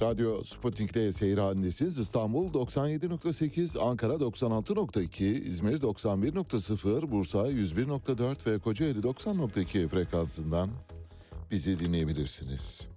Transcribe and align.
Radyo 0.00 0.44
Sputnik'te 0.44 1.12
seyir 1.12 1.38
halindesiz. 1.38 1.98
İstanbul 1.98 2.52
97.8, 2.52 3.78
Ankara 3.78 4.12
96.2, 4.12 5.24
İzmir 5.24 5.78
91.0, 5.78 7.10
Bursa 7.10 7.38
101.4 7.38 8.46
ve 8.46 8.58
Kocaeli 8.58 8.98
90.2 8.98 9.88
frekansından 9.88 10.70
bizi 11.50 11.78
dinleyebilirsiniz. 11.78 12.88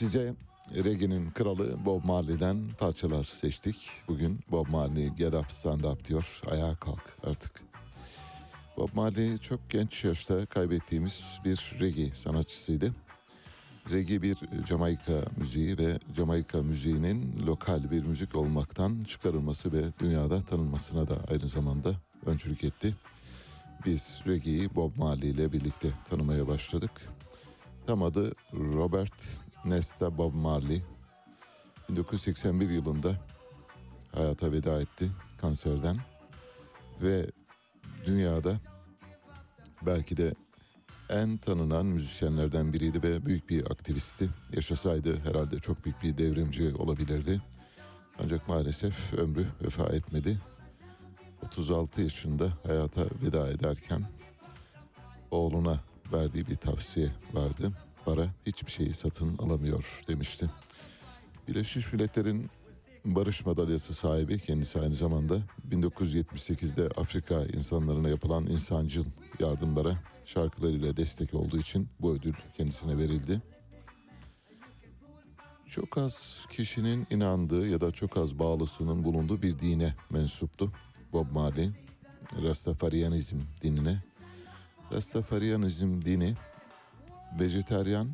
Size 0.00 0.34
reggae'nin 0.84 1.30
kralı 1.30 1.84
Bob 1.84 2.04
Marley'den 2.04 2.58
parçalar 2.78 3.24
seçtik. 3.24 3.90
Bugün 4.08 4.40
Bob 4.50 4.68
Marley 4.68 5.08
get 5.08 5.34
up 5.34 5.52
stand 5.52 5.84
up 5.84 6.08
diyor. 6.08 6.40
Ayağa 6.50 6.74
kalk 6.74 7.18
artık. 7.24 7.52
Bob 8.76 8.88
Marley 8.94 9.38
çok 9.38 9.70
genç 9.70 10.04
yaşta 10.04 10.46
kaybettiğimiz 10.46 11.40
bir 11.44 11.76
reggae 11.80 12.14
sanatçısıydı. 12.14 12.94
Reggae 13.90 14.22
bir 14.22 14.36
Jamaika 14.68 15.22
müziği 15.36 15.78
ve 15.78 15.98
Jamaika 16.16 16.62
müziğinin 16.62 17.46
lokal 17.46 17.90
bir 17.90 18.04
müzik 18.04 18.36
olmaktan 18.36 19.04
çıkarılması 19.04 19.72
ve 19.72 19.84
dünyada 19.98 20.42
tanınmasına 20.42 21.08
da 21.08 21.16
aynı 21.30 21.46
zamanda 21.46 21.94
öncülük 22.26 22.64
etti. 22.64 22.94
Biz 23.86 24.20
reggae'yi 24.26 24.74
Bob 24.74 24.96
Marley 24.96 25.30
ile 25.30 25.52
birlikte 25.52 25.88
tanımaya 26.10 26.48
başladık. 26.48 26.90
Tam 27.86 28.02
adı 28.02 28.32
Robert 28.52 29.40
Nesta 29.64 30.18
Bob 30.18 30.34
Marley. 30.34 30.82
1981 31.88 32.70
yılında 32.70 33.16
hayata 34.14 34.52
veda 34.52 34.80
etti 34.80 35.10
kanserden 35.40 35.96
ve 37.02 37.26
dünyada 38.06 38.60
belki 39.86 40.16
de 40.16 40.34
en 41.08 41.36
tanınan 41.36 41.86
müzisyenlerden 41.86 42.72
biriydi 42.72 43.02
ve 43.02 43.26
büyük 43.26 43.50
bir 43.50 43.70
aktivisti. 43.70 44.30
Yaşasaydı 44.52 45.20
herhalde 45.20 45.58
çok 45.58 45.84
büyük 45.84 46.02
bir 46.02 46.18
devrimci 46.18 46.74
olabilirdi. 46.74 47.42
Ancak 48.18 48.48
maalesef 48.48 49.14
ömrü 49.14 49.46
vefa 49.62 49.84
etmedi. 49.84 50.38
36 51.46 52.02
yaşında 52.02 52.52
hayata 52.66 53.04
veda 53.22 53.48
ederken 53.48 54.02
oğluna 55.30 55.80
verdiği 56.12 56.46
bir 56.46 56.56
tavsiye 56.56 57.12
vardı. 57.32 57.72
Para 58.10 58.28
hiçbir 58.46 58.70
şeyi 58.70 58.94
satın 58.94 59.38
alamıyor 59.38 60.02
demişti. 60.08 60.50
Birleşmiş 61.48 61.92
Milletler'in 61.92 62.50
Barış 63.04 63.46
Madalyası 63.46 63.94
sahibi 63.94 64.38
kendisi 64.38 64.80
aynı 64.80 64.94
zamanda 64.94 65.38
1978'de 65.70 67.00
Afrika 67.00 67.44
insanlarına 67.44 68.08
yapılan 68.08 68.46
insancıl 68.46 69.04
yardımlara 69.40 69.96
şarkılarıyla 70.24 70.96
destek 70.96 71.34
olduğu 71.34 71.58
için 71.58 71.88
bu 72.00 72.12
ödül 72.12 72.34
kendisine 72.56 72.98
verildi. 72.98 73.42
Çok 75.66 75.98
az 75.98 76.46
kişinin 76.50 77.06
inandığı 77.10 77.68
ya 77.68 77.80
da 77.80 77.90
çok 77.90 78.16
az 78.16 78.38
bağlısının 78.38 79.04
bulunduğu 79.04 79.42
bir 79.42 79.58
dine 79.58 79.94
mensuptu 80.10 80.72
Bob 81.12 81.30
Marley. 81.32 81.70
Rastafarianizm 82.42 83.36
dinine. 83.62 84.02
Rastafarianizm 84.92 86.02
dini 86.02 86.34
vejeteryan 87.40 88.10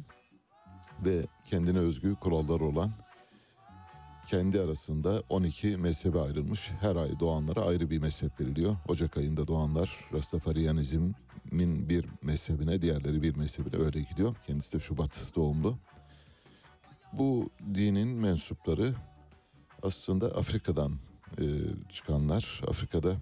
ve 1.04 1.26
kendine 1.44 1.78
özgü 1.78 2.14
kurallar 2.14 2.60
olan 2.60 2.90
kendi 4.26 4.60
arasında 4.60 5.22
12 5.28 5.76
mezhebe 5.76 6.20
ayrılmış. 6.20 6.70
Her 6.80 6.96
ay 6.96 7.20
doğanlara 7.20 7.60
ayrı 7.60 7.90
bir 7.90 7.98
mezhep 7.98 8.40
veriliyor. 8.40 8.76
Ocak 8.88 9.16
ayında 9.16 9.46
doğanlar 9.46 9.90
Rastafarianizmin 10.12 11.16
bir 11.88 12.06
mezhebine, 12.22 12.82
diğerleri 12.82 13.22
bir 13.22 13.36
mezhebine 13.36 13.82
öyle 13.82 14.00
gidiyor. 14.00 14.34
Kendisi 14.46 14.72
de 14.72 14.80
Şubat 14.80 15.32
doğumlu. 15.36 15.78
Bu 17.12 17.50
dinin 17.74 18.08
mensupları 18.08 18.94
aslında 19.82 20.26
Afrika'dan 20.26 20.92
e, 21.38 21.44
çıkanlar. 21.88 22.60
Afrika'da 22.68 23.16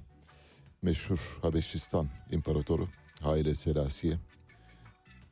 meşhur 0.82 1.38
Habeşistan 1.42 2.08
İmparatoru 2.30 2.86
Haile 3.20 3.54
Selassie, 3.54 4.18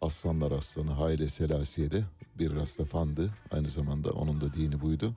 Aslanlar 0.03 0.53
Aslanı 0.53 0.91
Haile 0.91 1.29
Selassie 1.29 1.91
de 1.91 2.05
bir 2.39 2.55
Rastafandı. 2.55 3.31
Aynı 3.51 3.69
zamanda 3.69 4.11
onun 4.11 4.41
da 4.41 4.55
dini 4.55 4.81
buydu. 4.81 5.15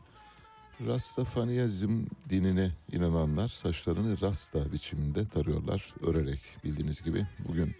Rastafaniyazm 0.87 2.05
dinine 2.29 2.71
inananlar 2.91 3.47
saçlarını 3.47 4.21
rasta 4.21 4.71
biçiminde 4.71 5.27
tarıyorlar. 5.27 5.93
Örerek 6.01 6.39
bildiğiniz 6.63 7.03
gibi 7.03 7.27
bugün 7.47 7.75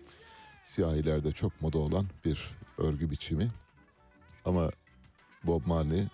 siyahilerde 0.64 1.32
çok 1.32 1.62
moda 1.62 1.78
olan 1.78 2.06
bir 2.26 2.52
örgü 2.78 3.12
biçimi. 3.12 3.48
Ama 4.46 4.70
Bob 5.44 5.66
Marley 5.66 6.08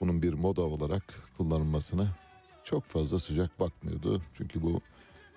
bunun 0.00 0.22
bir 0.22 0.32
moda 0.34 0.62
olarak 0.62 1.14
kullanılmasına 1.36 2.16
çok 2.64 2.84
fazla 2.84 3.18
sıcak 3.18 3.60
bakmıyordu. 3.60 4.22
Çünkü 4.34 4.62
bu 4.62 4.80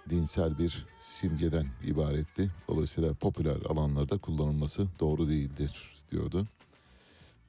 dinsel 0.10 0.58
bir 0.58 0.86
simgeden 1.00 1.68
ibaretti. 1.86 2.52
Dolayısıyla 2.68 3.14
popüler 3.14 3.58
alanlarda 3.70 4.18
kullanılması 4.18 4.88
doğru 5.00 5.30
değildir 5.30 5.96
diyordu. 6.12 6.48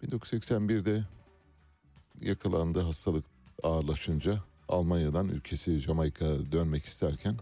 1981'de 0.02 1.04
yakalandı 2.20 2.80
hastalık 2.80 3.24
ağırlaşınca 3.62 4.38
Almanya'dan 4.68 5.28
ülkesi 5.28 5.78
Jamaika 5.78 6.52
dönmek 6.52 6.84
isterken 6.84 7.36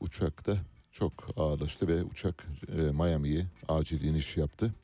uçakta 0.00 0.56
çok 0.92 1.12
ağırlaştı 1.36 1.88
ve 1.88 2.02
uçak 2.02 2.46
e, 2.78 2.82
Miami'ye 2.82 3.46
acil 3.68 4.02
iniş 4.02 4.36
yaptı. 4.36 4.74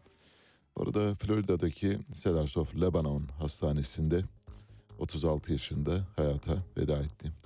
Orada 0.76 1.14
Florida'daki 1.14 1.98
Cedars 2.12 2.56
of 2.56 2.76
Lebanon 2.80 3.22
hastanesinde 3.38 4.22
36 4.98 5.52
yaşında 5.52 6.06
hayata 6.16 6.56
veda 6.76 6.98
etti. 6.98 7.45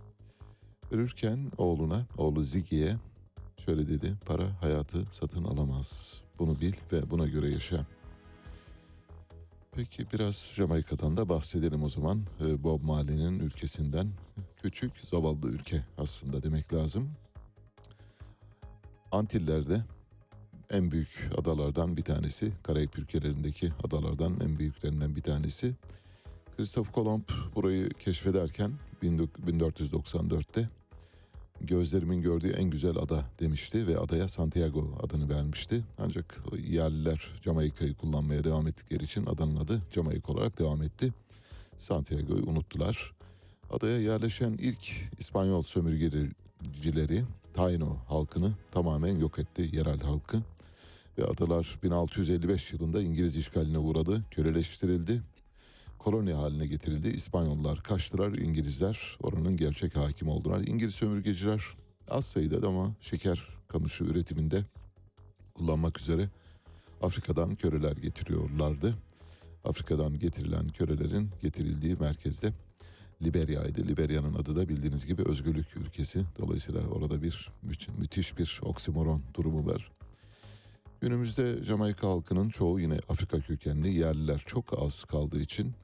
Ölürken 0.90 1.38
oğluna, 1.58 2.06
oğlu 2.18 2.42
Ziggy'ye 2.42 2.96
şöyle 3.56 3.88
dedi. 3.88 4.14
Para 4.26 4.62
hayatı 4.62 5.06
satın 5.10 5.44
alamaz. 5.44 6.20
Bunu 6.38 6.60
bil 6.60 6.72
ve 6.92 7.10
buna 7.10 7.26
göre 7.26 7.50
yaşa. 7.50 7.86
Peki 9.72 10.06
biraz 10.12 10.52
Jamaika'dan 10.54 11.16
da 11.16 11.28
bahsedelim 11.28 11.82
o 11.82 11.88
zaman. 11.88 12.22
Ee, 12.40 12.64
Bob 12.64 12.82
Marley'nin 12.82 13.38
ülkesinden. 13.40 14.08
Küçük, 14.62 14.96
zavallı 14.98 15.48
ülke 15.48 15.84
aslında 15.98 16.42
demek 16.42 16.72
lazım. 16.74 17.10
Antillerde 19.12 19.84
en 20.70 20.90
büyük 20.90 21.30
adalardan 21.38 21.96
bir 21.96 22.02
tanesi. 22.02 22.52
Karayip 22.62 22.98
ülkelerindeki 22.98 23.72
adalardan 23.84 24.40
en 24.40 24.58
büyüklerinden 24.58 25.16
bir 25.16 25.22
tanesi. 25.22 25.74
Christoph 26.56 26.92
Kolomb 26.92 27.28
burayı 27.54 27.88
keşfederken 27.88 28.72
1494'te 29.02 30.68
gözlerimin 31.60 32.22
gördüğü 32.22 32.50
en 32.50 32.70
güzel 32.70 32.96
ada 32.96 33.24
demişti 33.40 33.86
ve 33.86 33.98
adaya 33.98 34.28
Santiago 34.28 34.98
adını 35.02 35.28
vermişti. 35.28 35.84
Ancak 35.98 36.38
yerliler 36.68 37.28
Jamaika'yı 37.42 37.94
kullanmaya 37.94 38.44
devam 38.44 38.66
ettikleri 38.66 39.04
için 39.04 39.26
adanın 39.26 39.56
adı 39.56 39.82
Jamaika 39.90 40.32
olarak 40.32 40.58
devam 40.58 40.82
etti. 40.82 41.12
Santiago'yu 41.76 42.46
unuttular. 42.46 43.12
Adaya 43.70 44.00
yerleşen 44.00 44.52
ilk 44.52 45.10
İspanyol 45.18 45.62
sömürgecileri 45.62 47.22
Taino 47.54 47.96
halkını 48.08 48.52
tamamen 48.70 49.18
yok 49.18 49.38
etti 49.38 49.70
yerel 49.72 50.00
halkı. 50.00 50.38
Ve 51.18 51.24
adalar 51.24 51.78
1655 51.82 52.72
yılında 52.72 53.02
İngiliz 53.02 53.36
işgaline 53.36 53.78
uğradı, 53.78 54.24
köleleştirildi 54.30 55.22
koloni 56.00 56.32
haline 56.32 56.66
getirildi. 56.66 57.08
İspanyollar 57.08 57.82
kaçtılar, 57.82 58.32
İngilizler 58.32 59.18
oranın 59.22 59.56
gerçek 59.56 59.96
hakim 59.96 60.28
oldular. 60.28 60.60
İngiliz 60.60 60.94
sömürgeciler 60.94 61.64
az 62.08 62.24
sayıda 62.24 62.68
ama 62.68 62.94
şeker 63.00 63.48
kamışı 63.68 64.04
üretiminde 64.04 64.64
kullanmak 65.54 66.00
üzere 66.00 66.28
Afrika'dan 67.02 67.54
köleler 67.54 67.96
getiriyorlardı. 67.96 68.94
Afrika'dan 69.64 70.18
getirilen 70.18 70.68
kölelerin 70.68 71.30
getirildiği 71.42 71.96
merkezde 72.00 72.52
Liberya'ydı. 73.22 73.88
Liberya'nın 73.88 74.34
adı 74.34 74.56
da 74.56 74.68
bildiğiniz 74.68 75.06
gibi 75.06 75.22
özgürlük 75.22 75.76
ülkesi. 75.76 76.24
Dolayısıyla 76.38 76.80
orada 76.80 77.22
bir 77.22 77.50
mü- 77.62 77.98
müthiş 77.98 78.38
bir 78.38 78.60
oksimoron 78.62 79.22
durumu 79.34 79.66
var. 79.66 79.92
Günümüzde 81.00 81.64
Jamaika 81.64 82.08
halkının 82.08 82.48
çoğu 82.48 82.80
yine 82.80 82.98
Afrika 83.08 83.40
kökenli 83.40 83.98
yerliler 83.98 84.42
çok 84.46 84.82
az 84.82 85.04
kaldığı 85.04 85.40
için 85.40 85.74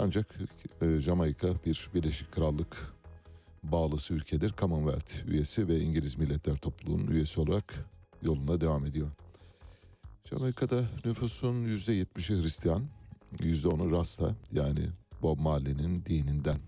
ancak 0.00 0.26
e, 0.82 1.00
Jamaika 1.00 1.48
bir 1.66 1.90
Birleşik 1.94 2.32
Krallık 2.32 2.94
bağlısı 3.62 4.14
ülkedir. 4.14 4.54
Commonwealth 4.58 5.28
üyesi 5.28 5.68
ve 5.68 5.80
İngiliz 5.80 6.18
Milletler 6.18 6.56
Topluluğu'nun 6.56 7.06
üyesi 7.06 7.40
olarak 7.40 7.74
yoluna 8.22 8.60
devam 8.60 8.86
ediyor. 8.86 9.08
Jamaika'da 10.24 10.84
nüfusun 11.04 11.54
%70'i 11.54 12.42
Hristiyan, 12.42 12.82
%10'u 13.38 13.92
Rasta 13.92 14.34
yani 14.52 14.88
Bob 15.22 15.38
Marley'nin 15.38 16.04
dininden. 16.04 16.58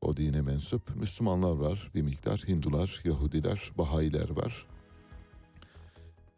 O 0.00 0.16
dine 0.16 0.40
mensup 0.40 0.96
Müslümanlar 0.96 1.56
var 1.56 1.90
bir 1.94 2.02
miktar, 2.02 2.44
Hindular, 2.48 3.00
Yahudiler, 3.04 3.72
Bahayiler 3.78 4.30
var. 4.30 4.66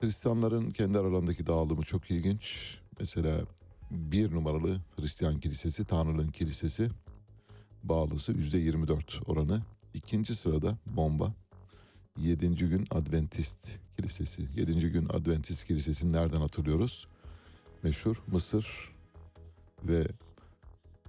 Hristiyanların 0.00 0.70
kendi 0.70 0.98
aralarındaki 0.98 1.46
dağılımı 1.46 1.82
çok 1.82 2.10
ilginç. 2.10 2.78
Mesela 3.00 3.40
bir 3.90 4.32
numaralı 4.34 4.80
Hristiyan 4.96 5.38
kilisesi, 5.38 5.84
Tanrı'nın 5.84 6.28
kilisesi 6.28 6.88
bağlısı 7.82 8.32
yüzde 8.32 8.58
24 8.58 9.20
oranı. 9.26 9.62
İkinci 9.94 10.34
sırada 10.34 10.78
bomba. 10.86 11.34
Yedinci 12.18 12.68
gün 12.68 12.86
Adventist 12.90 13.68
kilisesi. 13.96 14.42
Yedinci 14.56 14.90
gün 14.90 15.08
Adventist 15.08 15.64
kilisesini 15.64 16.12
nereden 16.12 16.40
hatırlıyoruz? 16.40 17.06
Meşhur 17.82 18.22
Mısır 18.26 18.92
ve 19.84 20.06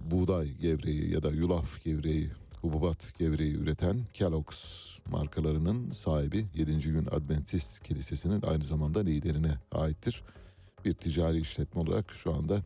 buğday 0.00 0.52
gevreği 0.52 1.12
ya 1.12 1.22
da 1.22 1.30
yulaf 1.30 1.84
gevreği, 1.84 2.30
hububat 2.60 3.12
gevreği 3.18 3.54
üreten 3.54 4.06
Kellogg's 4.12 4.98
markalarının 5.10 5.90
sahibi 5.90 6.46
7. 6.54 6.80
gün 6.80 7.06
Adventist 7.06 7.80
Kilisesi'nin 7.80 8.42
aynı 8.42 8.64
zamanda 8.64 9.00
liderine 9.00 9.58
aittir. 9.72 10.22
Bir 10.84 10.94
ticari 10.94 11.40
işletme 11.40 11.80
olarak 11.80 12.10
şu 12.14 12.34
anda 12.34 12.62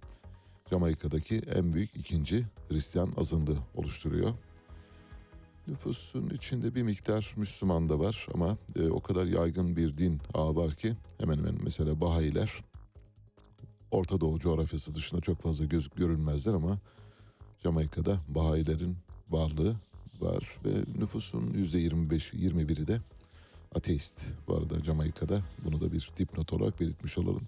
Jamaika'daki 0.71 1.39
en 1.55 1.73
büyük 1.73 1.97
ikinci 1.97 2.47
Hristiyan 2.69 3.13
azınlığı 3.17 3.59
oluşturuyor. 3.75 4.35
Nüfusun 5.69 6.31
içinde 6.31 6.75
bir 6.75 6.83
miktar 6.83 7.35
Müslüman 7.37 7.89
da 7.89 7.99
var 7.99 8.27
ama 8.35 8.57
e, 8.77 8.89
o 8.89 9.01
kadar 9.01 9.27
yaygın 9.27 9.77
bir 9.77 9.99
din 9.99 10.21
ağı 10.35 10.57
var 10.57 10.75
ki 10.75 10.93
hemen 11.19 11.39
hemen 11.39 11.59
mesela 11.63 12.01
Bahayiler 12.01 12.53
Orta 13.91 14.21
Doğu 14.21 14.39
coğrafyası 14.39 14.95
dışında 14.95 15.21
çok 15.21 15.43
fazla 15.43 15.65
göz, 15.65 15.89
görünmezler 15.97 16.55
ama 16.55 16.79
Jamaika'da 17.63 18.21
Bahayilerin 18.29 18.97
varlığı 19.31 19.75
var 20.21 20.59
ve 20.65 21.01
nüfusun 21.01 21.55
yüzde 21.55 21.79
25 21.79 22.33
21'i 22.35 22.87
de 22.87 23.01
ateist 23.75 24.27
bu 24.49 24.57
arada 24.57 24.85
Jamaika'da 24.85 25.41
bunu 25.65 25.81
da 25.81 25.93
bir 25.93 26.11
dipnot 26.19 26.53
olarak 26.53 26.81
belirtmiş 26.81 27.19
olalım. 27.19 27.43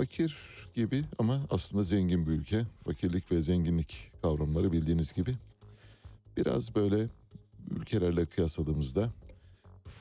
Fakir 0.00 0.36
gibi 0.74 1.04
ama 1.18 1.40
aslında 1.50 1.84
zengin 1.84 2.26
bir 2.26 2.30
ülke. 2.30 2.62
Fakirlik 2.84 3.32
ve 3.32 3.42
zenginlik 3.42 4.12
kavramları 4.22 4.72
bildiğiniz 4.72 5.12
gibi 5.12 5.34
biraz 6.36 6.74
böyle 6.74 7.08
ülkelerle 7.70 8.26
kıyasladığımızda 8.26 9.10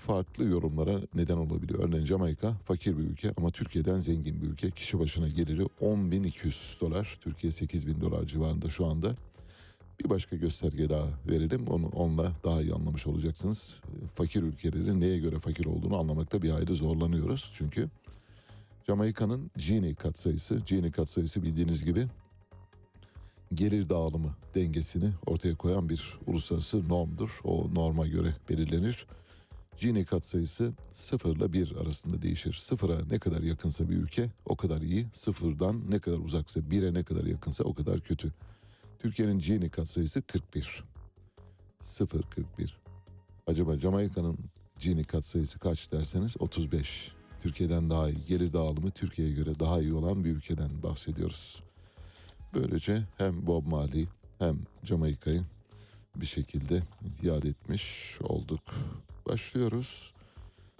farklı 0.07 0.43
yorumlara 0.43 1.01
neden 1.15 1.37
olabiliyor. 1.37 1.83
Örneğin 1.83 2.05
Jamaika 2.05 2.53
fakir 2.65 2.97
bir 2.97 3.03
ülke 3.03 3.33
ama 3.37 3.49
Türkiye'den 3.49 3.99
zengin 3.99 4.41
bir 4.41 4.47
ülke. 4.47 4.71
Kişi 4.71 4.99
başına 4.99 5.27
geliri 5.27 5.61
10.200 5.81 6.79
dolar. 6.81 7.17
Türkiye 7.21 7.51
8.000 7.51 8.01
dolar 8.01 8.25
civarında 8.25 8.69
şu 8.69 8.85
anda. 8.85 9.15
Bir 10.03 10.09
başka 10.09 10.35
gösterge 10.35 10.89
daha 10.89 11.07
verelim. 11.29 11.67
Onu 11.67 11.87
onunla 11.87 12.31
daha 12.43 12.61
iyi 12.61 12.73
anlamış 12.73 13.07
olacaksınız. 13.07 13.75
Fakir 14.15 14.43
ülkelerin 14.43 15.01
neye 15.01 15.17
göre 15.17 15.39
fakir 15.39 15.65
olduğunu 15.65 15.99
anlamakta 15.99 16.41
bir 16.41 16.49
hayli 16.49 16.75
zorlanıyoruz. 16.75 17.51
Çünkü 17.53 17.89
Jamaika'nın 18.87 19.51
Gini 19.57 19.95
katsayısı, 19.95 20.61
Gini 20.65 20.91
katsayısı 20.91 21.43
bildiğiniz 21.43 21.83
gibi 21.83 22.07
gelir 23.53 23.89
dağılımı 23.89 24.35
dengesini 24.55 25.11
ortaya 25.25 25.55
koyan 25.55 25.89
bir 25.89 26.19
uluslararası 26.27 26.89
normdur. 26.89 27.39
O 27.43 27.73
norma 27.73 28.07
göre 28.07 28.35
belirlenir. 28.49 29.07
Gini 29.77 30.05
katsayısı 30.05 30.73
0 30.93 31.35
ile 31.35 31.53
1 31.53 31.75
arasında 31.81 32.21
değişir. 32.21 32.53
Sıfıra 32.53 32.97
ne 33.11 33.19
kadar 33.19 33.41
yakınsa 33.41 33.89
bir 33.89 33.95
ülke 33.95 34.29
o 34.45 34.55
kadar 34.55 34.81
iyi. 34.81 35.07
Sıfırdan 35.13 35.91
ne 35.91 35.99
kadar 35.99 36.17
uzaksa 36.17 36.59
1'e 36.59 36.93
ne 36.93 37.03
kadar 37.03 37.25
yakınsa 37.25 37.63
o 37.63 37.73
kadar 37.73 37.99
kötü. 37.99 38.33
Türkiye'nin 38.99 39.39
Gini 39.39 39.69
katsayısı 39.69 40.21
41. 40.21 40.83
0 41.81 42.21
41. 42.21 42.77
Acaba 43.47 43.77
Jamaika'nın 43.77 44.37
Gini 44.79 45.03
katsayısı 45.03 45.59
kaç 45.59 45.91
derseniz 45.91 46.35
35. 46.39 47.18
Türkiye'den 47.41 47.89
daha 47.89 48.09
iyi. 48.09 48.25
Gelir 48.27 48.53
dağılımı 48.53 48.91
Türkiye'ye 48.91 49.33
göre 49.33 49.59
daha 49.59 49.81
iyi 49.81 49.93
olan 49.93 50.23
bir 50.23 50.29
ülkeden 50.29 50.83
bahsediyoruz. 50.83 51.63
Böylece 52.53 53.03
hem 53.17 53.47
Bob 53.47 53.65
Marley 53.65 54.07
hem 54.39 54.57
Jamaika'yı 54.83 55.43
bir 56.15 56.25
şekilde 56.25 56.83
yad 57.21 57.43
etmiş 57.43 58.17
olduk. 58.21 58.61
Başlıyoruz. 59.27 60.13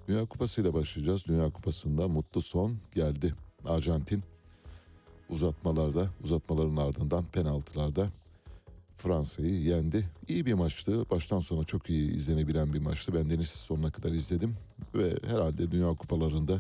Dünya 0.07 0.25
Kupası 0.25 0.61
ile 0.61 0.73
başlayacağız. 0.73 1.25
Dünya 1.27 1.49
Kupası'nda 1.49 2.07
mutlu 2.07 2.41
son 2.41 2.77
geldi. 2.95 3.33
Arjantin 3.65 4.23
uzatmalarda, 5.29 6.09
uzatmaların 6.23 6.75
ardından 6.75 7.25
penaltılarda 7.25 8.09
Fransa'yı 8.99 9.61
yendi. 9.61 10.09
İyi 10.27 10.45
bir 10.45 10.53
maçtı. 10.53 11.09
Baştan 11.09 11.39
sona 11.39 11.63
çok 11.63 11.89
iyi 11.89 12.11
izlenebilen 12.11 12.73
bir 12.73 12.79
maçtı. 12.79 13.13
Ben 13.13 13.29
deniz 13.29 13.49
sonuna 13.49 13.91
kadar 13.91 14.11
izledim 14.11 14.55
ve 14.95 15.15
herhalde 15.27 15.71
Dünya 15.71 15.89
Kupalarında 15.89 16.59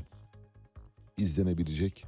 izlenebilecek 1.17 2.05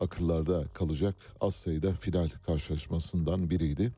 akıllarda 0.00 0.64
kalacak 0.74 1.14
az 1.40 1.54
sayıda 1.54 1.94
final 1.94 2.28
karşılaşmasından 2.46 3.50
biriydi. 3.50 3.92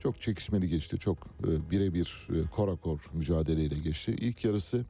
Çok 0.00 0.20
çekişmeli 0.20 0.68
geçti. 0.68 0.98
Çok 0.98 1.18
e, 1.48 1.70
birebir 1.70 2.28
e, 2.34 2.50
korakor 2.50 3.10
mücadeleyle 3.12 3.78
geçti. 3.78 4.16
İlk 4.20 4.44
yarısı 4.44 4.84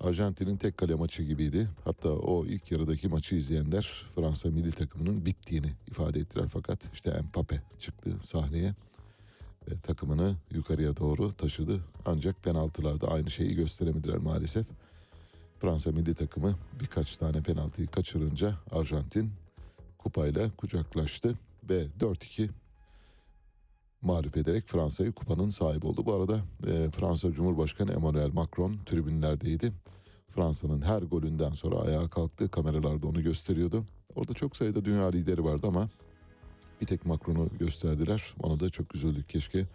Arjantin'in 0.00 0.56
tek 0.56 0.76
kale 0.76 0.94
maçı 0.94 1.22
gibiydi. 1.22 1.68
Hatta 1.84 2.08
o 2.10 2.46
ilk 2.46 2.72
yarıdaki 2.72 3.08
maçı 3.08 3.34
izleyenler 3.34 4.06
Fransa 4.14 4.50
milli 4.50 4.70
takımının 4.70 5.26
bittiğini 5.26 5.70
ifade 5.90 6.20
ettiler. 6.20 6.46
Fakat 6.52 6.78
işte 6.92 7.22
Mbappe 7.22 7.62
çıktı 7.78 8.10
sahneye 8.20 8.74
ve 9.70 9.80
takımını 9.80 10.36
yukarıya 10.50 10.96
doğru 10.96 11.32
taşıdı. 11.32 11.80
Ancak 12.04 12.42
penaltılarda 12.42 13.08
aynı 13.08 13.30
şeyi 13.30 13.54
gösteremediler 13.54 14.16
maalesef. 14.16 14.66
Fransa 15.58 15.92
milli 15.92 16.14
takımı 16.14 16.54
birkaç 16.80 17.16
tane 17.16 17.42
penaltıyı 17.42 17.88
kaçırınca 17.88 18.54
Arjantin 18.70 19.32
kupayla 19.98 20.50
kucaklaştı 20.56 21.38
ve 21.70 21.86
4-2 22.00 22.48
mağlup 24.02 24.36
ederek 24.36 24.68
Fransa'yı 24.68 25.12
kupanın 25.12 25.48
sahibi 25.48 25.86
oldu. 25.86 26.06
Bu 26.06 26.14
arada 26.14 26.40
e, 26.66 26.90
Fransa 26.90 27.32
Cumhurbaşkanı 27.32 27.92
Emmanuel 27.92 28.32
Macron 28.32 28.78
tribünlerdeydi. 28.86 29.72
Fransa'nın 30.28 30.82
her 30.82 31.02
golünden 31.02 31.52
sonra 31.52 31.76
ayağa 31.76 32.08
kalktı. 32.08 32.50
Kameralarda 32.50 33.06
onu 33.06 33.22
gösteriyordu. 33.22 33.84
Orada 34.14 34.32
çok 34.32 34.56
sayıda 34.56 34.84
dünya 34.84 35.10
lideri 35.10 35.44
vardı 35.44 35.66
ama 35.66 35.88
bir 36.82 36.86
tek 36.86 37.06
Macron'u 37.06 37.48
gösterdiler. 37.58 38.34
Ona 38.42 38.60
da 38.60 38.70
çok 38.70 38.94
üzüldük 38.94 39.28
keşke. 39.28 39.66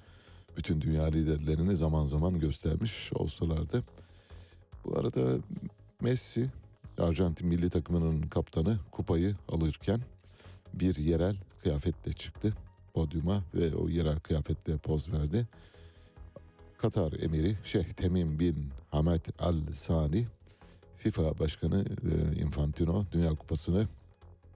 Bütün 0.57 0.81
dünya 0.81 1.05
liderlerini 1.05 1.75
zaman 1.75 2.07
zaman 2.07 2.39
göstermiş 2.39 3.13
olsalardı. 3.13 3.83
Bu 4.85 4.99
arada 4.99 5.37
Messi 6.01 6.49
Arjantin 6.97 7.47
milli 7.47 7.69
takımının 7.69 8.21
kaptanı 8.21 8.79
kupayı 8.91 9.35
alırken 9.49 10.01
bir 10.73 10.95
yerel 10.95 11.35
kıyafetle 11.63 12.13
çıktı 12.13 12.53
podyuma 12.93 13.43
ve 13.55 13.75
o 13.75 13.89
yerel 13.89 14.19
kıyafetle 14.19 14.77
poz 14.77 15.13
verdi. 15.13 15.47
Katar 16.77 17.13
emiri 17.21 17.57
Şeyh 17.63 17.89
Temim 17.89 18.39
bin 18.39 18.69
Hamed 18.91 19.25
Al 19.39 19.55
Sani 19.73 20.25
FIFA 20.97 21.39
Başkanı 21.39 21.85
e, 21.85 22.39
Infantino 22.39 23.05
Dünya 23.11 23.29
Kupası'nı 23.29 23.87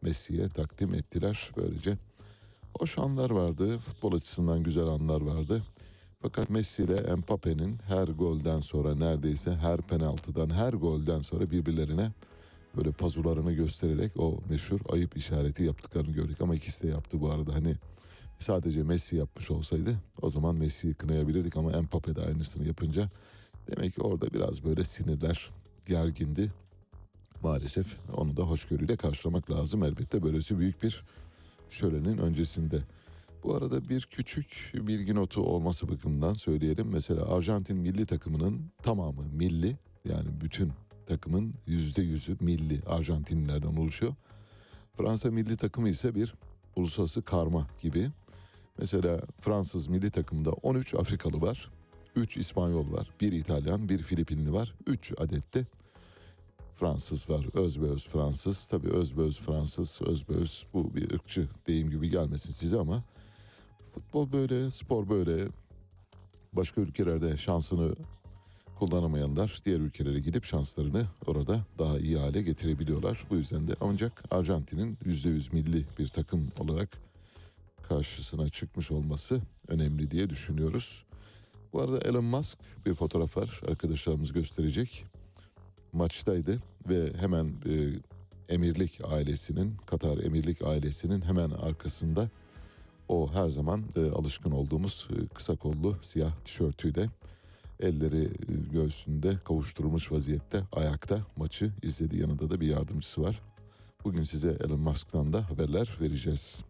Messi'ye 0.02 0.48
takdim 0.48 0.94
ettiler. 0.94 1.52
Böylece 1.58 1.98
hoş 2.80 2.98
anlar 2.98 3.30
vardı, 3.30 3.78
futbol 3.78 4.14
açısından 4.14 4.64
güzel 4.64 4.88
anlar 4.88 5.22
vardı. 5.22 5.64
Fakat 6.22 6.50
Messi 6.50 6.84
ile 6.84 7.16
Mbappe'nin 7.16 7.78
her 7.88 8.08
golden 8.08 8.60
sonra 8.60 8.96
neredeyse 8.96 9.56
her 9.56 9.82
penaltıdan 9.82 10.50
her 10.50 10.74
golden 10.74 11.22
sonra 11.22 11.52
birbirlerine 11.52 12.12
böyle 12.78 12.92
pazularını 12.92 13.54
göstererek 13.54 14.12
o 14.20 14.40
meşhur 14.50 14.80
ayıp 14.90 15.18
işareti 15.18 15.64
yaptıklarını 15.64 16.12
gördük. 16.12 16.42
Ama 16.42 16.56
ikisi 16.56 16.84
de 16.84 16.88
yaptı 16.88 17.22
bu 17.22 17.32
arada. 17.32 17.54
Hani 17.54 17.76
sadece 18.40 18.84
Messi 18.84 19.16
yapmış 19.16 19.52
olsaydı 19.52 19.96
o 20.22 20.30
zaman 20.30 20.56
Messi'yi 20.56 20.94
kınayabilirdik 20.94 21.58
ama 21.58 21.82
Mbappe 21.82 22.16
de 22.16 22.22
aynısını 22.22 22.68
yapınca 22.68 23.10
demek 23.68 23.96
ki 23.96 24.02
orada 24.02 24.34
biraz 24.34 24.64
böyle 24.64 24.84
sinirler 24.84 25.50
gergindi. 25.86 26.52
Maalesef 27.44 27.98
onu 28.18 28.38
da 28.38 28.44
hoşgörüyle 28.44 28.96
karşılamak 28.96 29.52
lazım. 29.52 29.84
Elbette 29.84 30.24
böylesi 30.24 30.60
büyük 30.60 30.84
bir 30.84 31.04
şölenin 31.72 32.18
öncesinde. 32.18 32.84
Bu 33.44 33.56
arada 33.56 33.90
bir 33.90 34.02
küçük 34.02 34.74
bilgi 34.76 35.16
notu 35.16 35.42
olması 35.42 35.90
bakımından 35.90 36.34
söyleyelim. 36.34 36.88
Mesela 36.88 37.36
Arjantin 37.36 37.78
milli 37.78 38.06
takımının 38.06 38.72
tamamı 38.84 39.24
milli 39.34 39.78
yani 40.06 40.28
bütün 40.42 40.72
takımın 41.06 41.54
yüzde 41.68 42.02
yüzü 42.02 42.38
milli 42.40 42.82
Arjantinlilerden 42.88 43.76
oluşuyor. 43.76 44.14
Fransa 44.98 45.32
milli 45.32 45.58
takımı 45.58 45.90
ise 45.90 46.16
bir 46.16 46.36
uluslararası 46.76 47.22
karma 47.22 47.68
gibi. 47.82 48.10
Mesela 48.78 49.22
Fransız 49.42 49.88
milli 49.88 50.12
takımında 50.12 50.52
13 50.52 50.96
Afrikalı 50.96 51.42
var, 51.42 51.72
3 52.16 52.38
İspanyol 52.38 52.92
var, 52.92 53.10
1 53.22 53.32
İtalyan, 53.32 53.90
1 53.90 53.98
Filipinli 54.00 54.54
var, 54.54 54.74
3 54.88 55.14
adette 55.18 55.66
Fransız 56.82 57.30
var. 57.30 57.46
Özbeöz 57.54 58.08
Fransız. 58.08 58.66
Tabii 58.66 58.90
özbeöz 58.90 59.40
Fransız, 59.40 60.02
özbeöz 60.02 60.66
bu 60.74 60.96
bir 60.96 61.12
ırkçı 61.12 61.48
deyim 61.68 61.90
gibi 61.90 62.10
gelmesin 62.10 62.52
size 62.52 62.80
ama 62.80 63.04
futbol 63.86 64.32
böyle, 64.32 64.72
spor 64.72 65.10
böyle. 65.10 65.48
Başka 66.54 66.82
ülkelerde 66.82 67.38
şansını 67.38 67.96
kullanamayanlar 68.80 69.60
diğer 69.66 69.80
ülkelere 69.80 70.20
gidip 70.20 70.46
şanslarını 70.46 71.06
orada 71.26 71.66
daha 71.80 72.00
iyi 72.00 72.18
hale 72.18 72.42
getirebiliyorlar. 72.42 73.26
Bu 73.30 73.36
yüzden 73.36 73.68
de 73.68 73.76
ancak 73.82 74.24
Arjantin'in 74.32 74.96
%100 74.96 75.54
milli 75.54 75.86
bir 76.00 76.08
takım 76.08 76.52
olarak 76.60 76.90
karşısına 77.90 78.50
çıkmış 78.50 78.92
olması 78.92 79.42
önemli 79.68 80.12
diye 80.12 80.30
düşünüyoruz. 80.30 81.06
Bu 81.74 81.82
arada 81.82 82.00
Elon 82.00 82.26
Musk 82.26 82.60
bir 82.86 82.94
fotoğraf 82.94 83.38
var 83.38 83.62
arkadaşlarımız 83.68 84.34
gösterecek. 84.34 85.11
Maçtaydı 85.94 86.60
ve 86.90 87.14
hemen 87.18 87.46
e, 87.46 87.74
Emirlik 88.54 89.00
ailesinin, 89.06 89.76
Katar 89.86 90.18
Emirlik 90.18 90.62
ailesinin 90.62 91.22
hemen 91.22 91.50
arkasında 91.50 92.30
o 93.08 93.34
her 93.34 93.50
zaman 93.50 93.84
e, 93.96 94.12
alışkın 94.12 94.52
olduğumuz 94.52 95.08
e, 95.12 95.28
kısa 95.28 95.56
kollu 95.56 95.96
siyah 96.02 96.36
tişörtüyle 96.46 97.10
elleri 97.80 98.24
e, 98.24 98.30
göğsünde 98.74 99.38
kavuşturulmuş 99.46 100.12
vaziyette 100.12 100.62
ayakta 100.72 101.20
maçı 101.36 101.72
izledi. 101.84 102.20
Yanında 102.20 102.50
da 102.50 102.62
bir 102.62 102.68
yardımcısı 102.68 103.22
var. 103.22 103.42
Bugün 104.06 104.24
size 104.24 104.58
Elon 104.66 104.80
Musk'tan 104.80 105.34
da 105.34 105.50
haberler 105.50 105.98
vereceğiz. 106.02 106.64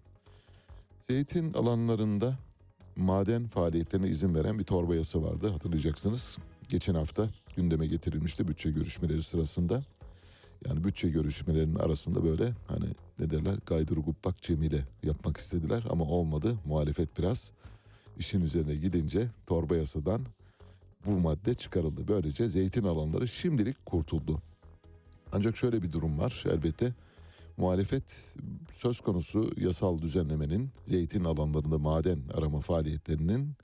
Zeytin 1.00 1.54
alanlarında 1.54 2.38
maden 2.96 3.48
faaliyetlerine 3.48 4.08
izin 4.08 4.36
veren 4.36 4.60
bir 4.60 4.64
torba 4.64 4.96
yasa 4.96 5.24
vardı 5.24 5.50
hatırlayacaksınız. 5.50 6.38
Geçen 6.72 6.96
hafta 6.96 7.30
gündeme 7.56 7.88
getirilmişti 7.88 8.48
bütçe 8.48 8.72
görüşmeleri 8.72 9.24
sırasında. 9.24 9.82
Yani 10.68 10.84
bütçe 10.84 11.10
görüşmelerinin 11.10 11.76
arasında 11.76 12.24
böyle 12.24 12.54
hani 12.68 12.86
ne 13.20 13.30
derler 13.30 13.58
gaydur 13.66 13.98
gubbak 13.98 14.42
cemile 14.42 14.88
yapmak 15.04 15.38
istediler 15.38 15.84
ama 15.90 16.04
olmadı. 16.04 16.58
Muhalefet 16.66 17.20
biraz 17.20 17.52
işin 18.18 18.42
üzerine 18.42 18.76
gidince 18.76 19.28
torba 19.48 19.76
yasadan 19.76 20.22
bu 21.06 21.12
madde 21.12 21.54
çıkarıldı. 21.54 22.08
Böylece 22.08 22.48
zeytin 22.48 22.84
alanları 22.84 23.28
şimdilik 23.28 23.86
kurtuldu. 23.86 24.42
Ancak 25.32 25.58
şöyle 25.58 25.82
bir 25.82 25.92
durum 25.92 26.20
var 26.20 26.44
elbette. 26.52 26.94
Muhalefet 27.58 28.36
söz 28.72 29.02
konusu 29.02 29.52
yasal 29.58 30.02
düzenlemenin 30.02 30.70
zeytin 30.86 31.24
alanlarında 31.24 31.78
maden 31.78 32.20
arama 32.34 32.60
faaliyetlerinin 32.60 33.56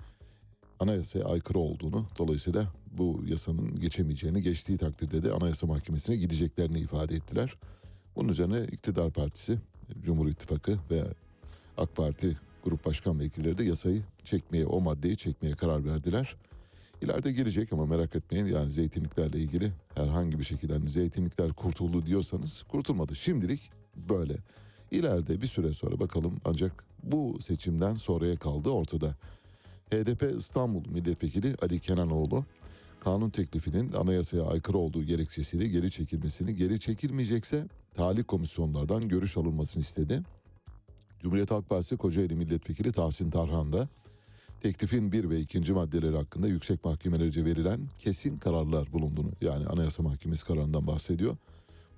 anayasaya 0.79 1.25
aykırı 1.25 1.59
olduğunu 1.59 2.05
dolayısıyla 2.17 2.67
bu 2.97 3.23
yasanın 3.27 3.75
geçemeyeceğini 3.75 4.41
geçtiği 4.41 4.77
takdirde 4.77 5.23
de 5.23 5.31
anayasa 5.31 5.67
mahkemesine 5.67 6.15
gideceklerini 6.15 6.79
ifade 6.79 7.15
ettiler. 7.15 7.57
Bunun 8.15 8.29
üzerine 8.29 8.63
iktidar 8.63 9.11
partisi, 9.11 9.59
Cumhur 10.01 10.27
İttifakı 10.27 10.77
ve 10.91 11.03
AK 11.77 11.95
Parti 11.95 12.37
grup 12.63 12.85
başkan 12.85 13.19
vekilleri 13.19 13.57
de 13.57 13.63
yasayı 13.63 14.03
çekmeye, 14.23 14.65
o 14.65 14.81
maddeyi 14.81 15.17
çekmeye 15.17 15.55
karar 15.55 15.85
verdiler. 15.85 16.35
İleride 17.01 17.31
gelecek 17.31 17.73
ama 17.73 17.85
merak 17.85 18.15
etmeyin 18.15 18.45
yani 18.45 18.71
zeytinliklerle 18.71 19.39
ilgili 19.39 19.71
herhangi 19.95 20.39
bir 20.39 20.43
şekilde 20.43 20.73
hani 20.73 20.89
zeytinlikler 20.89 21.53
kurtuldu 21.53 22.05
diyorsanız 22.05 22.63
kurtulmadı. 22.63 23.15
Şimdilik 23.15 23.71
böyle. 24.09 24.37
İleride 24.91 25.41
bir 25.41 25.47
süre 25.47 25.73
sonra 25.73 25.99
bakalım 25.99 26.41
ancak 26.45 26.83
bu 27.03 27.37
seçimden 27.41 27.97
sonraya 27.97 28.35
kaldı 28.35 28.69
ortada. 28.69 29.15
HDP 29.91 30.37
İstanbul 30.37 30.85
Milletvekili 30.89 31.55
Ali 31.61 31.79
Kenanoğlu 31.79 32.45
kanun 33.07 33.29
teklifinin 33.29 33.93
anayasaya 33.93 34.43
aykırı 34.43 34.77
olduğu 34.77 35.03
gerekçesiyle 35.03 35.67
geri 35.67 35.91
çekilmesini, 35.91 36.55
geri 36.55 36.79
çekilmeyecekse 36.79 37.67
talih 37.95 38.23
komisyonlardan 38.27 39.07
görüş 39.07 39.37
alınmasını 39.37 39.81
istedi. 39.81 40.21
Cumhuriyet 41.19 41.51
Halk 41.51 41.69
Partisi 41.69 41.97
Kocaeli 41.97 42.35
Milletvekili 42.35 42.91
Tahsin 42.91 43.29
Tarhan 43.29 43.73
da 43.73 43.87
teklifin 44.61 45.11
bir 45.11 45.29
ve 45.29 45.39
ikinci 45.39 45.73
maddeleri 45.73 46.15
hakkında 46.15 46.47
yüksek 46.47 46.85
mahkemelerce 46.85 47.45
verilen 47.45 47.79
kesin 47.97 48.37
kararlar 48.37 48.93
bulunduğunu 48.93 49.31
yani 49.41 49.67
Anayasa 49.67 50.03
Mahkemesi 50.03 50.45
kararından 50.45 50.87
bahsediyor. 50.87 51.37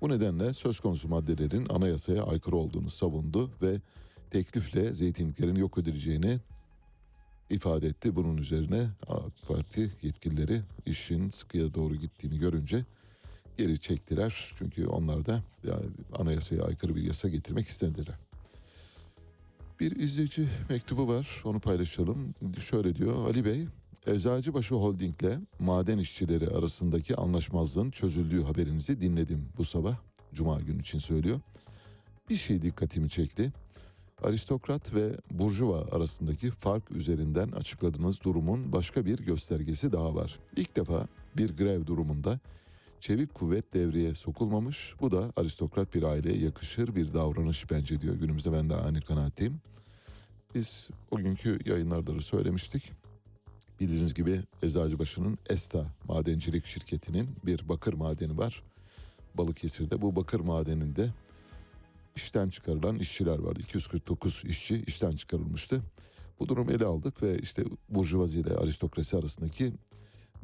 Bu 0.00 0.08
nedenle 0.08 0.54
söz 0.54 0.80
konusu 0.80 1.08
maddelerin 1.08 1.66
anayasaya 1.68 2.22
aykırı 2.22 2.56
olduğunu 2.56 2.90
savundu 2.90 3.50
ve 3.62 3.80
teklifle 4.30 4.94
zeytinliklerin 4.94 5.56
yok 5.56 5.78
edileceğini 5.78 6.40
ifade 7.50 7.86
etti. 7.86 8.16
Bunun 8.16 8.36
üzerine 8.36 8.88
AK 9.08 9.48
Parti 9.48 9.90
yetkilileri 10.02 10.60
işin 10.86 11.30
sıkıya 11.30 11.74
doğru 11.74 11.94
gittiğini 11.94 12.38
görünce 12.38 12.84
geri 13.58 13.78
çektiler. 13.78 14.52
Çünkü 14.58 14.86
onlar 14.86 15.26
da 15.26 15.42
yani 15.64 15.86
anayasaya 16.18 16.62
aykırı 16.62 16.96
bir 16.96 17.02
yasa 17.02 17.28
getirmek 17.28 17.68
istediler. 17.68 18.18
Bir 19.80 19.96
izleyici 19.96 20.48
mektubu 20.68 21.08
var 21.08 21.42
onu 21.44 21.60
paylaşalım. 21.60 22.34
Şöyle 22.58 22.96
diyor 22.96 23.26
Ali 23.26 23.44
Bey 23.44 23.66
Eczacıbaşı 24.06 24.74
Holding'le 24.74 25.38
maden 25.58 25.98
işçileri 25.98 26.48
arasındaki 26.48 27.16
anlaşmazlığın 27.16 27.90
çözüldüğü 27.90 28.42
haberinizi 28.42 29.00
dinledim 29.00 29.48
bu 29.58 29.64
sabah. 29.64 29.96
Cuma 30.34 30.60
günü 30.60 30.80
için 30.80 30.98
söylüyor. 30.98 31.40
Bir 32.30 32.36
şey 32.36 32.62
dikkatimi 32.62 33.10
çekti. 33.10 33.52
Aristokrat 34.24 34.94
ve 34.94 35.16
burjuva 35.30 35.84
arasındaki 35.92 36.50
fark 36.50 36.90
üzerinden 36.90 37.48
açıkladığınız 37.48 38.22
durumun 38.22 38.72
başka 38.72 39.06
bir 39.06 39.18
göstergesi 39.18 39.92
daha 39.92 40.14
var. 40.14 40.38
İlk 40.56 40.76
defa 40.76 41.06
bir 41.36 41.56
grev 41.56 41.86
durumunda 41.86 42.40
çevik 43.00 43.34
kuvvet 43.34 43.74
devreye 43.74 44.14
sokulmamış. 44.14 44.94
Bu 45.00 45.10
da 45.12 45.32
aristokrat 45.36 45.94
bir 45.94 46.02
aileye 46.02 46.38
yakışır 46.38 46.96
bir 46.96 47.14
davranış 47.14 47.70
bence 47.70 48.00
diyor. 48.00 48.14
Günümüzde 48.14 48.52
ben 48.52 48.70
de 48.70 48.74
aynı 48.74 49.00
kanaatteyim. 49.00 49.60
Biz 50.54 50.90
o 51.10 51.16
günkü 51.16 51.58
yayınlarda 51.66 52.16
da 52.16 52.20
söylemiştik. 52.20 52.92
Bildiğiniz 53.80 54.14
gibi 54.14 54.40
Eczacıbaşı'nın 54.62 55.38
Esta 55.48 55.86
madencilik 56.08 56.66
şirketinin 56.66 57.28
bir 57.46 57.68
bakır 57.68 57.94
madeni 57.94 58.38
var. 58.38 58.62
Balıkesir'de 59.34 60.02
bu 60.02 60.16
bakır 60.16 60.40
madeninde 60.40 61.10
işten 62.20 62.48
çıkarılan 62.48 62.96
işçiler 62.96 63.38
vardı. 63.38 63.60
249 63.60 64.42
işçi 64.44 64.84
işten 64.86 65.16
çıkarılmıştı. 65.16 65.82
Bu 66.40 66.48
durumu 66.48 66.72
ele 66.72 66.84
aldık 66.84 67.22
ve 67.22 67.38
işte 67.38 67.64
burjuvazi 67.88 68.40
ile 68.40 68.54
aristokrasi 68.54 69.16
arasındaki 69.16 69.72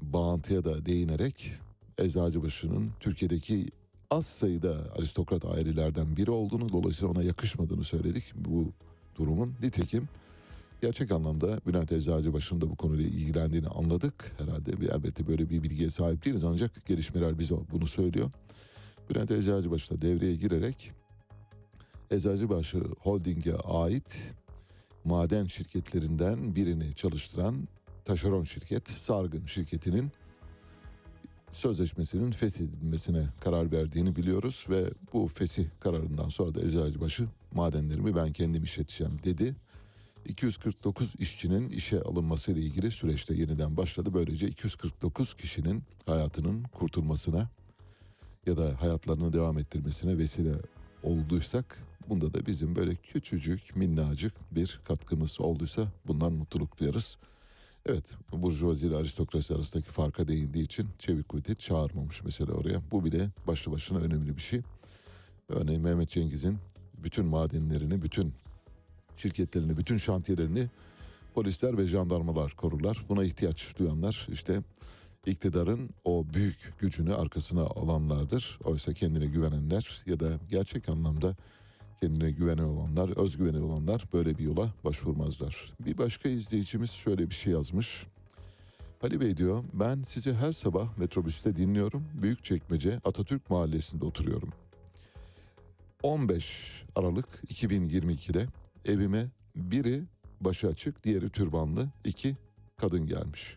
bağıntıya 0.03 0.65
da 0.65 0.87
değinerek 0.87 1.53
Eczacıbaşı'nın 1.99 2.91
Türkiye'deki 3.01 3.71
az 4.11 4.27
sayıda 4.27 4.77
aristokrat 4.99 5.45
ailelerden 5.45 6.17
biri 6.17 6.31
olduğunu 6.31 6.69
dolayısıyla 6.69 7.13
ona 7.13 7.23
yakışmadığını 7.23 7.85
söyledik 7.85 8.33
bu 8.35 8.73
durumun. 9.17 9.55
Nitekim 9.63 10.09
gerçek 10.81 11.13
anlamda 11.13 11.61
Bülent 11.67 11.93
Eczacıbaşı'nın 11.93 12.61
da 12.61 12.71
bu 12.71 12.77
konuyla 12.77 13.07
ilgilendiğini 13.07 13.69
anladık. 13.69 14.33
Herhalde 14.39 14.81
bir, 14.81 14.89
elbette 14.89 15.27
böyle 15.27 15.51
bir 15.51 15.63
bilgiye 15.63 15.91
sahip 15.91 16.25
değiliz 16.25 16.45
ancak 16.45 16.87
gelişmeler 16.87 17.39
bize 17.39 17.55
bunu 17.73 17.87
söylüyor. 17.87 18.31
Bülent 19.11 19.31
Eczacıbaşı 19.31 19.91
da 19.91 20.01
devreye 20.01 20.37
girerek 20.37 20.93
Eczacıbaşı 22.11 22.79
Holding'e 22.99 23.55
ait 23.55 24.35
maden 25.05 25.47
şirketlerinden 25.47 26.57
birini 26.57 26.95
çalıştıran 26.95 27.69
taşeron 28.05 28.45
şirket 28.45 28.89
Sargın 28.89 29.47
şirketinin 29.47 30.13
sözleşmesinin 31.53 32.33
feshedilmesine 32.33 33.27
karar 33.41 33.73
verdiğini 33.73 34.17
biliyoruz 34.17 34.67
ve 34.71 34.91
bu 35.13 35.29
fesih 35.29 35.67
kararından 35.81 36.29
sonra 36.29 36.55
da 36.55 36.61
Eczacıbaşı 36.63 37.29
madenlerimi 37.53 38.17
ben 38.17 38.33
kendim 38.33 38.65
işleteceğim 38.65 39.19
dedi. 39.25 39.57
249 40.27 41.15
işçinin 41.19 41.71
işe 41.71 42.03
alınması 42.03 42.53
ile 42.53 42.61
ilgili 42.61 42.91
süreçte 42.91 43.35
yeniden 43.35 43.77
başladı. 43.77 44.15
Böylece 44.15 44.49
249 44.49 45.35
kişinin 45.35 45.83
hayatının 46.07 46.63
kurtulmasına 46.63 47.51
ya 48.47 48.57
da 48.57 48.83
hayatlarını 48.83 49.33
devam 49.33 49.59
ettirmesine 49.59 50.19
vesile 50.19 50.53
olduysak 51.03 51.79
bunda 52.09 52.35
da 52.35 52.47
bizim 52.47 52.77
böyle 52.77 52.95
küçücük 52.95 53.77
minnacık 53.77 54.33
bir 54.51 54.81
katkımız 54.85 55.41
olduysa 55.41 55.83
bundan 56.07 56.33
mutluluk 56.33 56.79
duyarız. 56.81 57.17
Evet 57.87 58.15
burjuvazi 58.33 58.87
ile 58.87 58.97
aristokrasi 58.97 59.55
arasındaki 59.55 59.91
farka 59.91 60.29
değindiği 60.29 60.65
için 60.65 60.89
çevik 60.99 61.29
kuvveti 61.29 61.57
çağırmamış 61.57 62.25
mesela 62.25 62.53
oraya. 62.53 62.81
Bu 62.91 63.05
bile 63.05 63.29
başlı 63.47 63.73
başına 63.73 63.99
önemli 63.99 64.37
bir 64.37 64.43
şey. 64.43 64.61
Örneğin 65.49 65.83
Mehmet 65.83 66.09
Cengiz'in 66.09 66.59
bütün 66.99 67.27
madenlerini, 67.27 68.03
bütün 68.03 68.35
şirketlerini, 69.17 69.77
bütün 69.77 69.97
şantiyelerini 69.97 70.69
polisler 71.35 71.79
ve 71.79 71.85
jandarmalar 71.85 72.53
korurlar. 72.53 73.05
Buna 73.09 73.25
ihtiyaç 73.25 73.79
duyanlar 73.79 74.27
işte 74.33 74.63
iktidarın 75.27 75.91
o 76.05 76.25
büyük 76.35 76.75
gücünü 76.79 77.15
arkasına 77.15 77.63
alanlardır. 77.63 78.59
Oysa 78.65 78.93
kendine 78.93 79.27
güvenenler 79.27 80.03
ya 80.07 80.21
da 80.21 80.29
gerçek 80.51 80.89
anlamda 80.89 81.37
kendine 82.01 82.31
güvenen 82.31 82.65
olanlar, 82.65 83.17
özgüveni 83.17 83.59
olanlar 83.59 84.05
böyle 84.13 84.39
bir 84.39 84.45
yola 84.45 84.75
başvurmazlar. 84.85 85.73
Bir 85.81 85.99
başka 85.99 86.29
izleyicimiz 86.29 86.91
şöyle 86.91 87.31
bir 87.31 87.35
şey 87.35 87.53
yazmış. 87.53 88.07
Ali 89.03 89.21
Bey 89.21 89.37
diyor, 89.37 89.65
ben 89.73 90.03
sizi 90.03 90.35
her 90.35 90.53
sabah 90.53 90.99
metrobüste 90.99 91.57
dinliyorum. 91.57 92.05
Büyükçekmece 92.23 93.01
Atatürk 93.05 93.51
Mahallesi'nde 93.51 94.05
oturuyorum. 94.05 94.53
15 96.03 96.85
Aralık 96.95 97.29
2022'de 97.47 98.47
evime 98.85 99.27
biri 99.57 100.03
başı 100.41 100.69
açık, 100.69 101.05
diğeri 101.05 101.31
türbanlı 101.31 101.89
iki 102.05 102.37
kadın 102.77 103.07
gelmiş. 103.07 103.57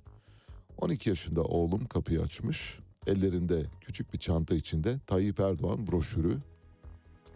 12 0.82 1.10
yaşında 1.10 1.44
oğlum 1.44 1.86
kapıyı 1.86 2.22
açmış. 2.22 2.80
Ellerinde 3.08 3.66
küçük 3.82 4.14
bir 4.14 4.20
çanta 4.20 4.56
içinde 4.56 5.00
Tayyip 5.08 5.40
Erdoğan 5.40 5.88
broşürü 5.88 6.38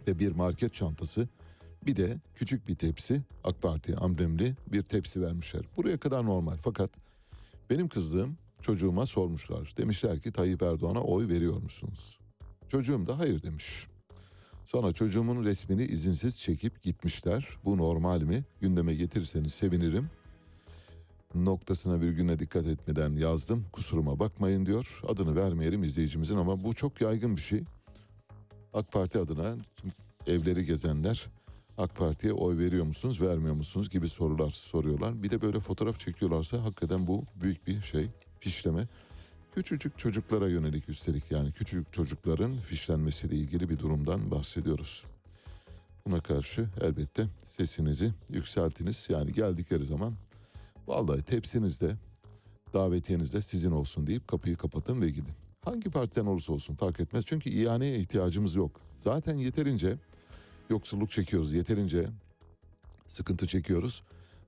ve 0.08 0.18
bir 0.18 0.32
market 0.32 0.74
çantası 0.74 1.28
bir 1.86 1.96
de 1.96 2.20
küçük 2.34 2.68
bir 2.68 2.74
tepsi 2.74 3.22
AK 3.44 3.62
Parti 3.62 3.96
amblemli 3.96 4.56
bir 4.66 4.82
tepsi 4.82 5.22
vermişler. 5.22 5.62
Buraya 5.76 5.98
kadar 5.98 6.24
normal 6.24 6.56
fakat 6.62 6.90
benim 7.70 7.88
kızdığım 7.88 8.36
çocuğuma 8.62 9.06
sormuşlar. 9.06 9.74
Demişler 9.76 10.20
ki 10.20 10.32
Tayyip 10.32 10.62
Erdoğan'a 10.62 11.00
oy 11.02 11.28
veriyor 11.28 11.62
musunuz? 11.62 12.18
Çocuğum 12.68 13.06
da 13.06 13.18
hayır 13.18 13.42
demiş. 13.42 13.86
Sonra 14.64 14.92
çocuğumun 14.92 15.44
resmini 15.44 15.84
izinsiz 15.84 16.38
çekip 16.38 16.82
gitmişler. 16.82 17.48
Bu 17.64 17.78
normal 17.78 18.22
mi? 18.22 18.44
Gündeme 18.60 18.94
getirirseniz 18.94 19.54
sevinirim. 19.54 20.10
Noktasına 21.34 22.00
virgüne 22.00 22.38
dikkat 22.38 22.66
etmeden 22.66 23.16
yazdım. 23.16 23.66
Kusuruma 23.72 24.18
bakmayın 24.18 24.66
diyor. 24.66 25.00
Adını 25.08 25.36
vermeyelim 25.36 25.84
izleyicimizin 25.84 26.36
ama 26.36 26.64
bu 26.64 26.74
çok 26.74 27.00
yaygın 27.00 27.36
bir 27.36 27.40
şey. 27.40 27.64
AK 28.74 28.92
Parti 28.92 29.18
adına 29.18 29.56
evleri 30.26 30.64
gezenler 30.64 31.26
AK 31.78 31.96
Parti'ye 31.96 32.32
oy 32.32 32.58
veriyor 32.58 32.84
musunuz, 32.84 33.22
vermiyor 33.22 33.54
musunuz 33.54 33.90
gibi 33.90 34.08
sorular 34.08 34.50
soruyorlar. 34.50 35.22
Bir 35.22 35.30
de 35.30 35.42
böyle 35.42 35.60
fotoğraf 35.60 35.98
çekiyorlarsa 35.98 36.62
hakikaten 36.62 37.06
bu 37.06 37.24
büyük 37.36 37.66
bir 37.66 37.82
şey, 37.82 38.06
fişleme. 38.40 38.88
Küçücük 39.54 39.98
çocuklara 39.98 40.48
yönelik 40.48 40.88
üstelik 40.88 41.30
yani 41.30 41.52
küçücük 41.52 41.92
çocukların 41.92 42.56
fişlenmesiyle 42.56 43.36
ilgili 43.36 43.70
bir 43.70 43.78
durumdan 43.78 44.30
bahsediyoruz. 44.30 45.04
Buna 46.06 46.20
karşı 46.20 46.68
elbette 46.80 47.26
sesinizi 47.44 48.12
yükseltiniz. 48.30 49.06
Yani 49.10 49.32
geldikleri 49.32 49.84
zaman 49.84 50.14
vallahi 50.86 51.22
tepsinizde, 51.22 51.96
davetiyeniz 52.74 53.34
de 53.34 53.42
sizin 53.42 53.70
olsun 53.70 54.06
deyip 54.06 54.28
kapıyı 54.28 54.56
kapatın 54.56 55.00
ve 55.00 55.08
gidin. 55.10 55.34
Hangi 55.64 55.90
partiden 55.90 56.26
olursa 56.26 56.52
olsun 56.52 56.74
fark 56.74 57.00
etmez. 57.00 57.24
Çünkü 57.26 57.50
ihaneye 57.50 57.98
ihtiyacımız 57.98 58.56
yok. 58.56 58.80
Zaten 58.96 59.34
yeterince 59.34 59.96
yoksulluk 60.70 61.10
çekiyoruz. 61.10 61.52
Yeterince 61.52 62.06
sıkıntı 63.06 63.46
çekiyoruz. 63.46 64.02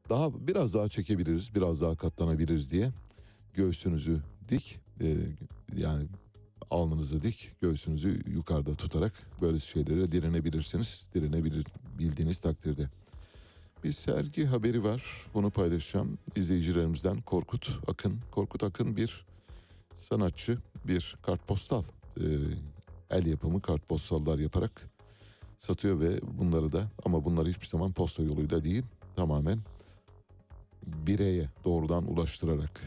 Daha 0.09 0.46
biraz 0.46 0.75
daha 0.75 0.88
çekebiliriz, 0.88 1.55
biraz 1.55 1.81
daha 1.81 1.96
katlanabiliriz 1.96 2.70
diye 2.70 2.90
göğsünüzü 3.55 4.20
dik, 4.49 4.81
e, 5.01 5.16
yani 5.77 6.07
alnınızı 6.70 7.22
dik, 7.22 7.53
göğsünüzü 7.61 8.22
yukarıda 8.27 8.75
tutarak 8.75 9.12
böyle 9.42 9.59
şeylere 9.59 10.12
direnebilirsiniz. 10.12 11.11
Direnebilir 11.14 11.66
bildiğiniz 11.99 12.38
takdirde. 12.38 12.88
Bir 13.87 13.92
sergi 13.92 14.46
haberi 14.46 14.85
var. 14.85 15.03
Bunu 15.35 15.51
paylaşacağım. 15.51 16.18
İzleyicilerimizden 16.37 17.20
Korkut 17.20 17.79
Akın. 17.87 18.20
Korkut 18.31 18.62
Akın 18.62 18.96
bir 18.96 19.27
sanatçı, 19.96 20.59
bir 20.85 21.16
kartpostal, 21.22 21.83
e, 22.16 22.25
el 23.11 23.27
yapımı 23.27 23.62
kartpostallar 23.62 24.38
yaparak 24.38 24.90
satıyor 25.59 26.01
ve 26.01 26.20
bunları 26.22 26.72
da 26.72 26.90
ama 27.05 27.25
bunları 27.25 27.49
hiçbir 27.49 27.66
zaman 27.66 27.92
posta 27.92 28.22
yoluyla 28.22 28.64
değil 28.64 28.83
tamamen 29.16 29.59
bireye 30.87 31.51
doğrudan 31.64 32.12
ulaştırarak 32.12 32.81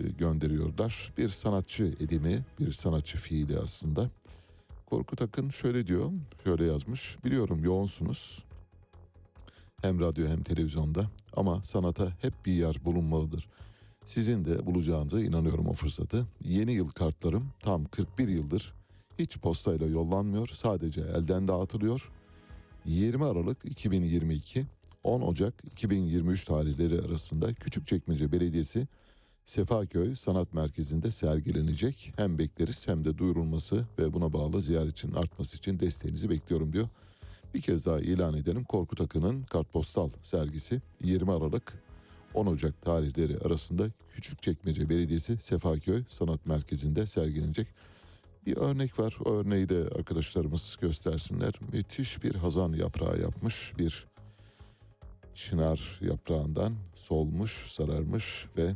e, 0.00 0.08
gönderiyorlar. 0.08 1.12
Bir 1.18 1.28
sanatçı 1.28 1.84
edimi, 1.84 2.44
bir 2.60 2.72
sanatçı 2.72 3.18
fiili 3.18 3.58
aslında. 3.58 4.10
Korkut 4.86 5.22
Akın 5.22 5.50
şöyle 5.50 5.86
diyor, 5.86 6.10
şöyle 6.44 6.64
yazmış. 6.64 7.16
Biliyorum 7.24 7.64
yoğunsunuz. 7.64 8.44
Hem 9.82 10.00
radyo 10.00 10.28
hem 10.28 10.42
televizyonda 10.42 11.10
ama 11.36 11.62
sanata 11.62 12.12
hep 12.20 12.46
bir 12.46 12.52
yer 12.52 12.84
bulunmalıdır. 12.84 13.48
Sizin 14.04 14.44
de 14.44 14.66
bulacağınıza 14.66 15.20
inanıyorum 15.20 15.66
o 15.66 15.72
fırsatı. 15.72 16.26
Yeni 16.44 16.72
yıl 16.72 16.88
kartlarım 16.88 17.48
tam 17.60 17.84
41 17.84 18.28
yıldır 18.28 18.74
hiç 19.18 19.38
postayla 19.38 19.86
yollanmıyor. 19.86 20.48
Sadece 20.48 21.00
elden 21.00 21.48
dağıtılıyor. 21.48 22.10
20 22.86 23.24
Aralık 23.24 23.64
2022 23.64 24.66
10 25.04 25.20
Ocak 25.20 25.64
2023 25.72 26.44
tarihleri 26.44 27.00
arasında 27.00 27.52
Küçükçekmece 27.52 28.32
Belediyesi 28.32 28.88
Sefaköy 29.44 30.16
Sanat 30.16 30.54
Merkezi'nde 30.54 31.10
sergilenecek. 31.10 32.12
Hem 32.16 32.38
bekleriz 32.38 32.88
hem 32.88 33.04
de 33.04 33.18
duyurulması 33.18 33.86
ve 33.98 34.12
buna 34.12 34.32
bağlı 34.32 34.62
ziyaretçinin 34.62 35.12
artması 35.12 35.56
için 35.56 35.80
desteğinizi 35.80 36.30
bekliyorum 36.30 36.72
diyor. 36.72 36.88
Bir 37.54 37.60
kez 37.60 37.86
daha 37.86 38.00
ilan 38.00 38.34
edelim. 38.34 38.64
Korkut 38.64 39.00
Akın'ın 39.00 39.42
kartpostal 39.42 40.10
sergisi 40.22 40.82
20 41.04 41.32
Aralık 41.32 41.82
10 42.34 42.46
Ocak 42.46 42.82
tarihleri 42.82 43.38
arasında 43.38 43.88
Küçükçekmece 44.14 44.88
Belediyesi 44.88 45.36
Sefaköy 45.40 46.02
Sanat 46.08 46.46
Merkezi'nde 46.46 47.06
sergilenecek. 47.06 47.66
Bir 48.46 48.56
örnek 48.56 48.98
var. 48.98 49.16
O 49.24 49.32
örneği 49.32 49.68
de 49.68 49.88
arkadaşlarımız 49.98 50.76
göstersinler. 50.80 51.52
Müthiş 51.72 52.22
bir 52.22 52.34
hazan 52.34 52.72
yaprağı 52.72 53.20
yapmış. 53.20 53.72
Bir 53.78 54.06
çınar 55.34 56.00
yaprağından 56.02 56.72
solmuş, 56.94 57.72
sararmış 57.72 58.46
ve 58.56 58.74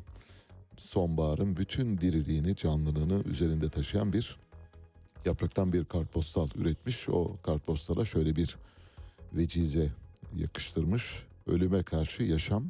sonbaharın 0.77 1.57
bütün 1.57 2.01
diriliğini, 2.01 2.57
canlılığını 2.57 3.23
üzerinde 3.23 3.69
taşıyan 3.69 4.13
bir 4.13 4.37
yapraktan 5.27 5.73
bir 5.73 5.85
kartpostal 5.85 6.49
üretmiş. 6.55 7.09
O 7.09 7.37
kartpostala 7.43 8.05
şöyle 8.05 8.37
bir 8.37 8.57
vecize 9.33 9.93
yakıştırmış. 10.37 11.23
Ölüme 11.47 11.83
karşı 11.83 12.23
yaşam, 12.23 12.65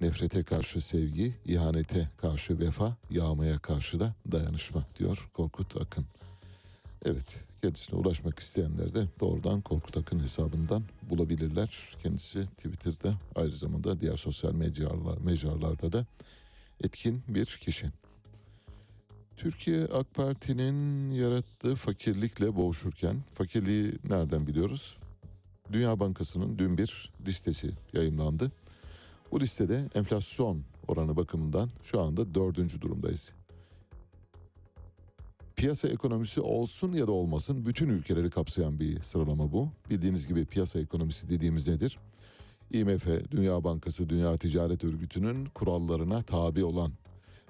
nefrete 0.00 0.42
karşı 0.42 0.80
sevgi, 0.80 1.34
ihanete 1.46 2.08
karşı 2.16 2.58
vefa, 2.58 2.96
yağmaya 3.10 3.58
karşı 3.58 4.00
da 4.00 4.14
dayanışma 4.32 4.84
diyor 4.98 5.28
Korkut 5.34 5.76
Akın. 5.76 6.04
Evet, 7.04 7.40
kendisine 7.62 7.98
ulaşmak 7.98 8.38
isteyenler 8.38 8.94
de 8.94 9.04
doğrudan 9.20 9.60
Korkut 9.60 9.96
Akın 9.96 10.20
hesabından 10.20 10.82
bulabilirler. 11.10 11.88
Kendisi 12.02 12.46
Twitter'da 12.46 13.14
aynı 13.34 13.56
zamanda 13.56 14.00
diğer 14.00 14.16
sosyal 14.16 14.52
mecralar, 14.52 15.18
mecralarda 15.18 15.92
da 15.92 16.06
etkin 16.84 17.22
bir 17.28 17.46
kişi. 17.46 17.86
Türkiye 19.40 19.84
AK 19.84 20.14
Parti'nin 20.14 21.10
yarattığı 21.10 21.74
fakirlikle 21.74 22.56
boğuşurken, 22.56 23.16
fakirliği 23.34 23.94
nereden 24.08 24.46
biliyoruz? 24.46 24.98
Dünya 25.72 26.00
Bankası'nın 26.00 26.58
dün 26.58 26.78
bir 26.78 27.12
listesi 27.26 27.70
yayımlandı. 27.92 28.52
Bu 29.32 29.40
listede 29.40 29.88
enflasyon 29.94 30.62
oranı 30.88 31.16
bakımından 31.16 31.70
şu 31.82 32.00
anda 32.00 32.34
dördüncü 32.34 32.80
durumdayız. 32.80 33.34
Piyasa 35.56 35.88
ekonomisi 35.88 36.40
olsun 36.40 36.92
ya 36.92 37.06
da 37.06 37.12
olmasın 37.12 37.66
bütün 37.66 37.88
ülkeleri 37.88 38.30
kapsayan 38.30 38.80
bir 38.80 39.02
sıralama 39.02 39.52
bu. 39.52 39.68
Bildiğiniz 39.90 40.28
gibi 40.28 40.44
piyasa 40.44 40.80
ekonomisi 40.80 41.30
dediğimiz 41.30 41.68
nedir? 41.68 41.98
IMF, 42.70 43.06
Dünya 43.30 43.64
Bankası, 43.64 44.08
Dünya 44.08 44.36
Ticaret 44.36 44.84
Örgütü'nün 44.84 45.46
kurallarına 45.46 46.22
tabi 46.22 46.64
olan 46.64 46.92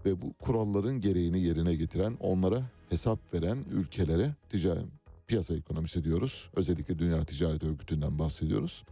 ve 0.05 0.23
bu 0.23 0.33
kuralların 0.33 1.01
gereğini 1.01 1.41
yerine 1.41 1.75
getiren, 1.75 2.17
onlara 2.21 2.63
hesap 2.89 3.35
veren 3.35 3.65
ülkelere 3.73 4.35
ticari 4.49 4.81
piyasa 5.27 5.55
ekonomisi 5.55 6.05
diyoruz. 6.05 6.51
Özellikle 6.57 6.99
Dünya 6.99 7.25
Ticaret 7.25 7.65
Örgütü'nden 7.65 8.19
bahsediyoruz. 8.19 8.85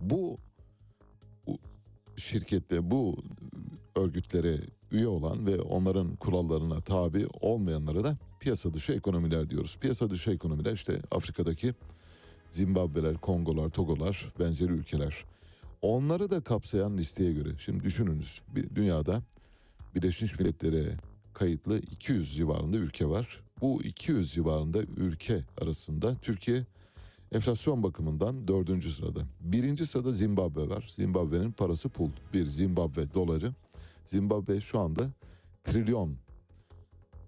Bu 0.00 0.38
şirkette 2.16 2.90
bu 2.90 3.16
örgütlere 3.94 4.56
üye 4.92 5.06
olan 5.06 5.46
ve 5.46 5.60
onların 5.60 6.16
kurallarına 6.16 6.80
tabi 6.80 7.26
olmayanlara 7.40 8.04
da 8.04 8.16
piyasa 8.40 8.74
dışı 8.74 8.92
ekonomiler 8.92 9.50
diyoruz. 9.50 9.76
Piyasa 9.80 10.10
dışı 10.10 10.30
ekonomiler 10.30 10.72
işte 10.72 11.00
Afrika'daki 11.10 11.74
Zimbabwe'ler, 12.50 13.14
Kongolar, 13.14 13.68
Togolar 13.68 14.28
benzeri 14.40 14.72
ülkeler. 14.72 15.24
Onları 15.82 16.30
da 16.30 16.40
kapsayan 16.40 16.98
listeye 16.98 17.32
göre 17.32 17.48
şimdi 17.58 17.84
düşününüz 17.84 18.40
bir 18.54 18.74
dünyada 18.74 19.22
Birleşmiş 19.94 20.38
Milletler'e 20.38 20.96
kayıtlı 21.34 21.78
200 21.78 22.36
civarında 22.36 22.76
ülke 22.76 23.06
var. 23.06 23.40
Bu 23.60 23.82
200 23.82 24.32
civarında 24.32 24.82
ülke 24.96 25.44
arasında 25.62 26.14
Türkiye 26.22 26.66
enflasyon 27.32 27.82
bakımından 27.82 28.48
dördüncü 28.48 28.92
sırada. 28.92 29.20
Birinci 29.40 29.86
sırada 29.86 30.10
Zimbabwe 30.10 30.68
var. 30.68 30.92
Zimbabwe'nin 30.96 31.52
parası 31.52 31.88
pul. 31.88 32.10
Bir 32.34 32.46
Zimbabwe 32.46 33.14
doları. 33.14 33.54
Zimbabwe 34.04 34.60
şu 34.60 34.80
anda 34.80 35.10
trilyon 35.64 36.16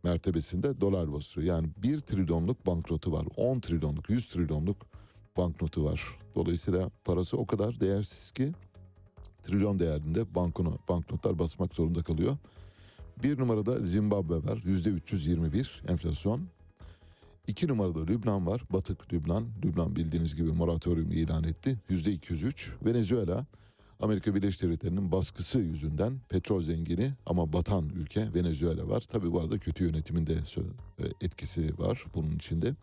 mertebesinde 0.04 0.80
dolar 0.80 1.12
basıyor. 1.12 1.46
Yani 1.46 1.68
bir 1.76 2.00
trilyonluk 2.00 2.66
banknotu 2.66 3.12
var. 3.12 3.26
10 3.36 3.60
trilyonluk, 3.60 4.10
100 4.10 4.28
trilyonluk 4.28 4.76
banknotu 5.36 5.84
var. 5.84 6.18
Dolayısıyla 6.34 6.90
parası 7.04 7.36
o 7.36 7.46
kadar 7.46 7.80
değersiz 7.80 8.30
ki 8.30 8.52
trilyon 9.42 9.78
değerinde 9.78 10.34
bankonu, 10.34 10.78
banknotlar 10.88 11.38
basmak 11.38 11.74
zorunda 11.74 12.02
kalıyor. 12.02 12.36
Bir 13.22 13.38
numarada 13.38 13.86
Zimbabwe 13.86 14.50
var. 14.50 14.62
Yüzde 14.64 14.88
321 14.88 15.82
enflasyon. 15.88 16.40
İki 17.46 17.68
numarada 17.68 18.06
Lübnan 18.06 18.46
var. 18.46 18.62
Batık 18.70 19.12
Lübnan. 19.12 19.44
Lübnan 19.64 19.96
bildiğiniz 19.96 20.36
gibi 20.36 20.52
moratorium 20.52 21.12
ilan 21.12 21.44
etti. 21.44 21.78
Yüzde 21.88 22.12
203. 22.12 22.72
Venezuela 22.84 23.46
Amerika 24.00 24.34
Birleşik 24.34 24.62
Devletleri'nin 24.62 25.12
baskısı 25.12 25.58
yüzünden 25.58 26.20
petrol 26.28 26.62
zengini 26.62 27.12
ama 27.26 27.52
batan 27.52 27.88
ülke 27.88 28.34
Venezuela 28.34 28.88
var. 28.88 29.00
Tabi 29.00 29.32
bu 29.32 29.40
arada 29.40 29.58
kötü 29.58 29.84
yönetimin 29.84 30.26
de 30.26 30.38
etkisi 31.20 31.78
var 31.78 32.04
bunun 32.14 32.36
içinde. 32.36 32.74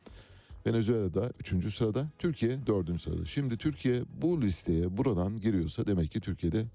Venezuela'da 0.70 1.32
3. 1.40 1.76
sırada, 1.76 2.08
Türkiye 2.20 2.68
4. 2.68 3.02
sırada. 3.02 3.26
Şimdi 3.26 3.58
Türkiye 3.58 4.02
bu 4.22 4.42
listeye 4.42 4.98
buradan 4.98 5.42
giriyorsa 5.42 5.88
demek 5.88 6.12
ki 6.12 6.20
Türkiye'de 6.20 6.66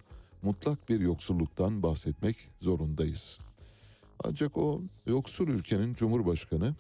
mutlak 0.42 0.88
bir 0.88 1.00
yoksulluktan 1.00 1.82
bahsetmek 1.82 2.48
zorundayız. 2.58 3.38
Ancak 4.24 4.58
o 4.58 4.82
yoksul 5.06 5.48
ülkenin 5.48 5.94
Cumhurbaşkanı 5.94 6.74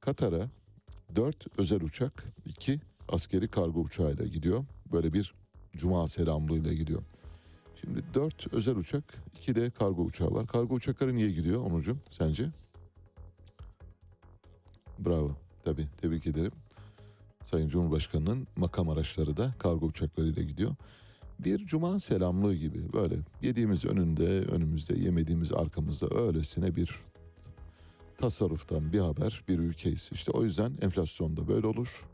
Katar'a 0.00 0.50
4 1.16 1.58
özel 1.58 1.82
uçak, 1.82 2.24
2 2.46 2.80
askeri 3.08 3.48
kargo 3.48 3.80
uçağıyla 3.80 4.26
gidiyor. 4.26 4.64
Böyle 4.92 5.12
bir 5.12 5.34
cuma 5.76 6.08
selamlığıyla 6.08 6.72
gidiyor. 6.72 7.02
Şimdi 7.80 8.02
4 8.14 8.54
özel 8.54 8.76
uçak, 8.76 9.04
2 9.38 9.54
de 9.54 9.70
kargo 9.70 10.02
uçağı 10.02 10.34
var. 10.34 10.46
Kargo 10.46 10.74
uçakları 10.74 11.16
niye 11.16 11.30
gidiyor 11.30 11.62
Onurcuğum 11.62 11.98
sence? 12.10 12.48
Bravo. 14.98 15.43
Tabii 15.64 15.86
tebrik 15.96 16.26
ederim. 16.26 16.52
Sayın 17.44 17.68
Cumhurbaşkanı'nın 17.68 18.46
makam 18.56 18.88
araçları 18.88 19.36
da 19.36 19.54
kargo 19.58 19.86
uçaklarıyla 19.86 20.42
gidiyor. 20.42 20.74
Bir 21.38 21.66
cuma 21.66 22.00
selamlığı 22.00 22.54
gibi 22.54 22.92
böyle 22.92 23.14
yediğimiz 23.42 23.84
önünde, 23.84 24.40
önümüzde, 24.40 24.98
yemediğimiz 24.98 25.52
arkamızda 25.52 26.20
öylesine 26.20 26.76
bir 26.76 27.00
tasarruftan 28.18 28.92
bir 28.92 28.98
haber, 28.98 29.44
bir 29.48 29.58
ülkeyiz. 29.58 30.10
İşte 30.12 30.30
o 30.32 30.44
yüzden 30.44 30.72
enflasyon 30.82 31.36
da 31.36 31.48
böyle 31.48 31.66
olur. 31.66 32.04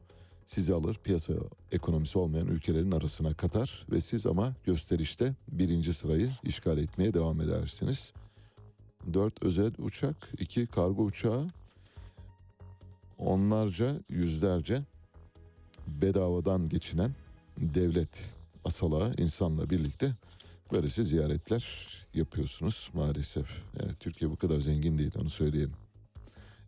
Sizi 0.46 0.74
alır, 0.74 0.96
piyasa 1.04 1.32
ekonomisi 1.72 2.18
olmayan 2.18 2.46
ülkelerin 2.46 2.90
arasına 2.90 3.34
katar 3.34 3.86
ve 3.90 4.00
siz 4.00 4.26
ama 4.26 4.54
gösterişte 4.64 5.34
birinci 5.48 5.94
sırayı 5.94 6.30
işgal 6.42 6.78
etmeye 6.78 7.14
devam 7.14 7.40
edersiniz. 7.40 8.12
Dört 9.14 9.42
özel 9.42 9.72
uçak, 9.78 10.30
iki 10.38 10.66
kargo 10.66 11.04
uçağı, 11.04 11.46
onlarca, 13.20 13.96
yüzlerce 14.09 14.83
bedavadan 15.87 16.68
geçinen 16.68 17.14
devlet 17.59 18.37
asalağı 18.64 19.14
insanla 19.18 19.70
birlikte 19.70 20.12
böylesi 20.72 21.04
ziyaretler 21.04 21.88
yapıyorsunuz 22.14 22.90
maalesef. 22.94 23.46
Evet, 23.80 24.00
Türkiye 24.00 24.30
bu 24.30 24.37
kadar 24.37 24.61
zengin 24.61 24.98
değil 24.98 25.12
onu 25.20 25.30
söyleyelim. 25.30 25.74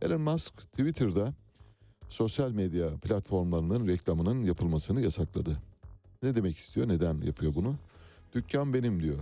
Elon 0.03 0.21
Musk 0.21 0.59
Twitter'da 0.59 1.33
sosyal 2.09 2.51
medya 2.51 2.97
platformlarının 2.97 3.88
reklamının 3.88 4.43
yapılmasını 4.43 5.01
yasakladı. 5.01 5.59
Ne 6.23 6.35
demek 6.37 6.57
istiyor? 6.57 6.88
Neden 6.88 7.21
yapıyor 7.21 7.55
bunu? 7.55 7.75
Dükkan 8.35 8.75
benim 8.75 9.03
diyor. 9.03 9.19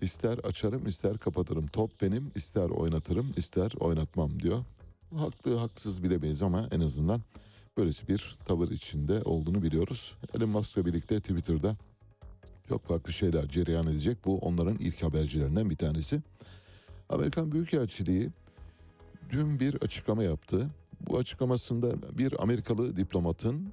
İster 0.00 0.38
açarım 0.38 0.86
ister 0.86 1.18
kapatırım. 1.18 1.66
Top 1.66 2.02
benim 2.02 2.30
ister 2.34 2.70
oynatırım 2.70 3.32
ister 3.36 3.72
oynatmam 3.80 4.40
diyor. 4.40 4.64
Haklı 5.16 5.56
haksız 5.56 6.02
bilemeyiz 6.02 6.42
ama 6.42 6.68
en 6.70 6.80
azından 6.80 7.22
böylesi 7.78 8.08
bir 8.08 8.38
tavır 8.44 8.70
içinde 8.70 9.22
olduğunu 9.22 9.62
biliyoruz. 9.62 10.14
Elon 10.36 10.48
Musk'la 10.48 10.86
birlikte 10.86 11.20
Twitter'da 11.20 11.76
çok 12.68 12.84
farklı 12.84 13.12
şeyler 13.12 13.48
cereyan 13.48 13.86
edecek. 13.86 14.18
Bu 14.24 14.38
onların 14.38 14.78
ilk 14.78 15.02
habercilerinden 15.02 15.70
bir 15.70 15.76
tanesi. 15.76 16.22
Amerikan 17.08 17.52
Büyükelçiliği 17.52 18.30
dün 19.30 19.60
bir 19.60 19.74
açıklama 19.74 20.24
yaptı. 20.24 20.70
Bu 21.00 21.18
açıklamasında 21.18 22.18
bir 22.18 22.42
Amerikalı 22.42 22.96
diplomatın 22.96 23.72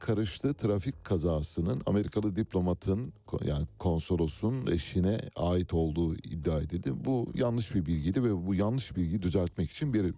karıştı 0.00 0.54
trafik 0.54 1.04
kazasının 1.04 1.82
Amerikalı 1.86 2.36
diplomatın 2.36 3.12
yani 3.44 3.66
konsolosun 3.78 4.66
eşine 4.66 5.20
ait 5.36 5.74
olduğu 5.74 6.14
iddia 6.14 6.60
edildi. 6.60 6.92
Bu 7.04 7.32
yanlış 7.34 7.74
bir 7.74 7.86
bilgiydi 7.86 8.24
ve 8.24 8.46
bu 8.46 8.54
yanlış 8.54 8.96
bilgiyi 8.96 9.22
düzeltmek 9.22 9.70
için 9.70 9.94
bir 9.94 10.14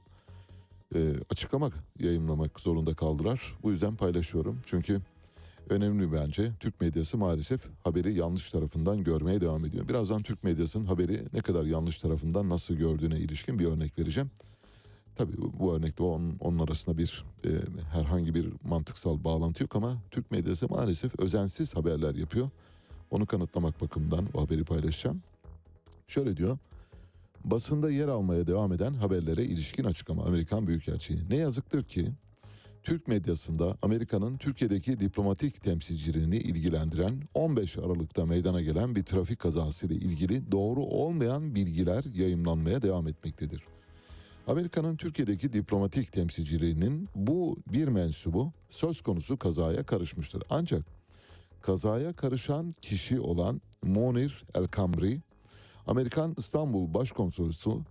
e, 0.95 1.15
açıklama 1.31 1.71
yayınlamak 1.99 2.61
zorunda 2.61 2.95
kaldılar. 2.95 3.55
Bu 3.63 3.71
yüzden 3.71 3.97
paylaşıyorum. 3.97 4.61
Çünkü 4.67 5.01
önemli 5.69 6.13
bence. 6.13 6.53
Türk 6.61 6.81
medyası 6.81 7.19
maalesef 7.19 7.61
haberi 7.85 8.15
yanlış 8.15 8.51
tarafından 8.51 9.05
görmeye 9.05 9.41
devam 9.41 9.65
ediyor. 9.65 9.89
Birazdan 9.89 10.23
Türk 10.23 10.45
medyasının 10.45 10.87
haberi 10.87 11.21
ne 11.33 11.41
kadar 11.41 11.65
yanlış 11.65 11.99
tarafından 11.99 12.49
nasıl 12.49 12.75
gördüğüne 12.75 13.19
ilişkin 13.19 13.59
bir 13.59 13.67
örnek 13.67 13.99
vereceğim. 13.99 14.31
Tabii 15.17 15.33
bu- 15.59 15.75
örnekte 15.75 16.03
onun, 16.03 16.37
onun 16.41 16.59
arasında 16.59 16.99
bir 16.99 17.25
e, 17.45 17.49
herhangi 17.93 18.35
bir 18.35 18.49
mantıksal 18.65 19.25
bağlantı 19.25 19.63
yok 19.63 19.77
ama 19.77 19.97
Türk 20.11 20.31
medyası 20.31 20.69
maalesef 20.69 21.21
özensiz 21.21 21.77
haberler 21.77 22.15
yapıyor. 22.15 22.51
Onu 23.11 23.27
kanıtlamak 23.27 23.81
bakımından 23.81 24.27
o 24.35 24.43
haberi 24.43 24.65
paylaşacağım. 24.65 25.23
Şöyle 26.07 26.37
diyor. 26.37 26.59
Basında 27.45 27.91
yer 27.91 28.09
almaya 28.09 28.47
devam 28.47 28.73
eden 28.73 28.95
haberlere 28.95 29.45
ilişkin 29.45 29.85
açıklama 29.85 30.25
Amerikan 30.25 30.67
Büyükelçiliği. 30.67 31.31
Ne 31.31 31.37
yazıktır 31.37 31.85
ki 31.85 32.09
Türk 32.83 33.09
medyasında 33.09 33.77
Amerika'nın 33.83 34.37
Türkiye'deki 34.37 35.01
diplomatik 35.01 35.63
temsilcilerini 35.63 36.37
ilgilendiren 36.37 37.23
15 37.35 37.79
Aralık'ta 37.79 38.27
meydana 38.27 38.63
gelen 38.63 38.97
bir 38.97 39.03
trafik 39.05 39.39
kazası 39.39 39.87
ile 39.87 39.95
ilgili 39.95 40.53
doğru 40.53 40.81
olmayan 40.81 41.55
bilgiler 41.55 42.05
yayımlanmaya 42.15 42.83
devam 42.83 43.09
etmektedir. 43.09 43.63
Amerika'nın 44.47 44.97
Türkiye'deki 44.97 45.53
diplomatik 45.53 46.13
temsilciliğinin 46.13 47.09
bu 47.15 47.57
bir 47.73 47.89
mensubu 47.89 48.53
söz 48.71 49.03
konusu 49.03 49.39
kazaya 49.39 49.87
karışmıştır. 49.87 50.43
Ancak 50.51 50.85
kazaya 51.61 52.13
karışan 52.13 52.75
kişi 52.81 53.21
olan 53.21 53.61
Monir 53.83 54.45
El 54.55 54.67
Kamri, 54.67 55.21
Amerikan 55.87 56.35
İstanbul 56.39 56.95
Başkonsolosu 56.95 57.83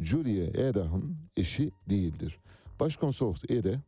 Julie 0.00 0.68
Eda'nın 0.68 1.16
eşi 1.36 1.70
değildir. 1.88 2.38
Başkonsolos 2.80 3.44
Eda 3.48 3.82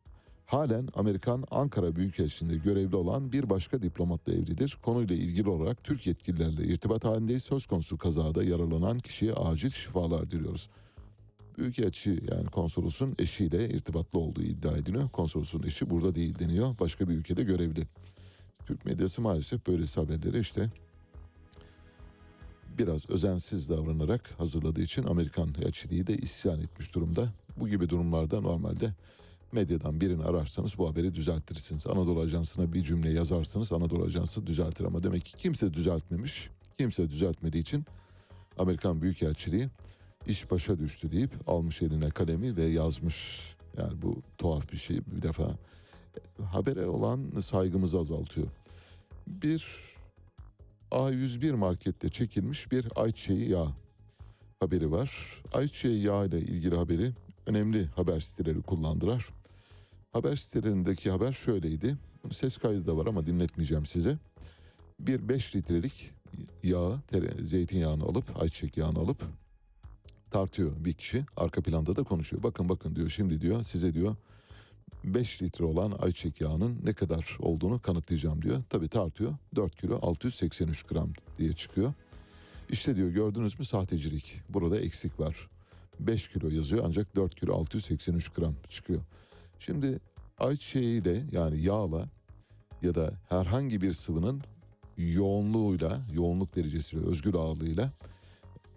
halen 0.45 0.87
Amerikan 0.95 1.43
Ankara 1.51 1.95
Büyükelçiliğinde 1.95 2.63
görevli 2.63 2.95
olan 2.95 3.31
bir 3.31 3.49
başka 3.49 3.81
diplomatla 3.81 4.33
evlidir. 4.33 4.77
Konuyla 4.81 5.15
ilgili 5.15 5.49
olarak 5.49 5.83
Türk 5.83 6.07
yetkililerle 6.07 6.63
irtibat 6.63 7.05
halindeyiz. 7.05 7.43
Söz 7.43 7.65
konusu 7.65 7.97
kazada 7.97 8.43
yaralanan 8.43 8.99
kişiye 8.99 9.33
acil 9.33 9.71
şifalar 9.71 10.31
diliyoruz. 10.31 10.69
Büyükelçi 11.57 12.09
yani 12.31 12.45
konsolosun 12.45 13.15
eşiyle 13.19 13.69
irtibatlı 13.69 14.19
olduğu 14.19 14.43
iddia 14.43 14.77
ediliyor. 14.77 15.09
Konsolosun 15.09 15.63
eşi 15.63 15.89
burada 15.89 16.15
değil 16.15 16.39
deniyor. 16.39 16.75
Başka 16.79 17.09
bir 17.09 17.13
ülkede 17.13 17.43
görevli. 17.43 17.87
Türk 18.65 18.85
medyası 18.85 19.21
maalesef 19.21 19.67
böyle 19.67 19.85
haberleri 19.85 20.39
işte 20.39 20.71
biraz 22.77 23.09
özensiz 23.09 23.69
davranarak 23.69 24.31
hazırladığı 24.37 24.81
için 24.81 25.03
Amerikan 25.03 25.49
elçiliği 25.65 26.07
de 26.07 26.17
isyan 26.17 26.61
etmiş 26.61 26.95
durumda. 26.95 27.33
Bu 27.59 27.69
gibi 27.69 27.89
durumlarda 27.89 28.41
normalde 28.41 28.93
medyadan 29.51 30.01
birini 30.01 30.23
ararsanız 30.23 30.77
bu 30.77 30.89
haberi 30.89 31.15
düzeltirsiniz. 31.15 31.87
Anadolu 31.87 32.21
Ajansı'na 32.21 32.73
bir 32.73 32.83
cümle 32.83 33.09
yazarsanız 33.09 33.73
Anadolu 33.73 34.03
Ajansı 34.03 34.47
düzeltir 34.47 34.85
ama 34.85 35.03
demek 35.03 35.25
ki 35.25 35.37
kimse 35.37 35.73
düzeltmemiş. 35.73 36.49
Kimse 36.77 37.09
düzeltmediği 37.09 37.61
için 37.61 37.85
Amerikan 38.57 39.01
Büyükelçiliği 39.01 39.67
iş 40.27 40.51
başa 40.51 40.79
düştü 40.79 41.11
deyip 41.11 41.49
almış 41.49 41.81
eline 41.81 42.09
kalemi 42.09 42.55
ve 42.55 42.63
yazmış. 42.63 43.41
Yani 43.77 44.01
bu 44.01 44.21
tuhaf 44.37 44.71
bir 44.71 44.77
şey 44.77 44.97
bir 44.97 45.21
defa. 45.21 45.49
Habere 46.43 46.85
olan 46.85 47.31
saygımızı 47.41 47.99
azaltıyor. 47.99 48.47
Bir 49.27 49.65
A101 50.91 51.51
markette 51.51 52.09
çekilmiş 52.09 52.71
bir 52.71 52.87
ayçiçeği 52.95 53.49
yağı 53.49 53.69
haberi 54.59 54.91
var. 54.91 55.41
Ayçiçeği 55.53 56.03
yağı 56.03 56.27
ile 56.27 56.39
ilgili 56.39 56.75
haberi 56.75 57.11
önemli 57.45 57.85
haber 57.85 58.19
siteleri 58.19 58.61
kullandılar. 58.61 59.29
Haber 60.13 60.35
sitelerindeki 60.35 61.11
haber 61.11 61.33
şöyleydi. 61.33 61.97
Ses 62.31 62.57
kaydı 62.57 62.87
da 62.87 62.97
var 62.97 63.05
ama 63.05 63.25
dinletmeyeceğim 63.25 63.85
size. 63.85 64.17
Bir 64.99 65.29
5 65.29 65.55
litrelik 65.55 66.13
yağı, 66.63 67.01
zeytinyağını 67.39 68.03
alıp, 68.03 68.41
ayçiçek 68.41 68.77
yağını 68.77 68.99
alıp 68.99 69.23
tartıyor 70.31 70.85
bir 70.85 70.93
kişi. 70.93 71.25
Arka 71.37 71.61
planda 71.61 71.95
da 71.95 72.03
konuşuyor. 72.03 72.43
Bakın 72.43 72.69
bakın 72.69 72.95
diyor 72.95 73.09
şimdi 73.09 73.41
diyor 73.41 73.63
size 73.63 73.93
diyor 73.93 74.15
5 75.03 75.41
litre 75.41 75.65
olan 75.65 75.91
ayçiçek 75.91 76.41
yağının 76.41 76.79
ne 76.83 76.93
kadar 76.93 77.37
olduğunu 77.39 77.81
kanıtlayacağım 77.81 78.41
diyor. 78.41 78.63
Tabii 78.69 78.87
tartıyor 78.87 79.35
4 79.55 79.75
kilo 79.75 79.99
683 80.01 80.83
gram 80.83 81.09
diye 81.37 81.53
çıkıyor. 81.53 81.93
İşte 82.69 82.95
diyor 82.95 83.09
gördünüz 83.09 83.59
mü 83.59 83.65
sahtecilik. 83.65 84.41
Burada 84.49 84.79
eksik 84.79 85.19
var. 85.19 85.49
5 85.99 86.27
kilo 86.27 86.49
yazıyor 86.49 86.83
ancak 86.87 87.15
4 87.15 87.35
kilo 87.35 87.53
683 87.53 88.29
gram 88.29 88.55
çıkıyor. 88.69 89.01
Şimdi 89.59 89.99
ayçiçeğiyle 90.37 91.23
yani 91.31 91.61
yağla 91.61 92.05
ya 92.81 92.95
da 92.95 93.13
herhangi 93.29 93.81
bir 93.81 93.93
sıvının 93.93 94.41
yoğunluğuyla, 94.97 96.01
yoğunluk 96.13 96.55
derecesiyle, 96.55 97.05
özgür 97.05 97.33
ağırlığıyla 97.33 97.91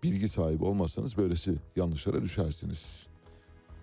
bilgi 0.03 0.29
sahibi 0.29 0.65
olmazsanız 0.65 1.17
böylesi 1.17 1.55
yanlışlara 1.77 2.23
düşersiniz. 2.23 3.07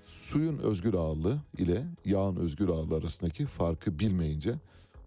Suyun 0.02 0.58
özgür 0.58 0.94
ağırlığı 0.94 1.38
ile 1.58 1.84
yağın 2.06 2.36
özgür 2.36 2.70
ağırlığı 2.70 2.96
arasındaki 2.96 3.46
farkı 3.46 4.00
bilmeyince 4.00 4.56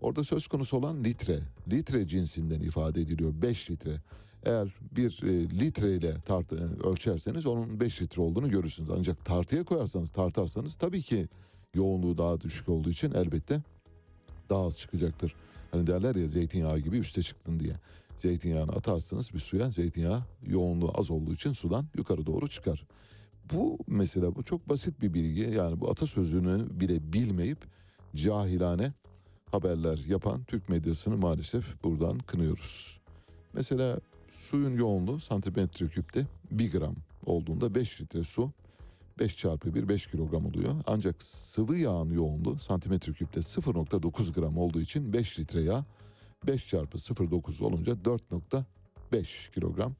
orada 0.00 0.24
söz 0.24 0.46
konusu 0.46 0.76
olan 0.76 1.04
litre, 1.04 1.38
litre 1.70 2.06
cinsinden 2.06 2.60
ifade 2.60 3.00
ediliyor 3.00 3.32
5 3.42 3.70
litre. 3.70 4.00
Eğer 4.44 4.74
bir 4.96 5.22
e, 5.22 5.50
litre 5.50 5.96
ile 5.96 6.14
tart, 6.26 6.52
ölçerseniz 6.84 7.46
onun 7.46 7.80
5 7.80 8.02
litre 8.02 8.22
olduğunu 8.22 8.50
görürsünüz. 8.50 8.90
Ancak 8.90 9.24
tartıya 9.24 9.64
koyarsanız, 9.64 10.10
tartarsanız 10.10 10.76
tabii 10.76 11.02
ki 11.02 11.28
yoğunluğu 11.74 12.18
daha 12.18 12.40
düşük 12.40 12.68
olduğu 12.68 12.90
için 12.90 13.12
elbette 13.14 13.62
daha 14.50 14.66
az 14.66 14.78
çıkacaktır. 14.78 15.34
Hani 15.70 15.86
derler 15.86 16.14
ya 16.14 16.28
zeytinyağı 16.28 16.78
gibi 16.78 16.98
üste 16.98 17.22
çıktın 17.22 17.60
diye. 17.60 17.74
Zeytinyağını 18.20 18.72
atarsınız 18.72 19.34
bir 19.34 19.38
suya 19.38 19.70
zeytinyağı 19.70 20.22
yoğunluğu 20.46 20.90
az 20.94 21.10
olduğu 21.10 21.32
için 21.32 21.52
sudan 21.52 21.86
yukarı 21.96 22.26
doğru 22.26 22.48
çıkar. 22.48 22.86
Bu 23.52 23.78
mesela 23.86 24.34
bu 24.34 24.42
çok 24.42 24.68
basit 24.68 25.02
bir 25.02 25.14
bilgi. 25.14 25.54
Yani 25.54 25.80
bu 25.80 25.90
atasözünü 25.90 26.80
bile 26.80 27.12
bilmeyip 27.12 27.58
cahilane 28.14 28.92
haberler 29.50 29.98
yapan 30.08 30.44
Türk 30.44 30.68
medyasını 30.68 31.16
maalesef 31.16 31.84
buradan 31.84 32.18
kınıyoruz. 32.18 33.00
Mesela 33.52 34.00
suyun 34.28 34.76
yoğunluğu 34.76 35.20
santimetre 35.20 35.86
küpte 35.86 36.26
1 36.50 36.72
gram 36.72 36.94
olduğunda 37.26 37.74
5 37.74 38.00
litre 38.00 38.24
su 38.24 38.52
5 39.18 39.36
çarpı 39.36 39.74
1 39.74 39.88
5 39.88 40.06
kilogram 40.06 40.46
oluyor. 40.46 40.74
Ancak 40.86 41.22
sıvı 41.22 41.76
yağın 41.76 42.10
yoğunluğu 42.10 42.58
santimetre 42.58 43.12
küpte 43.12 43.40
0.9 43.40 44.32
gram 44.32 44.58
olduğu 44.58 44.80
için 44.80 45.12
5 45.12 45.38
litre 45.38 45.62
yağ 45.62 45.84
5 46.46 46.68
çarpı 46.68 46.98
0.9 46.98 47.64
olunca 47.64 47.92
4.5 47.92 49.50
kilogram. 49.54 49.94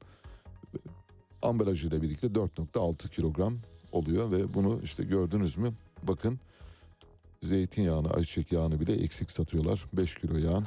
Ambalajıyla 1.41 2.01
birlikte 2.01 2.27
4.6 2.27 3.09
kilogram 3.09 3.57
oluyor 3.91 4.31
ve 4.31 4.53
bunu 4.53 4.79
işte 4.83 5.03
gördünüz 5.03 5.57
mü? 5.57 5.73
Bakın 6.03 6.39
zeytinyağını, 7.41 8.11
ayçiçek 8.11 8.51
yağını 8.51 8.79
bile 8.79 8.93
eksik 8.93 9.31
satıyorlar. 9.31 9.85
5 9.93 10.15
kilo 10.15 10.37
yağın 10.37 10.65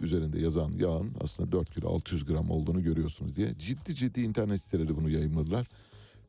üzerinde 0.00 0.40
yazan 0.40 0.72
yağın 0.72 1.12
aslında 1.20 1.52
4 1.52 1.74
kilo 1.74 1.88
600 1.88 2.24
gram 2.24 2.50
olduğunu 2.50 2.82
görüyorsunuz 2.82 3.36
diye 3.36 3.58
ciddi 3.58 3.94
ciddi 3.94 4.20
internet 4.20 4.60
siteleri 4.60 4.96
bunu 4.96 5.10
yayınladılar. 5.10 5.68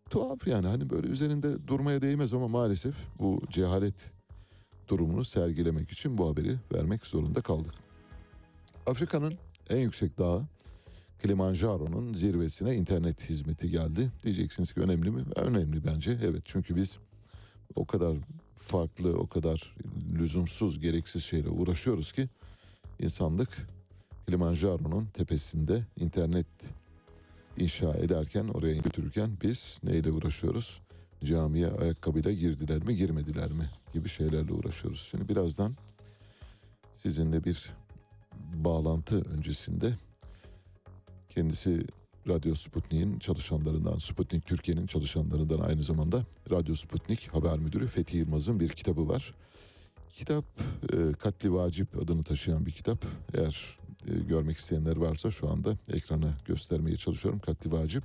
Tuhaf 0.10 0.48
yani 0.48 0.68
hani 0.68 0.90
böyle 0.90 1.08
üzerinde 1.08 1.68
durmaya 1.68 2.02
değmez 2.02 2.34
ama 2.34 2.48
maalesef 2.48 2.96
bu 3.20 3.42
cehalet 3.50 4.12
durumunu 4.88 5.26
sergilemek 5.26 5.92
için 5.92 6.18
bu 6.18 6.30
haberi 6.30 6.56
vermek 6.74 7.06
zorunda 7.06 7.42
kaldık. 7.42 7.85
Afrika'nın 8.86 9.34
en 9.70 9.78
yüksek 9.78 10.18
dağı 10.18 10.46
Kilimanjaro'nun 11.22 12.14
zirvesine 12.14 12.76
internet 12.76 13.30
hizmeti 13.30 13.70
geldi. 13.72 14.12
Diyeceksiniz 14.24 14.74
ki 14.74 14.82
önemli 14.82 15.12
mi? 15.12 15.24
Önemli 15.36 15.86
bence. 15.86 16.18
Evet 16.24 16.42
çünkü 16.46 16.76
biz 16.76 16.98
o 17.76 17.86
kadar 17.86 18.18
farklı, 18.56 19.18
o 19.18 19.28
kadar 19.28 19.76
lüzumsuz, 20.20 20.80
gereksiz 20.80 21.24
şeyle 21.24 21.50
uğraşıyoruz 21.50 22.12
ki 22.12 22.30
insanlık 23.00 23.50
Kilimanjaro'nun 24.26 25.06
tepesinde 25.06 25.86
internet 26.00 26.48
inşa 27.58 27.94
ederken, 27.94 28.48
oraya 28.48 28.76
götürürken 28.76 29.30
biz 29.44 29.80
neyle 29.84 30.12
uğraşıyoruz? 30.12 30.82
Camiye 31.24 31.68
ayakkabıyla 31.68 32.32
girdiler 32.32 32.84
mi, 32.84 32.96
girmediler 32.96 33.52
mi 33.52 33.70
gibi 33.94 34.10
şeylerle 34.10 34.54
uğraşıyoruz. 34.54 35.08
Şimdi 35.12 35.30
birazdan 35.30 35.76
sizinle 36.94 37.44
bir 37.44 37.70
bağlantı 38.54 39.22
öncesinde 39.22 39.94
kendisi 41.30 41.86
Radyo 42.28 42.56
Sputnik'in 42.56 43.20
çalışanlarından, 43.20 43.98
Sputnik 43.98 44.46
Türkiye'nin 44.46 44.86
çalışanlarından 44.86 45.60
aynı 45.60 45.84
zamanda 45.84 46.26
Radyo 46.52 46.76
Sputnik 46.76 47.34
haber 47.34 47.60
müdürü 47.60 47.88
Fethi 47.88 48.18
Yılmaz'ın 48.18 48.60
bir 48.60 48.70
kitabı 48.70 49.08
var. 49.08 49.34
Kitap 50.10 50.46
e, 50.94 51.14
Katli 51.14 51.54
Vacip 51.54 51.98
adını 51.98 52.24
taşıyan 52.24 52.66
bir 52.66 52.72
kitap. 52.72 53.06
Eğer 53.34 53.78
e, 54.08 54.20
görmek 54.20 54.58
isteyenler 54.58 54.98
varsa 54.98 55.32
şu 55.32 55.50
anda 55.50 55.78
ekrana 55.94 56.34
göstermeye 56.46 56.98
çalışıyorum. 56.98 57.40
Katli 57.40 57.72
Vacip. 57.72 58.04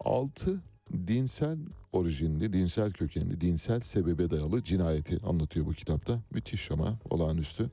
Altı 0.00 0.60
dinsel 1.06 1.58
orijinli, 1.92 2.52
dinsel 2.52 2.92
kökenli, 2.92 3.40
dinsel 3.40 3.80
sebebe 3.80 4.30
dayalı 4.30 4.62
cinayeti 4.62 5.18
anlatıyor 5.26 5.66
bu 5.66 5.70
kitapta. 5.70 6.20
Müthiş 6.30 6.70
ama 6.70 6.98
olağanüstü. 7.10 7.70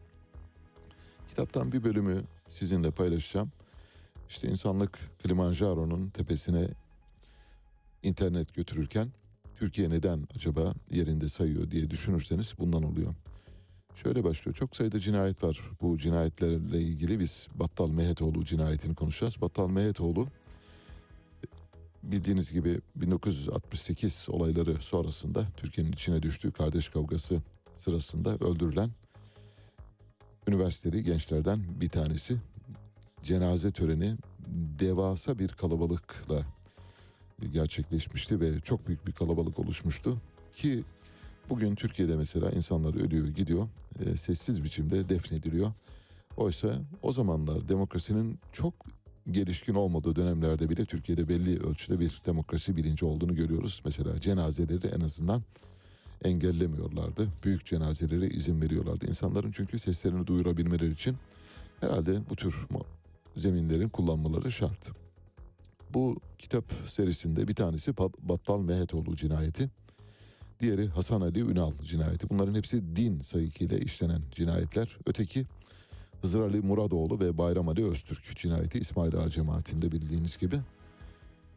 Kitaptan 1.37 1.71
bir 1.71 1.83
bölümü 1.83 2.21
sizinle 2.49 2.91
paylaşacağım. 2.91 3.51
İşte 4.29 4.47
insanlık 4.47 4.99
Kilimanjaro'nun 5.21 6.09
tepesine 6.09 6.67
internet 8.03 8.53
götürürken 8.53 9.07
Türkiye 9.55 9.89
neden 9.89 10.27
acaba 10.35 10.73
yerinde 10.91 11.29
sayıyor 11.29 11.71
diye 11.71 11.89
düşünürseniz 11.89 12.53
bundan 12.59 12.83
oluyor. 12.83 13.15
Şöyle 13.95 14.23
başlıyor. 14.23 14.55
Çok 14.55 14.75
sayıda 14.75 14.99
cinayet 14.99 15.43
var. 15.43 15.61
Bu 15.81 15.97
cinayetlerle 15.97 16.81
ilgili 16.81 17.19
biz 17.19 17.47
Battal 17.55 17.89
Mehetoğlu 17.89 18.45
cinayetini 18.45 18.95
konuşacağız. 18.95 19.41
Battal 19.41 19.67
Mehetoğlu 19.67 20.27
bildiğiniz 22.03 22.53
gibi 22.53 22.81
1968 22.95 24.27
olayları 24.29 24.81
sonrasında 24.81 25.47
Türkiye'nin 25.57 25.91
içine 25.91 26.23
düştüğü 26.23 26.51
kardeş 26.51 26.89
kavgası 26.89 27.41
sırasında 27.75 28.35
öldürülen 28.35 28.91
üniversiteli 30.47 31.03
gençlerden 31.03 31.59
bir 31.81 31.89
tanesi. 31.89 32.37
Cenaze 33.21 33.71
töreni 33.71 34.15
devasa 34.79 35.39
bir 35.39 35.47
kalabalıkla 35.47 36.45
gerçekleşmişti 37.53 38.39
ve 38.39 38.59
çok 38.59 38.87
büyük 38.87 39.07
bir 39.07 39.11
kalabalık 39.11 39.59
oluşmuştu 39.59 40.21
ki 40.55 40.83
bugün 41.49 41.75
Türkiye'de 41.75 42.15
mesela 42.15 42.49
insanlar 42.49 43.05
ölüyor 43.05 43.27
gidiyor 43.27 43.67
e, 44.05 44.17
sessiz 44.17 44.63
biçimde 44.63 45.09
defnediliyor. 45.09 45.71
Oysa 46.37 46.81
o 47.01 47.11
zamanlar 47.11 47.69
demokrasinin 47.69 48.39
çok 48.51 48.73
gelişkin 49.31 49.75
olmadığı 49.75 50.15
dönemlerde 50.15 50.69
bile 50.69 50.85
Türkiye'de 50.85 51.29
belli 51.29 51.59
ölçüde 51.59 51.99
bir 51.99 52.21
demokrasi 52.25 52.75
bilinci 52.75 53.05
olduğunu 53.05 53.35
görüyoruz. 53.35 53.81
Mesela 53.85 54.19
cenazeleri 54.19 54.87
en 54.87 55.01
azından 55.01 55.43
engellemiyorlardı. 56.23 57.29
Büyük 57.43 57.65
cenazelere 57.65 58.27
izin 58.27 58.61
veriyorlardı. 58.61 59.07
İnsanların 59.07 59.51
çünkü 59.51 59.79
seslerini 59.79 60.27
duyurabilmeleri 60.27 60.91
için 60.91 61.15
herhalde 61.79 62.19
bu 62.29 62.35
tür 62.35 62.67
zeminlerin 63.35 63.89
kullanmaları 63.89 64.51
şart. 64.51 64.91
Bu 65.93 66.17
kitap 66.37 66.63
serisinde 66.85 67.47
bir 67.47 67.55
tanesi 67.55 67.97
Battal 67.97 68.59
Mehetoğlu 68.59 69.15
cinayeti. 69.15 69.69
Diğeri 70.59 70.87
Hasan 70.87 71.21
Ali 71.21 71.39
Ünal 71.39 71.71
cinayeti. 71.83 72.29
Bunların 72.29 72.55
hepsi 72.55 72.95
din 72.95 73.19
sayıkıyla 73.19 73.77
işlenen 73.77 74.21
cinayetler. 74.31 74.97
Öteki 75.05 75.45
Hızır 76.21 76.41
Ali 76.41 76.61
Muradoğlu 76.61 77.19
ve 77.19 77.37
Bayram 77.37 77.69
Ali 77.69 77.85
Öztürk 77.85 78.35
cinayeti 78.35 78.79
İsmail 78.79 79.15
Ağa 79.15 79.29
cemaatinde 79.29 79.91
bildiğiniz 79.91 80.37
gibi. 80.37 80.59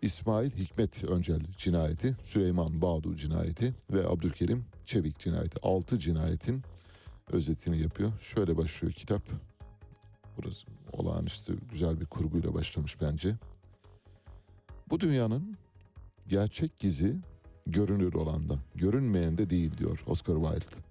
İsmail 0.03 0.51
Hikmet 0.51 1.05
Öncel 1.05 1.41
cinayeti, 1.57 2.17
Süleyman 2.23 2.83
Bağdu 2.83 3.17
cinayeti 3.17 3.75
ve 3.91 4.09
Abdülkerim 4.09 4.65
Çevik 4.85 5.19
cinayeti. 5.19 5.59
Altı 5.63 5.99
cinayetin 5.99 6.63
özetini 7.31 7.81
yapıyor. 7.81 8.13
Şöyle 8.21 8.57
başlıyor 8.57 8.93
kitap. 8.93 9.23
Burası 10.37 10.67
olağanüstü 10.93 11.59
güzel 11.71 12.01
bir 12.01 12.07
kurguyla 12.07 12.55
başlamış 12.55 13.01
bence. 13.01 13.37
Bu 14.91 15.01
dünyanın 15.01 15.57
gerçek 16.29 16.79
gizi 16.79 17.17
görünür 17.67 18.15
olanda, 18.15 18.59
görünmeyen 18.75 19.39
de 19.39 19.51
değil 19.51 19.79
diyor 19.79 20.05
Oscar 20.07 20.35
Wilde. 20.35 20.83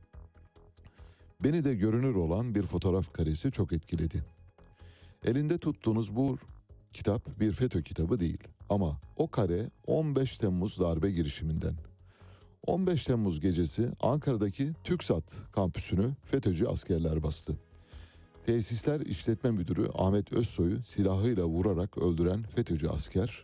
Beni 1.43 1.63
de 1.63 1.75
görünür 1.75 2.15
olan 2.15 2.55
bir 2.55 2.63
fotoğraf 2.63 3.13
karesi 3.13 3.51
çok 3.51 3.73
etkiledi. 3.73 4.23
Elinde 5.25 5.57
tuttuğunuz 5.57 6.15
bu 6.15 6.37
kitap 6.93 7.39
bir 7.39 7.53
FETÖ 7.53 7.83
kitabı 7.83 8.19
değil 8.19 8.43
ama 8.69 8.99
o 9.17 9.27
kare 9.27 9.69
15 9.87 10.37
Temmuz 10.37 10.79
darbe 10.79 11.11
girişiminden. 11.11 11.75
15 12.65 13.03
Temmuz 13.03 13.39
gecesi 13.39 13.91
Ankara'daki 13.99 14.73
TÜKSAT 14.83 15.51
kampüsünü 15.51 16.15
FETÖ'cü 16.25 16.65
askerler 16.65 17.23
bastı. 17.23 17.57
Tesisler 18.45 18.99
İşletme 18.99 19.51
Müdürü 19.51 19.87
Ahmet 19.95 20.33
Özsoy'u 20.33 20.83
silahıyla 20.83 21.45
vurarak 21.45 21.97
öldüren 21.97 22.43
FETÖ'cü 22.43 22.87
asker 22.87 23.43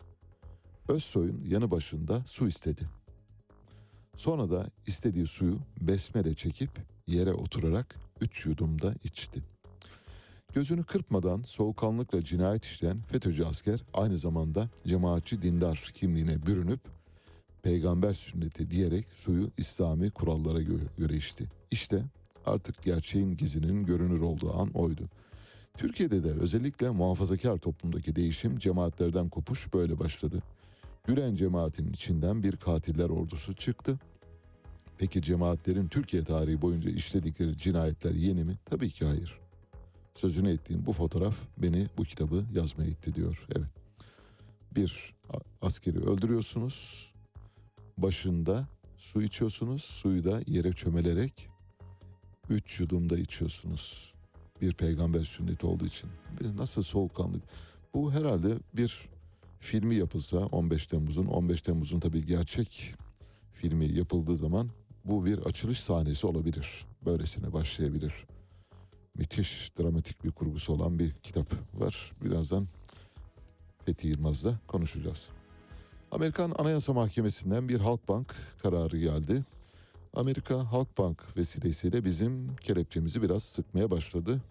Özsoy'un 0.88 1.44
yanı 1.44 1.70
başında 1.70 2.24
su 2.26 2.48
istedi. 2.48 2.88
Sonra 4.16 4.50
da 4.50 4.66
istediği 4.86 5.26
suyu 5.26 5.58
besmele 5.80 6.34
çekip 6.34 6.70
yere 7.06 7.32
oturarak 7.32 7.96
üç 8.20 8.46
yudumda 8.46 8.94
içti. 9.04 9.42
Gözünü 10.54 10.84
kırpmadan 10.84 11.42
soğukkanlıkla 11.42 12.24
cinayet 12.24 12.64
işleyen 12.64 13.00
FETÖ'cü 13.00 13.44
asker 13.44 13.84
aynı 13.94 14.18
zamanda 14.18 14.68
cemaatçi 14.86 15.42
dindar 15.42 15.90
kimliğine 15.94 16.46
bürünüp 16.46 16.80
peygamber 17.62 18.12
sünneti 18.12 18.70
diyerek 18.70 19.04
suyu 19.14 19.50
İslami 19.56 20.10
kurallara 20.10 20.62
göre 20.98 21.16
içti. 21.16 21.48
İşte 21.70 22.04
artık 22.46 22.82
gerçeğin 22.82 23.36
gizinin 23.36 23.84
görünür 23.84 24.20
olduğu 24.20 24.60
an 24.60 24.70
oydu. 24.70 25.08
Türkiye'de 25.76 26.24
de 26.24 26.30
özellikle 26.30 26.90
muhafazakar 26.90 27.58
toplumdaki 27.58 28.16
değişim 28.16 28.58
cemaatlerden 28.58 29.28
kopuş 29.28 29.74
böyle 29.74 29.98
başladı. 29.98 30.42
Gülen 31.06 31.34
cemaatin 31.34 31.92
içinden 31.92 32.42
bir 32.42 32.56
katiller 32.56 33.08
ordusu 33.08 33.54
çıktı. 33.54 33.98
Peki 34.98 35.22
cemaatlerin 35.22 35.88
Türkiye 35.88 36.24
tarihi 36.24 36.62
boyunca 36.62 36.90
işledikleri 36.90 37.56
cinayetler 37.56 38.14
yeni 38.14 38.44
mi? 38.44 38.58
Tabii 38.64 38.90
ki 38.90 39.04
hayır. 39.04 39.45
Sözünü 40.16 40.50
ettiğim 40.50 40.86
bu 40.86 40.92
fotoğraf 40.92 41.36
beni 41.58 41.86
bu 41.98 42.04
kitabı 42.04 42.44
yazmaya 42.54 42.88
itti 42.88 43.14
diyor. 43.14 43.46
Evet. 43.56 43.68
Bir 44.76 45.14
askeri 45.62 45.98
öldürüyorsunuz. 45.98 47.12
Başında 47.98 48.68
su 48.98 49.22
içiyorsunuz. 49.22 49.82
Suyu 49.82 50.24
da 50.24 50.40
yere 50.46 50.72
çömelerek 50.72 51.48
üç 52.50 52.80
yudumda 52.80 53.18
içiyorsunuz. 53.18 54.14
Bir 54.62 54.74
peygamber 54.74 55.24
sünneti 55.24 55.66
olduğu 55.66 55.86
için. 55.86 56.10
Bir 56.40 56.56
nasıl 56.56 56.82
soğukkanlı. 56.82 57.36
Bu 57.94 58.12
herhalde 58.12 58.58
bir 58.74 59.08
filmi 59.60 59.96
yapılsa 59.96 60.38
15 60.38 60.86
Temmuz'un 60.86 61.26
15 61.26 61.62
Temmuz'un 61.62 62.00
tabii 62.00 62.26
gerçek 62.26 62.94
filmi 63.52 63.92
yapıldığı 63.92 64.36
zaman 64.36 64.70
bu 65.04 65.26
bir 65.26 65.38
açılış 65.38 65.80
sahnesi 65.80 66.26
olabilir. 66.26 66.86
Böylesine 67.04 67.52
başlayabilir. 67.52 68.26
Müthiş 69.18 69.72
dramatik 69.78 70.24
bir 70.24 70.30
kurgusu 70.30 70.72
olan 70.72 70.98
bir 70.98 71.10
kitap 71.10 71.46
var. 71.74 72.12
Birazdan 72.24 72.66
Fethi 73.86 74.08
Yılmaz'la 74.08 74.58
konuşacağız. 74.66 75.28
Amerikan 76.10 76.52
Anayasa 76.58 76.92
Mahkemesi'nden 76.92 77.68
bir 77.68 77.80
Halkbank 77.80 78.34
kararı 78.62 78.98
geldi. 78.98 79.44
Amerika 80.14 80.72
Halkbank 80.72 81.36
vesilesiyle 81.36 82.04
bizim 82.04 82.56
kelepçemizi 82.56 83.22
biraz 83.22 83.42
sıkmaya 83.42 83.90
başladı. 83.90 84.42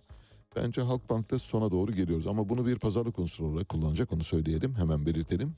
Bence 0.55 0.81
Halkbank'ta 0.81 1.39
sona 1.39 1.71
doğru 1.71 1.91
geliyoruz 1.91 2.27
ama 2.27 2.49
bunu 2.49 2.65
bir 2.65 2.79
pazarlık 2.79 3.19
unsuru 3.19 3.47
olarak 3.47 3.69
kullanacak 3.69 4.13
onu 4.13 4.23
söyleyelim 4.23 4.75
hemen 4.75 5.05
belirtelim. 5.05 5.55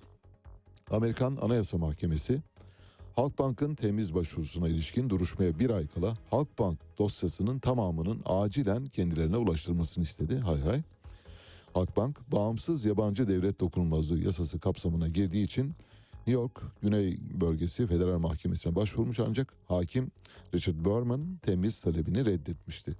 Amerikan 0.91 1.37
Anayasa 1.41 1.77
Mahkemesi 1.77 2.41
Halkbank'ın 3.17 3.75
temiz 3.75 4.15
başvurusuna 4.15 4.67
ilişkin 4.67 5.09
duruşmaya 5.09 5.59
bir 5.59 5.69
ay 5.69 5.87
kala 5.87 6.13
Halkbank 6.29 6.79
dosyasının 6.99 7.59
tamamının 7.59 8.21
acilen 8.25 8.85
kendilerine 8.85 9.37
ulaştırılmasını 9.37 10.03
istedi. 10.03 10.37
Hay 10.37 10.61
hay. 10.61 10.81
Halkbank 11.73 12.31
bağımsız 12.31 12.85
yabancı 12.85 13.27
devlet 13.27 13.59
dokunulmazlığı 13.59 14.19
yasası 14.19 14.59
kapsamına 14.59 15.07
girdiği 15.07 15.43
için 15.43 15.65
New 16.13 16.31
York 16.31 16.61
Güney 16.81 17.17
Bölgesi 17.41 17.87
Federal 17.87 18.19
Mahkemesi'ne 18.19 18.75
başvurmuş 18.75 19.19
ancak 19.19 19.53
hakim 19.67 20.11
Richard 20.53 20.85
Berman 20.85 21.37
temiz 21.41 21.81
talebini 21.81 22.25
reddetmişti. 22.25 22.95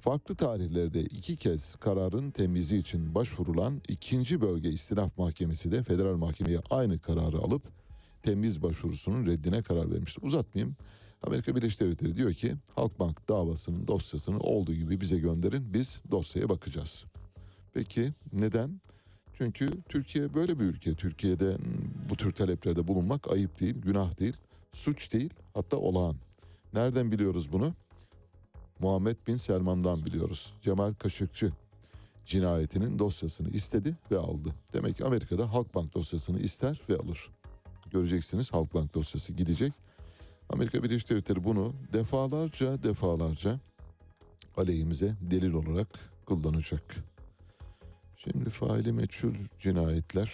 Farklı 0.00 0.34
tarihlerde 0.34 1.02
iki 1.02 1.36
kez 1.36 1.74
kararın 1.74 2.30
temizi 2.30 2.76
için 2.76 3.14
başvurulan 3.14 3.80
ikinci 3.88 4.40
bölge 4.40 4.68
istinaf 4.68 5.18
mahkemesi 5.18 5.72
de 5.72 5.82
federal 5.82 6.16
mahkemeye 6.16 6.60
aynı 6.70 6.98
kararı 6.98 7.38
alıp 7.38 7.62
temiz 8.22 8.62
başvurusunun 8.62 9.26
reddine 9.26 9.62
karar 9.62 9.90
vermişti. 9.90 10.20
Uzatmayayım. 10.22 10.76
Amerika 11.22 11.56
Birleşik 11.56 11.80
Devletleri 11.80 12.16
diyor 12.16 12.32
ki 12.32 12.54
Halkbank 12.74 13.28
davasının 13.28 13.88
dosyasını 13.88 14.38
olduğu 14.38 14.74
gibi 14.74 15.00
bize 15.00 15.18
gönderin 15.18 15.74
biz 15.74 16.00
dosyaya 16.10 16.48
bakacağız. 16.48 17.04
Peki 17.74 18.12
neden? 18.32 18.80
Çünkü 19.32 19.70
Türkiye 19.88 20.34
böyle 20.34 20.58
bir 20.58 20.64
ülke. 20.64 20.94
Türkiye'de 20.94 21.56
bu 22.10 22.16
tür 22.16 22.30
taleplerde 22.30 22.88
bulunmak 22.88 23.30
ayıp 23.30 23.60
değil, 23.60 23.74
günah 23.74 24.18
değil, 24.18 24.36
suç 24.72 25.12
değil, 25.12 25.30
hatta 25.54 25.76
olağan. 25.76 26.16
Nereden 26.74 27.12
biliyoruz 27.12 27.52
bunu? 27.52 27.74
Muhammed 28.78 29.16
Bin 29.26 29.36
Selman'dan 29.36 30.06
biliyoruz. 30.06 30.54
Cemal 30.62 30.94
Kaşıkçı 30.94 31.52
cinayetinin 32.26 32.98
dosyasını 32.98 33.50
istedi 33.50 33.96
ve 34.10 34.18
aldı. 34.18 34.54
Demek 34.72 34.96
ki 34.96 35.04
Amerika'da 35.04 35.52
Halkbank 35.52 35.94
dosyasını 35.94 36.40
ister 36.40 36.80
ve 36.88 36.96
alır. 36.96 37.30
Göreceksiniz 37.92 38.52
Halkbank 38.52 38.94
dosyası 38.94 39.32
gidecek. 39.32 39.72
Amerika 40.48 40.82
Birleşik 40.82 41.10
Devletleri 41.10 41.44
bunu 41.44 41.74
defalarca 41.92 42.82
defalarca 42.82 43.60
aleyhimize 44.56 45.16
delil 45.20 45.52
olarak 45.52 45.88
kullanacak. 46.26 46.96
Şimdi 48.16 48.50
faili 48.50 48.92
meçhul 48.92 49.34
cinayetler 49.58 50.30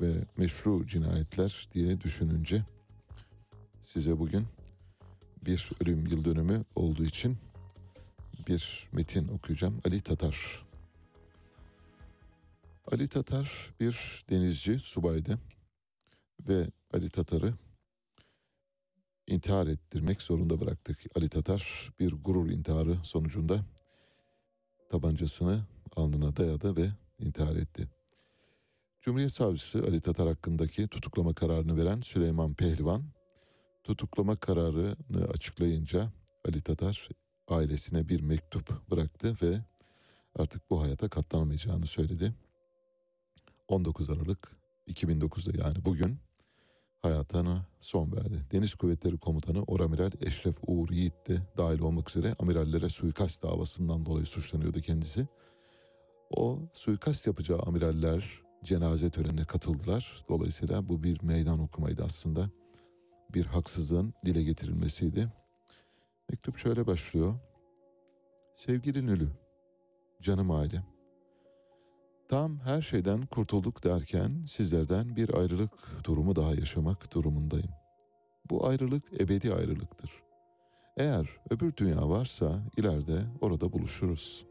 ve 0.00 0.12
meşru 0.36 0.86
cinayetler 0.86 1.68
diye 1.72 2.00
düşününce 2.00 2.64
size 3.80 4.18
bugün 4.18 4.46
bir 5.44 5.70
ölüm 5.80 6.06
yıl 6.06 6.24
dönümü 6.24 6.64
olduğu 6.74 7.04
için 7.04 7.36
bir 8.48 8.88
metin 8.92 9.28
okuyacağım. 9.28 9.80
Ali 9.84 10.00
Tatar. 10.00 10.66
Ali 12.92 13.08
Tatar 13.08 13.74
bir 13.80 14.24
denizci, 14.30 14.78
subaydı 14.78 15.38
ve 16.48 16.66
Ali 16.96 17.10
Tatar'ı 17.10 17.54
intihar 19.26 19.66
ettirmek 19.66 20.22
zorunda 20.22 20.60
bıraktık. 20.60 20.98
Ali 21.16 21.28
Tatar 21.28 21.92
bir 22.00 22.12
gurur 22.12 22.50
intiharı 22.50 22.98
sonucunda 23.04 23.64
tabancasını 24.90 25.60
alnına 25.96 26.36
dayadı 26.36 26.76
ve 26.76 26.90
intihar 27.18 27.56
etti. 27.56 27.88
Cumhuriyet 29.00 29.32
Savcısı 29.32 29.78
Ali 29.78 30.00
Tatar 30.00 30.28
hakkındaki 30.28 30.88
tutuklama 30.88 31.34
kararını 31.34 31.76
veren 31.76 32.00
Süleyman 32.00 32.54
Pehlivan, 32.54 33.04
tutuklama 33.84 34.36
kararını 34.36 35.24
açıklayınca 35.34 36.12
Ali 36.48 36.62
Tatar 36.62 37.08
ailesine 37.48 38.08
bir 38.08 38.20
mektup 38.20 38.90
bıraktı 38.90 39.36
ve 39.42 39.60
artık 40.34 40.70
bu 40.70 40.82
hayata 40.82 41.08
katlanamayacağını 41.08 41.86
söyledi. 41.86 42.34
19 43.68 44.10
Aralık 44.10 44.56
2009'da 44.88 45.64
yani 45.64 45.84
bugün 45.84 46.25
hayatına 47.02 47.66
son 47.80 48.12
verdi. 48.12 48.46
Deniz 48.52 48.74
Kuvvetleri 48.74 49.18
Komutanı 49.18 49.62
Oramiral 49.62 50.10
Eşref 50.20 50.56
Uğur 50.66 50.90
Yiğit 50.90 51.28
de 51.28 51.42
dahil 51.56 51.80
olmak 51.80 52.08
üzere 52.10 52.34
amirallere 52.38 52.88
suikast 52.88 53.42
davasından 53.42 54.06
dolayı 54.06 54.26
suçlanıyordu 54.26 54.80
kendisi. 54.80 55.28
O 56.30 56.58
suikast 56.72 57.26
yapacağı 57.26 57.58
amiraller 57.58 58.42
cenaze 58.64 59.10
törenine 59.10 59.44
katıldılar. 59.44 60.24
Dolayısıyla 60.28 60.88
bu 60.88 61.02
bir 61.02 61.22
meydan 61.22 61.58
okumaydı 61.60 62.04
aslında. 62.04 62.50
Bir 63.34 63.46
haksızlığın 63.46 64.14
dile 64.24 64.42
getirilmesiydi. 64.42 65.32
Mektup 66.30 66.58
şöyle 66.58 66.86
başlıyor. 66.86 67.34
Sevgili 68.54 69.06
Nülü, 69.06 69.28
canım 70.22 70.50
ailem. 70.50 70.95
Tam 72.28 72.58
her 72.58 72.82
şeyden 72.82 73.26
kurtulduk 73.26 73.84
derken 73.84 74.42
sizlerden 74.46 75.16
bir 75.16 75.34
ayrılık 75.38 75.72
durumu 76.04 76.36
daha 76.36 76.54
yaşamak 76.54 77.14
durumundayım. 77.14 77.70
Bu 78.50 78.66
ayrılık 78.66 79.20
ebedi 79.20 79.54
ayrılıktır. 79.54 80.10
Eğer 80.96 81.28
öbür 81.50 81.76
dünya 81.76 82.08
varsa 82.08 82.62
ileride 82.76 83.20
orada 83.40 83.72
buluşuruz. 83.72 84.46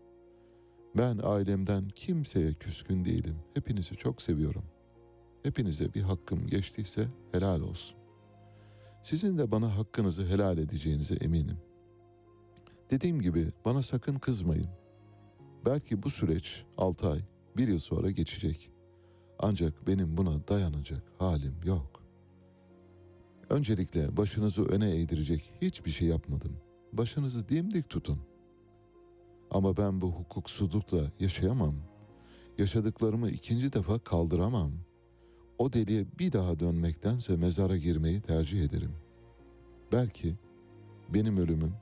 Ben 0.98 1.20
ailemden 1.24 1.90
kimseye 1.90 2.54
küskün 2.54 3.06
değilim. 3.06 3.36
Hepinizi 3.54 3.96
çok 3.96 4.22
seviyorum. 4.22 4.64
Hepinize 5.44 5.94
bir 5.94 6.02
hakkım 6.02 6.48
geçtiyse 6.48 7.08
helal 7.32 7.62
olsun. 7.62 7.98
Sizin 9.02 9.38
de 9.38 9.52
bana 9.52 9.78
hakkınızı 9.78 10.28
helal 10.28 10.58
edeceğinize 10.58 11.16
eminim. 11.16 11.58
Dediğim 12.92 13.22
gibi 13.22 13.52
bana 13.66 13.84
sakın 13.84 14.16
kızmayın. 14.16 14.70
Belki 15.66 16.04
bu 16.04 16.10
süreç 16.10 16.66
6 16.78 17.10
ay, 17.10 17.20
bir 17.58 17.68
yıl 17.68 17.80
sonra 17.80 18.12
geçecek. 18.12 18.72
Ancak 19.40 19.88
benim 19.88 20.18
buna 20.18 20.48
dayanacak 20.48 21.04
halim 21.18 21.56
yok. 21.66 22.04
Öncelikle 23.50 24.18
başınızı 24.18 24.66
öne 24.66 24.92
eğdirecek 24.96 25.52
hiçbir 25.62 25.92
şey 25.92 26.08
yapmadım. 26.08 26.58
Başınızı 26.94 27.50
dimdik 27.50 27.90
tutun. 27.90 28.20
Ama 29.52 29.78
ben 29.78 30.02
bu 30.02 30.12
hukuksuzlukla 30.12 31.12
yaşayamam. 31.20 31.74
Yaşadıklarımı 32.58 33.30
ikinci 33.30 33.74
defa 33.74 34.00
kaldıramam. 34.00 34.72
O 35.58 35.74
deliğe 35.74 36.06
bir 36.20 36.32
daha 36.32 36.60
dönmektense 36.60 37.36
mezara 37.36 37.78
girmeyi 37.78 38.22
tercih 38.22 38.64
ederim. 38.64 38.92
Belki 39.92 40.36
benim 41.10 41.38
ölümüm 41.38 41.74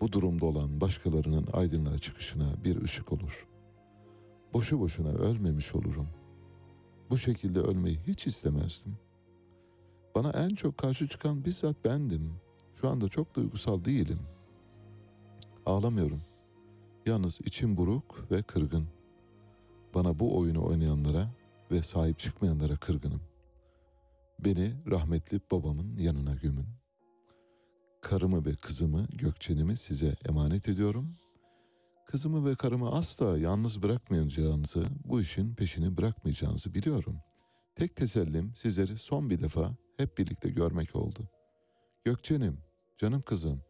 bu 0.00 0.12
durumda 0.12 0.46
olan 0.46 0.80
başkalarının 0.80 1.46
aydınlığa 1.52 1.98
çıkışına 1.98 2.64
bir 2.64 2.82
ışık 2.82 3.12
olur. 3.12 3.49
Boşu 4.54 4.80
boşuna 4.80 5.08
ölmemiş 5.08 5.74
olurum. 5.74 6.08
Bu 7.10 7.18
şekilde 7.18 7.60
ölmeyi 7.60 7.98
hiç 8.06 8.26
istemezdim. 8.26 8.98
Bana 10.14 10.30
en 10.30 10.54
çok 10.54 10.78
karşı 10.78 11.08
çıkan 11.08 11.44
bizzat 11.44 11.84
bendim. 11.84 12.32
Şu 12.74 12.88
anda 12.88 13.08
çok 13.08 13.34
duygusal 13.34 13.84
değilim. 13.84 14.18
Ağlamıyorum. 15.66 16.22
Yalnız 17.06 17.40
içim 17.40 17.76
buruk 17.76 18.30
ve 18.30 18.42
kırgın. 18.42 18.88
Bana 19.94 20.18
bu 20.18 20.38
oyunu 20.38 20.66
oynayanlara 20.66 21.30
ve 21.70 21.82
sahip 21.82 22.18
çıkmayanlara 22.18 22.76
kırgınım. 22.76 23.20
Beni 24.38 24.72
rahmetli 24.90 25.40
babamın 25.50 25.96
yanına 25.96 26.34
gömün. 26.34 26.66
Karımı 28.00 28.46
ve 28.46 28.54
kızımı, 28.54 29.06
Gökçen'imi 29.12 29.76
size 29.76 30.16
emanet 30.28 30.68
ediyorum. 30.68 31.12
Kızımı 32.10 32.50
ve 32.50 32.54
karımı 32.54 32.92
asla 32.92 33.38
yalnız 33.38 33.82
bırakmayacağınızı, 33.82 34.86
bu 35.04 35.20
işin 35.20 35.54
peşini 35.54 35.96
bırakmayacağınızı 35.96 36.74
biliyorum. 36.74 37.16
Tek 37.74 37.96
tesellim 37.96 38.54
sizleri 38.54 38.98
son 38.98 39.30
bir 39.30 39.40
defa 39.40 39.76
hep 39.96 40.18
birlikte 40.18 40.48
görmek 40.48 40.96
oldu. 40.96 41.28
Gökçen'im, 42.04 42.58
canım 42.96 43.22
kızım, 43.22 43.62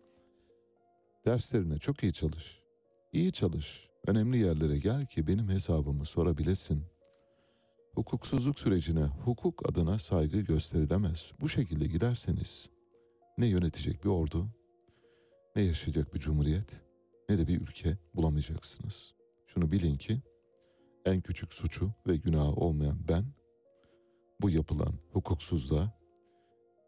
derslerine 1.26 1.78
çok 1.78 2.03
iyi 2.03 2.12
çalış. 2.12 2.61
İyi 3.12 3.32
çalış, 3.32 3.88
önemli 4.07 4.38
yerlere 4.38 4.78
gel 4.78 5.07
ki 5.07 5.26
benim 5.26 5.49
hesabımı 5.49 6.05
sorabilesin. 6.05 6.84
Hukuksuzluk 7.95 8.59
sürecine 8.59 9.05
hukuk 9.05 9.70
adına 9.70 9.99
saygı 9.99 10.41
gösterilemez. 10.41 11.32
Bu 11.41 11.49
şekilde 11.49 11.86
giderseniz 11.86 12.70
ne 13.38 13.47
yönetecek 13.47 14.05
bir 14.05 14.09
ordu, 14.09 14.47
ne 15.57 15.62
yaşayacak 15.62 16.14
bir 16.14 16.20
cumhuriyet, 16.20 16.89
ne 17.31 17.39
de 17.39 17.49
bir 17.49 17.61
ülke 17.61 17.99
bulamayacaksınız. 18.14 19.14
Şunu 19.47 19.70
bilin 19.70 19.97
ki 19.97 20.22
en 21.05 21.20
küçük 21.20 21.53
suçu 21.53 21.93
ve 22.07 22.16
günahı 22.16 22.53
olmayan 22.53 22.99
ben 23.09 23.24
bu 24.41 24.51
yapılan 24.51 24.93
hukuksuzluğa 25.12 25.99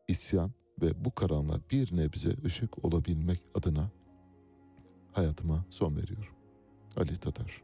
isyan 0.08 0.52
ve 0.82 1.04
bu 1.04 1.14
karanlığa 1.14 1.60
bir 1.70 1.96
nebze 1.96 2.36
ışık 2.44 2.84
olabilmek 2.84 3.38
adına 3.54 3.90
hayatıma 5.12 5.64
son 5.70 5.96
veriyorum. 5.96 6.34
Ali 6.96 7.16
Tatar 7.16 7.62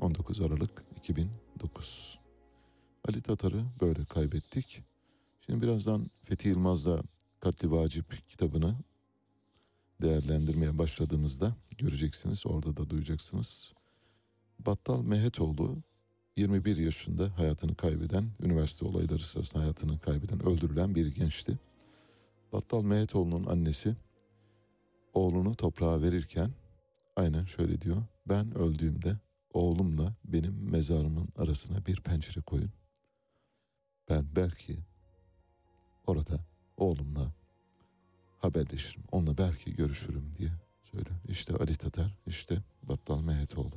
19 0.00 0.40
Aralık 0.40 0.84
2009 0.96 2.20
Ali 3.08 3.22
Tatar'ı 3.22 3.64
böyle 3.80 4.04
kaybettik. 4.04 4.82
Şimdi 5.46 5.62
birazdan 5.62 6.10
Fethi 6.24 6.48
Yılmaz'la 6.48 7.02
Katli 7.40 7.70
Vacip 7.70 8.28
kitabını 8.28 8.76
değerlendirmeye 10.04 10.78
başladığımızda 10.78 11.56
göreceksiniz. 11.78 12.46
Orada 12.46 12.76
da 12.76 12.90
duyacaksınız. 12.90 13.72
Battal 14.58 15.02
Mehetoğlu 15.02 15.76
21 16.36 16.76
yaşında 16.76 17.38
hayatını 17.38 17.74
kaybeden, 17.74 18.30
üniversite 18.42 18.84
olayları 18.86 19.18
sırasında 19.24 19.62
hayatını 19.62 19.98
kaybeden, 19.98 20.46
öldürülen 20.46 20.94
bir 20.94 21.06
gençti. 21.06 21.58
Battal 22.52 22.82
Mehetoğlu'nun 22.82 23.46
annesi 23.46 23.96
oğlunu 25.14 25.54
toprağa 25.54 26.02
verirken 26.02 26.50
aynen 27.16 27.44
şöyle 27.44 27.80
diyor. 27.80 28.02
Ben 28.28 28.58
öldüğümde 28.58 29.16
oğlumla 29.52 30.14
benim 30.24 30.70
mezarımın 30.70 31.28
arasına 31.36 31.86
bir 31.86 32.00
pencere 32.00 32.40
koyun. 32.40 32.70
Ben 34.08 34.26
belki 34.36 34.78
orada 36.06 36.40
oğlumla 36.76 37.32
haberleşirim. 38.44 39.02
Onunla 39.12 39.38
belki 39.38 39.76
görüşürüm 39.76 40.32
diye 40.38 40.50
söylüyor. 40.82 41.16
İşte 41.28 41.54
Ali 41.54 41.76
Tatar, 41.76 42.18
işte 42.26 42.54
Battal 42.82 43.22
Mehetoğlu. 43.22 43.76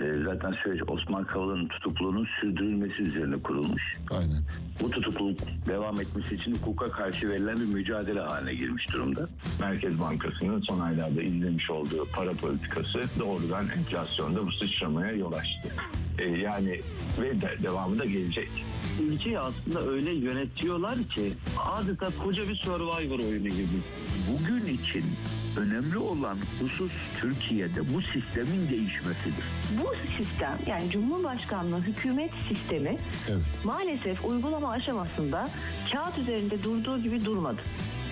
E, 0.00 0.24
zaten 0.24 0.52
süreç 0.62 0.82
Osman 0.88 1.26
Kavala'nın 1.26 1.68
tutukluluğunun 1.68 2.28
sürdürülmesi 2.40 3.02
üzerine 3.02 3.42
kurulmuş. 3.42 3.82
Aynen. 4.10 4.42
Bu 4.80 4.90
tutukluluk 4.90 5.38
devam 5.68 6.00
etmesi 6.00 6.34
için 6.34 6.54
hukuka 6.56 6.90
karşı 6.90 7.28
verilen 7.28 7.56
bir 7.56 7.74
mücadele 7.74 8.20
haline 8.20 8.54
girmiş 8.54 8.92
durumda. 8.92 9.28
Merkez 9.60 10.00
Bankası'nın 10.00 10.60
son 10.60 10.80
aylarda 10.80 11.22
izlemiş 11.22 11.70
olduğu 11.70 12.06
para 12.12 12.32
politikası 12.32 13.02
doğrudan 13.18 13.68
enflasyonda 13.68 14.46
bu 14.46 14.52
sıçramaya 14.52 15.12
yol 15.12 15.32
açtı. 15.32 15.68
Ee, 16.18 16.24
yani 16.24 16.80
ve 17.20 17.40
de, 17.40 17.56
devamı 17.62 17.98
da 17.98 18.04
gelecek. 18.04 18.48
ülkeyi 19.02 19.38
aslında 19.38 19.86
öyle 19.86 20.14
yönetiyorlar 20.14 20.94
ki 21.08 21.32
adeta 21.58 22.08
koca 22.24 22.48
bir 22.48 22.54
survivor 22.56 23.18
oyunu 23.18 23.48
gibi. 23.48 23.80
Bugün 24.32 24.66
için 24.66 25.04
önemli 25.56 25.98
olan 25.98 26.36
husus 26.60 26.92
Türkiye'de 27.20 27.94
bu 27.94 28.02
sistemin 28.02 28.68
değişmesidir. 28.70 29.44
Bu 29.78 29.94
sistem 30.18 30.58
yani 30.66 30.90
Cumhurbaşkanlığı 30.90 31.80
hükümet 31.80 32.30
sistemi 32.48 32.98
Evet. 33.30 33.60
maalesef 33.64 34.24
uygulama 34.24 34.65
aşamasında 34.68 35.48
kağıt 35.92 36.18
üzerinde 36.18 36.62
durduğu 36.62 37.02
gibi 37.02 37.24
durmadı. 37.24 37.60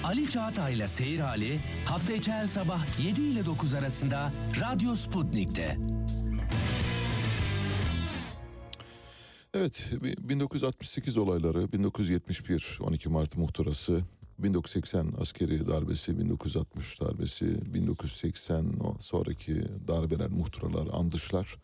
Ali 0.05 0.31
Çağatay'la 0.31 0.89
Seyir 0.89 1.21
Hali 1.21 1.61
hafta 1.87 2.13
içi 2.13 2.33
her 2.33 2.47
sabah 2.47 3.01
7 3.05 3.21
ile 3.23 3.47
9 3.47 3.75
arasında 3.75 4.33
Radyo 4.61 4.95
Sputnik'te. 4.95 5.79
Evet, 9.55 9.91
bi- 10.03 10.29
1968 10.29 11.19
olayları, 11.19 11.73
1971 11.73 12.79
12 12.81 13.09
Mart 13.09 13.37
muhtırası, 13.37 14.01
1980 14.39 15.13
askeri 15.21 15.67
darbesi, 15.69 16.19
1960 16.19 17.01
darbesi, 17.01 17.75
1980 17.75 18.65
o 18.85 18.97
sonraki 19.01 19.63
darbeler, 19.89 20.29
muhtıralar, 20.31 20.89
andışlar 20.93 21.57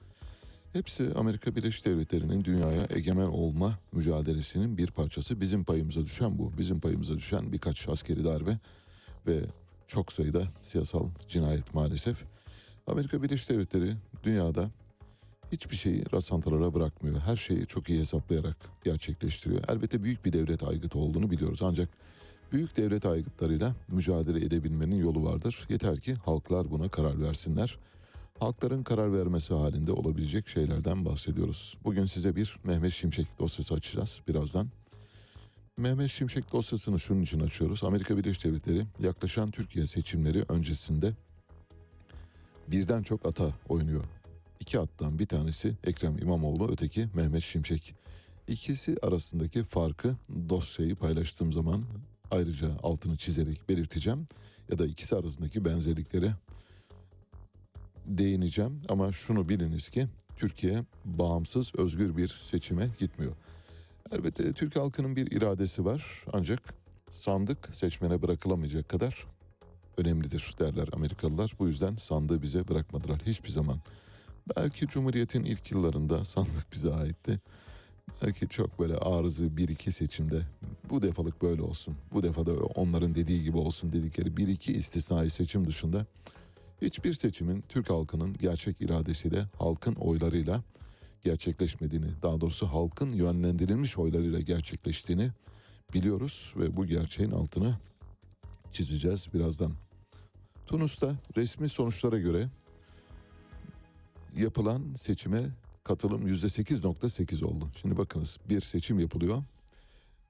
hepsi 0.73 1.13
Amerika 1.15 1.57
Birleşik 1.57 1.85
Devletleri'nin 1.85 2.45
dünyaya 2.45 2.87
egemen 2.91 3.27
olma 3.27 3.79
mücadelesinin 3.93 4.79
bir 4.79 4.87
parçası. 4.91 5.41
Bizim 5.41 5.65
payımıza 5.65 6.05
düşen 6.05 6.39
bu. 6.39 6.53
Bizim 6.59 6.81
payımıza 6.81 7.17
düşen 7.17 7.53
birkaç 7.53 7.89
askeri 7.89 8.25
darbe 8.25 8.59
ve 9.27 9.41
çok 9.87 10.13
sayıda 10.13 10.43
siyasal 10.63 11.09
cinayet 11.29 11.75
maalesef. 11.75 12.25
Amerika 12.87 13.23
Birleşik 13.23 13.51
Devletleri 13.51 13.93
dünyada 14.25 14.71
hiçbir 15.53 15.77
şeyi 15.77 16.05
rasantalara 16.13 16.75
bırakmıyor. 16.75 17.21
Her 17.21 17.37
şeyi 17.37 17.67
çok 17.67 17.89
iyi 17.91 18.01
hesaplayarak 18.01 18.57
gerçekleştiriyor. 18.85 19.61
Elbette 19.69 20.03
büyük 20.03 20.25
bir 20.25 20.33
devlet 20.33 20.63
aygıtı 20.63 20.99
olduğunu 20.99 21.31
biliyoruz 21.31 21.63
ancak 21.63 21.89
büyük 22.53 22.77
devlet 22.77 23.07
aygıtlarıyla 23.07 23.75
mücadele 23.89 24.45
edebilmenin 24.45 24.97
yolu 24.97 25.25
vardır. 25.25 25.67
Yeter 25.69 25.99
ki 26.01 26.15
halklar 26.15 26.71
buna 26.71 26.89
karar 26.89 27.23
versinler. 27.23 27.79
Halkların 28.41 28.83
karar 28.83 29.13
vermesi 29.13 29.55
halinde 29.55 29.93
olabilecek 29.93 30.49
şeylerden 30.49 31.05
bahsediyoruz. 31.05 31.79
Bugün 31.85 32.05
size 32.05 32.37
bir 32.37 32.57
Mehmet 32.65 32.93
Şimşek 32.93 33.27
dosyası 33.39 33.75
açacağız 33.75 34.23
birazdan. 34.29 34.69
Mehmet 35.77 36.11
Şimşek 36.11 36.53
dosyasını 36.53 36.99
şunun 36.99 37.23
için 37.23 37.41
açıyoruz. 37.41 37.85
Amerika 37.85 38.17
Birleşik 38.17 38.45
Devletleri 38.45 38.87
yaklaşan 38.99 39.51
Türkiye 39.51 39.87
seçimleri 39.87 40.45
öncesinde 40.49 41.13
birden 42.69 43.03
çok 43.03 43.27
ata 43.27 43.55
oynuyor. 43.69 44.05
İki 44.61 44.79
attan 44.79 45.19
bir 45.19 45.27
tanesi 45.27 45.75
Ekrem 45.85 46.19
İmamoğlu, 46.19 46.69
öteki 46.73 47.09
Mehmet 47.15 47.43
Şimşek. 47.43 47.95
İkisi 48.49 48.97
arasındaki 49.03 49.65
farkı 49.65 50.17
dosyayı 50.49 50.97
paylaştığım 50.97 51.53
zaman 51.53 51.83
ayrıca 52.31 52.69
altını 52.83 53.17
çizerek 53.17 53.69
belirteceğim. 53.69 54.27
Ya 54.71 54.79
da 54.79 54.87
ikisi 54.87 55.17
arasındaki 55.17 55.65
benzerlikleri 55.65 56.31
değineceğim. 58.07 58.83
Ama 58.89 59.13
şunu 59.13 59.49
biliniz 59.49 59.89
ki 59.89 60.07
Türkiye 60.37 60.85
bağımsız, 61.05 61.73
özgür 61.75 62.17
bir 62.17 62.29
seçime 62.29 62.89
gitmiyor. 62.99 63.33
Elbette 64.13 64.53
Türk 64.53 64.77
halkının 64.77 65.17
bir 65.17 65.33
iradesi 65.33 65.85
var 65.85 66.25
ancak 66.33 66.75
sandık 67.11 67.69
seçmene 67.73 68.23
bırakılamayacak 68.23 68.89
kadar 68.89 69.27
önemlidir 69.97 70.55
derler 70.59 70.89
Amerikalılar. 70.93 71.53
Bu 71.59 71.69
yüzden 71.69 71.97
sandığı 71.97 72.43
bize 72.43 72.69
bırakmadılar 72.69 73.21
hiçbir 73.27 73.49
zaman. 73.49 73.81
Belki 74.57 74.87
Cumhuriyet'in 74.87 75.45
ilk 75.45 75.73
yıllarında 75.73 76.25
sandık 76.25 76.73
bize 76.73 76.95
aitti. 76.95 77.41
Belki 78.23 78.49
çok 78.49 78.79
böyle 78.79 78.97
arızı 78.97 79.57
bir 79.57 79.69
iki 79.69 79.93
seçimde 79.93 80.43
bu 80.91 81.03
defalık 81.03 81.43
böyle 81.43 81.63
olsun. 81.63 81.97
Bu 82.13 82.23
defada 82.23 82.53
onların 82.53 83.15
dediği 83.15 83.43
gibi 83.43 83.57
olsun 83.57 83.93
dedikleri 83.93 84.37
bir 84.37 84.49
iki 84.49 84.73
istisnai 84.73 85.31
seçim 85.31 85.67
dışında 85.67 86.07
hiçbir 86.83 87.15
seçimin 87.15 87.65
Türk 87.69 87.91
halkının 87.91 88.35
gerçek 88.35 88.81
iradesiyle, 88.81 89.45
halkın 89.59 89.95
oylarıyla 89.95 90.63
gerçekleşmediğini, 91.25 92.07
daha 92.23 92.41
doğrusu 92.41 92.67
halkın 92.67 93.13
yönlendirilmiş 93.13 93.99
oylarıyla 93.99 94.41
gerçekleştiğini 94.41 95.31
biliyoruz 95.95 96.55
ve 96.57 96.77
bu 96.77 96.87
gerçeğin 96.87 97.31
altını 97.31 97.75
çizeceğiz 98.73 99.29
birazdan. 99.35 99.73
Tunus'ta 100.67 101.15
resmi 101.37 101.69
sonuçlara 101.69 102.19
göre 102.19 102.49
yapılan 104.37 104.95
seçime 104.95 105.43
katılım 105.85 106.29
%8.8 106.29 107.45
oldu. 107.45 107.71
Şimdi 107.81 107.97
bakınız 107.97 108.39
bir 108.49 108.61
seçim 108.61 109.01
yapılıyor 109.01 109.43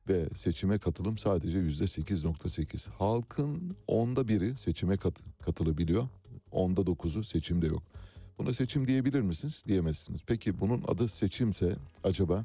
ve 0.09 0.29
seçime 0.35 0.79
katılım 0.79 1.19
sadece 1.19 1.59
%8.8. 1.59 2.91
Halkın 2.91 3.77
onda 3.87 4.29
biri 4.29 4.59
seçime 4.59 4.97
kat- 4.97 5.23
katılabiliyor. 5.43 6.09
Onda 6.53 6.87
dokuzu 6.87 7.25
seçimde 7.25 7.67
yok. 7.67 7.83
Buna 8.39 8.55
seçim 8.55 8.87
diyebilir 8.87 9.21
misiniz? 9.21 9.65
Diyemezsiniz. 9.69 10.21
Peki 10.27 10.61
bunun 10.61 10.83
adı 10.89 11.09
seçimse 11.09 11.77
acaba 12.05 12.45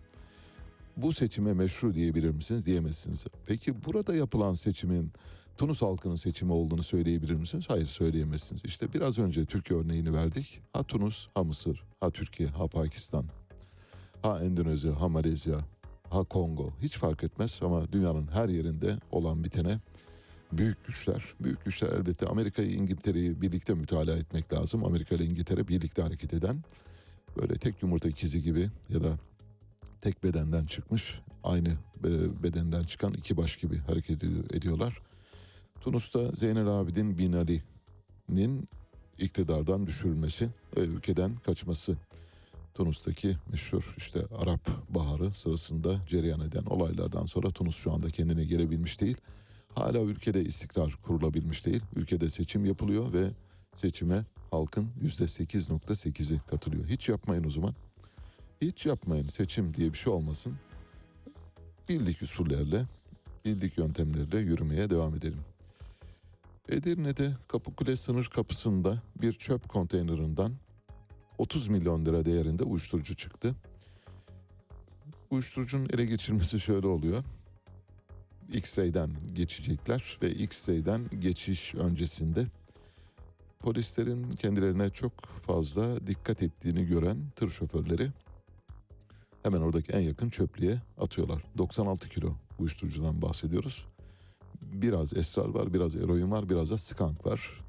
bu 0.97 1.14
seçime 1.14 1.53
meşru 1.53 1.95
diyebilir 1.95 2.30
misiniz? 2.30 2.66
Diyemezsiniz. 2.66 3.26
Peki 3.45 3.86
burada 3.86 4.16
yapılan 4.16 4.53
seçimin 4.53 5.12
Tunus 5.58 5.82
halkının 5.82 6.16
seçimi 6.16 6.51
olduğunu 6.51 6.84
söyleyebilir 6.84 7.34
misiniz? 7.34 7.66
Hayır 7.68 7.88
söyleyemezsiniz. 7.88 8.62
İşte 8.66 8.93
biraz 8.93 9.20
önce 9.20 9.45
Türkiye 9.45 9.80
örneğini 9.80 10.14
verdik. 10.14 10.62
Ha 10.74 10.84
Tunus, 10.84 11.28
ha 11.34 11.43
Mısır, 11.43 11.84
ha 11.99 12.10
Türkiye, 12.10 12.49
ha 12.49 12.68
Pakistan, 12.68 13.26
ha 14.22 14.39
Endonezya, 14.43 15.01
ha 15.01 15.08
Malezya, 15.08 15.60
ha 16.10 16.24
Kongo. 16.24 16.74
Hiç 16.82 16.97
fark 16.97 17.24
etmez 17.24 17.60
ama 17.64 17.91
dünyanın 17.91 18.28
her 18.28 18.49
yerinde 18.49 18.99
olan 19.12 19.43
bitene 19.43 19.80
büyük 20.58 20.86
güçler. 20.86 21.24
Büyük 21.39 21.66
güçler 21.66 21.89
elbette 21.89 22.26
Amerika'yı, 22.26 22.72
İngiltere'yi 22.72 23.41
birlikte 23.41 23.74
mütalaa 23.74 24.16
etmek 24.18 24.53
lazım. 24.53 24.86
Amerika 24.86 25.16
ile 25.16 25.26
İngiltere 25.26 25.68
birlikte 25.68 26.01
hareket 26.01 26.34
eden 26.34 26.64
böyle 27.38 27.53
tek 27.58 27.84
yumurta 27.84 28.10
ikizi 28.10 28.41
gibi 28.41 28.70
ya 28.89 29.03
da 29.03 29.18
tek 30.01 30.24
bedenden 30.24 30.64
çıkmış 30.64 31.20
aynı 31.43 31.70
e, 32.06 32.43
bedenden 32.43 32.84
çıkan 32.84 33.14
iki 33.14 33.38
baş 33.38 33.56
gibi 33.56 33.78
hareket 33.78 34.24
edi- 34.24 34.56
ediyorlar. 34.58 35.01
Tunus'ta 35.82 36.32
Zeynel 36.32 36.68
Abidin 36.68 37.18
Bin 37.18 37.34
Ali'nin 37.34 38.70
iktidardan 39.20 39.88
düşürülmesi 39.88 40.49
ve 40.78 40.82
ülkeden 40.82 41.36
kaçması. 41.36 41.97
Tunus'taki 42.74 43.38
meşhur 43.51 43.93
işte 43.97 44.20
Arap 44.38 44.68
Baharı 44.89 45.34
sırasında 45.34 45.99
cereyan 46.08 46.39
eden 46.39 46.66
olaylardan 46.66 47.26
sonra 47.26 47.49
Tunus 47.49 47.76
şu 47.76 47.91
anda 47.91 48.10
kendine 48.10 48.45
gelebilmiş 48.45 49.01
değil. 49.01 49.18
Hala 49.76 49.99
ülkede 49.99 50.43
istikrar 50.43 50.97
kurulabilmiş 51.03 51.65
değil. 51.65 51.84
Ülkede 51.95 52.30
seçim 52.30 52.65
yapılıyor 52.65 53.13
ve 53.13 53.30
seçime 53.76 54.26
halkın 54.51 54.89
%8.8'i 55.03 56.39
katılıyor. 56.47 56.86
Hiç 56.88 57.09
yapmayın 57.09 57.43
o 57.43 57.49
zaman. 57.49 57.73
Hiç 58.61 58.86
yapmayın 58.86 59.28
seçim 59.28 59.73
diye 59.73 59.93
bir 59.93 59.97
şey 59.97 60.13
olmasın. 60.13 60.53
Bildik 61.89 62.21
usullerle, 62.21 62.86
bildik 63.45 63.78
yöntemlerle 63.78 64.39
yürümeye 64.39 64.89
devam 64.89 65.15
edelim. 65.15 65.41
Edirne'de 66.69 67.34
Kapıkule 67.47 67.95
sınır 67.95 68.26
kapısında 68.26 69.01
bir 69.21 69.34
çöp 69.34 69.69
konteynerinden 69.69 70.51
30 71.38 71.67
milyon 71.67 72.05
lira 72.05 72.26
değerinde 72.26 72.63
uyuşturucu 72.63 73.15
çıktı. 73.15 73.55
Uyuşturucunun 75.32 75.89
ele 75.93 76.05
geçirmesi 76.05 76.59
şöyle 76.59 76.88
oluyor. 76.88 77.23
X-ray'den 78.54 79.10
geçecekler 79.34 80.18
ve 80.22 80.32
X-ray'den 80.32 81.02
geçiş 81.20 81.76
öncesinde 81.76 82.48
polislerin 83.60 84.32
kendilerine 84.32 84.89
çok 84.89 85.26
fazla 85.26 86.08
dikkat 86.08 86.43
ettiğini 86.43 86.86
gören 86.86 87.18
tır 87.36 87.50
şoförleri 87.50 88.10
hemen 89.43 89.62
oradaki 89.62 89.91
en 89.91 90.00
yakın 90.00 90.30
çöplüğe 90.30 90.82
atıyorlar. 90.98 91.43
96 91.58 92.10
kilo 92.10 92.34
uyuşturucudan 92.60 93.22
bahsediyoruz. 93.22 93.86
Biraz 94.62 95.14
esrar 95.14 95.50
var, 95.50 95.74
biraz 95.74 95.96
eroin 95.96 96.32
var, 96.32 96.50
biraz 96.50 96.72
da 96.72 96.78
skank 96.78 97.26
var. 97.26 97.64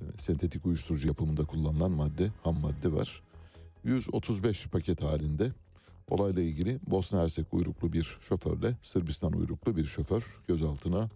E, 0.00 0.02
Sentetik 0.18 0.66
uyuşturucu 0.66 1.08
yapımında 1.08 1.44
kullanılan 1.44 1.90
madde, 1.90 2.30
ham 2.42 2.60
madde 2.60 2.92
var. 2.92 3.22
135 3.84 4.66
paket 4.66 5.02
halinde 5.02 5.52
olayla 6.10 6.42
ilgili 6.42 6.78
Bosna 6.86 7.22
Hersek 7.22 7.54
uyruklu 7.54 7.92
bir 7.92 8.18
şoförle 8.20 8.76
Sırbistan 8.82 9.32
uyruklu 9.32 9.76
bir 9.76 9.84
şoför 9.84 10.40
gözaltına 10.48 11.08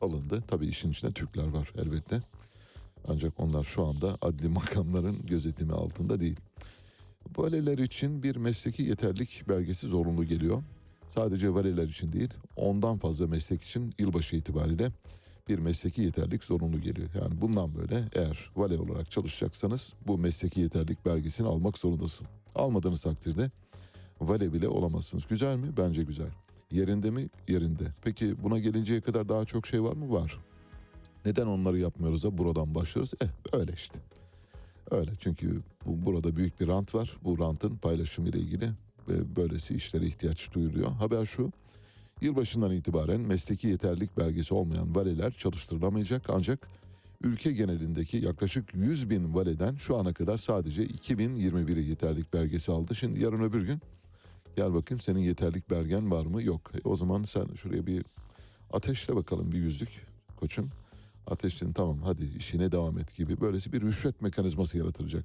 alındı. 0.00 0.44
Tabii 0.48 0.66
işin 0.66 0.90
içinde 0.90 1.12
Türkler 1.12 1.46
var 1.46 1.72
elbette. 1.78 2.20
Ancak 3.08 3.40
onlar 3.40 3.64
şu 3.64 3.84
anda 3.84 4.18
adli 4.20 4.48
makamların 4.58 5.26
gözetimi 5.26 5.72
altında 5.72 6.20
değil. 6.20 6.40
Valiler 7.36 7.78
için 7.78 8.22
bir 8.22 8.36
mesleki 8.36 8.82
yeterlik 8.82 9.44
belgesi 9.48 9.86
zorunlu 9.86 10.24
geliyor. 10.24 10.62
Sadece 11.08 11.54
valiler 11.54 11.88
için 11.88 12.12
değil, 12.12 12.30
ondan 12.56 12.98
fazla 12.98 13.26
meslek 13.26 13.62
için 13.62 13.94
yılbaşı 13.98 14.36
itibariyle 14.36 14.90
bir 15.48 15.58
mesleki 15.58 16.02
yeterlik 16.02 16.44
zorunlu 16.44 16.80
geliyor. 16.80 17.08
Yani 17.22 17.40
bundan 17.40 17.74
böyle 17.74 18.08
eğer 18.14 18.50
vale 18.56 18.78
olarak 18.78 19.10
çalışacaksanız 19.10 19.92
bu 20.06 20.18
mesleki 20.18 20.60
yeterlik 20.60 21.06
belgesini 21.06 21.46
almak 21.46 21.78
zorundasın. 21.78 22.26
Almadığınız 22.54 23.02
takdirde 23.02 23.50
vale 24.20 24.52
bile 24.52 24.68
olamazsınız. 24.68 25.26
Güzel 25.26 25.56
mi? 25.56 25.66
Bence 25.76 26.02
güzel. 26.02 26.30
Yerinde 26.70 27.10
mi? 27.10 27.28
Yerinde. 27.48 27.84
Peki 28.02 28.42
buna 28.42 28.58
gelinceye 28.58 29.00
kadar 29.00 29.28
daha 29.28 29.44
çok 29.44 29.66
şey 29.66 29.82
var 29.82 29.92
mı? 29.92 30.12
Var. 30.12 30.38
Neden 31.24 31.46
onları 31.46 31.78
yapmıyoruz 31.78 32.24
da 32.24 32.38
buradan 32.38 32.74
başlıyoruz? 32.74 33.12
Eh 33.20 33.58
öyle 33.58 33.72
işte. 33.72 33.98
Öyle 34.90 35.10
çünkü 35.18 35.62
bu, 35.86 36.06
burada 36.06 36.36
büyük 36.36 36.60
bir 36.60 36.66
rant 36.66 36.94
var. 36.94 37.16
Bu 37.24 37.38
rantın 37.38 37.76
paylaşımı 37.76 38.28
ile 38.28 38.38
ilgili 38.38 38.70
ve 39.08 39.36
böylesi 39.36 39.74
işlere 39.74 40.06
ihtiyaç 40.06 40.52
duyuluyor. 40.54 40.92
Haber 40.92 41.26
şu. 41.26 41.52
Yılbaşından 42.20 42.72
itibaren 42.72 43.20
mesleki 43.20 43.68
yeterlilik 43.68 44.18
belgesi 44.18 44.54
olmayan 44.54 44.94
valiler 44.94 45.32
çalıştırılamayacak 45.32 46.22
ancak 46.28 46.68
ülke 47.22 47.52
genelindeki 47.52 48.16
yaklaşık 48.16 48.74
100 48.74 49.10
bin 49.10 49.34
valeden 49.34 49.76
şu 49.76 49.96
ana 49.96 50.12
kadar 50.12 50.38
sadece 50.38 50.84
2021'i 50.84 51.88
yeterlilik 51.88 52.34
belgesi 52.34 52.72
aldı. 52.72 52.94
Şimdi 52.94 53.20
yarın 53.20 53.42
öbür 53.42 53.66
gün 53.66 53.80
gel 54.56 54.74
bakayım 54.74 55.00
senin 55.00 55.18
yeterlik 55.20 55.70
belgen 55.70 56.10
var 56.10 56.26
mı? 56.26 56.42
Yok. 56.42 56.70
E, 56.74 56.88
o 56.88 56.96
zaman 56.96 57.24
sen 57.24 57.46
şuraya 57.54 57.86
bir 57.86 58.04
ateşle 58.72 59.16
bakalım 59.16 59.52
bir 59.52 59.58
yüzlük 59.58 60.06
koçum. 60.36 60.70
Ateştin 61.26 61.72
tamam 61.72 62.02
hadi 62.02 62.24
işine 62.38 62.72
devam 62.72 62.98
et 62.98 63.16
gibi 63.16 63.40
böylesi 63.40 63.72
bir 63.72 63.80
rüşvet 63.80 64.22
mekanizması 64.22 64.78
yaratılacak. 64.78 65.24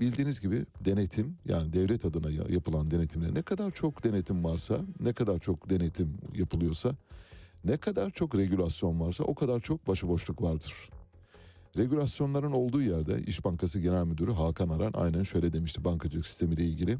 Bildiğiniz 0.00 0.40
gibi 0.40 0.66
denetim 0.84 1.36
yani 1.44 1.72
devlet 1.72 2.04
adına 2.04 2.30
ya- 2.30 2.46
yapılan 2.48 2.90
denetimler 2.90 3.34
ne 3.34 3.42
kadar 3.42 3.70
çok 3.70 4.04
denetim 4.04 4.44
varsa 4.44 4.78
ne 5.00 5.12
kadar 5.12 5.38
çok 5.38 5.70
denetim 5.70 6.18
yapılıyorsa 6.34 6.94
ne 7.64 7.76
kadar 7.76 8.10
çok 8.10 8.34
regülasyon 8.36 9.00
varsa 9.00 9.24
o 9.24 9.34
kadar 9.34 9.60
çok 9.60 9.88
başıboşluk 9.88 10.42
vardır. 10.42 10.74
Regülasyonların 11.76 12.52
olduğu 12.52 12.82
yerde 12.82 13.22
İş 13.22 13.44
Bankası 13.44 13.80
Genel 13.80 14.04
Müdürü 14.04 14.32
Hakan 14.32 14.68
Aran 14.68 14.92
aynen 14.94 15.22
şöyle 15.22 15.52
demişti 15.52 15.84
bankacılık 15.84 16.26
sistemiyle 16.26 16.64
ilgili. 16.64 16.98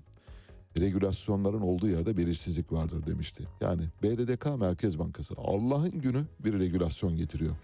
Regülasyonların 0.81 1.61
olduğu 1.61 1.89
yerde 1.89 2.17
belirsizlik 2.17 2.73
vardır 2.73 3.07
demişti. 3.07 3.45
Yani 3.61 3.83
BDDK 4.03 4.61
Merkez 4.61 4.99
Bankası 4.99 5.35
Allah'ın 5.39 5.91
günü 5.91 6.25
bir 6.45 6.59
regülasyon 6.59 7.17
getiriyor. 7.17 7.57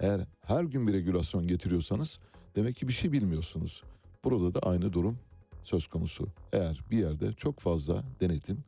Eğer 0.00 0.20
her 0.40 0.64
gün 0.64 0.86
bir 0.86 0.92
regülasyon 0.92 1.48
getiriyorsanız 1.48 2.18
demek 2.56 2.76
ki 2.76 2.88
bir 2.88 2.92
şey 2.92 3.12
bilmiyorsunuz. 3.12 3.82
Burada 4.24 4.54
da 4.54 4.60
aynı 4.60 4.92
durum 4.92 5.18
söz 5.62 5.86
konusu. 5.86 6.28
Eğer 6.52 6.80
bir 6.90 6.98
yerde 6.98 7.32
çok 7.32 7.60
fazla 7.60 8.02
denetim, 8.20 8.64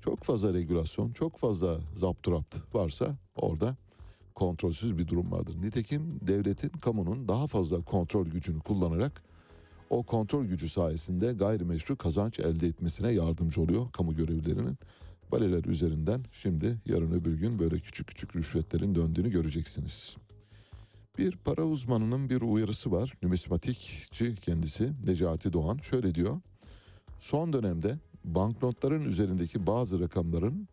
çok 0.00 0.22
fazla 0.22 0.54
regülasyon, 0.54 1.12
çok 1.12 1.36
fazla 1.36 1.76
zapturapt 1.94 2.56
varsa 2.74 3.16
orada 3.36 3.76
kontrolsüz 4.34 4.98
bir 4.98 5.08
durum 5.08 5.32
vardır. 5.32 5.56
Nitekim 5.62 6.20
devletin, 6.20 6.68
kamunun 6.68 7.28
daha 7.28 7.46
fazla 7.46 7.82
kontrol 7.82 8.26
gücünü 8.26 8.60
kullanarak 8.60 9.22
o 9.92 10.02
kontrol 10.02 10.44
gücü 10.44 10.68
sayesinde 10.68 11.32
gayrimeşru 11.32 11.96
kazanç 11.96 12.40
elde 12.40 12.66
etmesine 12.66 13.12
yardımcı 13.12 13.60
oluyor 13.60 13.92
kamu 13.92 14.14
görevlilerinin. 14.14 14.78
Valiler 15.32 15.64
üzerinden 15.64 16.24
şimdi 16.32 16.76
yarın 16.86 17.12
öbür 17.12 17.34
gün 17.34 17.58
böyle 17.58 17.78
küçük 17.78 18.06
küçük 18.06 18.36
rüşvetlerin 18.36 18.94
döndüğünü 18.94 19.30
göreceksiniz. 19.30 20.16
Bir 21.18 21.36
para 21.36 21.64
uzmanının 21.64 22.30
bir 22.30 22.42
uyarısı 22.42 22.92
var. 22.92 23.12
Numismatikçi 23.22 24.34
kendisi 24.34 24.92
Necati 25.06 25.52
Doğan 25.52 25.78
şöyle 25.78 26.14
diyor. 26.14 26.40
Son 27.18 27.52
dönemde 27.52 27.98
banknotların 28.24 29.04
üzerindeki 29.04 29.66
bazı 29.66 30.00
rakamların 30.00 30.68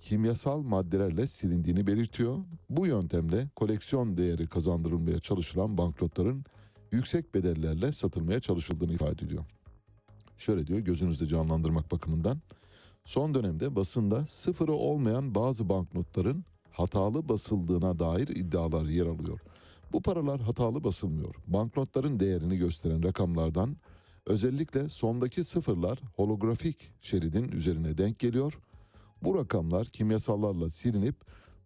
kimyasal 0.00 0.62
maddelerle 0.62 1.26
silindiğini 1.26 1.86
belirtiyor. 1.86 2.38
Bu 2.70 2.86
yöntemle 2.86 3.48
koleksiyon 3.56 4.16
değeri 4.16 4.46
kazandırılmaya 4.46 5.18
çalışılan 5.18 5.78
banknotların 5.78 6.44
yüksek 6.92 7.34
bedellerle 7.34 7.92
satılmaya 7.92 8.40
çalışıldığını 8.40 8.92
ifade 8.92 9.24
ediyor. 9.24 9.44
Şöyle 10.38 10.66
diyor 10.66 10.78
gözünüzde 10.78 11.26
canlandırmak 11.26 11.92
bakımından. 11.92 12.38
Son 13.04 13.34
dönemde 13.34 13.76
basında 13.76 14.26
sıfırı 14.26 14.72
olmayan 14.72 15.34
bazı 15.34 15.68
banknotların 15.68 16.44
hatalı 16.70 17.28
basıldığına 17.28 17.98
dair 17.98 18.28
iddialar 18.28 18.84
yer 18.84 19.06
alıyor. 19.06 19.40
Bu 19.92 20.02
paralar 20.02 20.40
hatalı 20.40 20.84
basılmıyor. 20.84 21.34
Banknotların 21.46 22.20
değerini 22.20 22.58
gösteren 22.58 23.02
rakamlardan 23.02 23.76
özellikle 24.26 24.88
sondaki 24.88 25.44
sıfırlar 25.44 26.00
holografik 26.16 26.92
şeridin 27.00 27.48
üzerine 27.52 27.98
denk 27.98 28.18
geliyor. 28.18 28.58
Bu 29.22 29.34
rakamlar 29.38 29.86
kimyasallarla 29.86 30.70
silinip 30.70 31.16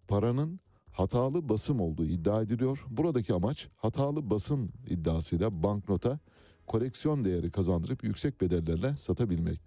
paranın 0.09 0.61
hatalı 0.93 1.49
basım 1.49 1.81
olduğu 1.81 2.05
iddia 2.05 2.43
ediliyor. 2.43 2.85
Buradaki 2.91 3.35
amaç 3.35 3.69
hatalı 3.77 4.31
basım 4.31 4.73
iddiasıyla 4.89 5.63
banknota 5.63 6.19
koleksiyon 6.67 7.25
değeri 7.25 7.51
kazandırıp 7.51 8.05
yüksek 8.05 8.41
bedellerle 8.41 8.97
satabilmek. 8.97 9.61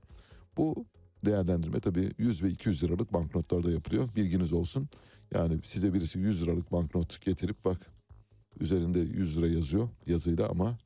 Bu 0.57 0.85
değerlendirme 1.25 1.79
tabii 1.79 2.11
100 2.17 2.43
ve 2.43 2.49
200 2.49 2.83
liralık 2.83 3.13
banknotlarda 3.13 3.71
yapılıyor. 3.71 4.09
Bilginiz 4.15 4.53
olsun. 4.53 4.89
Yani 5.33 5.59
size 5.63 5.93
birisi 5.93 6.19
100 6.19 6.41
liralık 6.41 6.71
banknot 6.71 7.21
getirip 7.21 7.65
bak 7.65 7.77
üzerinde 8.59 8.99
100 8.99 9.37
lira 9.37 9.47
yazıyor 9.47 9.89
yazıyla 10.05 10.49
ama 10.49 10.77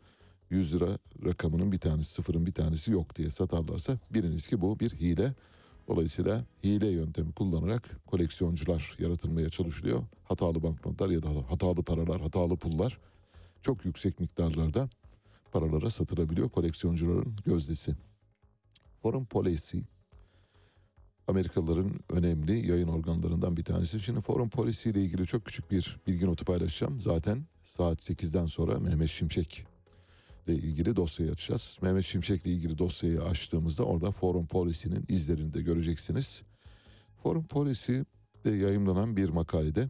100 0.49 0.75
lira 0.75 0.97
rakamının 1.25 1.71
bir 1.71 1.79
tanesi 1.79 2.11
sıfırın 2.11 2.45
bir 2.45 2.53
tanesi 2.53 2.91
yok 2.91 3.15
diye 3.15 3.31
satarlarsa 3.31 3.99
biliniz 4.13 4.47
ki 4.47 4.61
bu 4.61 4.79
bir 4.79 4.89
hile. 4.89 5.33
Dolayısıyla 5.89 6.45
hile 6.63 6.87
yöntemi 6.87 7.31
kullanarak 7.31 7.97
koleksiyoncular 8.07 8.95
yaratılmaya 8.99 9.49
çalışılıyor. 9.49 10.03
Hatalı 10.23 10.63
banknotlar 10.63 11.09
ya 11.09 11.23
da 11.23 11.29
hatalı 11.49 11.83
paralar, 11.83 12.21
hatalı 12.21 12.57
pullar 12.57 12.99
çok 13.61 13.85
yüksek 13.85 14.19
miktarlarda 14.19 14.89
paralara 15.51 15.89
satılabiliyor 15.89 16.49
koleksiyoncuların 16.49 17.35
gözdesi. 17.45 17.95
Foreign 19.01 19.25
Policy 19.25 19.79
Amerikalıların 21.27 21.91
önemli 22.09 22.71
yayın 22.71 22.87
organlarından 22.87 23.57
bir 23.57 23.63
tanesi. 23.63 23.99
Şimdi 23.99 24.21
Foreign 24.21 24.49
Policy 24.49 24.89
ile 24.89 25.03
ilgili 25.03 25.25
çok 25.25 25.45
küçük 25.45 25.71
bir 25.71 25.97
bilgi 26.07 26.25
notu 26.25 26.45
paylaşacağım. 26.45 27.01
Zaten 27.01 27.45
saat 27.63 28.09
8'den 28.09 28.45
sonra 28.45 28.79
Mehmet 28.79 29.09
Şimşek 29.09 29.65
ile 30.47 30.55
ilgili 30.55 30.95
dosyayı 30.95 31.31
açacağız. 31.31 31.77
Mehmet 31.81 32.05
Şimşek 32.05 32.45
ile 32.45 32.53
ilgili 32.53 32.77
dosyayı 32.77 33.21
açtığımızda 33.21 33.83
orada 33.83 34.11
Foreign 34.11 34.45
Policy'nin 34.45 35.05
izlerini 35.09 35.53
de 35.53 35.61
göreceksiniz. 35.61 36.41
Foreign 37.23 37.43
Policy'de 37.43 38.51
yayımlanan 38.51 39.17
bir 39.17 39.29
makalede 39.29 39.89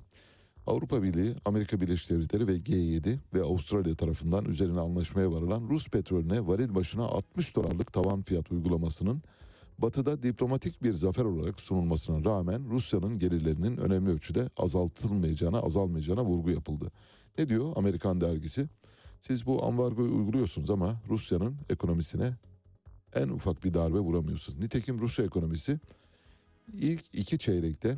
Avrupa 0.68 1.04
Birliği, 1.04 1.36
Amerika 1.46 1.82
Birleşik 1.82 2.10
Devletleri 2.10 2.48
ve 2.48 2.58
G7 2.58 3.18
ve 3.34 3.42
Avustralya 3.44 3.96
tarafından 3.96 4.46
üzerine 4.46 4.80
anlaşmaya 4.80 5.32
varılan 5.32 5.70
Rus 5.70 5.90
petrolüne 5.90 6.48
varil 6.48 6.76
başına 6.76 7.04
60 7.04 7.56
dolarlık 7.56 7.94
tavan 7.94 8.22
fiyat 8.22 8.52
uygulamasının 8.52 9.22
Batı'da 9.82 10.24
diplomatik 10.24 10.84
bir 10.84 10.94
zafer 10.94 11.26
olarak 11.26 11.60
sunulmasına 11.60 12.26
rağmen 12.26 12.70
Rusya'nın 12.70 13.20
gelirlerinin 13.20 13.78
önemli 13.78 14.10
ölçüde 14.10 14.50
azaltılmayacağına, 14.58 15.60
azalmayacağına 15.60 16.26
vurgu 16.26 16.52
yapıldı. 16.52 16.92
Ne 17.38 17.50
diyor 17.50 17.74
Amerikan 17.76 18.22
dergisi? 18.22 18.68
Siz 19.22 19.46
bu 19.46 19.66
ambargoyu 19.66 20.16
uyguluyorsunuz 20.16 20.70
ama 20.70 21.02
Rusya'nın 21.10 21.56
ekonomisine 21.70 22.34
en 23.16 23.30
ufak 23.30 23.64
bir 23.64 23.74
darbe 23.74 24.00
vuramıyorsunuz. 24.00 24.60
Nitekim 24.60 25.00
Rusya 25.00 25.26
ekonomisi 25.26 25.80
ilk 26.74 27.16
iki 27.16 27.38
çeyrekte 27.38 27.98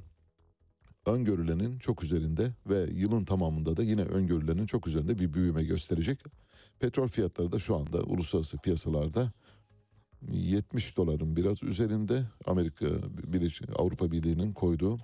öngörülenin 1.06 1.80
çok 1.80 2.04
üzerinde 2.04 2.52
ve 2.70 2.90
yılın 2.94 3.26
tamamında 3.26 3.78
da 3.78 3.84
yine 3.84 4.02
öngörülenin 4.02 4.66
çok 4.66 4.88
üzerinde 4.88 5.20
bir 5.20 5.34
büyüme 5.34 5.64
gösterecek. 5.64 6.20
Petrol 6.80 7.08
fiyatları 7.08 7.52
da 7.52 7.60
şu 7.60 7.76
anda 7.76 8.02
uluslararası 8.02 8.58
piyasalarda 8.58 9.32
70 10.32 10.98
doların 10.98 11.36
biraz 11.36 11.64
üzerinde 11.64 12.24
Amerika 12.46 12.88
Avrupa 13.76 14.12
Birliği'nin 14.12 14.54
koyduğu 14.54 15.00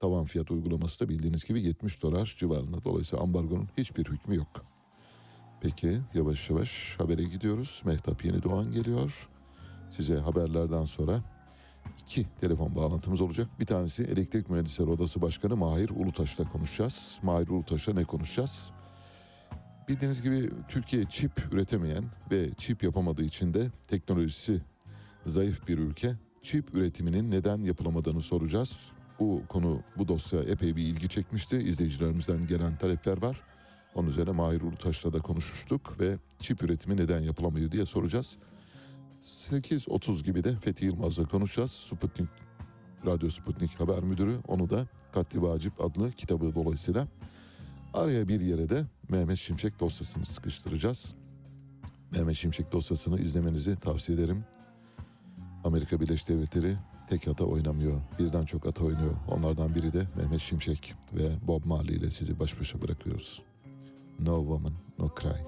tavan 0.00 0.24
fiyat 0.24 0.50
uygulaması 0.50 1.00
da 1.04 1.08
bildiğiniz 1.08 1.44
gibi 1.44 1.62
70 1.62 2.02
dolar 2.02 2.34
civarında. 2.38 2.84
Dolayısıyla 2.84 3.24
ambargonun 3.24 3.68
hiçbir 3.78 4.04
hükmü 4.04 4.36
yok. 4.36 4.71
Peki 5.62 5.98
yavaş 6.14 6.50
yavaş 6.50 6.94
habere 6.98 7.22
gidiyoruz. 7.22 7.82
Mehtap 7.84 8.24
Yeni 8.24 8.42
Doğan 8.42 8.72
geliyor. 8.72 9.28
Size 9.90 10.16
haberlerden 10.16 10.84
sonra 10.84 11.20
iki 12.00 12.26
telefon 12.40 12.76
bağlantımız 12.76 13.20
olacak. 13.20 13.48
Bir 13.60 13.66
tanesi 13.66 14.02
Elektrik 14.02 14.50
Mühendisleri 14.50 14.90
Odası 14.90 15.22
Başkanı 15.22 15.56
Mahir 15.56 15.90
Ulutaş'la 15.90 16.48
konuşacağız. 16.48 17.18
Mahir 17.22 17.48
Ulutaş'la 17.48 17.92
ne 17.92 18.04
konuşacağız? 18.04 18.70
Bildiğiniz 19.88 20.22
gibi 20.22 20.50
Türkiye 20.68 21.04
çip 21.04 21.54
üretemeyen 21.54 22.04
ve 22.30 22.50
çip 22.54 22.82
yapamadığı 22.82 23.24
için 23.24 23.54
de 23.54 23.66
teknolojisi 23.88 24.60
zayıf 25.26 25.68
bir 25.68 25.78
ülke. 25.78 26.14
Çip 26.42 26.74
üretiminin 26.74 27.30
neden 27.30 27.58
yapılamadığını 27.58 28.22
soracağız. 28.22 28.92
Bu 29.20 29.42
konu, 29.48 29.82
bu 29.98 30.08
dosya 30.08 30.40
epey 30.42 30.76
bir 30.76 30.82
ilgi 30.82 31.08
çekmişti. 31.08 31.56
İzleyicilerimizden 31.56 32.46
gelen 32.46 32.76
talepler 32.76 33.22
var. 33.22 33.51
Onun 33.94 34.08
üzerine 34.08 34.30
Mahir 34.30 34.60
Ulutaş'la 34.60 35.12
da 35.12 35.18
konuşmuştuk 35.18 36.00
ve 36.00 36.18
çip 36.38 36.62
üretimi 36.62 36.96
neden 36.96 37.20
yapılamıyor 37.20 37.72
diye 37.72 37.86
soracağız. 37.86 38.36
8.30 39.22 40.24
gibi 40.24 40.44
de 40.44 40.56
Fethi 40.56 40.84
Yılmaz'la 40.86 41.24
konuşacağız. 41.24 41.70
Sputnik, 41.70 42.28
Radyo 43.06 43.30
Sputnik 43.30 43.80
Haber 43.80 44.02
Müdürü. 44.02 44.36
Onu 44.48 44.70
da 44.70 44.86
Katli 45.12 45.42
Vacip 45.42 45.80
adlı 45.80 46.12
kitabı 46.12 46.54
dolayısıyla 46.54 47.08
Araya 47.94 48.28
bir 48.28 48.40
yere 48.40 48.68
de 48.68 48.84
Mehmet 49.08 49.38
Şimşek 49.38 49.80
dosyasını 49.80 50.24
sıkıştıracağız. 50.24 51.14
Mehmet 52.10 52.36
Şimşek 52.36 52.72
dosyasını 52.72 53.20
izlemenizi 53.20 53.76
tavsiye 53.76 54.18
ederim. 54.18 54.44
Amerika 55.64 56.00
Birleşik 56.00 56.28
Devletleri 56.28 56.76
tek 57.08 57.28
ata 57.28 57.44
oynamıyor. 57.44 58.00
Birden 58.18 58.44
çok 58.44 58.66
ata 58.66 58.84
oynuyor. 58.84 59.14
Onlardan 59.28 59.74
biri 59.74 59.92
de 59.92 60.06
Mehmet 60.16 60.40
Şimşek 60.40 60.94
ve 61.12 61.46
Bob 61.46 61.64
Marley 61.64 61.96
ile 61.96 62.10
sizi 62.10 62.40
baş 62.40 62.60
başa 62.60 62.82
bırakıyoruz. 62.82 63.42
No 64.18 64.40
Woman, 64.40 64.76
No 64.98 65.08
Cry. 65.08 65.40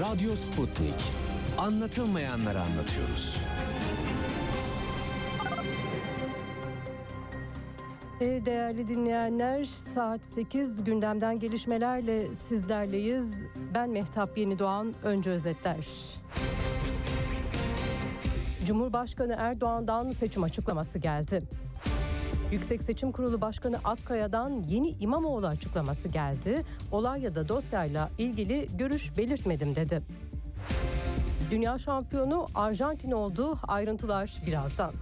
Radyo 0.00 0.36
Sputnik. 0.36 0.94
Anlatılmayanları 1.58 2.60
anlatıyoruz. 2.60 3.36
E, 8.20 8.24
Değerli 8.46 8.88
dinleyenler 8.88 9.64
saat 9.64 10.24
8 10.24 10.84
gündemden 10.84 11.38
gelişmelerle 11.38 12.34
sizlerleyiz. 12.34 13.46
Ben 13.74 13.90
Mehtap 13.90 14.38
Yeni 14.38 14.58
Doğan 14.58 14.94
önce 15.02 15.30
özetler. 15.30 15.86
Cumhurbaşkanı 18.66 19.36
Erdoğan'dan 19.38 20.10
seçim 20.10 20.42
açıklaması 20.42 20.98
geldi. 20.98 21.42
Yüksek 22.52 22.82
Seçim 22.82 23.12
Kurulu 23.12 23.40
Başkanı 23.40 23.78
Akkaya'dan 23.84 24.62
yeni 24.68 24.88
İmamoğlu 24.88 25.46
açıklaması 25.46 26.08
geldi. 26.08 26.64
Olay 26.92 27.22
ya 27.22 27.34
da 27.34 27.48
dosyayla 27.48 28.10
ilgili 28.18 28.68
görüş 28.76 29.16
belirtmedim 29.16 29.76
dedi. 29.76 30.02
Dünya 31.50 31.78
şampiyonu 31.78 32.46
Arjantin 32.54 33.10
oldu. 33.10 33.58
Ayrıntılar 33.68 34.42
birazdan. 34.46 34.92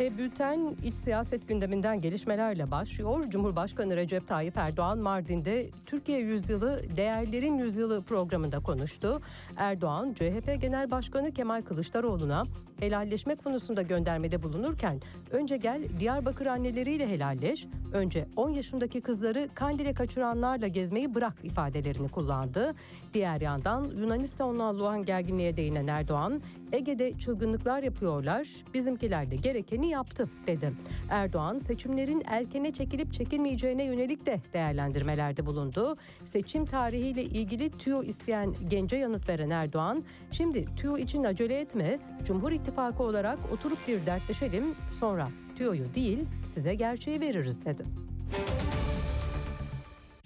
E, 0.00 0.18
bülten 0.18 0.76
iç 0.84 0.94
siyaset 0.94 1.48
gündeminden 1.48 2.00
gelişmelerle 2.00 2.70
başlıyor. 2.70 3.24
Cumhurbaşkanı 3.30 3.96
Recep 3.96 4.26
Tayyip 4.26 4.56
Erdoğan 4.56 4.98
Mardin'de 4.98 5.70
Türkiye 5.86 6.18
Yüzyılı 6.18 6.80
Değerlerin 6.96 7.58
Yüzyılı 7.58 8.02
programında 8.02 8.60
konuştu. 8.60 9.20
Erdoğan 9.56 10.14
CHP 10.14 10.60
Genel 10.60 10.90
Başkanı 10.90 11.32
Kemal 11.32 11.62
Kılıçdaroğlu'na 11.62 12.44
helalleşme 12.80 13.36
konusunda 13.36 13.82
göndermede 13.82 14.42
bulunurken 14.42 15.00
önce 15.30 15.56
gel 15.56 15.82
Diyarbakır 16.00 16.46
anneleriyle 16.46 17.08
helalleş, 17.08 17.66
önce 17.92 18.26
10 18.36 18.50
yaşındaki 18.50 19.00
kızları 19.00 19.48
Kandil'e 19.54 19.94
kaçıranlarla 19.94 20.66
gezmeyi 20.66 21.14
bırak 21.14 21.34
ifadelerini 21.42 22.08
kullandı. 22.08 22.74
Diğer 23.14 23.40
yandan 23.40 23.90
Yunanistan'la 23.96 24.62
olan 24.72 25.04
gerginliğe 25.04 25.56
değinen 25.56 25.86
Erdoğan, 25.86 26.42
Ege'de 26.72 27.18
çılgınlıklar 27.18 27.82
yapıyorlar, 27.82 28.48
bizimkiler 28.74 29.30
de 29.30 29.36
gerekeni 29.36 29.85
yaptı 29.88 30.28
dedi. 30.46 30.72
Erdoğan 31.10 31.58
seçimlerin 31.58 32.22
erkene 32.26 32.70
çekilip 32.70 33.12
çekilmeyeceğine 33.12 33.84
yönelik 33.84 34.26
de 34.26 34.40
değerlendirmelerde 34.52 35.46
bulundu. 35.46 35.96
Seçim 36.24 36.66
tarihiyle 36.66 37.24
ilgili 37.24 37.70
tüyo 37.70 38.02
isteyen 38.02 38.54
gence 38.68 38.96
yanıt 38.96 39.28
veren 39.28 39.50
Erdoğan, 39.50 40.04
şimdi 40.32 40.66
tüyo 40.76 40.96
için 40.96 41.24
acele 41.24 41.60
etme, 41.60 41.98
Cumhur 42.24 42.52
İttifakı 42.52 43.02
olarak 43.02 43.38
oturup 43.52 43.78
bir 43.88 44.06
dertleşelim, 44.06 44.74
sonra 44.92 45.28
tüyoyu 45.56 45.94
değil 45.94 46.18
size 46.44 46.74
gerçeği 46.74 47.20
veririz 47.20 47.64
dedi. 47.64 47.84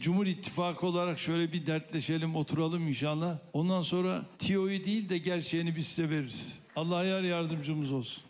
Cumhur 0.01 0.27
İttifakı 0.27 0.87
olarak 0.87 1.19
şöyle 1.19 1.53
bir 1.53 1.67
dertleşelim, 1.67 2.37
oturalım 2.37 2.89
inşallah. 2.89 3.39
Ondan 3.53 3.83
sonra 3.83 4.27
tiyoyu 4.39 4.85
değil 4.85 5.09
de 5.09 5.19
gerçeğini 5.19 5.77
biz 5.77 5.87
size 5.87 6.11
veririz. 6.11 6.59
Allah 6.77 7.05
yar 7.05 7.23
yardımcımız 7.23 7.93
olsun. 7.93 8.25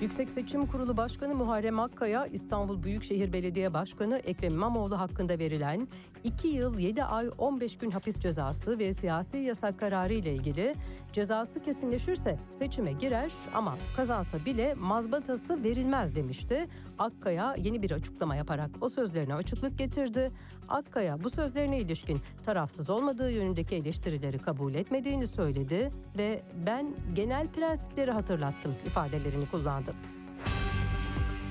Yüksek 0.00 0.30
Seçim 0.30 0.66
Kurulu 0.66 0.96
Başkanı 0.96 1.34
Muharrem 1.34 1.80
Akkaya, 1.80 2.26
İstanbul 2.26 2.82
Büyükşehir 2.82 3.32
Belediye 3.32 3.74
Başkanı 3.74 4.16
Ekrem 4.16 4.52
İmamoğlu 4.52 5.00
hakkında 5.00 5.38
verilen 5.38 5.88
2 6.24 6.48
yıl 6.48 6.78
7 6.78 7.04
ay 7.04 7.30
15 7.38 7.78
gün 7.78 7.90
hapis 7.90 8.18
cezası 8.18 8.78
ve 8.78 8.92
siyasi 8.92 9.36
yasak 9.36 9.78
kararı 9.78 10.12
ile 10.12 10.34
ilgili 10.34 10.74
cezası 11.12 11.62
kesinleşirse 11.62 12.38
seçime 12.50 12.92
girer 12.92 13.32
ama 13.54 13.78
kazansa 13.96 14.44
bile 14.44 14.74
mazbatası 14.74 15.64
verilmez 15.64 16.14
demişti. 16.14 16.68
Akkaya 16.98 17.54
yeni 17.58 17.82
bir 17.82 17.90
açıklama 17.90 18.36
yaparak 18.36 18.70
o 18.80 18.88
sözlerine 18.88 19.34
açıklık 19.34 19.78
getirdi. 19.78 20.32
Akkaya 20.68 21.24
bu 21.24 21.30
sözlerine 21.30 21.78
ilişkin 21.78 22.20
tarafsız 22.44 22.90
olmadığı 22.90 23.30
yönündeki 23.30 23.74
eleştirileri 23.74 24.38
kabul 24.38 24.74
etmediğini 24.74 25.26
söyledi 25.26 25.90
ve 26.18 26.42
ben 26.66 26.94
genel 27.14 27.48
prensipleri 27.48 28.10
hatırlattım 28.10 28.74
ifadelerini 28.86 29.46
kullandı. 29.50 29.94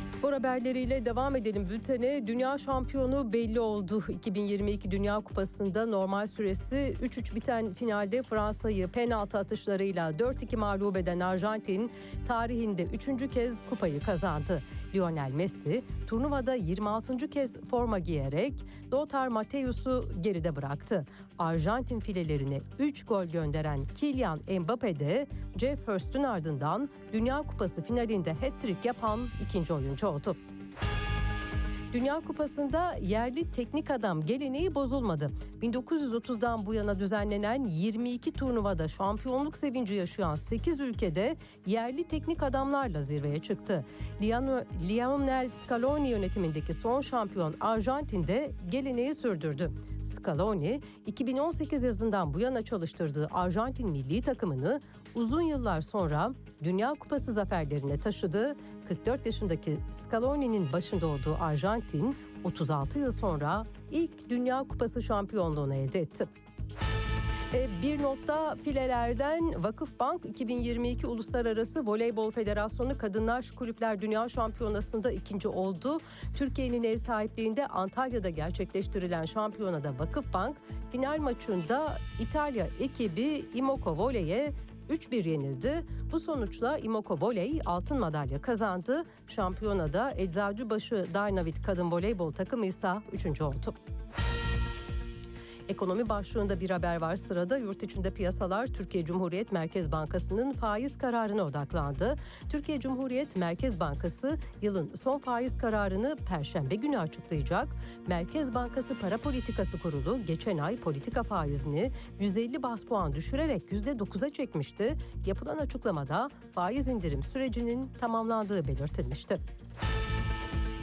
Spor 0.07 0.33
haberleriyle 0.33 1.05
devam 1.05 1.35
edelim 1.35 1.69
bültene. 1.69 2.27
Dünya 2.27 2.57
şampiyonu 2.57 3.33
belli 3.33 3.59
oldu. 3.59 4.03
2022 4.09 4.91
Dünya 4.91 5.19
Kupası'nda 5.19 5.85
normal 5.85 6.27
süresi 6.27 6.95
3-3 7.03 7.35
biten 7.35 7.73
finalde 7.73 8.23
Fransa'yı 8.23 8.87
penaltı 8.87 9.37
atışlarıyla 9.37 10.11
4-2 10.11 10.57
mağlup 10.57 10.97
eden 10.97 11.19
Arjantin 11.19 11.91
tarihinde 12.27 12.83
3. 12.83 13.33
kez 13.33 13.59
kupayı 13.69 13.99
kazandı. 13.99 14.63
Lionel 14.95 15.31
Messi 15.31 15.83
turnuvada 16.07 16.53
26. 16.53 17.29
kez 17.29 17.57
forma 17.57 17.99
giyerek 17.99 18.53
Lothar 18.93 19.27
Matthäus'u 19.27 20.21
geride 20.21 20.55
bıraktı. 20.55 21.05
Arjantin 21.39 21.99
filelerine 21.99 22.61
3 22.79 23.05
gol 23.05 23.25
gönderen 23.25 23.83
Kylian 23.85 24.39
Mbappe 24.59 24.99
de 24.99 25.27
Jeff 25.57 25.87
Hurst'un 25.87 26.23
ardından 26.23 26.89
Dünya 27.13 27.41
Kupası 27.41 27.81
finalinde 27.83 28.33
hat-trick 28.33 28.87
yapan 28.87 29.19
ikinci 29.45 29.73
oyuncu 29.73 30.07
oldu. 30.07 30.35
Dünya 31.95 32.19
Kupası'nda 32.19 32.95
yerli 33.01 33.51
teknik 33.51 33.91
adam 33.91 34.21
geleneği 34.21 34.75
bozulmadı. 34.75 35.31
1930'dan 35.61 36.65
bu 36.65 36.73
yana 36.73 36.99
düzenlenen 36.99 37.63
22 37.63 38.31
turnuvada 38.31 38.87
şampiyonluk 38.87 39.57
sevinci 39.57 39.93
yaşayan 39.93 40.35
8 40.35 40.79
ülkede 40.79 41.37
yerli 41.65 42.03
teknik 42.03 42.43
adamlarla 42.43 43.01
zirveye 43.01 43.39
çıktı. 43.39 43.85
Lionel 44.89 45.49
Scaloni 45.49 46.09
yönetimindeki 46.09 46.73
son 46.73 47.01
şampiyon 47.01 47.55
Arjantin'de 47.59 48.51
geleneği 48.71 49.13
sürdürdü. 49.13 49.71
Scaloni 50.03 50.81
2018 51.05 51.83
yazından 51.83 52.33
bu 52.33 52.39
yana 52.39 52.63
çalıştırdığı 52.63 53.27
Arjantin 53.31 53.89
milli 53.89 54.21
takımını 54.21 54.81
uzun 55.15 55.41
yıllar 55.41 55.81
sonra 55.81 56.31
Dünya 56.63 56.93
Kupası 56.93 57.33
zaferlerine 57.33 57.99
taşıdı. 57.99 58.55
44 58.87 59.25
yaşındaki 59.25 59.77
Scaloni'nin 59.91 60.73
başında 60.73 61.07
olduğu 61.07 61.37
Arjantin 61.39 62.15
36 62.43 62.99
yıl 62.99 63.11
sonra 63.11 63.65
ilk 63.91 64.29
Dünya 64.29 64.59
Kupası 64.59 65.01
şampiyonluğunu 65.01 65.75
elde 65.75 65.99
etti. 65.99 66.27
E, 67.53 67.67
bir 67.83 68.03
notta 68.03 68.55
filelerden 68.55 69.63
Vakıfbank 69.63 70.25
2022 70.25 71.07
Uluslararası 71.07 71.87
Voleybol 71.87 72.31
Federasyonu 72.31 72.97
Kadınlar 72.97 73.51
Kulüpler 73.55 74.01
Dünya 74.01 74.29
Şampiyonası'nda 74.29 75.11
ikinci 75.11 75.47
oldu. 75.47 75.97
Türkiye'nin 76.35 76.83
ev 76.83 76.97
sahipliğinde 76.97 77.67
Antalya'da 77.67 78.29
gerçekleştirilen 78.29 79.25
şampiyonada 79.25 79.99
Vakıfbank 79.99 80.57
final 80.91 81.17
maçında 81.17 81.97
İtalya 82.19 82.67
ekibi 82.79 83.45
Imoco 83.53 83.97
Voley'e 83.97 84.53
3-1 84.89 85.29
yenildi. 85.29 85.85
Bu 86.11 86.19
sonuçla 86.19 86.77
Imoco 86.77 87.17
Voley 87.21 87.59
altın 87.65 87.99
madalya 87.99 88.41
kazandı. 88.41 89.03
Şampiyonada 89.27 90.13
Eczacıbaşı 90.17 91.05
Darnavit 91.13 91.63
Kadın 91.63 91.91
Voleybol 91.91 92.31
takımı 92.31 92.65
ise 92.65 92.89
3. 93.13 93.41
oldu. 93.41 93.73
Ekonomi 95.69 96.09
başlığında 96.09 96.59
bir 96.59 96.69
haber 96.69 97.01
var 97.01 97.15
sırada. 97.15 97.57
Yurt 97.57 97.83
içinde 97.83 98.11
piyasalar 98.11 98.67
Türkiye 98.67 99.05
Cumhuriyet 99.05 99.51
Merkez 99.51 99.91
Bankası'nın 99.91 100.53
faiz 100.53 100.97
kararına 100.97 101.43
odaklandı. 101.43 102.15
Türkiye 102.49 102.79
Cumhuriyet 102.79 103.37
Merkez 103.37 103.79
Bankası 103.79 104.37
yılın 104.61 104.91
son 104.95 105.19
faiz 105.19 105.57
kararını 105.57 106.15
Perşembe 106.29 106.75
günü 106.75 106.97
açıklayacak. 106.97 107.67
Merkez 108.07 108.55
Bankası 108.55 108.99
Para 108.99 109.17
Politikası 109.17 109.79
Kurulu 109.79 110.25
geçen 110.25 110.57
ay 110.57 110.79
politika 110.79 111.23
faizini 111.23 111.91
150 112.19 112.63
bas 112.63 112.83
puan 112.83 113.15
düşürerek 113.15 113.63
%9'a 113.71 114.29
çekmişti. 114.29 114.97
Yapılan 115.25 115.57
açıklamada 115.57 116.29
faiz 116.55 116.87
indirim 116.87 117.23
sürecinin 117.23 117.89
tamamlandığı 117.97 118.67
belirtilmişti. 118.67 119.39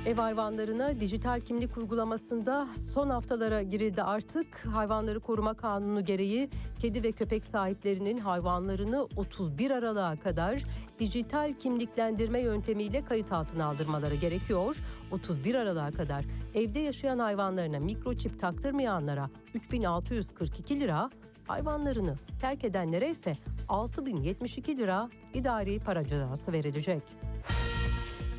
Ev 0.07 0.17
hayvanlarına 0.17 1.01
dijital 1.01 1.41
kimlik 1.41 1.77
uygulamasında 1.77 2.69
son 2.93 3.11
haftalara 3.11 3.63
girildi 3.63 4.03
artık. 4.03 4.67
Hayvanları 4.67 5.21
koruma 5.21 5.55
kanunu 5.55 6.05
gereği 6.05 6.51
kedi 6.79 7.03
ve 7.03 7.13
köpek 7.13 7.45
sahiplerinin 7.45 8.19
hayvanlarını 8.19 9.09
31 9.17 9.71
Aralık'a 9.71 10.17
kadar 10.17 10.63
dijital 10.99 11.53
kimliklendirme 11.53 12.41
yöntemiyle 12.41 13.05
kayıt 13.05 13.33
altına 13.33 13.65
aldırmaları 13.65 14.15
gerekiyor. 14.15 14.77
31 15.11 15.55
Aralık'a 15.55 15.91
kadar 15.91 16.25
evde 16.55 16.79
yaşayan 16.79 17.19
hayvanlarına 17.19 17.81
mikroçip 17.81 18.39
taktırmayanlara 18.39 19.31
3642 19.55 20.81
lira, 20.81 21.11
hayvanlarını 21.47 22.17
terk 22.41 22.65
edenlere 22.65 23.11
ise 23.11 23.37
6072 23.69 24.77
lira 24.77 25.11
idari 25.35 25.79
para 25.79 26.07
cezası 26.07 26.53
verilecek. 26.53 27.03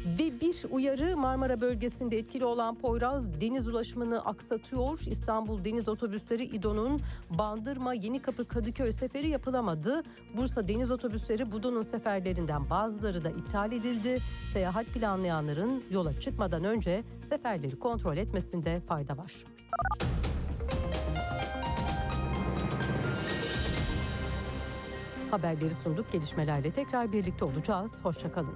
Ve 0.05 0.41
bir 0.41 0.55
uyarı 0.71 1.17
Marmara 1.17 1.61
bölgesinde 1.61 2.17
etkili 2.17 2.45
olan 2.45 2.75
Poyraz 2.75 3.41
deniz 3.41 3.67
ulaşımını 3.67 4.25
aksatıyor. 4.25 4.99
İstanbul 5.07 5.63
Deniz 5.63 5.89
Otobüsleri 5.89 6.43
İDO'nun 6.43 7.01
Bandırma 7.29 7.93
Yenikapı 7.93 8.47
Kadıköy 8.47 8.91
seferi 8.91 9.29
yapılamadı. 9.29 10.03
Bursa 10.37 10.67
Deniz 10.67 10.91
Otobüsleri 10.91 11.51
Budo'nun 11.51 11.81
seferlerinden 11.81 12.69
bazıları 12.69 13.23
da 13.23 13.29
iptal 13.29 13.71
edildi. 13.71 14.19
Seyahat 14.53 14.85
planlayanların 14.85 15.83
yola 15.91 16.19
çıkmadan 16.19 16.63
önce 16.63 17.03
seferleri 17.21 17.79
kontrol 17.79 18.17
etmesinde 18.17 18.79
fayda 18.79 19.17
var. 19.17 19.33
Haberleri 25.31 25.73
sunduk. 25.73 26.11
Gelişmelerle 26.11 26.71
tekrar 26.71 27.11
birlikte 27.11 27.45
olacağız. 27.45 27.99
Hoşçakalın. 28.03 28.55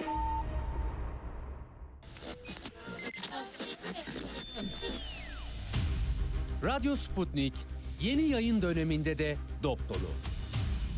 Radyo 6.63 6.95
Sputnik 6.95 7.53
yeni 8.01 8.21
yayın 8.21 8.61
döneminde 8.61 9.17
de 9.17 9.37
dop 9.63 9.89
dolu. 9.89 10.09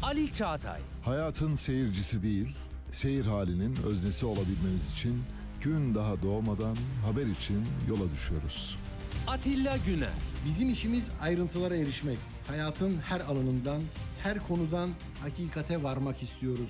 Ali 0.04 0.34
Çağatay, 0.34 0.82
Hayatın 1.06 1.56
seyircisi 1.56 2.24
değil, 2.24 2.56
seyir 2.92 3.26
halinin 3.26 3.76
öznesi 3.86 4.26
olabilmemiz 4.26 4.92
için 4.92 5.24
gün 5.62 5.96
daha 5.96 6.22
doğmadan 6.22 6.76
haber 7.06 7.26
için 7.26 7.66
yola 7.90 8.12
düşüyoruz. 8.12 8.78
Atilla 9.28 9.78
Güner, 9.86 10.10
Bizim 10.46 10.70
işimiz 10.70 11.10
ayrıntılara 11.22 11.76
erişmek. 11.76 12.18
Hayatın 12.48 12.98
her 12.98 13.20
alanından, 13.20 13.82
her 14.24 14.48
konudan 14.48 14.90
hakikate 15.22 15.84
varmak 15.84 16.24
istiyoruz. 16.24 16.70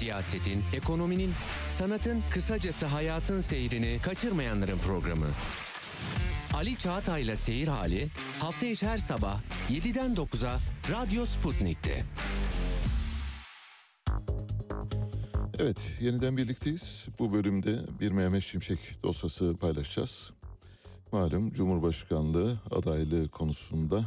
siyasetin, 0.00 0.62
ekonominin, 0.72 1.32
sanatın, 1.68 2.22
kısacası 2.30 2.86
hayatın 2.86 3.40
seyrini 3.40 3.98
kaçırmayanların 4.02 4.78
programı. 4.78 5.26
Ali 6.54 6.78
Çağatay'la 6.78 7.36
Seyir 7.36 7.68
Hali 7.68 8.08
hafta 8.38 8.66
içi 8.66 8.86
her 8.86 8.98
sabah 8.98 9.40
7'den 9.70 10.14
9'a 10.14 10.58
Radyo 10.90 11.26
Sputnik'te. 11.26 12.04
Evet, 15.58 15.98
yeniden 16.00 16.36
birlikteyiz. 16.36 17.08
Bu 17.18 17.32
bölümde 17.32 17.78
bir 18.00 18.12
Mehmet 18.12 18.42
Şimşek 18.42 18.78
dosyası 19.02 19.56
paylaşacağız. 19.56 20.32
Malum 21.12 21.52
Cumhurbaşkanlığı 21.52 22.58
adaylığı 22.70 23.28
konusunda 23.28 24.04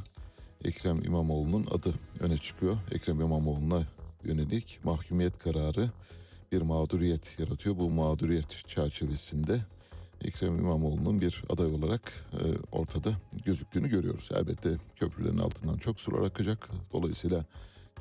Ekrem 0.63 1.03
İmamoğlu'nun 1.03 1.67
adı 1.71 1.93
öne 2.19 2.37
çıkıyor. 2.37 2.77
Ekrem 2.91 3.21
İmamoğlu'na 3.21 3.83
yönelik 4.26 4.80
mahkumiyet 4.84 5.38
kararı 5.38 5.91
bir 6.51 6.61
mağduriyet 6.61 7.39
yaratıyor. 7.39 7.78
Bu 7.78 7.89
mağduriyet 7.89 8.63
çerçevesinde 8.67 9.61
Ekrem 10.24 10.59
İmamoğlu'nun 10.59 11.21
bir 11.21 11.43
aday 11.49 11.67
olarak 11.67 12.13
e, 12.34 12.41
ortada 12.71 13.13
gözüktüğünü 13.45 13.89
görüyoruz. 13.89 14.30
Elbette 14.36 14.78
köprülerin 14.95 15.38
altından 15.38 15.78
çok 15.78 15.99
sular 15.99 16.21
akacak. 16.28 16.69
Dolayısıyla 16.93 17.45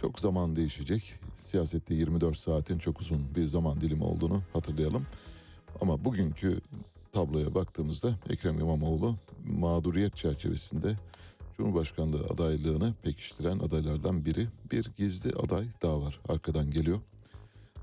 çok 0.01 0.21
zaman 0.21 0.57
değişecek. 0.57 1.15
Siyasette 1.41 1.95
24 1.95 2.37
saatin 2.37 2.79
çok 2.79 3.01
uzun 3.01 3.35
bir 3.35 3.45
zaman 3.45 3.81
dilimi 3.81 4.05
olduğunu 4.05 4.43
hatırlayalım. 4.53 5.07
Ama 5.81 6.05
bugünkü 6.05 6.61
tabloya 7.13 7.55
baktığımızda 7.55 8.15
Ekrem 8.31 8.61
İmamoğlu 8.61 9.17
mağduriyet 9.45 10.17
çerçevesinde 10.17 10.97
Cumhurbaşkanlığı 11.63 12.27
adaylığını 12.31 12.95
pekiştiren 13.03 13.59
adaylardan 13.59 14.25
biri. 14.25 14.47
Bir 14.73 14.91
gizli 14.97 15.31
aday 15.31 15.67
daha 15.83 16.03
var. 16.03 16.21
Arkadan 16.29 16.71
geliyor. 16.71 17.01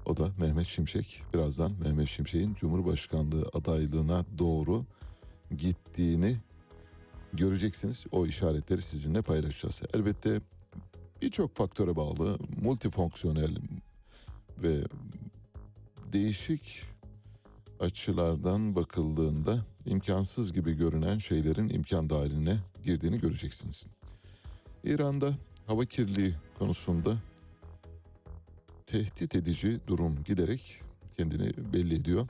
O 0.06 0.18
da 0.18 0.30
Mehmet 0.40 0.66
Şimşek. 0.66 1.24
Birazdan 1.34 1.72
Mehmet 1.84 2.08
Şimşek'in 2.08 2.56
Cumhurbaşkanlığı 2.56 3.50
adaylığına 3.54 4.26
doğru 4.38 4.86
gittiğini 5.58 6.38
göreceksiniz. 7.34 8.06
O 8.12 8.26
işaretleri 8.26 8.82
sizinle 8.82 9.22
paylaşacağız. 9.22 9.82
Elbette 9.94 10.42
birçok 11.22 11.56
faktöre 11.56 11.96
bağlı, 11.96 12.38
multifonksiyonel 12.62 13.58
ve 14.58 14.84
değişik 16.14 16.84
açılardan 17.80 18.76
bakıldığında 18.76 19.66
imkansız 19.86 20.54
gibi 20.54 20.74
görünen 20.74 21.18
şeylerin 21.18 21.70
imkan 21.70 22.10
dahiline 22.10 22.58
girdiğini 22.84 23.20
göreceksiniz. 23.20 23.88
İran'da 24.84 25.34
hava 25.68 25.86
kirliliği 25.86 26.34
konusunda 26.60 27.18
tehdit 28.88 29.36
edici 29.36 29.80
durum 29.88 30.24
giderek 30.24 30.82
kendini 31.18 31.74
belli 31.74 31.96
ediyor. 31.96 32.28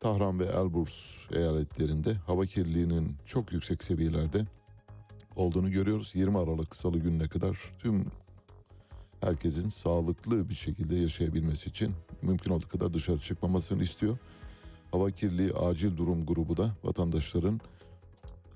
Tahran 0.00 0.40
ve 0.40 0.44
Elburz 0.44 1.28
eyaletlerinde 1.32 2.14
hava 2.14 2.46
kirliliğinin 2.46 3.16
çok 3.26 3.52
yüksek 3.52 3.82
seviyelerde 3.82 4.46
olduğunu 5.36 5.70
görüyoruz. 5.70 6.12
20 6.14 6.38
Aralık 6.38 6.76
Salı 6.76 6.98
gününe 6.98 7.28
kadar 7.28 7.58
tüm 7.78 8.06
herkesin 9.20 9.68
sağlıklı 9.68 10.48
bir 10.48 10.54
şekilde 10.54 10.96
yaşayabilmesi 10.96 11.70
için 11.70 11.94
mümkün 12.22 12.50
olduğu 12.50 12.68
kadar 12.68 12.94
dışarı 12.94 13.18
çıkmamasını 13.18 13.82
istiyor. 13.82 14.18
Hava 14.90 15.10
kirliliği 15.10 15.52
acil 15.52 15.96
durum 15.96 16.26
grubu 16.26 16.56
da 16.56 16.76
vatandaşların 16.84 17.60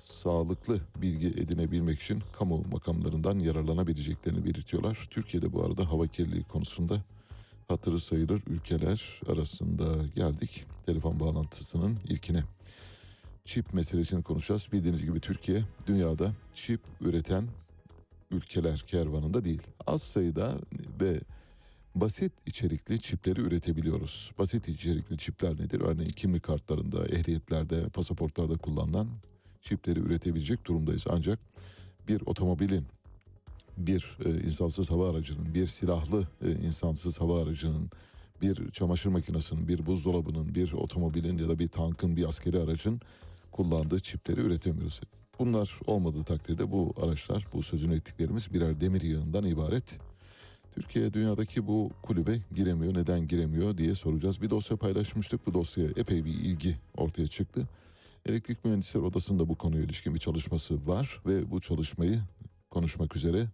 sağlıklı 0.02 0.80
bilgi 0.96 1.26
edinebilmek 1.26 2.00
için 2.00 2.22
kamu 2.38 2.64
makamlarından 2.72 3.38
yararlanabileceklerini 3.38 4.44
belirtiyorlar. 4.44 5.08
Türkiye'de 5.10 5.52
bu 5.52 5.64
arada 5.64 5.90
hava 5.90 6.06
kirliliği 6.06 6.44
konusunda 6.44 7.02
hatırı 7.68 8.00
sayılır 8.00 8.42
ülkeler 8.46 9.20
arasında 9.28 10.06
geldik. 10.14 10.64
Telefon 10.86 11.20
bağlantısının 11.20 11.98
ilkine. 12.08 12.44
Çip 13.44 13.74
meselesini 13.74 14.22
konuşacağız. 14.22 14.68
Bildiğiniz 14.72 15.04
gibi 15.04 15.20
Türkiye 15.20 15.62
dünyada 15.86 16.32
çip 16.54 16.80
üreten 17.00 17.44
ülkeler 18.30 18.84
kervanında 18.86 19.44
değil. 19.44 19.62
Az 19.86 20.02
sayıda 20.02 20.58
ve 21.00 21.20
basit 21.94 22.32
içerikli 22.46 23.00
çipleri 23.00 23.40
üretebiliyoruz. 23.40 24.32
Basit 24.38 24.68
içerikli 24.68 25.18
çipler 25.18 25.52
nedir? 25.52 25.80
Örneğin 25.80 26.12
kimlik 26.12 26.42
kartlarında, 26.42 27.06
ehliyetlerde, 27.06 27.88
pasaportlarda 27.88 28.56
kullanılan 28.56 29.08
çipleri 29.62 30.00
üretebilecek 30.00 30.66
durumdayız. 30.66 31.04
Ancak 31.10 31.38
bir 32.08 32.22
otomobilin, 32.26 32.86
bir 33.76 34.18
e, 34.24 34.30
insansız 34.30 34.90
hava 34.90 35.10
aracının, 35.10 35.54
bir 35.54 35.66
silahlı 35.66 36.28
e, 36.44 36.50
insansız 36.50 37.20
hava 37.20 37.42
aracının, 37.42 37.90
bir 38.42 38.70
çamaşır 38.70 39.10
makinesinin, 39.10 39.68
bir 39.68 39.86
buzdolabının, 39.86 40.54
bir 40.54 40.72
otomobilin 40.72 41.38
ya 41.38 41.48
da 41.48 41.58
bir 41.58 41.68
tankın, 41.68 42.16
bir 42.16 42.28
askeri 42.28 42.58
aracın 42.60 43.00
kullandığı 43.52 44.00
çipleri 44.00 44.40
üretemiyoruz. 44.40 45.00
Bunlar 45.38 45.78
olmadığı 45.86 46.24
takdirde 46.24 46.70
bu 46.70 46.94
araçlar, 47.02 47.46
bu 47.52 47.62
sözünü 47.62 47.94
ettiklerimiz 47.94 48.54
birer 48.54 48.80
demir 48.80 49.00
yığından 49.00 49.44
ibaret. 49.44 49.98
Türkiye 50.74 51.14
dünyadaki 51.14 51.66
bu 51.66 51.90
kulübe 52.02 52.38
giremiyor. 52.54 52.94
Neden 52.94 53.26
giremiyor 53.26 53.78
diye 53.78 53.94
soracağız. 53.94 54.42
Bir 54.42 54.50
dosya 54.50 54.76
paylaşmıştık. 54.76 55.46
Bu 55.46 55.54
dosyaya 55.54 55.90
epey 55.96 56.24
bir 56.24 56.30
ilgi 56.30 56.76
ortaya 56.96 57.26
çıktı. 57.26 57.68
Elektrik 58.26 58.64
Mühendisleri 58.64 59.04
Odası'nda 59.04 59.48
bu 59.48 59.54
konuya 59.54 59.82
ilişkin 59.82 60.14
bir 60.14 60.18
çalışması 60.18 60.86
var 60.86 61.20
ve 61.26 61.50
bu 61.50 61.60
çalışmayı 61.60 62.20
konuşmak 62.70 63.16
üzere 63.16 63.46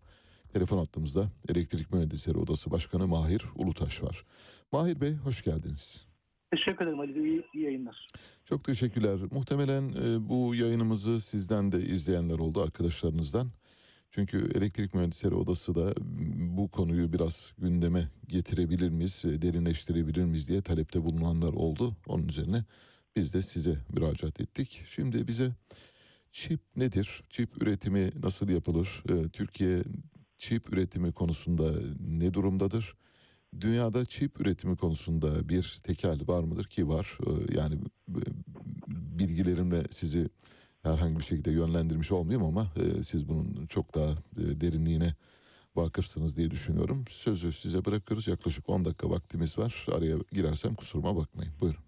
telefon 0.53 0.79
attığımızda 0.79 1.31
Elektrik 1.49 1.93
Mühendisleri 1.93 2.39
Odası 2.39 2.71
Başkanı 2.71 3.07
Mahir 3.07 3.45
Ulutaş 3.55 4.03
var. 4.03 4.25
Mahir 4.73 5.01
Bey 5.01 5.15
hoş 5.15 5.45
geldiniz. 5.45 6.07
Teşekkür 6.51 6.85
ederim 6.85 7.01
Ali 7.01 7.15
Bey. 7.15 7.23
İyi, 7.23 7.45
iyi 7.55 7.65
yayınlar. 7.65 8.07
Çok 8.45 8.65
teşekkürler. 8.65 9.19
Muhtemelen 9.31 9.83
e, 9.83 10.29
bu 10.29 10.55
yayınımızı 10.55 11.21
sizden 11.21 11.73
de 11.73 11.81
izleyenler 11.81 12.39
oldu 12.39 12.63
arkadaşlarınızdan. 12.63 13.51
Çünkü 14.11 14.51
Elektrik 14.55 14.95
Mühendisleri 14.95 15.35
Odası 15.35 15.75
da 15.75 15.95
bu 16.57 16.69
konuyu 16.69 17.13
biraz 17.13 17.55
gündeme 17.59 18.09
getirebilir 18.27 18.89
miyiz, 18.89 19.25
e, 19.25 19.43
derinleştirebilir 19.43 20.25
miyiz 20.25 20.49
diye 20.49 20.63
talepte 20.63 21.05
bulunanlar 21.05 21.53
oldu. 21.53 21.93
Onun 22.07 22.29
üzerine 22.29 22.65
biz 23.19 23.35
de 23.35 23.43
size 23.43 23.79
müracaat 23.93 24.41
ettik. 24.41 24.83
Şimdi 24.89 25.29
bize 25.29 25.51
çip 26.31 26.61
nedir? 26.77 27.23
Çip 27.31 27.63
üretimi 27.63 28.11
nasıl 28.23 28.49
yapılır? 28.49 29.03
E, 29.09 29.29
Türkiye 29.29 29.83
çip 30.37 30.73
üretimi 30.73 31.13
konusunda 31.13 31.73
ne 32.01 32.35
durumdadır? 32.35 32.95
Dünyada 33.61 34.05
çip 34.05 34.41
üretimi 34.41 34.77
konusunda 34.77 35.49
bir 35.49 35.81
tekel 35.83 36.21
var 36.27 36.45
mıdır 36.45 36.65
ki 36.65 36.89
var? 36.89 37.19
E, 37.27 37.57
Yani 37.57 37.79
bilgilerimle 38.89 39.85
sizi 39.91 40.29
herhangi 40.83 41.19
bir 41.19 41.25
şekilde 41.25 41.51
yönlendirmiş 41.51 42.13
olmayayım 42.13 42.47
ama 42.47 42.73
e, 42.77 43.03
siz 43.03 43.29
bunun 43.29 43.67
çok 43.67 43.95
daha 43.95 44.11
e, 44.11 44.61
derinliğine 44.61 45.15
vakıfsınız 45.77 46.37
diye 46.37 46.51
düşünüyorum. 46.51 47.05
Sözü 47.09 47.53
size 47.53 47.85
bırakıyoruz. 47.85 48.29
Yaklaşık 48.29 48.69
10 48.69 48.85
dakika 48.85 49.11
vaktimiz 49.11 49.59
var. 49.59 49.87
Araya 49.93 50.17
girersem 50.33 50.75
kusuruma 50.75 51.17
bakmayın. 51.17 51.53
Buyurun. 51.61 51.88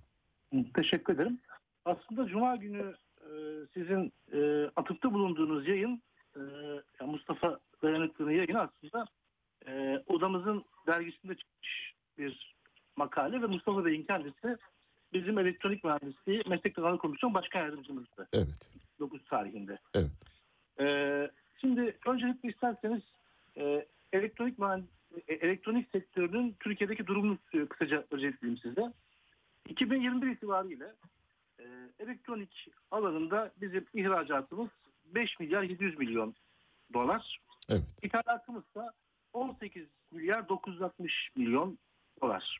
Teşekkür 0.74 1.14
ederim. 1.14 1.38
Aslında 1.84 2.26
Cuma 2.26 2.56
günü 2.56 2.94
e, 3.20 3.30
sizin 3.74 4.12
e, 4.32 4.70
atıfta 4.76 5.12
bulunduğunuz 5.12 5.68
yayın 5.68 6.02
e, 6.36 6.40
Mustafa 7.04 7.58
Dayanıklı'nın 7.82 8.30
yayını 8.30 8.60
aslında 8.60 9.04
e, 9.66 10.02
odamızın 10.06 10.64
dergisinde 10.86 11.34
çıkmış 11.34 11.94
bir 12.18 12.54
makale 12.96 13.42
ve 13.42 13.46
Mustafa 13.46 13.84
Bey'in 13.84 14.02
kendisi 14.02 14.56
bizim 15.12 15.38
elektronik 15.38 15.84
mühendisliği 15.84 16.42
meslek 16.48 16.74
kanalı 16.74 16.98
komisyon 16.98 17.34
başkan 17.34 17.60
yardımcımızdı. 17.60 18.28
Evet. 18.32 18.70
9 19.00 19.24
tarihinde. 19.24 19.78
Evet. 19.94 20.10
Ee, 20.80 21.30
şimdi 21.60 21.96
öncelikle 22.06 22.48
isterseniz 22.48 23.02
e, 23.56 23.86
elektronik 24.12 24.58
mühend- 24.58 24.84
e, 25.28 25.34
elektronik 25.34 25.90
sektörünün 25.90 26.56
Türkiye'deki 26.60 27.06
durumunu 27.06 27.38
e, 27.54 27.66
kısaca 27.66 28.04
özetleyeyim 28.10 28.60
size. 28.62 28.92
2021 29.68 30.30
itibariyle 30.30 30.94
e, 31.58 31.64
elektronik 31.98 32.68
alanında 32.90 33.52
bizim 33.60 33.86
ihracatımız 33.94 34.68
5 35.04 35.40
milyar 35.40 35.62
700 35.62 35.98
milyon 35.98 36.34
dolar. 36.94 37.40
Evet. 37.68 37.84
İthalatımız 38.02 38.64
da 38.74 38.92
18 39.32 39.86
milyar 40.10 40.48
960 40.48 41.30
milyon 41.36 41.78
dolar. 42.22 42.58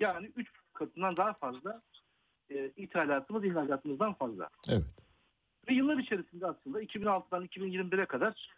Yani 0.00 0.32
3 0.36 0.48
katından 0.72 1.16
daha 1.16 1.32
fazla 1.32 1.82
e, 2.50 2.70
ithalatımız 2.76 3.44
ihracatımızdan 3.44 4.14
fazla. 4.14 4.48
Evet. 4.68 4.96
Ve 5.68 5.74
yıllar 5.74 5.98
içerisinde 5.98 6.46
aslında 6.46 6.82
2006'dan 6.82 7.44
2021'e 7.44 8.06
kadar 8.06 8.50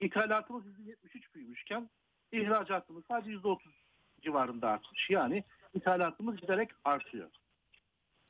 ithalatımız 0.00 0.64
%73 0.66 1.34
büyümüşken 1.34 1.90
ihracatımız 2.32 3.04
sadece 3.08 3.30
%30 3.30 3.58
civarında 4.20 4.68
artmış. 4.68 5.10
Yani 5.10 5.44
ithalatımız 5.74 6.36
giderek 6.36 6.70
artıyor. 6.84 7.30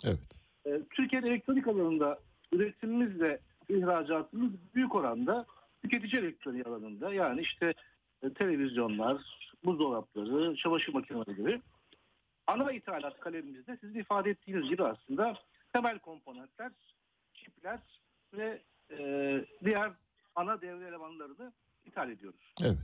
Evet. 0.05 0.19
Ee, 0.67 0.81
Türkiye'de 0.91 1.29
elektronik 1.29 1.69
alanında 1.69 2.19
üretimimizle 2.53 3.41
ihracatımız 3.69 4.53
büyük 4.75 4.95
oranda 4.95 5.47
tüketici 5.83 6.23
elektronik 6.23 6.67
alanında 6.67 7.15
yani 7.15 7.41
işte 7.41 7.75
e, 8.23 8.33
televizyonlar, 8.35 9.23
buzdolapları, 9.65 10.57
çamaşır 10.57 10.95
makineleri 10.95 11.37
gibi. 11.37 11.61
Ana 12.47 12.73
ithalat 12.73 13.21
kalemimizde 13.21 13.77
sizin 13.81 13.99
ifade 13.99 14.31
ettiğiniz 14.31 14.69
gibi 14.69 14.85
aslında 14.85 15.39
temel 15.73 15.99
komponentler, 15.99 16.73
çipler 17.35 17.81
ve 18.35 18.63
e, 18.91 18.99
diğer 19.65 19.93
ana 20.35 20.61
devre 20.61 20.89
elemanlarını 20.89 21.53
ithal 21.87 22.11
ediyoruz. 22.11 22.53
Evet. 22.63 22.79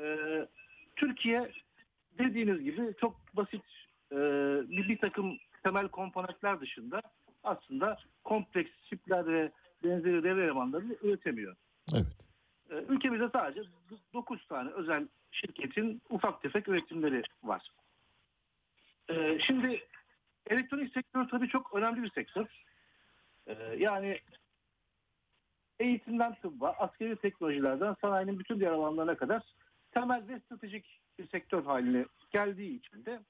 Ee, 0.00 0.46
Türkiye 0.96 1.52
dediğiniz 2.18 2.64
gibi 2.64 2.94
çok 3.00 3.36
basit 3.36 3.62
e, 4.12 4.16
bir, 4.68 4.88
bir 4.88 4.98
takım 4.98 5.38
temel 5.62 5.88
komponentler 5.88 6.60
dışında 6.60 7.02
aslında 7.44 7.98
kompleks 8.24 8.70
çipler 8.88 9.26
ve 9.26 9.52
benzeri 9.84 10.22
devre 10.22 10.44
elemanlarını 10.44 10.96
üretemiyor. 11.02 11.56
Evet. 11.94 12.16
Ee, 12.70 12.74
ülkemizde 12.88 13.28
sadece 13.32 13.62
9 14.14 14.46
tane 14.46 14.70
özel 14.70 15.08
şirketin 15.30 16.02
ufak 16.10 16.42
tefek 16.42 16.68
üretimleri 16.68 17.22
var. 17.42 17.70
Ee, 19.10 19.38
şimdi 19.46 19.80
elektronik 20.46 20.92
sektörü 20.92 21.28
tabii 21.28 21.48
çok 21.48 21.74
önemli 21.74 22.02
bir 22.02 22.10
sektör. 22.10 22.46
Ee, 23.46 23.54
yani 23.78 24.20
eğitimden 25.80 26.34
tıbba, 26.34 26.70
askeri 26.70 27.16
teknolojilerden 27.16 27.96
sanayinin 28.00 28.38
bütün 28.38 28.60
diğer 28.60 28.72
alanlarına 28.72 29.16
kadar 29.16 29.42
temel 29.90 30.28
ve 30.28 30.40
stratejik 30.40 31.00
bir 31.18 31.28
sektör 31.28 31.64
haline 31.64 32.06
geldiği 32.30 32.78
için 32.78 33.04
de 33.04 33.20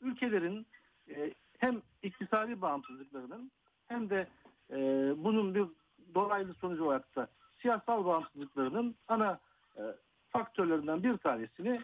ülkelerin 0.00 0.66
e, 1.08 1.34
hem 1.58 1.82
iktisadi 2.02 2.60
bağımsızlıklarının 2.60 3.50
hem 3.88 4.10
de 4.10 4.28
e, 4.70 4.76
bunun 5.16 5.54
bir 5.54 5.66
dolaylı 6.14 6.54
sonucu 6.54 6.84
olarak 6.84 7.16
da 7.16 7.28
siyasal 7.62 8.04
bağımsızlıklarının 8.04 8.94
ana 9.08 9.40
e, 9.76 9.82
faktörlerinden 10.30 11.02
bir 11.02 11.16
tanesini 11.16 11.80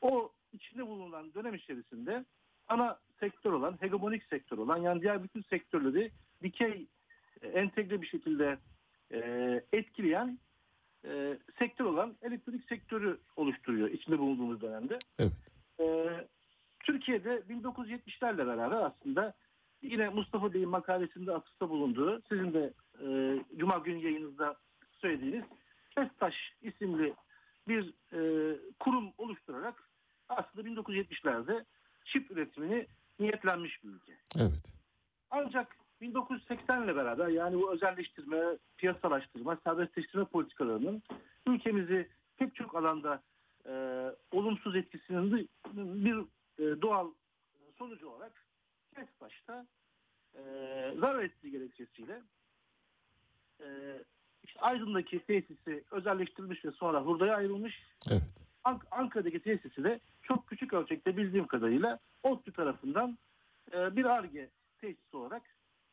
o 0.00 0.32
içinde 0.52 0.86
bulunan 0.86 1.34
dönem 1.34 1.54
içerisinde 1.54 2.24
ana 2.68 2.98
sektör 3.20 3.52
olan, 3.52 3.76
hegemonik 3.80 4.24
sektör 4.24 4.58
olan 4.58 4.76
yani 4.76 5.02
diğer 5.02 5.22
bütün 5.22 5.42
sektörleri 5.42 6.10
dikey 6.42 6.86
e, 7.42 7.48
entegre 7.48 8.02
bir 8.02 8.06
şekilde 8.06 8.58
e, 9.10 9.18
etkileyen 9.72 10.38
e, 11.04 11.38
sektör 11.58 11.84
olan 11.84 12.16
elektrik 12.22 12.68
sektörü 12.68 13.20
oluşturuyor 13.36 13.90
içinde 13.90 14.18
bulunduğumuz 14.18 14.60
dönemde. 14.60 14.98
Evet. 15.18 15.32
E, 15.80 16.08
Türkiye'de 16.84 17.42
1970'lerle 17.50 18.46
beraber 18.46 18.76
aslında 18.76 19.34
yine 19.82 20.08
Mustafa 20.08 20.54
Bey'in 20.54 20.68
makalesinde 20.68 21.32
atıfta 21.32 21.70
bulunduğu, 21.70 22.22
sizin 22.28 22.54
de 22.54 22.72
e, 23.04 23.38
Cuma 23.56 23.78
günü 23.78 24.04
yayınınızda 24.04 24.56
söylediğiniz 25.00 25.44
Kestaş 25.90 26.34
isimli 26.62 27.14
bir 27.68 27.94
e, 28.12 28.20
kurum 28.80 29.12
oluşturarak 29.18 29.88
aslında 30.28 30.68
1970'lerde 30.68 31.64
çip 32.04 32.30
üretimini 32.30 32.86
niyetlenmiş 33.18 33.84
bir 33.84 33.88
ülke. 33.88 34.12
Evet. 34.38 34.72
Ancak 35.30 35.76
1980 36.02 36.84
ile 36.84 36.96
beraber 36.96 37.28
yani 37.28 37.56
bu 37.56 37.72
özelleştirme, 37.72 38.58
piyasalaştırma, 38.76 39.58
serbestleştirme 39.64 40.24
politikalarının 40.24 41.02
ülkemizi 41.46 42.08
pek 42.36 42.54
çok 42.54 42.76
alanda 42.76 43.22
e, 43.66 43.72
olumsuz 44.32 44.76
etkisinin 44.76 45.32
de 45.32 45.46
bir 45.76 46.18
e, 46.58 46.82
doğal 46.82 47.10
sonucu 47.78 48.08
olarak 48.08 48.32
Kesbaş'ta 48.94 49.66
e, 50.34 50.40
zarar 51.00 51.22
ettiği 51.22 51.50
gerekçesiyle 51.50 52.22
e, 53.60 53.66
işte 54.44 54.60
Aydın'daki 54.60 55.20
tesisi 55.20 55.84
özelleştirilmiş 55.90 56.64
ve 56.64 56.70
sonra 56.70 57.00
hurdaya 57.02 57.36
ayrılmış. 57.36 57.82
Evet. 58.10 58.34
Ank- 58.64 58.86
Ankara'daki 58.90 59.40
tesisi 59.40 59.84
de 59.84 60.00
çok 60.22 60.46
küçük 60.46 60.72
ölçekte 60.72 61.16
bildiğim 61.16 61.46
kadarıyla 61.46 61.98
ODTÜ 62.22 62.52
tarafından 62.52 63.18
e, 63.72 63.96
bir 63.96 64.04
ARGE 64.04 64.50
tesisi 64.80 65.16
olarak 65.16 65.42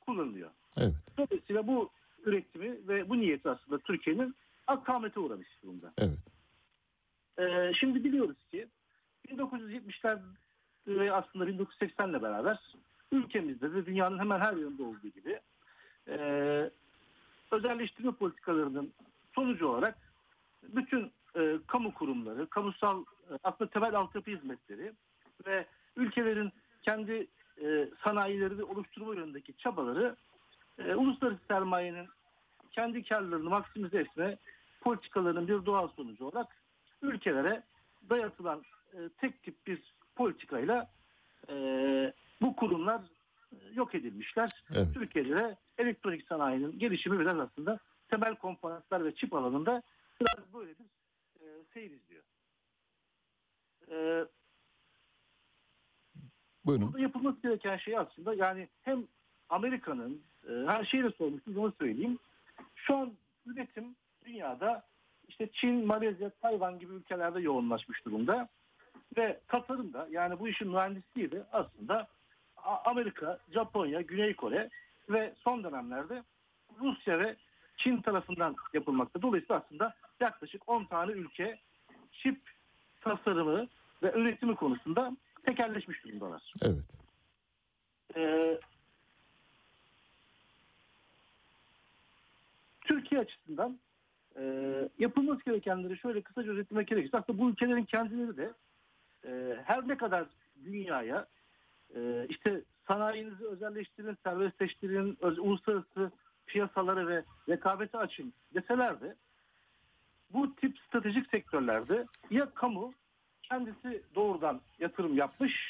kullanılıyor. 0.10 0.50
Evet. 0.78 0.94
Dolayısıyla 1.18 1.68
bu 1.68 1.90
üretimi 2.26 2.88
ve 2.88 3.10
bu 3.10 3.18
niyeti 3.18 3.50
aslında 3.50 3.80
Türkiye'nin 3.80 4.36
akamete 4.68 5.20
uğramış 5.20 5.48
durumda. 5.64 5.94
Evet. 5.98 6.20
Ee, 7.40 7.74
şimdi 7.74 8.04
biliyoruz 8.04 8.38
ki 8.52 8.68
1970'ler 9.28 10.20
ve 10.88 11.14
aslında 11.14 11.48
1980 11.48 12.10
ile 12.10 12.22
beraber 12.22 12.60
ülkemizde 13.12 13.74
de 13.74 13.86
dünyanın 13.86 14.20
hemen 14.20 14.40
her 14.40 14.54
yerinde 14.54 14.84
olduğu 14.84 15.08
gibi 15.08 15.40
e, 16.08 16.18
özelleştirme 17.52 18.12
politikalarının 18.12 18.94
sonucu 19.36 19.68
olarak 19.68 19.98
bütün 20.64 21.12
e, 21.36 21.60
kamu 21.68 21.94
kurumları, 21.94 22.50
kamusal 22.50 23.02
e, 23.02 23.34
aslında 23.44 23.70
temel 23.70 23.96
altyapı 23.96 24.32
hizmetleri 24.32 24.94
ve 25.46 25.66
ülkelerin 25.96 26.52
kendi 26.82 27.28
e, 27.62 27.90
sanayilerini 28.04 28.64
oluşturma 28.64 29.16
yönündeki 29.16 29.58
çabaları 29.58 30.16
e, 30.78 30.96
uluslararası 30.96 31.42
sermayenin 31.48 32.08
kendi 32.72 33.04
karlarını 33.04 33.50
maksimize 33.50 34.00
etme 34.00 34.38
politikalarının 34.82 35.48
bir 35.48 35.66
doğal 35.66 35.88
sonucu 35.88 36.26
olarak 36.26 36.48
ülkelere 37.02 37.64
dayatılan 38.10 38.64
e, 38.94 38.98
tek 39.18 39.44
tip 39.44 39.68
bir 39.68 39.94
politikayla 40.16 40.90
e, 41.50 41.54
bu 42.42 42.56
kurumlar 42.56 43.02
e, 43.52 43.56
yok 43.74 43.96
edilmişler. 43.96 44.50
Evet. 44.76 44.88
Türkiye'de 44.94 45.36
de 45.36 45.58
elektronik 45.78 46.28
sanayinin 46.28 46.80
gelişimi 46.80 47.20
biraz 47.20 47.40
aslında 47.40 47.80
temel 48.10 48.36
komponentler 48.36 49.06
ve 49.06 49.16
çip 49.16 49.34
alanında 49.34 49.84
biraz 50.22 50.54
böyle 50.54 50.72
bir 50.80 50.86
e, 51.42 51.64
seyir 51.74 51.92
izliyor. 51.92 52.24
E, 53.92 54.26
Buyurun. 56.70 56.88
Burada 56.88 57.02
yapılması 57.02 57.42
gereken 57.42 57.78
şey 57.78 57.98
aslında 57.98 58.34
yani 58.34 58.68
hem 58.82 59.04
Amerika'nın 59.50 60.22
e, 60.50 60.52
her 60.68 60.86
şeyi 60.86 61.04
de 61.04 61.12
sormuşsunuz 61.12 61.58
onu 61.58 61.74
söyleyeyim. 61.80 62.20
Şu 62.76 62.96
an 62.96 63.12
üretim 63.46 63.96
dünyada 64.26 64.84
işte 65.28 65.50
Çin, 65.54 65.86
Malezya, 65.86 66.30
Tayvan 66.30 66.80
gibi 66.80 66.94
ülkelerde 66.94 67.42
yoğunlaşmış 67.42 68.06
durumda. 68.06 68.50
Ve 69.18 69.40
tasarım 69.48 69.94
da 69.94 70.08
yani 70.12 70.40
bu 70.40 70.48
işin 70.48 70.68
mühendisliği 70.68 71.32
de 71.32 71.44
aslında 71.52 72.08
Amerika, 72.86 73.40
Japonya, 73.54 74.02
Güney 74.02 74.36
Kore 74.36 74.70
ve 75.10 75.34
son 75.38 75.64
dönemlerde 75.64 76.24
Rusya 76.82 77.20
ve 77.20 77.36
Çin 77.78 78.02
tarafından 78.02 78.56
yapılmakta. 78.74 79.22
Dolayısıyla 79.22 79.64
aslında 79.66 79.96
yaklaşık 80.20 80.70
10 80.70 80.86
tane 80.86 81.12
ülke 81.12 81.60
çip 82.12 82.42
tasarımı 83.02 83.68
ve 84.04 84.12
üretimi 84.12 84.56
konusunda 84.56 85.18
tekerleşmiş 85.46 86.04
durumdalar. 86.04 86.54
Evet. 86.62 86.98
Ee, 88.16 88.60
Türkiye 92.82 93.22
açısından 93.22 93.80
e, 94.40 94.44
yapılması 95.00 95.46
gerekenleri 95.46 95.98
şöyle 95.98 96.22
kısaca 96.22 96.52
özetlemek 96.52 96.88
gerekirse 96.88 97.18
aslında 97.18 97.40
bu 97.40 97.50
ülkelerin 97.50 97.84
kendileri 97.86 98.38
de 98.38 98.54
e, 99.26 99.56
her 99.66 99.88
ne 99.88 99.98
kadar 99.98 100.26
dünyaya 100.64 101.26
e, 101.96 102.26
işte 102.30 102.62
sanayinizi 102.88 103.48
özelleştirin, 103.48 104.18
serbestleştirin, 104.24 105.18
öz- 105.22 105.40
uluslararası 105.40 106.12
piyasalara 106.46 107.08
ve 107.08 107.24
rekabete 107.50 107.98
açın 107.98 108.34
deseler 108.54 109.02
de 109.02 109.16
bu 110.34 110.56
tip 110.56 110.78
stratejik 110.80 111.30
sektörlerde 111.30 112.08
ya 112.30 112.50
kamu 112.54 112.94
kendisi 113.50 114.04
doğrudan 114.16 114.62
yatırım 114.80 115.18
yapmış 115.18 115.70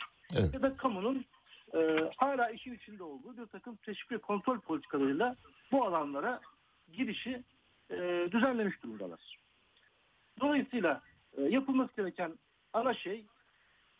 ya 0.54 0.62
da 0.62 0.78
kamunun 0.78 1.26
e, 1.74 2.10
hala 2.18 2.50
işin 2.50 2.74
içinde 2.74 3.04
olduğu 3.04 3.38
bir 3.38 3.46
takım 3.46 3.76
teşvik 3.76 4.12
ve 4.12 4.18
kontrol 4.18 4.60
politikalarıyla 4.60 5.36
bu 5.72 5.86
alanlara 5.86 6.42
girişi 6.92 7.44
e, 7.92 8.28
düzenlemiş 8.32 8.84
durumdalar. 8.84 9.38
Dolayısıyla 10.40 11.02
e, 11.38 11.42
yapılması 11.42 11.96
gereken 11.96 12.32
ana 12.74 12.94
şey 12.94 13.26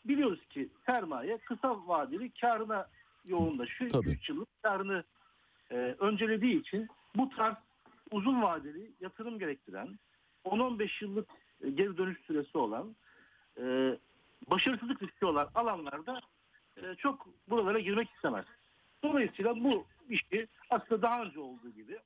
biliyoruz 0.04 0.40
ki 0.50 0.68
sermaye 0.86 1.38
kısa 1.38 1.86
vadeli 1.86 2.30
karına 2.30 2.86
yoğunlaşıyor. 3.24 4.04
3 4.06 4.28
yıllık 4.28 4.62
karını 4.62 5.04
e, 5.70 5.74
öncelediği 5.76 6.60
için 6.60 6.88
bu 7.16 7.30
tarz 7.30 7.56
uzun 8.10 8.42
vadeli 8.42 8.90
yatırım 9.00 9.38
gerektiren 9.38 9.98
10-15 10.44 11.04
yıllık 11.04 11.28
e, 11.64 11.70
geri 11.70 11.96
dönüş 11.96 12.18
süresi 12.26 12.58
olan 12.58 12.96
e, 13.62 13.96
başarısızlık 14.50 15.02
riski 15.02 15.26
olan 15.26 15.48
alanlarda 15.54 16.20
e, 16.76 16.94
çok 16.94 17.26
buralara 17.48 17.78
girmek 17.78 18.10
istemez. 18.10 18.44
Dolayısıyla 19.02 19.64
bu 19.64 19.86
işi 20.08 20.48
aslında 20.70 21.02
daha 21.02 21.22
önce 21.22 21.40
olduğu 21.40 21.70
gibi 21.70 21.98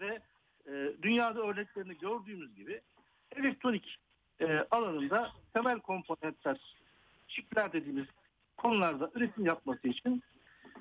ve 0.00 0.20
e, 0.66 0.92
dünyada 1.02 1.40
örneklerini 1.40 1.98
gördüğümüz 1.98 2.56
gibi 2.56 2.80
elektronik 3.36 3.98
e, 4.40 4.66
alanında 4.70 5.32
temel 5.52 5.80
komponentler, 5.80 6.76
çipler 7.28 7.72
dediğimiz 7.72 8.06
konularda 8.56 9.10
üretim 9.14 9.46
yapması 9.46 9.88
için 9.88 10.22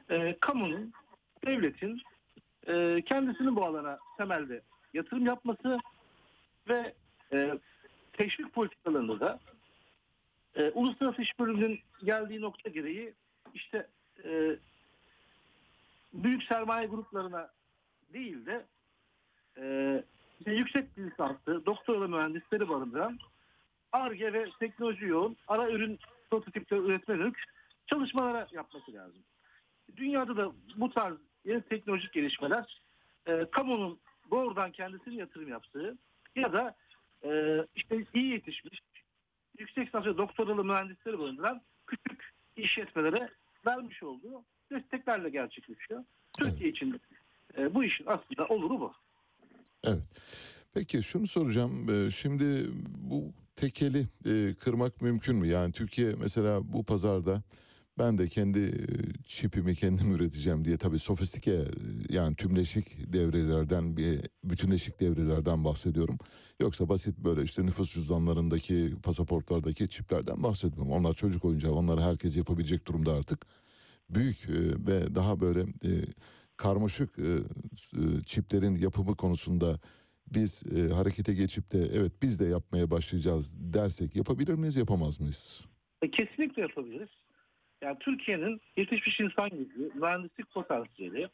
e, 0.10 0.38
kamunun, 0.39 0.93
devletin 1.45 2.01
e, 2.68 3.01
kendisinin 3.06 3.56
bu 3.56 3.65
alana 3.65 3.99
temelde 4.18 4.61
yatırım 4.93 5.26
yapması 5.26 5.80
ve 6.69 6.93
e, 7.34 7.60
teşvik 8.14 8.53
politikalarında 8.53 9.19
da 9.19 9.39
e, 10.60 10.72
uluslararası 10.73 11.22
işbirliğinin 11.22 11.80
geldiği 12.03 12.41
nokta 12.41 12.69
gereği 12.69 13.14
işte 13.53 13.88
e, 14.23 14.56
büyük 16.14 16.44
sermaye 16.44 16.88
gruplarına 16.88 17.49
değil 18.14 18.45
de 18.45 18.65
e, 19.57 20.03
işte 20.40 20.52
yüksek 20.52 20.98
lisanslı, 20.98 21.65
doktoralı 21.65 22.10
mühendisleri 22.10 22.69
barındıran 22.69 23.19
ARGE 23.91 24.34
ve 24.34 24.49
teknoloji 24.60 25.06
yoğun 25.06 25.38
ara 25.48 25.72
ürün 25.72 25.99
prototipleri 26.30 26.80
üretme 26.80 27.15
yönelik 27.15 27.36
çalışmalara 27.88 28.48
yapması 28.52 28.94
lazım. 28.94 29.23
Dünyada 29.98 30.38
da 30.38 30.52
bu 30.76 30.90
tarz 30.90 31.18
yeni 31.45 31.61
teknolojik 31.61 32.14
gelişmeler 32.14 32.81
e, 33.27 33.45
kamunun 33.52 33.99
doğrudan 34.31 34.72
kendisinin 34.72 35.15
yatırım 35.15 35.49
yaptığı 35.49 35.98
ya 36.36 36.53
da 36.53 36.76
e, 37.23 37.60
işte 37.76 38.06
iyi 38.14 38.31
yetişmiş 38.31 38.80
yüksek 39.60 39.88
lisans 39.88 40.06
doktoralı 40.06 40.64
mühendisleri 40.64 41.19
barındıran 41.19 41.61
küçük 41.88 42.34
işletmelere 42.56 43.30
vermiş 43.65 44.03
olduğu 44.03 44.44
desteklerle 44.72 45.30
gerçekleşiyor. 45.30 46.03
Türkiye 46.38 46.69
için 46.69 47.02
e, 47.57 47.73
bu 47.73 47.84
işin 47.84 48.06
aslında 48.07 48.48
oluru 48.48 48.80
bu. 48.80 48.94
Evet. 49.84 50.03
Peki 50.73 51.03
şunu 51.03 51.27
soracağım. 51.27 51.90
Ee, 51.90 52.11
Şimdi 52.11 52.69
bu 53.11 53.34
tekeli 53.56 54.07
e, 54.26 54.53
kırmak 54.53 55.02
mümkün 55.02 55.36
mü? 55.36 55.48
Yani 55.48 55.72
Türkiye 55.72 56.14
mesela 56.22 56.73
bu 56.73 56.84
pazarda 56.84 57.41
ben 57.99 58.17
de 58.17 58.27
kendi 58.27 58.71
çipimi 59.26 59.76
kendim 59.76 60.11
üreteceğim 60.15 60.65
diye 60.65 60.77
tabii 60.77 60.99
sofistike 60.99 61.65
yani 62.09 62.35
tümleşik 62.35 63.13
devrelerden 63.13 63.97
bir 63.97 64.19
bütünleşik 64.43 64.99
devrelerden 64.99 65.63
bahsediyorum. 65.65 66.17
Yoksa 66.61 66.89
basit 66.89 67.17
böyle 67.17 67.43
işte 67.43 67.65
nüfus 67.65 67.93
cüzdanlarındaki 67.93 68.93
pasaportlardaki 69.03 69.89
çiplerden 69.89 70.43
bahsetmiyorum. 70.43 70.93
Onlar 70.93 71.13
çocuk 71.13 71.45
oyuncağı 71.45 71.71
onları 71.71 72.01
herkes 72.01 72.38
yapabilecek 72.38 72.88
durumda 72.88 73.13
artık. 73.13 73.45
Büyük 74.09 74.49
ve 74.88 75.15
daha 75.15 75.39
böyle 75.39 75.65
karmaşık 76.57 77.09
çiplerin 78.26 78.76
yapımı 78.76 79.15
konusunda 79.15 79.80
biz 80.34 80.63
e, 80.77 80.93
harekete 80.93 81.34
geçip 81.34 81.71
de 81.71 81.80
evet 81.93 82.11
biz 82.21 82.39
de 82.39 82.45
yapmaya 82.45 82.91
başlayacağız 82.91 83.73
dersek 83.73 84.15
yapabilir 84.15 84.53
miyiz 84.53 84.76
yapamaz 84.76 85.21
mıyız? 85.21 85.67
E, 86.01 86.11
Kesinlikle 86.11 86.61
yapabiliriz. 86.61 87.09
Yani 87.81 87.99
Türkiye'nin 87.99 88.61
yetişmiş 88.77 89.19
insan 89.19 89.49
gücü, 89.49 89.91
mühendislik 89.93 90.51
potansiyeli, 90.51 91.30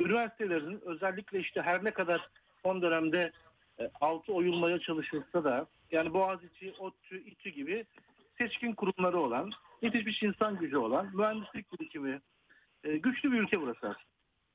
üniversitelerinin 0.00 0.80
özellikle 0.84 1.40
işte 1.40 1.62
her 1.62 1.84
ne 1.84 1.90
kadar 1.90 2.28
son 2.62 2.82
dönemde 2.82 3.32
e, 3.80 3.90
altı 4.00 4.32
oyulmaya 4.32 4.78
çalışılsa 4.78 5.44
da 5.44 5.66
yani 5.90 6.12
Boğaziçi, 6.12 6.74
ODTÜ, 6.78 7.24
İTÜ 7.24 7.50
gibi 7.50 7.84
seçkin 8.38 8.72
kurumları 8.72 9.20
olan, 9.20 9.50
yetişmiş 9.82 10.22
insan 10.22 10.58
gücü 10.58 10.76
olan, 10.76 11.10
mühendislik 11.16 11.72
birikimi 11.72 12.20
e, 12.84 12.96
güçlü 12.96 13.32
bir 13.32 13.38
ülke 13.38 13.60
burası 13.60 13.78
aslında. 13.78 14.10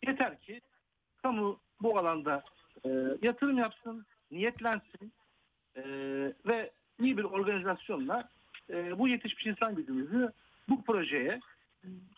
Yeter 0.07 0.41
ki 0.41 0.61
kamu 1.17 1.59
bu 1.81 1.99
alanda 1.99 2.43
e, 2.85 2.89
yatırım 3.21 3.57
yapsın, 3.57 4.05
niyetlensin 4.31 5.13
ve 6.45 6.71
iyi 6.99 7.17
bir 7.17 7.23
organizasyonla 7.23 8.29
bu 8.69 9.07
yetişmiş 9.07 9.45
insan 9.45 9.75
gücümüzü 9.75 10.31
bu 10.69 10.83
projeye 10.83 11.39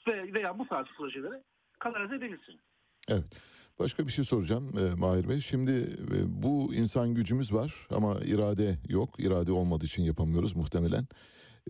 ve 0.08 0.34
veya 0.34 0.60
bu 0.60 0.68
tarz 0.68 0.88
projelere 0.98 1.44
kanalize 1.80 2.16
edebilsin. 2.16 2.60
Evet. 3.10 3.42
Başka 3.80 4.08
bir 4.08 4.12
şey 4.12 4.26
soracağım 4.26 4.70
e, 4.80 4.96
Mahir 4.96 5.30
Bey. 5.30 5.42
Şimdi 5.42 5.72
e, 5.72 6.44
bu 6.44 6.74
insan 6.74 7.14
gücümüz 7.14 7.54
var 7.54 7.88
ama 7.90 8.20
irade 8.26 8.78
yok. 8.90 9.20
İrade 9.20 9.52
olmadığı 9.52 9.86
için 9.86 10.04
yapamıyoruz 10.04 10.56
muhtemelen. 10.56 11.08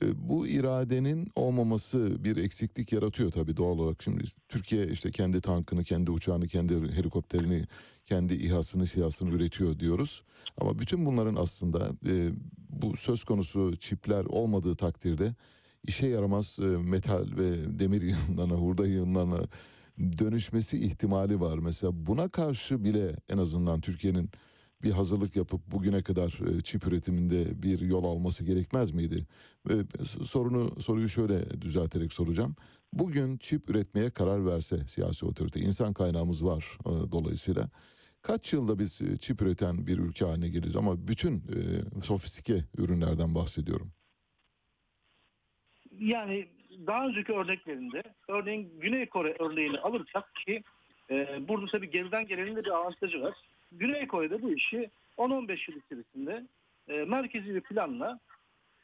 E, 0.02 0.30
bu 0.30 0.48
iradenin 0.48 1.28
olmaması 1.36 2.24
bir 2.24 2.38
eksiklik 2.38 2.94
yaratıyor 2.94 3.32
tabii 3.32 3.58
doğal 3.58 3.80
olarak. 3.80 4.04
Şimdi 4.04 4.24
Türkiye 4.50 4.88
işte 4.88 5.12
kendi 5.12 5.42
tankını, 5.42 5.84
kendi 5.84 6.12
uçağını, 6.12 6.48
kendi 6.48 6.74
helikopterini, 6.74 7.64
kendi 8.06 8.34
İHA'sını, 8.34 8.88
SİHA'sını 8.88 9.36
üretiyor 9.36 9.80
diyoruz. 9.80 10.24
Ama 10.62 10.80
bütün 10.80 11.06
bunların 11.06 11.36
aslında 11.36 11.90
e, 12.08 12.30
bu 12.70 12.98
söz 12.98 13.24
konusu 13.24 13.76
çipler 13.76 14.26
olmadığı 14.26 14.76
takdirde 14.76 15.34
işe 15.84 16.08
yaramaz 16.08 16.60
e, 16.62 16.66
metal 16.66 17.28
ve 17.38 17.80
demir 17.80 18.02
yığınlarına, 18.30 18.54
hurda 18.54 18.88
yığınlarına 18.88 19.40
dönüşmesi 19.98 20.80
ihtimali 20.80 21.40
var. 21.40 21.58
Mesela 21.58 21.92
buna 22.06 22.30
karşı 22.30 22.84
bile 22.84 23.16
en 23.30 23.38
azından 23.38 23.82
Türkiye'nin 23.82 24.30
bir 24.84 24.92
hazırlık 24.92 25.36
yapıp 25.36 25.72
bugüne 25.72 26.02
kadar 26.02 26.40
e, 26.48 26.62
çip 26.62 26.88
üretiminde 26.88 27.64
bir 27.64 27.80
yol 27.80 28.04
alması 28.04 28.44
gerekmez 28.44 28.92
miydi? 28.92 29.28
Sorunu 30.24 30.82
soruyu 30.82 31.10
şöyle 31.10 31.62
düzelterek 31.62 32.14
soracağım. 32.14 32.56
Bugün 32.94 33.38
çip 33.38 33.70
üretmeye 33.70 34.10
karar 34.10 34.46
verse 34.46 34.88
siyasi 34.88 35.26
otorite, 35.26 35.60
insan 35.60 35.94
kaynağımız 35.94 36.46
var 36.46 36.78
e, 36.86 37.12
dolayısıyla. 37.12 37.70
Kaç 38.22 38.54
yılda 38.54 38.80
biz 38.80 39.02
çip 39.20 39.42
üreten 39.42 39.88
bir 39.88 39.98
ülke 39.98 40.26
haline 40.26 40.50
geliriz 40.50 40.76
ama 40.76 41.08
bütün 41.08 41.44
sofistike 42.04 42.66
ürünlerden 42.78 43.36
bahsediyorum. 43.36 43.92
Yani 46.00 46.48
daha 46.88 47.08
önceki 47.08 47.34
örneklerinde 47.34 48.04
örneğin 48.28 48.80
Güney 48.80 49.06
Kore 49.06 49.36
örneğini 49.40 49.80
alırsak 49.80 50.36
ki 50.36 50.64
e, 51.10 51.48
burada 51.48 51.66
tabii 51.66 51.90
geriden 51.90 52.28
gelenin 52.28 52.56
de 52.56 52.66
bir 52.66 52.70
avantajı 52.70 53.22
var. 53.22 53.34
Güney 53.72 54.08
Kore'de 54.08 54.42
bu 54.42 54.54
işi 54.54 54.90
10-15 55.18 55.72
yıl 55.72 55.80
içerisinde 55.80 56.44
e, 56.88 56.94
merkezi 56.94 57.56
bir 57.56 57.62
planla 57.62 58.20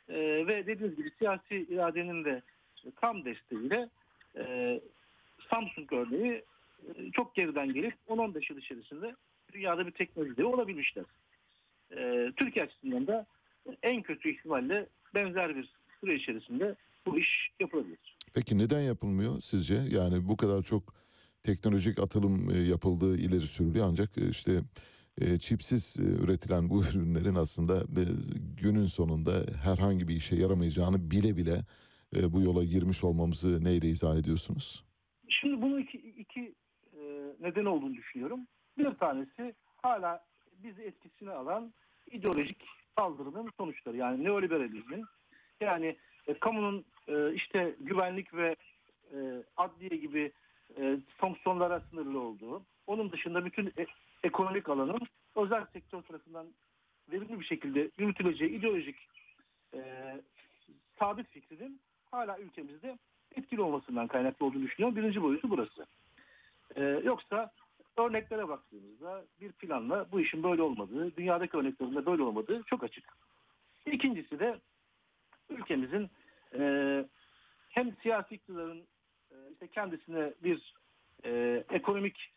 e, 0.10 0.16
ve 0.48 0.66
dediğiniz 0.68 0.96
gibi 0.96 1.12
siyasi 1.18 1.56
iradenin 1.56 2.26
de 2.26 2.42
tam 3.02 3.26
desteğiyle 3.26 3.90
e, 4.38 4.80
Samsung 5.50 5.94
örneği 5.94 6.44
e, 6.88 7.12
çok 7.12 7.36
geriden 7.36 7.74
gelip 7.74 7.96
10-15 8.08 8.54
yıl 8.54 8.60
içerisinde 8.60 9.16
dünyada 9.54 9.88
bir 9.88 9.92
teknoloji 9.92 10.46
olabilmişler. 10.46 11.06
E, 11.98 12.32
Türkiye 12.36 12.66
açısından 12.66 13.08
da 13.08 13.26
en 13.84 14.02
kötü 14.02 14.30
ihtimalle 14.30 14.86
benzer 15.16 15.56
bir 15.56 15.70
süre 16.02 16.16
içerisinde 16.16 16.76
bu 17.06 17.20
iş 17.20 17.50
yapılabilir. 17.60 18.18
Peki 18.36 18.58
neden 18.58 18.82
yapılmıyor 18.82 19.42
sizce? 19.42 19.76
Yani 19.90 20.28
bu 20.28 20.38
kadar 20.38 20.62
çok 20.62 20.84
teknolojik 21.44 22.00
atılım 22.00 22.50
e, 22.50 22.58
yapıldığı 22.58 23.18
ileri 23.18 23.48
sürülüyor 23.48 23.88
ancak 23.90 24.18
e, 24.18 24.30
işte 24.30 24.52
e, 25.22 25.40
çipsiz 25.40 25.98
üretilen 26.00 26.70
bu 26.70 26.82
ürünlerin 26.96 27.36
aslında 27.36 27.84
günün 28.62 28.86
sonunda 28.86 29.32
herhangi 29.64 30.08
bir 30.08 30.16
işe 30.16 30.36
yaramayacağını 30.36 31.12
bile 31.12 31.38
bile 31.38 31.58
bu 32.34 32.42
yola 32.42 32.64
girmiş 32.64 33.04
olmamızı 33.04 33.64
neyle 33.64 33.88
izah 33.88 34.18
ediyorsunuz? 34.18 34.84
Şimdi 35.30 35.62
bunun 35.62 35.80
iki, 35.82 35.98
iki 35.98 36.56
neden 37.40 37.66
olduğunu 37.66 37.94
düşünüyorum. 37.94 38.40
Bir 38.78 38.92
tanesi 38.92 39.56
hala 39.82 40.26
bizi 40.64 40.82
etkisine 40.82 41.32
alan 41.32 41.74
ideolojik 42.12 42.58
saldırının 42.98 43.50
sonuçları. 43.58 43.98
Yani 43.98 44.24
neoliberalizmin 44.24 45.06
yani 45.62 45.98
e, 46.28 46.40
kamunun 46.40 46.86
e, 47.08 47.34
işte 47.34 47.76
güvenlik 47.80 48.34
ve 48.34 48.56
e, 49.14 49.18
adliye 49.58 50.02
gibi 50.02 50.32
e, 50.78 50.98
fonksiyonlara 51.18 51.82
sınırlı 51.90 52.20
olduğu, 52.20 52.64
onun 52.88 53.12
dışında 53.12 53.46
bütün 53.46 53.68
e- 53.78 53.86
ekonomik 54.24 54.70
alanın 54.70 55.00
özel 55.36 55.66
sektör 55.66 56.02
tarafından 56.02 56.48
verimli 57.12 57.40
bir 57.40 57.46
şekilde 57.46 57.90
yürütüleceği 57.98 58.52
ideolojik 58.52 58.96
sabit 61.00 61.28
fikrinin 61.28 61.82
hala 62.12 62.40
ülkemizde 62.40 62.98
etkili 63.36 63.62
olmasından 63.62 64.08
kaynaklı 64.08 64.46
olduğunu 64.46 64.64
düşünüyorum. 64.64 64.96
Birinci 64.96 65.22
boyutu 65.22 65.50
burası. 65.50 65.86
Yoksa 67.06 67.52
örneklere 67.98 68.48
baktığımızda 68.48 69.26
bir 69.42 69.52
planla 69.52 70.12
bu 70.12 70.20
işin 70.20 70.44
böyle 70.44 70.62
olmadığı, 70.62 71.16
dünyadaki 71.16 71.58
örneklerinde 71.58 72.06
böyle 72.06 72.24
olmadığı 72.24 72.64
çok 72.64 72.84
açık. 72.84 73.18
İkincisi 73.86 74.40
de 74.40 74.60
ülkemizin 75.50 76.10
e, 76.60 77.06
hem 77.70 77.96
siyasi 78.02 78.36
iktidarın 78.36 78.84
e, 79.32 79.36
işte 79.54 79.68
kendisine 79.68 80.34
bir 80.44 80.74
e, 81.26 81.64
ekonomik 81.70 82.34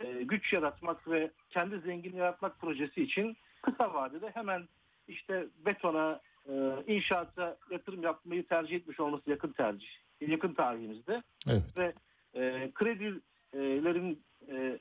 e, 0.00 0.22
güç 0.22 0.52
yaratmak 0.52 1.08
ve 1.10 1.30
kendi 1.50 1.78
zengin 1.78 2.16
yaratmak 2.16 2.60
projesi 2.60 3.02
için 3.02 3.36
kısa 3.62 3.94
vadede 3.94 4.30
hemen 4.30 4.68
işte 5.08 5.46
betona, 5.66 6.20
e, 6.48 6.52
inşaata 6.86 7.56
yatırım 7.70 8.02
yapmayı 8.02 8.46
tercih 8.46 8.76
etmiş 8.76 9.00
olması 9.00 9.30
yakın 9.30 9.52
tercih, 9.52 9.88
yakın 10.20 10.54
tarihimizde 10.54 11.22
Evet. 11.50 11.78
ve 11.78 11.92
e, 12.34 12.70
kredilerin 12.74 14.22
e, 14.48 14.78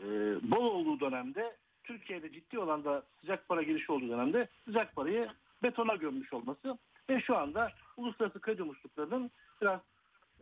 e, 0.00 0.06
bol 0.50 0.64
olduğu 0.64 1.00
dönemde 1.00 1.56
Türkiye'de 1.84 2.32
ciddi 2.32 2.58
olan 2.58 2.84
da 2.84 3.02
sıcak 3.20 3.48
para 3.48 3.62
girişi 3.62 3.92
olduğu 3.92 4.08
dönemde 4.08 4.48
sıcak 4.64 4.96
parayı 4.96 5.28
betona 5.62 5.94
gömmüş 5.94 6.32
olması 6.32 6.78
ve 7.10 7.20
şu 7.20 7.36
anda 7.36 7.72
uluslararası 7.96 8.40
kredi 8.40 8.62
musluklarının 8.62 9.30
biraz 9.60 9.80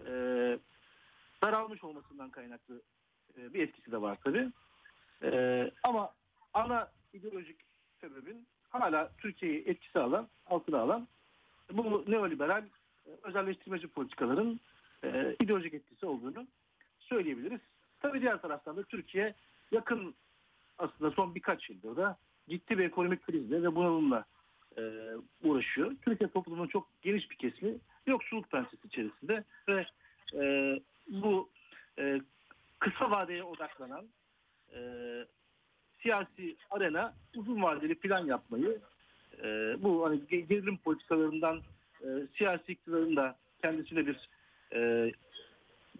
e, 0.07 0.13
daralmış 1.43 1.85
olmasından 1.85 2.31
kaynaklı 2.31 2.83
e, 3.39 3.55
bir 3.55 3.63
etkisi 3.63 3.93
de 3.93 4.03
var 4.03 4.19
tabii. 4.25 4.53
E, 5.23 5.71
ama 5.83 6.11
ana 6.55 6.91
ideolojik 7.13 7.57
sebebin 8.01 8.47
hala 8.69 9.11
Türkiye'yi 9.19 9.65
etkisi 9.67 9.99
alan, 9.99 10.29
altına 10.47 10.79
alan 10.79 11.09
bu 11.73 12.05
neoliberal 12.07 12.65
e, 13.07 13.11
özelleştirmeci 13.23 13.89
politikaların 13.89 14.61
e, 15.05 15.37
ideolojik 15.41 15.75
etkisi 15.75 16.07
olduğunu 16.07 16.47
söyleyebiliriz. 16.99 17.61
Tabii 18.01 18.21
diğer 18.21 18.43
taraftan 18.43 18.77
da 18.77 18.83
Türkiye 18.83 19.35
yakın 19.71 20.15
aslında 20.79 21.11
son 21.11 21.35
birkaç 21.35 21.71
yıldır 21.71 21.97
da 21.97 22.17
ciddi 22.49 22.79
bir 22.79 22.85
ekonomik 22.85 23.23
krizle 23.23 23.63
ve 23.63 23.75
bunalımla 23.75 24.25
e, 24.79 24.83
uğraşıyor. 25.43 25.93
Türkiye 26.03 26.31
toplumunun 26.31 26.67
çok 26.67 26.89
geniş 27.03 27.31
bir 27.31 27.37
kesimi 27.37 27.75
yoksulluk 28.07 28.51
pençesi 28.51 28.87
içerisinde 28.87 29.45
ve 29.69 29.87
e, 30.35 30.81
bu 31.09 31.49
e, 31.99 32.21
kısa 32.79 33.11
vadeye 33.11 33.43
odaklanan 33.43 34.07
e, 34.75 34.81
siyasi 36.03 36.57
arena 36.71 37.15
uzun 37.37 37.63
vadeli 37.63 37.95
plan 37.95 38.27
yapmayı 38.27 38.81
e, 39.43 39.77
bu 39.83 40.07
hani 40.07 40.17
ge- 40.17 40.47
gerilim 40.47 40.77
politikalarından 40.77 41.63
e, 42.03 42.07
siyasi 42.39 42.73
iktidarın 42.73 43.17
da 43.17 43.37
kendisine 43.63 44.07
bir 44.07 44.29
e, 44.75 45.13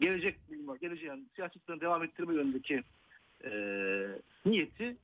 gelecek 0.01 0.37
bulma, 0.49 0.77
geleceği 0.77 1.09
yani 1.09 1.25
iktidarın 1.57 1.81
devam 1.81 2.05
ettirme 2.05 2.35
yönündeki 2.35 2.83
e, 3.45 3.51
niyeti 4.47 4.97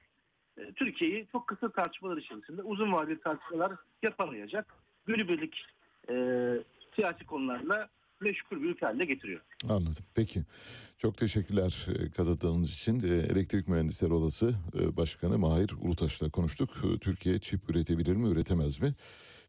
Türkiye'yi 0.76 1.26
çok 1.32 1.46
kısa 1.46 1.72
tartışmalar 1.72 2.16
içerisinde 2.16 2.62
uzun 2.62 2.92
vadeli 2.92 3.20
tartışmalar 3.20 3.72
yapamayacak 4.02 4.74
günübirlik 5.06 5.56
e, 6.08 6.14
siyasi 6.94 7.26
konularla 7.26 7.88
meşgul 8.20 8.62
bir 8.62 8.68
ülke 8.68 8.86
haline 8.86 9.04
getiriyor. 9.04 9.40
Anladım. 9.68 10.04
Peki. 10.14 10.42
Çok 10.98 11.16
teşekkürler 11.16 11.86
e, 11.88 12.10
katıldığınız 12.10 12.74
için. 12.74 13.00
E, 13.00 13.14
Elektrik 13.14 13.68
Mühendisleri 13.68 14.12
Odası 14.12 14.54
e, 14.80 14.96
Başkanı 14.96 15.38
Mahir 15.38 15.70
Ulutaş'la 15.80 16.30
konuştuk. 16.30 16.70
E, 16.70 16.98
Türkiye 16.98 17.38
çip 17.38 17.70
üretebilir 17.70 18.16
mi, 18.16 18.28
üretemez 18.28 18.82
mi? 18.82 18.94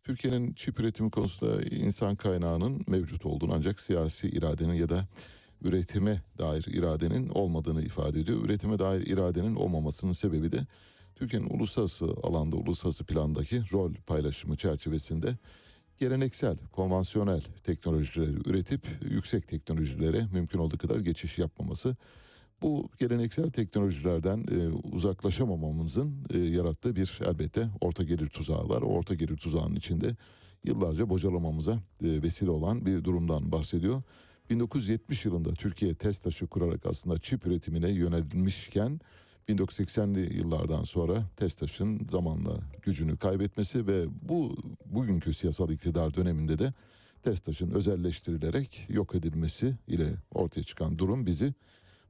Türkiye'nin 0.04 0.54
çip 0.54 0.80
üretimi 0.80 1.12
konusunda 1.12 1.62
insan 1.62 2.16
kaynağının 2.16 2.82
mevcut 2.88 3.26
olduğunu 3.26 3.54
ancak 3.56 3.80
siyasi 3.80 4.30
iradenin 4.30 4.74
ya 4.74 4.90
da 4.90 5.08
üretime 5.62 6.22
dair 6.38 6.66
iradenin 6.68 7.30
olmadığını 7.30 7.82
ifade 7.84 8.20
ediyor. 8.20 8.46
Üretime 8.46 8.80
dair 8.80 9.02
iradenin 9.02 9.56
olmamasının 9.56 10.12
sebebi 10.12 10.52
de 10.52 10.58
Türkiye'nin 11.24 11.50
uluslararası 11.50 12.06
alanda, 12.24 12.56
uluslararası 12.56 13.04
plandaki 13.04 13.62
rol 13.74 13.94
paylaşımı 14.08 14.56
çerçevesinde 14.56 15.38
geleneksel, 15.98 16.58
konvansiyonel 16.72 17.41
teknolojileri 17.64 18.50
üretip 18.50 18.88
yüksek 19.02 19.48
teknolojilere 19.48 20.28
mümkün 20.34 20.60
olduğu 20.60 20.78
kadar 20.78 21.00
geçiş 21.00 21.38
yapmaması. 21.38 21.95
Bu 22.62 22.90
geleneksel 23.00 23.52
teknolojilerden 23.52 24.45
e, 24.52 24.68
uzaklaşamamamızın 24.68 26.16
e, 26.34 26.38
yarattığı 26.38 26.95
bir 26.95 27.20
elbette 27.26 27.70
orta 27.82 28.04
gelir 28.04 28.30
tuzağı 28.30 28.70
var. 28.70 28.82
Orta 28.82 29.14
gelir 29.14 29.38
tuzağının 29.38 29.76
içinde 29.76 30.16
yıllarca 30.64 31.10
bocalamamıza 31.10 31.74
e, 31.74 32.22
vesile 32.24 32.50
olan 32.50 32.86
bir 32.86 33.04
durumdan 33.04 33.52
bahsediyor. 33.52 34.02
1970 34.50 35.26
yılında 35.26 35.54
Türkiye 35.54 35.95
test 35.95 36.24
taşı 36.24 36.48
kurarak 36.48 36.86
aslında 36.86 37.20
çip 37.20 37.45
üretimine 37.48 37.90
yönelmişken 37.90 39.00
1980'li 39.49 40.38
yıllardan 40.38 40.84
sonra 40.84 41.24
TESTAŞ'ın 41.36 42.07
zamanla 42.10 42.60
gücünü 42.82 43.18
kaybetmesi 43.18 43.88
ve 43.88 44.06
bu 44.22 44.56
bugünkü 44.86 45.34
siyasal 45.34 45.70
iktidar 45.70 46.14
döneminde 46.14 46.60
de 46.60 46.74
TESTAŞ'ın 47.24 47.72
özelleştirilerek 47.72 48.86
yok 48.90 49.15
edilmesi 49.15 49.76
ile 49.88 50.14
ortaya 50.34 50.64
çıkan 50.64 50.98
durum 50.98 51.26
bizi 51.26 51.53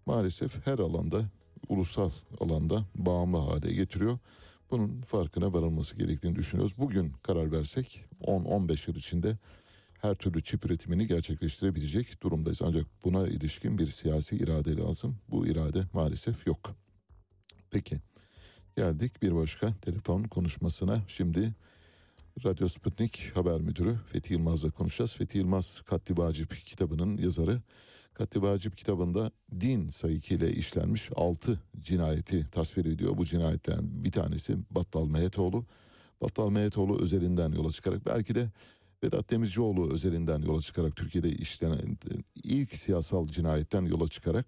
maalesef 0.05 0.67
her 0.67 0.79
alanda 0.79 1.25
ulusal 1.69 2.09
alanda 2.39 2.85
bağımlı 2.95 3.37
hale 3.37 3.73
getiriyor. 3.73 4.19
Bunun 4.71 5.01
farkına 5.01 5.53
varılması 5.53 5.97
gerektiğini 5.97 6.35
düşünüyoruz. 6.35 6.77
Bugün 6.77 7.13
karar 7.23 7.51
versek 7.51 8.05
10-15 8.21 8.89
yıl 8.89 8.97
içinde 8.97 9.37
her 10.01 10.15
türlü 10.15 10.43
çip 10.43 10.65
üretimini 10.65 11.07
gerçekleştirebilecek 11.07 12.23
durumdayız. 12.23 12.61
Ancak 12.61 12.85
buna 13.03 13.27
ilişkin 13.27 13.77
bir 13.77 13.87
siyasi 13.87 14.37
irade 14.37 14.75
lazım. 14.75 15.15
Bu 15.29 15.47
irade 15.47 15.83
maalesef 15.93 16.47
yok. 16.47 16.82
Peki 17.73 17.99
geldik 18.77 19.21
bir 19.21 19.35
başka 19.35 19.73
telefon 19.81 20.23
konuşmasına. 20.23 21.01
Şimdi 21.07 21.53
Radyo 22.45 22.67
Sputnik 22.67 23.31
Haber 23.35 23.61
Müdürü 23.61 23.95
Fethi 24.11 24.33
Yılmaz'la 24.33 24.71
konuşacağız. 24.71 25.15
Fethi 25.15 25.37
Yılmaz 25.37 25.81
Katli 25.81 26.17
Vacip 26.17 26.55
kitabının 26.65 27.17
yazarı. 27.17 27.61
Katli 28.13 28.41
Vacip 28.41 28.77
kitabında 28.77 29.31
din 29.59 29.87
sayıkıyla 29.87 30.47
işlenmiş 30.47 31.09
6 31.15 31.59
cinayeti 31.81 32.51
tasvir 32.51 32.85
ediyor. 32.85 33.17
Bu 33.17 33.25
cinayetlerin 33.25 34.03
bir 34.03 34.11
tanesi 34.11 34.57
Battal 34.71 35.07
Mehetoğlu. 35.07 35.65
Battal 36.21 36.49
Mehetoğlu 36.49 37.01
özelinden 37.01 37.51
yola 37.51 37.71
çıkarak 37.71 38.05
belki 38.05 38.35
de 38.35 38.51
Vedat 39.03 39.29
Demircioğlu 39.31 39.93
özelinden 39.93 40.41
yola 40.41 40.61
çıkarak 40.61 40.95
Türkiye'de 40.95 41.31
işlenen 41.31 41.97
ilk 42.43 42.73
siyasal 42.73 43.27
cinayetten 43.27 43.81
yola 43.81 44.07
çıkarak 44.07 44.45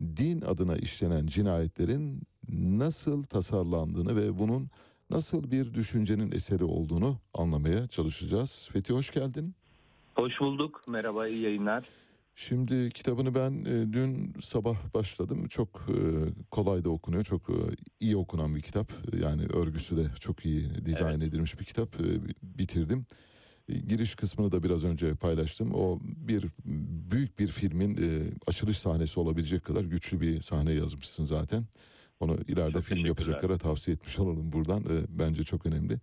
din 0.00 0.40
adına 0.40 0.76
işlenen 0.76 1.26
cinayetlerin 1.26 2.22
nasıl 2.48 3.22
tasarlandığını 3.22 4.16
ve 4.16 4.38
bunun 4.38 4.68
nasıl 5.10 5.50
bir 5.50 5.74
düşüncenin 5.74 6.32
eseri 6.32 6.64
olduğunu 6.64 7.18
anlamaya 7.34 7.88
çalışacağız. 7.88 8.68
Fethi 8.72 8.92
hoş 8.92 9.10
geldin. 9.10 9.54
Hoş 10.14 10.40
bulduk. 10.40 10.82
Merhaba, 10.88 11.28
iyi 11.28 11.42
yayınlar. 11.42 11.84
Şimdi 12.34 12.90
kitabını 12.90 13.34
ben 13.34 13.64
e, 13.64 13.92
dün 13.92 14.34
sabah 14.40 14.94
başladım. 14.94 15.48
Çok 15.48 15.68
e, 15.88 15.96
kolay 16.50 16.84
da 16.84 16.90
okunuyor. 16.90 17.24
Çok 17.24 17.50
e, 17.50 17.54
iyi 18.00 18.16
okunan 18.16 18.54
bir 18.54 18.60
kitap. 18.60 18.92
Yani 19.22 19.42
örgüsü 19.46 19.96
de 19.96 20.06
çok 20.20 20.46
iyi 20.46 20.84
dizayn 20.84 21.20
edilmiş 21.20 21.60
bir 21.60 21.64
kitap. 21.64 22.00
E, 22.00 22.04
bitirdim. 22.58 23.06
E, 23.68 23.78
Giriş 23.78 24.14
kısmını 24.14 24.52
da 24.52 24.62
biraz 24.62 24.84
önce 24.84 25.14
paylaştım. 25.14 25.74
O 25.74 25.98
bir 26.04 26.46
büyük 27.10 27.38
bir 27.38 27.48
filmin 27.48 27.96
e, 27.96 28.30
açılış 28.46 28.78
sahnesi 28.78 29.20
olabilecek 29.20 29.64
kadar 29.64 29.84
güçlü 29.84 30.20
bir 30.20 30.40
sahne 30.40 30.72
yazmışsın 30.72 31.24
zaten. 31.24 31.64
Onu 32.20 32.36
ileride 32.48 32.82
film 32.82 33.06
yapacaklara 33.06 33.58
tavsiye 33.58 33.94
etmiş 33.94 34.18
olalım 34.18 34.52
buradan. 34.52 34.80
E, 34.80 34.96
bence 35.08 35.44
çok 35.44 35.66
önemli. 35.66 35.94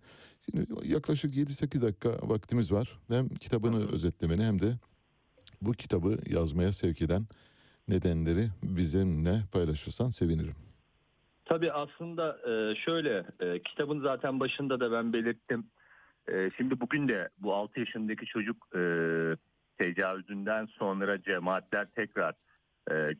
Şimdi 0.50 0.66
yaklaşık 0.84 1.34
7-8 1.34 1.82
dakika 1.82 2.08
vaktimiz 2.22 2.72
var. 2.72 2.98
Hem 3.08 3.28
kitabını 3.28 3.92
özetlemeni 3.92 4.42
hem 4.44 4.60
de 4.60 4.72
bu 5.62 5.72
kitabı 5.72 6.18
yazmaya 6.30 6.72
sevk 6.72 7.02
eden 7.02 7.22
nedenleri 7.88 8.48
bizimle 8.62 9.40
paylaşırsan 9.52 10.10
sevinirim. 10.10 10.54
Tabii 11.44 11.72
aslında 11.72 12.38
e, 12.50 12.74
şöyle, 12.76 13.26
e, 13.40 13.62
kitabın 13.62 14.00
zaten 14.00 14.40
başında 14.40 14.80
da 14.80 14.92
ben 14.92 15.12
belirttim. 15.12 15.66
E, 16.32 16.50
Şimdi 16.56 16.80
bugün 16.80 17.08
de 17.08 17.28
bu 17.38 17.54
6 17.54 17.80
yaşındaki 17.80 18.26
çocuk 18.26 18.68
tecavüzünden 19.78 20.66
sonra 20.66 21.22
cemaatler 21.22 21.88
tekrar 21.94 22.34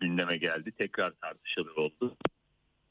gündeme 0.01 0.37
geldi. 0.37 0.73
Tekrar 0.79 1.11
tartışılır 1.11 1.77
oldu. 1.77 2.17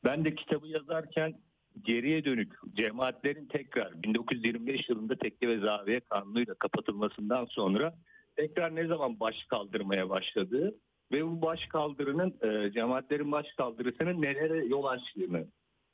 Ben 0.07 0.25
de 0.25 0.35
kitabı 0.35 0.67
yazarken 0.67 1.33
geriye 1.81 2.25
dönük 2.25 2.53
cemaatlerin 2.73 3.45
tekrar 3.45 4.03
1925 4.03 4.89
yılında 4.89 5.15
tekke 5.17 5.47
ve 5.47 5.59
zaviye 5.59 5.99
kanunuyla 5.99 6.53
kapatılmasından 6.53 7.45
sonra 7.45 7.93
tekrar 8.35 8.75
ne 8.75 8.87
zaman 8.87 9.19
baş 9.19 9.43
kaldırmaya 9.43 10.09
başladığı 10.09 10.75
ve 11.11 11.25
bu 11.25 11.41
baş 11.41 11.65
kaldırının 11.65 12.37
e, 12.41 12.71
cemaatlerin 12.71 13.31
baş 13.31 13.45
kaldırısının 13.57 14.21
nelere 14.21 14.65
yol 14.65 14.85
açtığını 14.85 15.47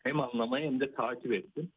hem 0.03 0.19
anlamaya 0.19 0.65
hem 0.65 0.79
de 0.79 0.91
takip 0.91 1.33
ettim. 1.33 1.71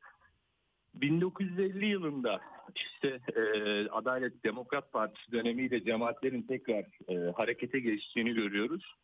1950 0.95 1.87
yılında 1.87 2.41
işte 2.75 3.21
e, 3.37 3.41
Adalet 3.89 4.45
Demokrat 4.45 4.93
Partisi 4.93 5.33
dönemiyle 5.33 5.85
cemaatlerin 5.85 6.43
tekrar 6.43 6.85
e, 7.09 7.33
harekete 7.33 7.81
geçtiğini 7.81 8.35
görüyoruz. 8.35 8.95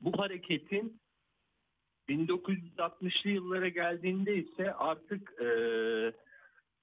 bu 0.00 0.18
hareketin 0.18 1.00
1960'lı 2.10 3.30
yıllara 3.30 3.68
geldiğinde 3.68 4.36
ise 4.36 4.74
artık 4.74 5.42
e, 5.42 5.48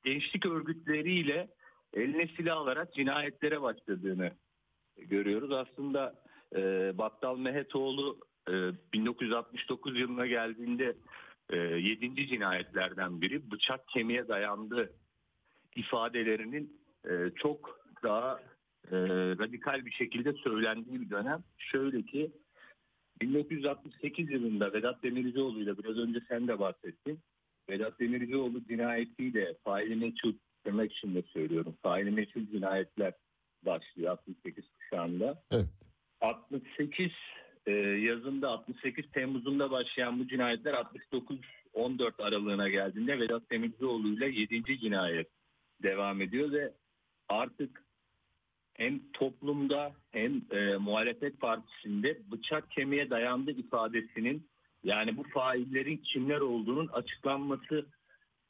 gençlik 0.04 0.46
örgütleriyle 0.46 1.48
eline 1.94 2.28
silah 2.28 2.58
alarak 2.58 2.94
cinayetlere 2.94 3.62
başladığını 3.62 4.32
görüyoruz. 4.98 5.52
Aslında 5.52 6.16
e, 6.56 6.92
Battal 6.98 7.38
Mehetoğlu 7.38 8.18
e, 8.50 8.54
1969 8.94 10.00
yılına 10.00 10.28
geldiğinde 10.28 10.96
e, 11.50 11.58
7. 11.58 12.28
cinayetlerden 12.28 13.22
biri 13.22 13.52
bıçak 13.52 13.88
kemiğe 13.88 14.28
dayandı 14.28 14.94
ifadelerinin 15.76 16.82
e, 17.10 17.12
çok 17.36 17.80
daha 18.04 18.40
e, 18.92 18.98
radikal 19.40 19.86
bir 19.86 19.92
şekilde 19.92 20.34
söylendiği 20.34 21.02
bir 21.02 21.10
dönem. 21.10 21.44
Şöyle 21.58 22.04
ki 22.04 22.32
1968 23.22 24.32
yılında 24.32 24.74
Vedat 24.74 25.04
Demircioğlu 25.04 25.60
ile 25.60 25.78
biraz 25.78 25.98
önce 25.98 26.20
sen 26.28 26.48
de 26.48 26.60
bahsettin. 26.60 27.20
Vedat 27.70 28.00
Demircioğlu 28.00 28.64
cinayetiyle 28.68 29.56
faili 29.64 29.96
meçhul 29.96 30.34
demek 30.66 30.94
için 30.94 31.16
de 31.16 31.22
söylüyorum. 31.22 31.76
Faili 31.84 32.12
meçhul 32.12 32.48
cinayetler 32.52 33.14
başlıyor 33.66 34.12
68 34.12 34.66
kuşağında. 34.70 35.44
Evet. 35.52 35.66
68 36.22 37.12
e, 37.66 37.72
yazında 37.82 38.50
68 38.50 39.06
Temmuz'unda 39.12 39.72
başlayan 39.72 40.20
bu 40.20 40.28
cinayetler 40.28 40.74
69 40.74 41.40
14 41.74 42.20
aralığına 42.20 42.70
geldiğinde 42.70 43.20
Vedat 43.20 43.52
Demircioğlu 43.52 44.08
ile 44.08 44.26
7. 44.26 44.80
cinayet 44.80 45.28
devam 45.84 46.22
ediyor 46.22 46.52
ve 46.52 46.74
artık 47.30 47.87
hem 48.78 49.00
toplumda 49.14 49.94
hem 50.12 50.42
e, 50.52 50.78
muhalefet 50.78 51.40
partisinde 51.40 52.22
bıçak 52.32 52.72
kemiğe 52.72 53.10
dayandı 53.10 53.52
ifadesinin 53.52 54.48
yani 54.84 55.18
bu 55.18 55.24
faillerin 55.24 55.98
kimler 55.98 56.40
olduğunun 56.40 56.88
açıklanması 56.88 57.86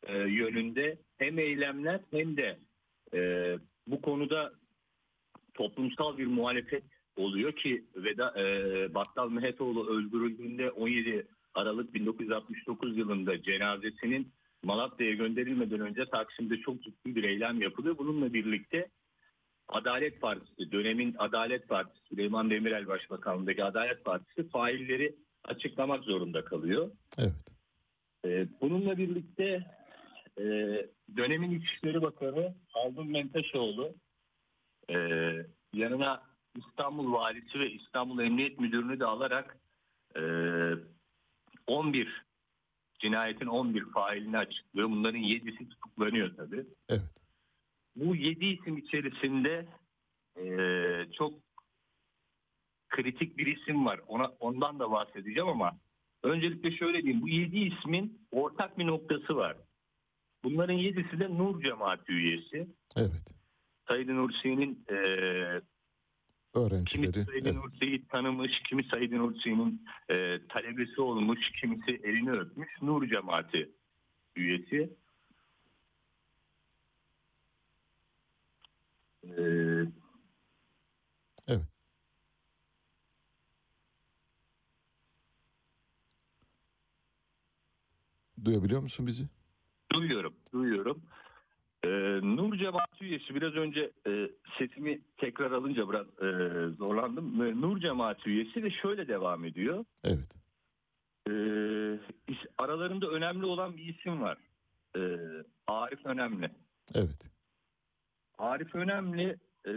e, 0.04 0.18
yönünde 0.18 0.98
hem 1.18 1.40
eylemler 1.40 2.00
hem 2.12 2.38
de 2.38 2.60
e, 3.14 3.20
bu 3.88 4.02
konuda 4.02 4.54
toplumsal 5.54 6.18
bir 6.18 6.28
muhalefet 6.28 6.84
oluyor 7.16 7.52
ki 7.52 7.86
Veda, 7.96 8.34
e, 8.42 8.94
Battal 8.94 9.30
Mehetoğlu 9.30 9.90
öldürüldüğünde 9.90 10.72
17 10.72 11.28
Aralık 11.54 11.94
1969 11.94 12.98
yılında 12.98 13.44
cenazesinin 13.44 14.32
Malatya'ya 14.64 15.14
gönderilmeden 15.14 15.80
önce 15.80 16.06
Taksim'de 16.06 16.58
çok 16.58 16.84
ciddi 16.84 17.16
bir 17.16 17.24
eylem 17.24 17.62
yapılıyor. 17.62 17.98
Bununla 17.98 18.34
birlikte 18.34 18.90
Adalet 19.70 20.22
Partisi, 20.22 20.72
dönemin 20.72 21.16
Adalet 21.18 21.70
Partisi, 21.70 22.04
Süleyman 22.10 22.50
Demirel 22.50 22.88
Başbakanlığındaki 22.88 23.64
Adalet 23.64 24.06
Partisi 24.06 24.50
failleri 24.50 25.16
açıklamak 25.44 26.04
zorunda 26.04 26.46
kalıyor. 26.46 26.92
Evet. 27.18 27.34
Ee, 28.26 28.48
bununla 28.62 28.98
birlikte 28.98 29.66
e, 30.38 30.44
dönemin 31.18 31.60
İçişleri 31.60 32.02
Bakanı 32.02 32.56
Haldun 32.68 33.08
Menteşoğlu 33.08 33.96
e, 34.90 34.98
yanına 35.74 36.24
İstanbul 36.58 37.14
Valisi 37.14 37.60
ve 37.60 37.72
İstanbul 37.72 38.20
Emniyet 38.20 38.60
Müdürünü 38.60 39.00
de 39.00 39.06
alarak 39.06 39.58
e, 40.16 40.22
11 41.68 42.26
cinayetin 43.00 43.46
11 43.46 43.86
failini 43.86 44.38
açıklıyor. 44.38 44.90
Bunların 44.90 45.22
7'si 45.22 45.70
tutuklanıyor 45.70 46.36
tabii. 46.38 46.66
Evet. 46.90 47.17
Bu 47.98 48.16
7 48.16 48.46
isim 48.46 48.78
içerisinde 48.78 49.66
e, 50.36 50.46
çok 51.14 51.34
kritik 52.90 53.38
bir 53.38 53.58
isim 53.58 53.86
var. 53.86 54.00
Ona 54.08 54.26
ondan 54.40 54.80
da 54.80 54.92
bahsedeceğim 54.92 55.48
ama 55.48 55.78
öncelikle 56.24 56.72
şöyle 56.78 57.04
diyeyim. 57.04 57.22
Bu 57.22 57.30
7 57.30 57.60
ismin 57.60 58.22
ortak 58.32 58.78
bir 58.78 58.88
noktası 58.88 59.36
var. 59.36 59.58
Bunların 60.44 60.78
7'si 60.78 61.20
de 61.20 61.38
Nur 61.38 61.64
Cemaati 61.64 62.12
üyesi. 62.12 62.68
Evet. 62.98 63.34
Said 63.88 64.08
Nursi'nin 64.08 64.86
e, 64.90 64.96
Öğrencileri. 66.56 67.12
Kimi 67.12 67.26
Said 67.26 67.46
Evet. 67.46 67.54
Nursi'yi 67.56 68.08
tanımış, 68.08 68.62
kimi 68.70 68.84
Said 68.84 69.12
Nursi'nin 69.12 69.86
e, 70.10 70.40
talebesi 70.50 71.02
olmuş, 71.02 71.52
kimisi 71.62 72.02
elini 72.04 72.32
öpmüş. 72.32 72.70
Nur 72.82 73.08
Cemaati 73.08 73.72
üyesi. 74.36 74.90
E, 79.38 79.44
Evet. 81.48 81.66
Duyabiliyor 88.46 88.82
musun 88.82 89.08
bizi? 89.08 89.24
Duyuyorum, 89.94 90.34
duyuyorum. 90.54 91.02
Ee, 91.84 91.90
Nur 92.24 92.58
Cemaati 92.58 93.06
üyesi 93.06 93.36
biraz 93.36 93.54
önce 93.54 93.92
e, 94.08 94.30
sesimi 94.60 95.02
tekrar 95.18 95.52
alınca 95.52 95.90
biraz 95.90 96.08
e, 96.08 96.30
zorlandım. 96.76 97.42
Ee, 97.42 97.62
Nur 97.62 97.80
Cemaati 97.80 98.30
üyesi 98.30 98.64
de 98.64 98.72
şöyle 98.72 99.08
devam 99.08 99.46
ediyor. 99.46 99.86
Evet. 100.04 100.36
Ee, 101.28 101.32
is- 102.28 102.48
aralarında 102.58 103.08
önemli 103.10 103.46
olan 103.46 103.78
bir 103.78 103.96
isim 103.96 104.22
var. 104.22 104.38
Ee, 104.98 105.18
Arif 105.68 106.06
Önemli. 106.06 106.52
Evet. 106.96 107.32
Arif 108.38 108.76
Önemli 108.76 109.38
e, 109.66 109.72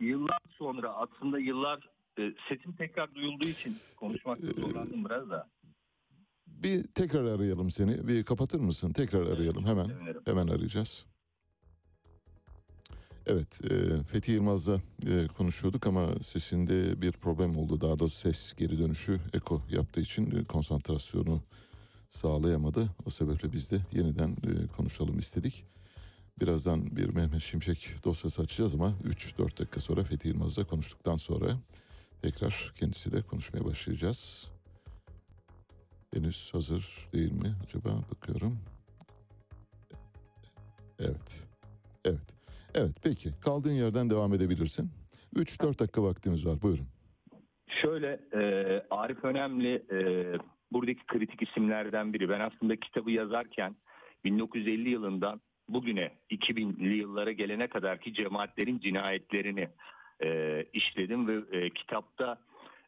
yıllar 0.00 0.38
sonra 0.58 0.94
aslında 0.94 1.38
yıllar 1.38 1.88
e, 2.18 2.34
sesim 2.48 2.76
tekrar 2.76 3.14
duyulduğu 3.14 3.48
için 3.48 3.76
konuşmakta 3.96 4.46
zorlandım 4.46 5.04
biraz 5.04 5.30
da. 5.30 5.48
Bir 6.46 6.82
tekrar 6.82 7.24
arayalım 7.24 7.70
seni. 7.70 8.08
Bir 8.08 8.24
kapatır 8.24 8.60
mısın? 8.60 8.92
Tekrar 8.92 9.26
arayalım 9.26 9.64
hemen. 9.66 9.86
Hemen 10.24 10.48
arayacağız. 10.48 11.06
Evet, 13.26 13.60
e, 13.70 14.02
Fethi 14.02 14.32
Yılmaz'la 14.32 14.80
e, 15.06 15.26
konuşuyorduk 15.26 15.86
ama 15.86 16.14
sesinde 16.20 17.02
bir 17.02 17.12
problem 17.12 17.56
oldu. 17.56 17.80
Daha 17.80 17.98
doğrusu 17.98 18.16
ses 18.16 18.54
geri 18.54 18.78
dönüşü 18.78 19.20
eko 19.34 19.62
yaptığı 19.70 20.00
için 20.00 20.30
e, 20.36 20.44
konsantrasyonu 20.44 21.42
sağlayamadı. 22.08 22.88
O 23.06 23.10
sebeple 23.10 23.52
biz 23.52 23.72
de 23.72 23.80
yeniden 23.92 24.30
e, 24.30 24.66
konuşalım 24.76 25.18
istedik. 25.18 25.64
Birazdan 26.40 26.96
bir 26.96 27.08
Mehmet 27.08 27.40
Şimşek 27.40 28.04
dosyası 28.04 28.42
açacağız 28.42 28.74
ama 28.74 28.92
3-4 29.04 29.60
dakika 29.60 29.80
sonra 29.80 30.04
Fethi 30.04 30.28
Yılmaz'la 30.28 30.64
konuştuktan 30.64 31.16
sonra 31.16 31.46
tekrar 32.22 32.72
kendisiyle 32.80 33.22
konuşmaya 33.22 33.64
başlayacağız. 33.64 34.50
Henüz 36.14 36.54
hazır 36.54 37.08
değil 37.12 37.32
mi 37.32 37.54
acaba 37.64 38.04
bakıyorum. 38.10 38.58
Evet. 40.98 41.46
Evet. 42.04 42.34
Evet 42.74 42.96
peki 43.02 43.30
kaldığın 43.40 43.72
yerden 43.72 44.10
devam 44.10 44.34
edebilirsin. 44.34 44.90
3-4 45.36 45.78
dakika 45.78 46.02
vaktimiz 46.02 46.46
var 46.46 46.62
buyurun. 46.62 46.86
Şöyle 47.82 48.20
e, 48.32 48.40
Arif 48.90 49.24
Önemli 49.24 49.74
e, 49.74 49.98
buradaki 50.72 51.06
kritik 51.06 51.42
isimlerden 51.42 52.12
biri. 52.12 52.28
Ben 52.28 52.40
aslında 52.40 52.76
kitabı 52.76 53.10
yazarken 53.10 53.76
1950 54.24 54.88
yılından 54.88 55.40
bugüne 55.68 56.12
2000'li 56.30 56.94
yıllara 56.94 57.32
gelene 57.32 57.66
kadarki 57.66 58.14
cemaatlerin 58.14 58.78
cinayetlerini 58.78 59.68
e, 60.22 60.64
işledim 60.72 61.28
ve 61.28 61.58
e, 61.58 61.70
kitapta 61.70 62.38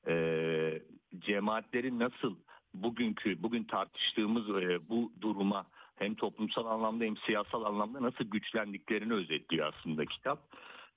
e, 0.08 0.82
cemaatlerin 1.18 1.98
nasıl 1.98 2.36
bugünkü 2.74 3.42
bugün 3.42 3.64
tartıştığımız 3.64 4.48
e, 4.48 4.88
bu 4.88 5.12
duruma 5.20 5.66
hem 5.96 6.14
toplumsal 6.14 6.66
anlamda 6.66 7.04
hem 7.04 7.16
siyasal 7.16 7.64
anlamda 7.64 8.02
nasıl 8.02 8.24
güçlendiklerini 8.24 9.12
özetliyor 9.12 9.72
aslında 9.74 10.04
kitap. 10.04 10.38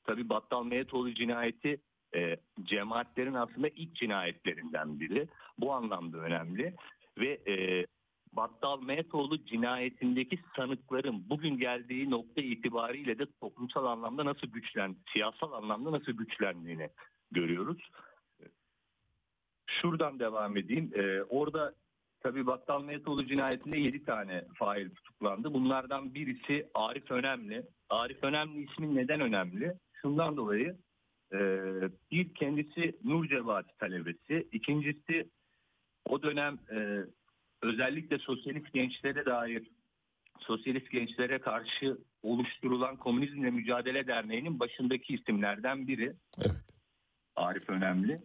Tabii 0.03 0.29
Battal 0.29 0.63
Mehetoğlu 0.63 1.13
cinayeti 1.13 1.81
e, 2.15 2.37
cemaatlerin 2.63 3.33
aslında 3.33 3.67
ilk 3.67 3.95
cinayetlerinden 3.95 4.99
biri. 4.99 5.27
Bu 5.57 5.73
anlamda 5.73 6.17
önemli 6.17 6.75
ve 7.17 7.39
e, 7.47 7.85
Battal 8.33 8.81
Mehetoğlu 8.81 9.45
cinayetindeki 9.45 10.39
sanıkların 10.55 11.29
bugün 11.29 11.57
geldiği 11.57 12.11
nokta 12.11 12.41
itibariyle 12.41 13.19
de 13.19 13.25
toplumsal 13.41 13.85
anlamda 13.85 14.25
nasıl 14.25 14.47
güçlen, 14.47 14.95
siyasal 15.13 15.51
anlamda 15.51 15.91
nasıl 15.91 16.11
güçlendiğini 16.11 16.89
görüyoruz. 17.31 17.89
Şuradan 19.65 20.19
devam 20.19 20.57
edeyim. 20.57 20.91
E, 20.95 21.23
orada 21.23 21.73
tabii 22.21 22.45
Battal 22.47 22.83
Mehetoğlu 22.83 23.25
cinayetinde 23.25 23.79
7 23.79 24.05
tane 24.05 24.45
fail 24.53 24.89
tutuklandı. 24.89 25.53
Bunlardan 25.53 26.13
birisi 26.13 26.69
Arif 26.73 27.11
Önemli. 27.11 27.65
Arif 27.89 28.23
Önemli 28.23 28.63
ismi 28.63 28.95
neden 28.95 29.21
önemli? 29.21 29.73
Şundan 30.01 30.37
dolayı 30.37 30.77
bir 32.11 32.33
kendisi 32.33 32.97
Nur 33.03 33.27
Cevati 33.27 33.77
talebesi. 33.77 34.47
İkincisi 34.51 35.29
o 36.05 36.23
dönem 36.23 36.59
e, 36.71 36.99
özellikle 37.61 38.17
sosyalist 38.17 38.73
gençlere 38.73 39.25
dair 39.25 39.63
sosyalist 40.39 40.91
gençlere 40.91 41.39
karşı 41.39 41.97
oluşturulan 42.23 42.97
Komünizmle 42.97 43.51
Mücadele 43.51 44.07
Derneği'nin 44.07 44.59
başındaki 44.59 45.13
isimlerden 45.13 45.87
biri. 45.87 46.13
Arif 47.35 47.69
Önemli. 47.69 48.21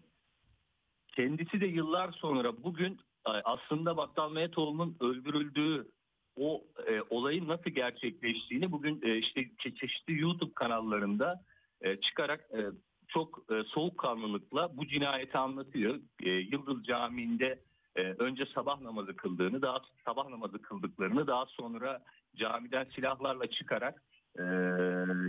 Kendisi 1.17 1.61
de 1.61 1.67
yıllar 1.67 2.13
sonra 2.13 2.63
bugün 2.63 3.01
e, 3.27 3.31
aslında 3.31 3.97
Battal 3.97 4.33
Mehmetoğlu'nun 4.33 4.97
öldürüldüğü 5.01 5.89
o 6.37 6.65
e, 6.87 7.01
olayın 7.11 7.49
nasıl 7.49 7.71
gerçekleştiğini 7.71 8.73
bugün 8.73 9.01
e, 9.03 9.17
işte 9.17 9.41
çe- 9.41 9.75
çeşitli 9.75 10.21
YouTube 10.21 10.55
kanallarında 10.55 11.45
e, 11.81 11.97
çıkarak 12.01 12.41
e, 12.41 12.61
çok 13.09 13.45
e, 13.51 13.63
soğukkanlılıkla 13.65 14.77
bu 14.77 14.87
cinayeti 14.87 15.39
anlatıyor. 15.39 16.01
E, 16.23 16.31
Yıldız 16.31 16.85
Camii'nde 16.85 17.63
e, 17.97 18.03
önce 18.03 18.47
sabah 18.55 18.81
namazı 18.81 19.17
kıldığını, 19.17 19.63
daha 19.63 19.81
sabah 20.05 20.29
namazı 20.29 20.63
kıldıklarını, 20.63 21.27
daha 21.27 21.47
sonra 21.47 22.03
camiden 22.37 22.87
silahlarla 22.95 23.47
çıkarak 23.47 24.03
e, 24.39 24.43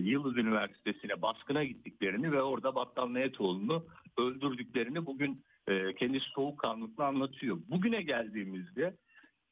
Yıldız 0.02 0.38
Üniversitesi'ne 0.38 1.22
baskına 1.22 1.64
gittiklerini 1.64 2.32
ve 2.32 2.42
orada 2.42 2.76
Battal 2.76 3.08
Mehmetoğlu'nu 3.08 3.86
öldürdüklerini 4.18 5.06
bugün 5.06 5.44
e, 5.68 5.96
kendisi 5.96 6.26
soğukkanlılıkla 6.30 7.06
anlatıyor. 7.06 7.58
Bugüne 7.70 8.02
geldiğimizde 8.02 8.98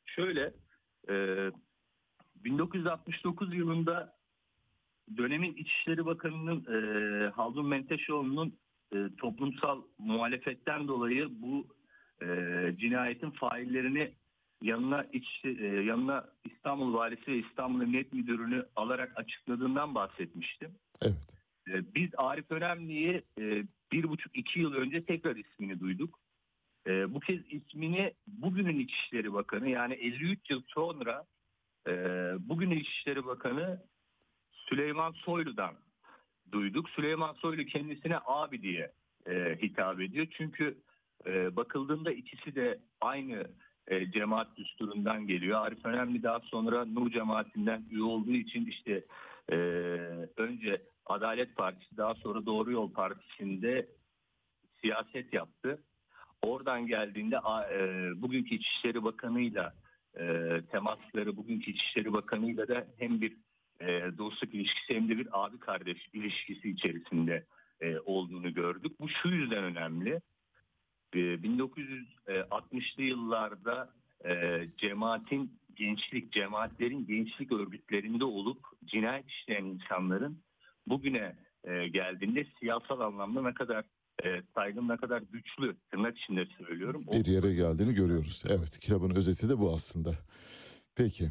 şöyle 0.05 0.53
e, 1.09 1.47
1969 2.35 3.55
yılında 3.55 4.16
dönemin 5.17 5.53
İçişleri 5.53 6.05
Bakanı'nın 6.05 6.65
e, 6.73 7.29
Haldun 7.29 7.67
Menteşoğlu'nun 7.67 8.53
e, 8.93 8.97
toplumsal 9.17 9.81
muhalefetten 9.97 10.87
dolayı 10.87 11.29
bu 11.41 11.67
e, 12.21 12.27
cinayetin 12.79 13.31
faillerini 13.31 14.11
yanına 14.61 15.05
iç, 15.13 15.41
e, 15.43 15.65
yanına 15.65 16.25
İstanbul 16.45 16.93
Valisi 16.93 17.31
ve 17.31 17.37
İstanbul 17.37 17.81
Emniyet 17.81 18.13
Müdürü'nü 18.13 18.65
alarak 18.75 19.11
açıkladığından 19.15 19.95
bahsetmiştim. 19.95 20.71
Evet. 21.01 21.29
E, 21.67 21.95
biz 21.95 22.09
Arif 22.17 22.51
Önemli'yi 22.51 23.21
e, 23.39 23.63
bir 23.91 24.03
buçuk 24.03 24.37
iki 24.37 24.59
yıl 24.59 24.73
önce 24.73 25.05
tekrar 25.05 25.35
ismini 25.35 25.79
duyduk. 25.79 26.19
E, 26.87 27.13
bu 27.13 27.19
kez 27.19 27.39
ismini 27.49 28.13
bugünün 28.27 28.79
İçişleri 28.79 29.33
Bakanı 29.33 29.69
yani 29.69 29.93
53 29.93 30.49
yıl 30.49 30.61
sonra 30.67 31.25
e, 31.87 31.91
bugünün 32.39 32.79
İçişleri 32.79 33.25
Bakanı 33.25 33.81
Süleyman 34.69 35.11
Soylu'dan 35.11 35.73
duyduk. 36.51 36.89
Süleyman 36.89 37.33
Soylu 37.33 37.65
kendisine 37.65 38.17
abi 38.25 38.61
diye 38.61 38.91
e, 39.27 39.57
hitap 39.61 40.01
ediyor. 40.01 40.27
Çünkü 40.31 40.77
e, 41.25 41.55
bakıldığında 41.55 42.11
ikisi 42.11 42.55
de 42.55 42.79
aynı 43.01 43.47
e, 43.87 44.11
cemaat 44.11 44.57
düsturundan 44.57 45.27
geliyor. 45.27 45.61
Arif 45.61 45.85
Önemli 45.85 46.23
daha 46.23 46.39
sonra 46.39 46.85
Nur 46.85 47.11
cemaatinden 47.11 47.85
üye 47.91 48.03
olduğu 48.03 48.33
için 48.33 48.65
işte 48.65 49.05
e, 49.51 49.55
önce 50.37 50.81
Adalet 51.05 51.55
Partisi 51.55 51.97
daha 51.97 52.15
sonra 52.15 52.45
Doğru 52.45 52.71
Yol 52.71 52.91
Partisi'nde 52.91 53.87
siyaset 54.81 55.33
yaptı. 55.33 55.83
Oradan 56.41 56.87
geldiğinde 56.87 57.35
e, 57.71 58.11
bugünkü 58.21 58.55
İçişleri 58.55 59.03
Bakanı'yla 59.03 59.73
e, 60.19 60.61
temasları 60.71 61.37
bugünkü 61.37 61.71
İçişleri 61.71 62.13
Bakanı'yla 62.13 62.67
da 62.67 62.87
hem 62.97 63.21
bir 63.21 63.37
e, 63.81 64.17
dostluk 64.17 64.53
ilişkisi 64.53 64.95
hem 64.95 65.09
de 65.09 65.17
bir 65.17 65.27
abi 65.31 65.59
kardeş 65.59 66.09
ilişkisi 66.13 66.69
içerisinde 66.69 67.45
e, 67.81 67.99
olduğunu 67.99 68.53
gördük. 68.53 68.99
Bu 68.99 69.09
şu 69.09 69.29
yüzden 69.29 69.63
önemli. 69.63 70.21
E, 71.13 71.17
1960'lı 71.17 73.03
yıllarda 73.03 73.93
e, 74.25 74.61
cemaatin 74.77 75.59
gençlik, 75.75 76.31
cemaatlerin 76.31 77.05
gençlik 77.05 77.51
örgütlerinde 77.51 78.25
olup 78.25 78.65
cinayet 78.85 79.29
işleyen 79.29 79.65
insanların 79.65 80.43
bugüne 80.87 81.35
e, 81.63 81.87
geldiğinde 81.87 82.47
siyasal 82.59 82.99
anlamda 82.99 83.41
ne 83.41 83.53
kadar 83.53 83.85
e, 84.25 84.41
saygın 84.55 84.87
ne 84.87 84.97
kadar 84.97 85.21
güçlü 85.21 85.75
tırnak 85.91 86.17
içinde 86.17 86.45
söylüyorum. 86.57 87.03
Bir 87.11 87.25
yere 87.25 87.53
geldiğini 87.53 87.93
görüyoruz. 87.93 88.43
Evet 88.49 88.79
kitabın 88.79 89.15
özeti 89.15 89.49
de 89.49 89.59
bu 89.59 89.73
aslında. 89.73 90.15
Peki. 90.95 91.29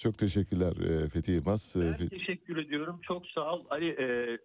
Çok 0.00 0.18
teşekkürler 0.18 0.72
e, 0.76 1.08
Fethi 1.08 1.32
Yılmaz. 1.32 1.76
E, 1.76 1.80
Ben 1.80 1.92
Fe- 1.92 2.08
teşekkür 2.08 2.56
ediyorum. 2.56 3.00
Çok 3.02 3.26
sağ 3.26 3.54
ol. 3.54 3.64
Ali 3.70 3.88
e, 3.88 4.38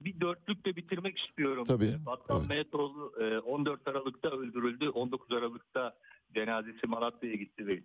bir 0.00 0.20
dörtlükle 0.20 0.76
bitirmek 0.76 1.18
istiyorum. 1.18 1.64
Tabii, 1.64 1.84
E, 1.86 2.06
Battal 2.06 2.40
Mehmetoğlu 2.46 3.12
e, 3.20 3.38
14 3.38 3.88
Aralık'ta 3.88 4.28
öldürüldü. 4.30 4.88
19 4.88 5.32
Aralık'ta 5.32 5.96
cenazesi 6.34 6.86
Malatya'ya 6.86 7.36
gitti 7.36 7.66
ve 7.66 7.82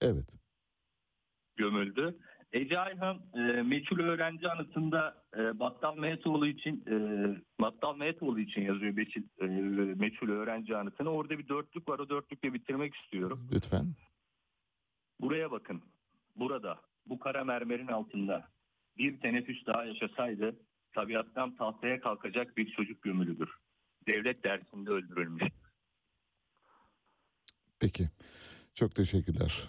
Evet. 0.00 0.38
gömüldü. 1.56 2.18
Ece 2.52 2.78
Ayhan 2.78 3.20
e, 3.34 3.38
meçhul 3.62 3.98
öğrenci 3.98 4.48
anıtında 4.48 5.24
e, 5.36 5.58
Battal 5.60 5.96
Mehmetoğlu 5.96 6.46
için 6.46 6.84
e, 6.90 6.94
Battal 7.60 7.96
Mehmetoğlu 7.96 8.40
için 8.40 8.60
yazıyor 8.62 8.92
meçhul, 8.92 9.22
e, 9.40 9.46
meçhul 9.94 10.28
öğrenci 10.28 10.76
anıtını. 10.76 11.10
Orada 11.10 11.38
bir 11.38 11.48
dörtlük 11.48 11.88
var. 11.88 11.98
O 11.98 12.08
dörtlükle 12.08 12.54
bitirmek 12.54 12.94
istiyorum. 12.94 13.48
Lütfen. 13.52 13.86
Buraya 15.20 15.50
bakın. 15.50 15.82
Burada, 16.36 16.80
bu 17.06 17.18
kara 17.18 17.44
mermerin 17.44 17.86
altında 17.86 18.48
bir 18.98 19.20
teneffüs 19.20 19.66
daha 19.66 19.84
yaşasaydı 19.84 20.56
tabiattan 20.92 21.56
tahtaya 21.56 22.00
kalkacak 22.00 22.56
bir 22.56 22.70
çocuk 22.70 23.02
gömülüdür. 23.02 23.50
Devlet 24.06 24.44
dersinde 24.44 24.90
öldürülmüş. 24.90 25.44
Peki. 27.80 28.10
Çok 28.74 28.94
teşekkürler. 28.94 29.68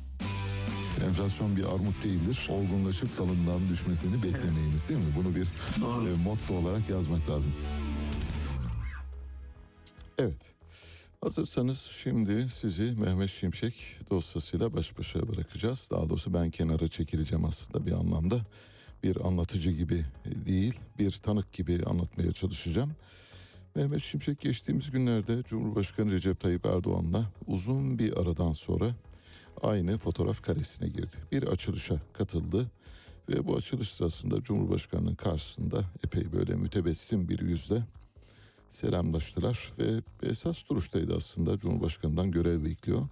Enflasyon 1.07 1.55
bir 1.55 1.63
armut 1.63 2.03
değildir. 2.03 2.47
Olgunlaşıp 2.49 3.17
dalından 3.17 3.69
düşmesini 3.69 4.23
beklemeyiniz 4.23 4.89
değil 4.89 4.99
mi? 4.99 5.13
Bunu 5.15 5.35
bir 5.35 5.45
e, 5.45 6.15
motto 6.23 6.53
olarak 6.53 6.89
yazmak 6.89 7.29
lazım. 7.29 7.53
Evet. 10.17 10.53
Hazırsanız 11.21 11.79
şimdi 11.79 12.49
sizi 12.49 12.83
Mehmet 12.83 13.29
Şimşek 13.29 13.97
dosyasıyla 14.09 14.73
baş 14.73 14.97
başa 14.97 15.27
bırakacağız. 15.27 15.89
Daha 15.91 16.09
doğrusu 16.09 16.33
ben 16.33 16.49
kenara 16.49 16.87
çekileceğim 16.87 17.45
aslında 17.45 17.85
bir 17.85 17.91
anlamda. 17.91 18.45
Bir 19.03 19.27
anlatıcı 19.27 19.71
gibi 19.71 20.05
değil, 20.25 20.79
bir 20.99 21.11
tanık 21.11 21.53
gibi 21.53 21.83
anlatmaya 21.85 22.31
çalışacağım. 22.31 22.91
Mehmet 23.75 24.01
Şimşek 24.01 24.39
geçtiğimiz 24.39 24.91
günlerde 24.91 25.43
Cumhurbaşkanı 25.43 26.11
Recep 26.11 26.39
Tayyip 26.39 26.65
Erdoğan'la 26.65 27.25
uzun 27.47 27.99
bir 27.99 28.21
aradan 28.21 28.53
sonra 28.53 28.95
aynı 29.61 29.97
fotoğraf 29.97 30.41
karesine 30.41 30.87
girdi. 30.87 31.15
Bir 31.31 31.43
açılışa 31.43 32.01
katıldı 32.13 32.71
ve 33.29 33.47
bu 33.47 33.55
açılış 33.55 33.89
sırasında 33.89 34.43
Cumhurbaşkanı'nın 34.43 35.15
karşısında 35.15 35.83
epey 36.05 36.33
böyle 36.33 36.55
mütebessim 36.55 37.29
bir 37.29 37.39
yüzle 37.39 37.83
selamlaştılar 38.67 39.73
ve 39.79 40.01
esas 40.23 40.69
duruştaydı 40.69 41.15
aslında 41.15 41.57
Cumhurbaşkanı'ndan 41.57 42.31
görev 42.31 42.65
bekliyor. 42.65 43.07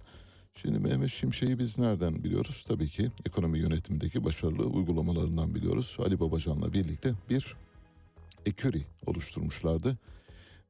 Şimdi 0.54 0.78
Mehmet 0.78 1.10
Şimşek'i 1.10 1.58
biz 1.58 1.78
nereden 1.78 2.24
biliyoruz? 2.24 2.64
Tabii 2.68 2.88
ki 2.88 3.10
ekonomi 3.26 3.58
yönetimindeki 3.58 4.24
başarılı 4.24 4.66
uygulamalarından 4.66 5.54
biliyoruz. 5.54 5.96
Ali 6.00 6.20
Babacan'la 6.20 6.72
birlikte 6.72 7.12
bir 7.30 7.56
eküri 8.46 8.82
oluşturmuşlardı. 9.06 9.98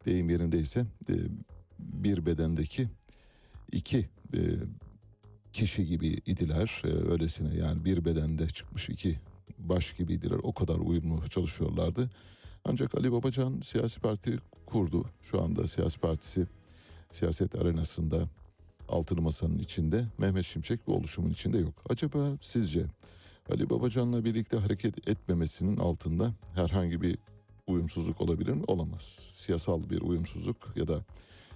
Deyim 0.05 0.31
yerindeyse 0.31 0.81
e, 0.81 1.15
bir 1.79 2.27
bedendeki 2.27 2.89
iki 3.73 3.99
e, 4.35 4.39
kişi 5.53 5.87
gibi 5.87 6.09
idiler. 6.09 6.83
E, 6.85 6.89
öylesine 6.89 7.57
yani 7.57 7.85
bir 7.85 8.05
bedende 8.05 8.49
çıkmış 8.49 8.89
iki 8.89 9.19
baş 9.59 9.97
gibiydiler. 9.97 10.39
O 10.43 10.53
kadar 10.53 10.77
uyumlu 10.77 11.29
çalışıyorlardı. 11.29 12.11
Ancak 12.65 12.95
Ali 12.95 13.13
Babacan 13.13 13.61
siyasi 13.61 14.01
parti 14.01 14.39
kurdu. 14.67 15.05
Şu 15.23 15.43
anda 15.43 15.69
siyasi 15.69 15.99
partisi 15.99 16.47
siyaset 17.11 17.57
arenasında 17.57 18.29
altılı 18.89 19.23
masanın 19.23 19.59
içinde. 19.59 20.05
Mehmet 20.19 20.45
Şimşek 20.45 20.87
bu 20.87 20.95
oluşumun 20.95 21.31
içinde 21.31 21.59
yok. 21.59 21.75
Acaba 21.89 22.29
sizce 22.41 22.87
Ali 23.53 23.71
Babacan'la 23.71 24.25
birlikte 24.25 24.57
hareket 24.57 25.09
etmemesinin 25.09 25.77
altında 25.77 26.33
herhangi 26.55 27.03
bir 27.03 27.19
uyumsuzluk 27.67 28.21
olabilir 28.21 28.53
mi? 28.53 28.63
Olamaz. 28.67 29.03
Siyasal 29.31 29.91
bir 29.91 30.01
uyumsuzluk 30.01 30.73
ya 30.77 30.89
da 30.89 31.05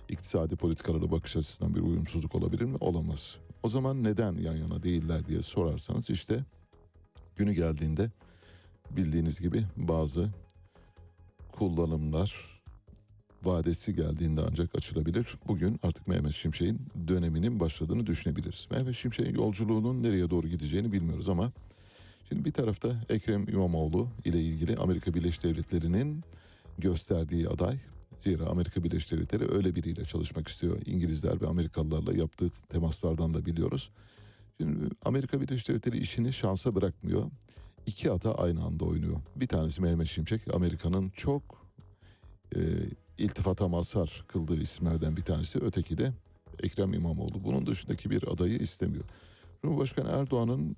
iktisadi 0.09 0.57
politikalara 0.57 1.11
bakış 1.11 1.37
açısından 1.37 1.75
bir 1.75 1.81
uyumsuzluk 1.81 2.35
olabilir 2.35 2.65
mi? 2.65 2.77
Olamaz. 2.81 3.37
O 3.65 3.69
zaman 3.69 4.05
neden 4.05 4.33
yan 4.33 4.57
yana 4.57 4.83
değiller 4.83 5.27
diye 5.27 5.43
sorarsanız 5.43 6.11
işte 6.11 6.45
günü 7.37 7.53
geldiğinde 7.53 8.11
bildiğiniz 8.91 9.41
gibi 9.41 9.65
bazı 9.77 10.29
kullanımlar, 11.53 12.61
vadesi 13.43 13.97
geldiğinde 13.97 14.41
ancak 14.51 14.75
açılabilir. 14.75 15.39
Bugün 15.49 15.81
artık 15.83 16.09
Mehmet 16.09 16.33
Şimşek'in 16.33 16.81
döneminin 17.09 17.61
başladığını 17.61 18.07
düşünebiliriz. 18.07 18.69
Mehmet 18.71 18.95
Şimşek'in 18.95 19.35
yolculuğunun 19.35 20.03
nereye 20.03 20.31
doğru 20.31 20.49
gideceğini 20.49 20.93
bilmiyoruz 20.93 21.29
ama 21.29 21.53
şimdi 22.29 22.45
bir 22.45 22.53
tarafta 22.53 22.97
Ekrem 23.09 23.49
İmamoğlu 23.49 24.09
ile 24.25 24.41
ilgili 24.41 24.77
Amerika 24.77 25.15
Birleşik 25.15 25.45
Devletleri'nin 25.45 26.25
gösterdiği 26.79 27.49
aday. 27.49 27.79
Zira 28.19 28.47
Amerika 28.47 28.85
Birleşik 28.85 29.13
Devletleri 29.13 29.53
öyle 29.53 29.75
biriyle 29.75 30.05
çalışmak 30.05 30.49
istiyor. 30.49 30.79
İngilizler 30.87 31.41
ve 31.41 31.47
Amerikalılarla 31.47 32.13
yaptığı 32.13 32.51
temaslardan 32.51 33.35
da 33.35 33.47
biliyoruz. 33.47 33.91
Şimdi 34.61 34.89
Amerika 35.05 35.41
Birleşik 35.41 35.69
Devletleri 35.69 35.99
işini 35.99 36.33
şansa 36.33 36.75
bırakmıyor. 36.75 37.31
İki 37.87 38.11
ata 38.11 38.35
aynı 38.35 38.65
anda 38.65 38.85
oynuyor. 38.85 39.21
Bir 39.37 39.49
tanesi 39.49 39.83
Mehmet 39.83 40.09
Şimşek, 40.09 40.55
Amerika'nın 40.55 41.11
çok 41.11 41.43
e, 42.57 42.61
iltifata 43.19 43.69
mazhar 43.69 44.25
kıldığı 44.29 44.57
isimlerden 44.61 45.17
bir 45.17 45.23
tanesi. 45.23 45.59
Öteki 45.59 45.99
de 45.99 46.13
Ekrem 46.63 46.95
İmamoğlu. 46.95 47.45
Bunun 47.45 47.67
dışındaki 47.67 48.11
bir 48.11 48.23
adayı 48.33 48.59
istemiyor. 48.59 49.05
Cumhurbaşkanı 49.63 50.09
Erdoğan'ın 50.09 50.77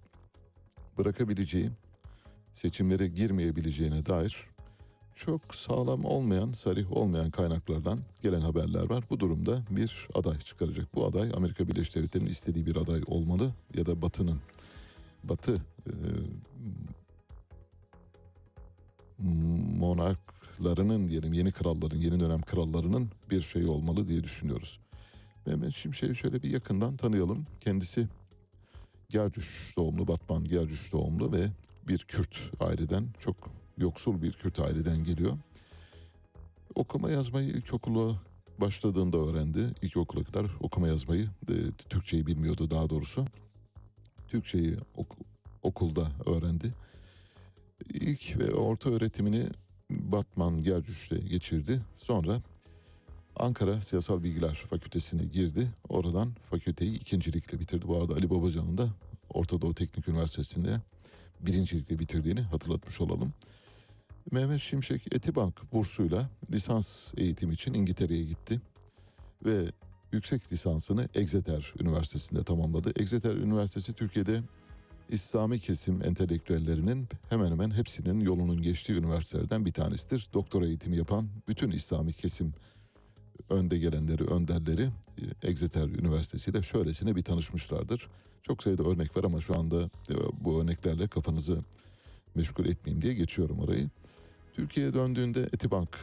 bırakabileceği, 0.99 1.71
seçimlere 2.53 3.09
girmeyebileceğine 3.09 4.07
dair 4.07 4.47
çok 5.17 5.55
sağlam 5.55 6.05
olmayan, 6.05 6.53
sarih 6.53 6.93
olmayan 6.93 7.31
kaynaklardan 7.31 8.01
gelen 8.23 8.41
haberler 8.41 8.91
var. 8.91 9.05
Bu 9.11 9.21
durumda 9.21 9.63
bir 9.71 10.09
aday 10.15 10.39
çıkaracak. 10.39 10.95
Bu 10.95 11.07
aday 11.07 11.31
Amerika 11.37 11.69
Birleşik 11.69 11.97
Devletleri'nin 11.97 12.31
istediği 12.31 12.67
bir 12.67 12.77
aday 12.77 13.03
olmalı 13.07 13.53
ya 13.75 13.87
da 13.87 14.03
Batı'nın 14.03 14.41
Batı 15.25 15.55
e, 15.87 15.93
monarklarının 19.79 21.09
diyelim 21.09 21.33
yeni 21.33 21.53
kralların, 21.53 21.99
yeni 21.99 22.21
dönem 22.21 22.43
krallarının 22.43 23.11
bir 23.31 23.41
şeyi 23.41 23.67
olmalı 23.67 24.09
diye 24.09 24.25
düşünüyoruz. 24.25 24.81
Mehmet 25.47 25.75
Şimşek'i 25.75 26.15
şöyle 26.15 26.43
bir 26.43 26.51
yakından 26.51 26.97
tanıyalım. 26.97 27.47
Kendisi 27.61 28.09
Gercüş 29.09 29.73
doğumlu, 29.77 30.09
Batman 30.09 30.45
Gercüş 30.45 30.93
doğumlu 30.93 31.33
ve 31.33 31.49
bir 31.89 31.99
Kürt 31.99 32.51
aileden, 32.61 33.07
çok 33.19 33.51
yoksul 33.79 34.23
bir 34.23 34.33
Kürt 34.33 34.61
aileden 34.61 35.05
geliyor. 35.05 35.39
Okuma 36.75 37.11
yazmayı 37.11 37.49
ilkokula 37.49 38.17
başladığında 38.61 39.17
öğrendi. 39.19 39.75
İlkokula 39.83 40.25
kadar 40.25 40.47
okuma 40.61 40.89
yazmayı, 40.89 41.31
e, 41.49 41.55
Türkçeyi 41.89 42.27
bilmiyordu 42.27 42.71
daha 42.71 42.91
doğrusu. 42.91 43.27
Türkçeyi 44.29 44.77
ok- 44.97 45.17
okulda 45.63 46.11
öğrendi. 46.27 46.75
İlk 47.95 48.39
ve 48.39 48.55
orta 48.55 48.91
öğretimini 48.91 49.49
Batman 49.91 50.63
Gercüş'te 50.63 51.19
geçirdi. 51.19 51.81
Sonra 51.95 52.43
Ankara 53.37 53.81
Siyasal 53.81 54.23
Bilgiler 54.23 54.55
Fakültesine 54.71 55.25
girdi. 55.25 55.71
Oradan 55.89 56.33
fakülteyi 56.51 56.95
ikincilikle 56.97 57.61
bitirdi. 57.61 57.89
Bu 57.89 57.97
arada 57.97 58.15
Ali 58.15 58.31
Babacan'ın 58.31 58.79
da 58.79 58.89
Orta 59.31 59.61
Doğu 59.61 59.75
Teknik 59.75 60.09
Üniversitesi'nde 60.09 60.81
birincilikle 61.41 61.99
bitirdiğini 61.99 62.41
hatırlatmış 62.41 63.01
olalım. 63.01 63.33
Mehmet 64.31 64.61
Şimşek 64.61 65.15
Etibank 65.15 65.73
bursuyla 65.73 66.31
lisans 66.51 67.15
eğitimi 67.17 67.55
için 67.55 67.75
İngiltere'ye 67.75 68.23
gitti. 68.25 68.61
Ve 69.45 69.65
yüksek 70.13 70.53
lisansını 70.53 71.09
Exeter 71.15 71.75
Üniversitesi'nde 71.81 72.45
tamamladı. 72.45 72.93
Exeter 73.01 73.35
Üniversitesi 73.35 73.93
Türkiye'de 73.93 74.43
İslami 75.09 75.59
kesim 75.59 76.05
entelektüellerinin 76.05 77.09
hemen 77.29 77.51
hemen 77.51 77.71
hepsinin 77.71 78.21
yolunun 78.21 78.63
geçtiği 78.63 78.93
üniversitelerden 78.93 79.65
bir 79.65 79.73
tanesidir. 79.73 80.29
Doktora 80.35 80.67
eğitimi 80.67 80.97
yapan 80.97 81.29
bütün 81.49 81.71
İslami 81.71 82.13
kesim 82.13 82.55
önde 83.51 83.79
gelenleri, 83.79 84.25
önderleri 84.25 84.83
e, 85.43 85.49
Exeter 85.49 85.89
Üniversitesi 85.89 86.51
ile 86.51 86.63
şöylesine 86.63 87.17
bir 87.17 87.23
tanışmışlardır. 87.23 88.09
Çok 88.43 88.63
sayıda 88.63 88.83
örnek 88.83 89.17
var 89.17 89.25
ama 89.25 89.41
şu 89.41 89.59
anda 89.59 89.83
e, 89.83 90.15
bu 90.41 90.63
örneklerle 90.63 91.09
kafanızı 91.09 91.59
meşgul 92.37 92.67
etmeyeyim 92.67 93.03
diye 93.03 93.15
geçiyorum 93.15 93.59
orayı. 93.59 93.91
Türkiye'ye 94.55 94.95
döndüğünde 94.95 95.43
Etibank 95.43 95.99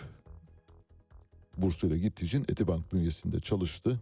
bursuyla 1.57 1.97
gittiği 1.97 2.25
için 2.25 2.43
Etibank 2.49 2.93
bünyesinde 2.93 3.39
çalıştı. 3.39 3.99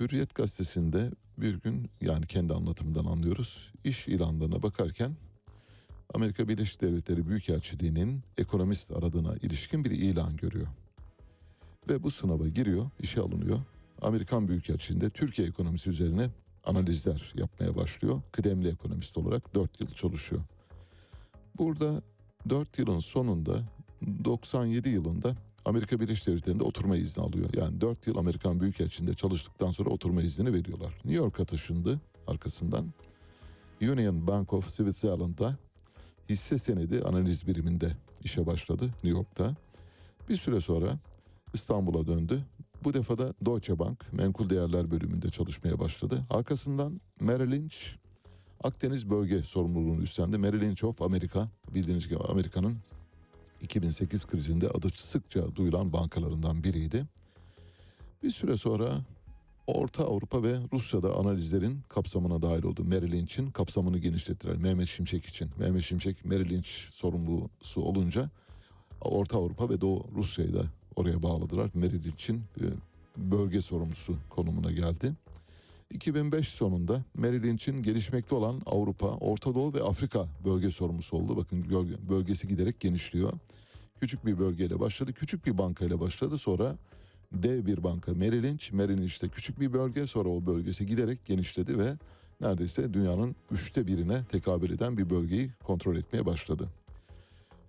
Hürriyet 0.00 0.34
gazetesinde 0.34 1.10
bir 1.38 1.54
gün 1.54 1.90
yani 2.00 2.26
kendi 2.26 2.54
anlatımından 2.54 3.04
anlıyoruz. 3.04 3.72
iş 3.84 4.08
ilanlarına 4.08 4.62
bakarken 4.62 5.16
Amerika 6.14 6.48
Birleşik 6.48 6.82
Devletleri 6.82 7.28
Büyükelçiliği'nin 7.28 8.22
ekonomist 8.38 8.90
aradığına 8.90 9.36
ilişkin 9.36 9.84
bir 9.84 9.90
ilan 9.90 10.36
görüyor. 10.36 10.66
Ve 11.88 12.02
bu 12.02 12.10
sınava 12.10 12.48
giriyor, 12.48 12.90
işe 13.00 13.20
alınıyor. 13.20 13.60
Amerikan 14.02 14.48
Büyükelçiliği'nde 14.48 15.10
Türkiye 15.10 15.48
ekonomisi 15.48 15.90
üzerine 15.90 16.28
analizler 16.64 17.32
yapmaya 17.36 17.76
başlıyor. 17.76 18.22
Kıdemli 18.32 18.68
ekonomist 18.68 19.18
olarak 19.18 19.54
4 19.54 19.80
yıl 19.80 19.88
çalışıyor. 19.88 20.42
Burada 21.58 22.02
4 22.48 22.78
yılın 22.78 22.98
sonunda 22.98 23.62
97 24.24 24.88
yılında 24.88 25.36
Amerika 25.64 26.00
Birleşik 26.00 26.26
Devletleri'nde 26.26 26.64
oturma 26.64 26.96
izni 26.96 27.24
alıyor. 27.24 27.50
Yani 27.56 27.80
4 27.80 28.06
yıl 28.06 28.16
Amerikan 28.16 28.60
Büyükelçiliğinde 28.60 29.16
çalıştıktan 29.16 29.70
sonra 29.70 29.90
oturma 29.90 30.22
iznini 30.22 30.52
veriyorlar. 30.54 30.94
New 31.04 31.14
York'a 31.14 31.44
taşındı 31.44 32.00
arkasından. 32.26 32.92
Union 33.82 34.26
Bank 34.26 34.52
of 34.52 34.70
Switzerland'da 34.70 35.56
hisse 36.28 36.58
senedi 36.58 37.02
analiz 37.02 37.46
biriminde 37.46 37.96
işe 38.24 38.46
başladı 38.46 38.84
New 38.84 39.08
York'ta. 39.08 39.56
Bir 40.28 40.36
süre 40.36 40.60
sonra 40.60 40.98
İstanbul'a 41.54 42.06
döndü. 42.06 42.44
Bu 42.84 42.94
defa 42.94 43.18
da 43.18 43.34
Deutsche 43.44 43.78
Bank 43.78 44.12
menkul 44.12 44.50
değerler 44.50 44.90
bölümünde 44.90 45.30
çalışmaya 45.30 45.80
başladı. 45.80 46.20
Arkasından 46.30 47.00
Merrill 47.20 47.52
Lynch 47.52 47.76
Akdeniz 48.62 49.10
bölge 49.10 49.42
sorumluluğunu 49.42 50.02
üstlendi. 50.02 50.38
Merrill 50.38 50.60
Lynch 50.60 50.84
of 50.84 51.02
Amerika 51.02 51.48
bildiğiniz 51.74 52.08
gibi 52.08 52.18
Amerika'nın 52.18 52.76
2008 53.62 54.26
krizinde 54.26 54.68
adı 54.68 54.88
sıkça 54.88 55.56
duyulan 55.56 55.92
bankalarından 55.92 56.64
biriydi. 56.64 57.06
Bir 58.22 58.30
süre 58.30 58.56
sonra 58.56 59.00
Orta 59.66 60.04
Avrupa 60.04 60.42
ve 60.42 60.58
Rusya'da 60.72 61.16
analizlerin 61.16 61.80
kapsamına 61.88 62.42
dahil 62.42 62.62
oldu. 62.62 62.84
Merrill 62.84 63.12
Lynch'in 63.12 63.50
kapsamını 63.50 63.98
genişlettiler 63.98 64.56
Mehmet 64.56 64.88
Şimşek 64.88 65.26
için. 65.26 65.50
Mehmet 65.58 65.82
Şimşek 65.82 66.24
Merrill 66.24 66.50
Lynch 66.50 66.68
sorumlusu 66.90 67.80
olunca 67.80 68.30
Orta 69.00 69.38
Avrupa 69.38 69.70
ve 69.70 69.80
Doğu 69.80 70.04
Rusya'yı 70.16 70.54
da 70.54 70.62
oraya 70.96 71.22
bağladılar. 71.22 71.70
Merrill 71.74 72.04
Lynch'in 72.04 72.36
e, 72.36 72.64
bölge 73.16 73.60
sorumlusu 73.60 74.16
konumuna 74.30 74.72
geldi. 74.72 75.12
2005 75.92 76.48
sonunda 76.48 77.04
Merrill 77.14 77.42
Lynch'in 77.42 77.82
gelişmekte 77.82 78.34
olan 78.34 78.60
Avrupa, 78.66 79.06
Orta 79.06 79.54
Doğu 79.54 79.74
ve 79.74 79.82
Afrika 79.82 80.26
bölge 80.44 80.70
sorumlusu 80.70 81.16
oldu. 81.16 81.36
Bakın 81.36 81.66
bölgesi 82.10 82.48
giderek 82.48 82.80
genişliyor. 82.80 83.32
Küçük 84.00 84.26
bir 84.26 84.38
bölgeyle 84.38 84.80
başladı, 84.80 85.12
küçük 85.12 85.46
bir 85.46 85.58
bankayla 85.58 86.00
başladı. 86.00 86.38
Sonra 86.38 86.76
dev 87.32 87.66
bir 87.66 87.84
banka 87.84 88.14
Merrill 88.14 88.42
Lynch, 88.42 88.72
Merrill 88.72 88.98
Lynch'te 88.98 89.28
küçük 89.28 89.60
bir 89.60 89.72
bölge 89.72 90.06
sonra 90.06 90.28
o 90.28 90.46
bölgesi 90.46 90.86
giderek 90.86 91.24
genişledi 91.24 91.78
ve 91.78 91.96
neredeyse 92.40 92.94
dünyanın 92.94 93.36
üçte 93.50 93.86
birine 93.86 94.24
tekabül 94.24 94.70
eden 94.70 94.98
bir 94.98 95.10
bölgeyi 95.10 95.50
kontrol 95.64 95.96
etmeye 95.96 96.26
başladı. 96.26 96.68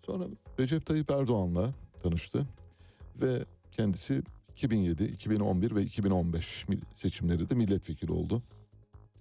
Sonra 0.06 0.26
Recep 0.60 0.86
Tayyip 0.86 1.12
Erdoğan'la 1.12 1.74
tanıştı 2.04 2.48
ve 3.22 3.46
kendisi 3.72 4.24
2007, 4.54 5.04
2011 5.04 5.76
ve 5.76 5.84
2015 5.84 6.66
seçimleri 6.94 7.50
de 7.50 7.56
milletvekili 7.56 8.12
oldu. 8.12 8.44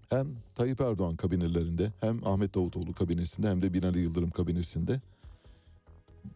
Hem 0.09 0.29
Tayyip 0.55 0.81
Erdoğan 0.81 1.17
kabinelerinde 1.17 1.93
hem 2.01 2.27
Ahmet 2.27 2.55
Davutoğlu 2.55 2.95
kabinesinde 2.95 3.49
hem 3.49 3.63
de 3.63 3.75
Binali 3.75 3.99
Yıldırım 3.99 4.31
kabinesinde 4.31 5.01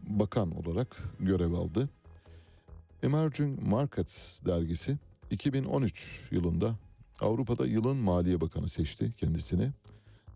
bakan 0.06 0.56
olarak 0.56 0.97
görev 1.20 1.52
aldı. 1.52 1.89
Emerging 3.02 3.62
Markets 3.62 4.44
dergisi 4.47 4.98
2013 5.31 6.28
yılında 6.31 6.77
Avrupa'da 7.20 7.66
yılın 7.66 7.97
Maliye 7.97 8.40
Bakanı 8.40 8.68
seçti 8.68 9.12
kendisini. 9.12 9.70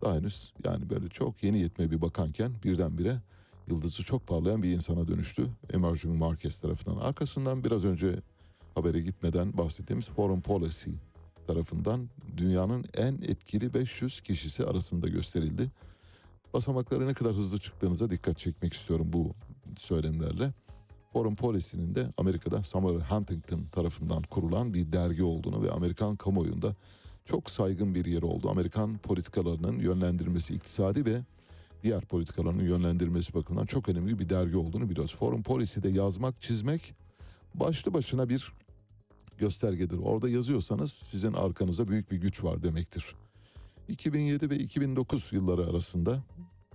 Daha 0.01 0.15
henüz 0.15 0.53
yani 0.65 0.89
böyle 0.89 1.07
çok 1.07 1.43
yeni 1.43 1.59
yetme 1.59 1.91
bir 1.91 2.01
bakanken 2.01 2.51
birdenbire 2.63 3.21
yıldızı 3.67 4.03
çok 4.03 4.27
parlayan 4.27 4.63
bir 4.63 4.71
insana 4.71 5.07
dönüştü 5.07 5.47
Emerging 5.73 6.19
Markets 6.19 6.59
tarafından. 6.59 6.97
Arkasından 6.97 7.63
biraz 7.63 7.85
önce 7.85 8.19
habere 8.75 9.01
gitmeden 9.01 9.57
bahsettiğimiz 9.57 10.09
Foreign 10.09 10.41
Policy 10.41 10.89
tarafından 11.47 12.09
dünyanın 12.37 12.85
en 12.97 13.13
etkili 13.13 13.73
500 13.73 14.21
kişisi 14.21 14.65
arasında 14.65 15.07
gösterildi. 15.07 15.71
Basamaklara 16.53 17.05
ne 17.05 17.13
kadar 17.13 17.33
hızlı 17.33 17.57
çıktığınıza 17.57 18.09
dikkat 18.09 18.37
çekmek 18.37 18.73
istiyorum 18.73 19.07
bu 19.13 19.33
söylemlerle. 19.77 20.53
Foreign 21.13 21.35
Policy'nin 21.35 21.95
de 21.95 22.07
Amerika'da 22.17 22.63
Samuel 22.63 23.01
Huntington 23.01 23.63
tarafından 23.71 24.21
kurulan 24.21 24.73
bir 24.73 24.91
dergi 24.91 25.23
olduğunu 25.23 25.63
ve 25.63 25.71
Amerikan 25.71 26.15
kamuoyunda 26.15 26.75
çok 27.25 27.49
saygın 27.49 27.95
bir 27.95 28.05
yeri 28.05 28.25
oldu. 28.25 28.49
Amerikan 28.49 28.97
politikalarının 28.97 29.79
yönlendirmesi, 29.79 30.53
iktisadi 30.53 31.05
ve 31.05 31.21
diğer 31.83 32.05
politikalarının 32.05 32.63
yönlendirmesi 32.63 33.33
bakımından 33.33 33.65
çok 33.65 33.89
önemli 33.89 34.19
bir 34.19 34.29
dergi 34.29 34.57
olduğunu 34.57 34.89
biliyoruz. 34.89 35.15
Foreign 35.15 35.43
Policy'de 35.43 35.89
yazmak, 35.89 36.41
çizmek 36.41 36.93
başlı 37.55 37.93
başına 37.93 38.29
bir 38.29 38.53
göstergedir. 39.41 39.97
Orada 39.97 40.29
yazıyorsanız 40.29 40.91
sizin 40.91 41.33
arkanıza 41.33 41.87
büyük 41.87 42.11
bir 42.11 42.17
güç 42.17 42.43
var 42.43 42.63
demektir. 42.63 43.15
2007 43.87 44.49
ve 44.49 44.57
2009 44.57 45.33
yılları 45.33 45.67
arasında 45.67 46.23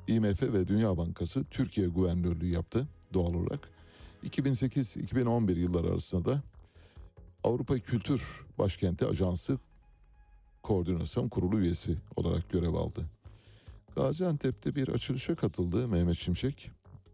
IMF 0.08 0.42
ve 0.42 0.68
Dünya 0.68 0.96
Bankası 0.96 1.44
Türkiye 1.44 1.86
Guvernörlüğü 1.86 2.50
yaptı 2.52 2.88
doğal 3.14 3.34
olarak. 3.34 3.68
2008-2011 4.24 5.58
yılları 5.58 5.86
arasında 5.86 6.24
da 6.24 6.42
Avrupa 7.44 7.78
Kültür 7.78 8.46
Başkenti 8.58 9.06
Ajansı 9.06 9.58
Koordinasyon 10.62 11.28
Kurulu 11.28 11.60
üyesi 11.60 11.96
olarak 12.16 12.50
görev 12.50 12.74
aldı. 12.74 13.06
Gaziantep'te 13.96 14.74
bir 14.74 14.88
açılışa 14.88 15.34
katıldı 15.34 15.88
Mehmet 15.88 16.16
Şimşek 16.16 16.70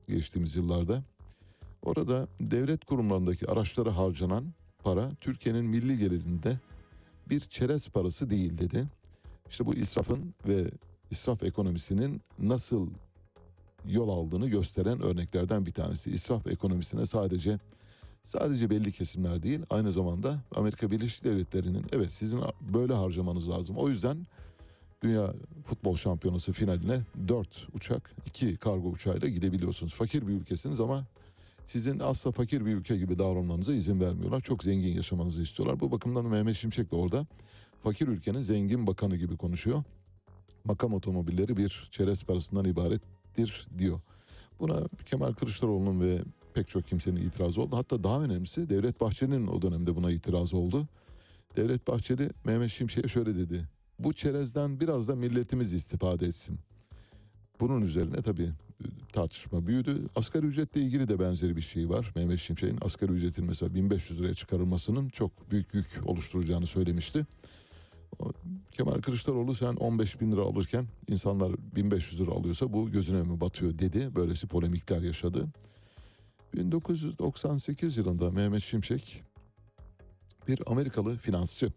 geçtiğimiz 0.08 0.56
yıllarda. 0.56 1.02
Orada 1.82 2.28
devlet 2.40 2.84
kurumlarındaki 2.84 3.48
araçlara 3.48 3.96
harcanan 3.96 4.54
para 4.84 5.10
Türkiye'nin 5.20 5.64
milli 5.64 5.98
gelirinde 5.98 6.58
bir 7.30 7.40
çerez 7.40 7.88
parası 7.88 8.30
değil 8.30 8.58
dedi. 8.58 8.84
İşte 9.50 9.66
bu 9.66 9.74
israfın 9.74 10.34
ve 10.48 10.70
israf 11.10 11.42
ekonomisinin 11.42 12.20
nasıl 12.38 12.90
yol 13.86 14.08
aldığını 14.08 14.48
gösteren 14.48 15.02
örneklerden 15.02 15.66
bir 15.66 15.72
tanesi. 15.72 16.10
İsraf 16.10 16.46
ekonomisine 16.46 17.06
sadece 17.06 17.58
sadece 18.22 18.70
belli 18.70 18.92
kesimler 18.92 19.42
değil 19.42 19.60
aynı 19.70 19.92
zamanda 19.92 20.38
Amerika 20.54 20.90
Birleşik 20.90 21.24
Devletleri'nin 21.24 21.86
evet 21.92 22.12
sizin 22.12 22.40
böyle 22.60 22.92
harcamanız 22.92 23.48
lazım. 23.48 23.76
O 23.76 23.88
yüzden 23.88 24.26
Dünya 25.02 25.34
Futbol 25.62 25.96
Şampiyonası 25.96 26.52
finaline 26.52 27.00
4 27.28 27.68
uçak, 27.74 28.12
2 28.26 28.56
kargo 28.56 28.88
uçağıyla 28.88 29.28
gidebiliyorsunuz. 29.28 29.94
Fakir 29.94 30.28
bir 30.28 30.32
ülkesiniz 30.32 30.80
ama 30.80 31.04
sizin 31.64 31.98
asla 31.98 32.30
fakir 32.30 32.66
bir 32.66 32.74
ülke 32.74 32.96
gibi 32.96 33.18
davranmanıza 33.18 33.74
izin 33.74 34.00
vermiyorlar. 34.00 34.40
Çok 34.40 34.64
zengin 34.64 34.94
yaşamanızı 34.94 35.42
istiyorlar. 35.42 35.80
Bu 35.80 35.90
bakımdan 35.90 36.26
Mehmet 36.26 36.56
Şimşek 36.56 36.90
de 36.90 36.96
orada 36.96 37.26
fakir 37.80 38.08
ülkenin 38.08 38.40
zengin 38.40 38.86
bakanı 38.86 39.16
gibi 39.16 39.36
konuşuyor. 39.36 39.82
Makam 40.64 40.94
otomobilleri 40.94 41.56
bir 41.56 41.88
çerez 41.90 42.24
parasından 42.24 42.64
ibarettir 42.64 43.68
diyor. 43.78 44.00
Buna 44.60 44.80
Kemal 45.06 45.32
Kılıçdaroğlu'nun 45.32 46.00
ve 46.00 46.22
pek 46.54 46.68
çok 46.68 46.84
kimsenin 46.84 47.20
itirazı 47.20 47.62
oldu. 47.62 47.76
Hatta 47.76 48.04
daha 48.04 48.22
önemlisi 48.22 48.68
Devlet 48.68 49.00
Bahçeli'nin 49.00 49.46
o 49.46 49.62
dönemde 49.62 49.96
buna 49.96 50.10
itirazı 50.10 50.56
oldu. 50.56 50.88
Devlet 51.56 51.88
Bahçeli 51.88 52.30
Mehmet 52.44 52.70
Şimşek'e 52.70 53.08
şöyle 53.08 53.36
dedi. 53.36 53.68
Bu 53.98 54.12
çerezden 54.12 54.80
biraz 54.80 55.08
da 55.08 55.14
milletimiz 55.14 55.72
istifade 55.72 56.26
etsin. 56.26 56.58
Bunun 57.62 57.82
üzerine 57.82 58.16
tabii 58.16 58.42
e, 58.80 58.84
tartışma 59.12 59.66
büyüdü. 59.66 60.08
Asgari 60.16 60.46
ücretle 60.46 60.80
ilgili 60.80 61.08
de 61.08 61.18
benzeri 61.20 61.56
bir 61.56 61.60
şey 61.60 61.88
var. 61.88 62.12
Mehmet 62.16 62.38
Şimşek'in 62.38 62.78
asgari 62.80 63.12
ücretin 63.12 63.44
mesela 63.46 63.74
1500 63.74 64.20
liraya 64.20 64.34
çıkarılmasının 64.34 65.08
çok 65.08 65.50
büyük 65.50 65.74
yük 65.74 65.86
oluşturacağını 66.04 66.66
söylemişti. 66.66 67.26
Kemal 68.70 69.00
Kılıçdaroğlu 69.00 69.54
sen 69.54 69.74
15 69.74 70.20
bin 70.20 70.32
lira 70.32 70.40
alırken 70.40 70.86
insanlar 71.08 71.52
1500 71.76 72.20
lira 72.20 72.30
alıyorsa 72.30 72.72
bu 72.72 72.90
gözüne 72.90 73.22
mi 73.22 73.40
batıyor 73.40 73.78
dedi. 73.78 74.16
Böylesi 74.16 74.46
polemikler 74.46 75.02
yaşadı. 75.02 75.46
1998 76.54 77.96
yılında 77.96 78.30
Mehmet 78.30 78.62
Şimşek 78.62 79.22
bir 80.48 80.60
Amerikalı 80.66 81.16
finansçı 81.16 81.72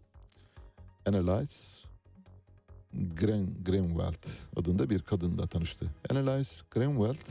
Annalise 1.06 1.95
Gren, 2.96 3.64
Grenwald 3.64 4.26
adında 4.56 4.90
bir 4.90 5.02
kadınla 5.02 5.46
tanıştı. 5.46 5.86
Annalise 6.10 6.64
Grenwald 6.70 7.26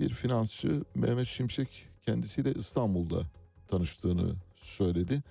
bir 0.00 0.10
finansçı 0.10 0.84
Mehmet 0.94 1.26
Şimşek 1.26 1.88
kendisiyle 2.06 2.52
İstanbul'da 2.52 3.22
tanıştığını 3.68 4.34
söyledi. 4.54 5.22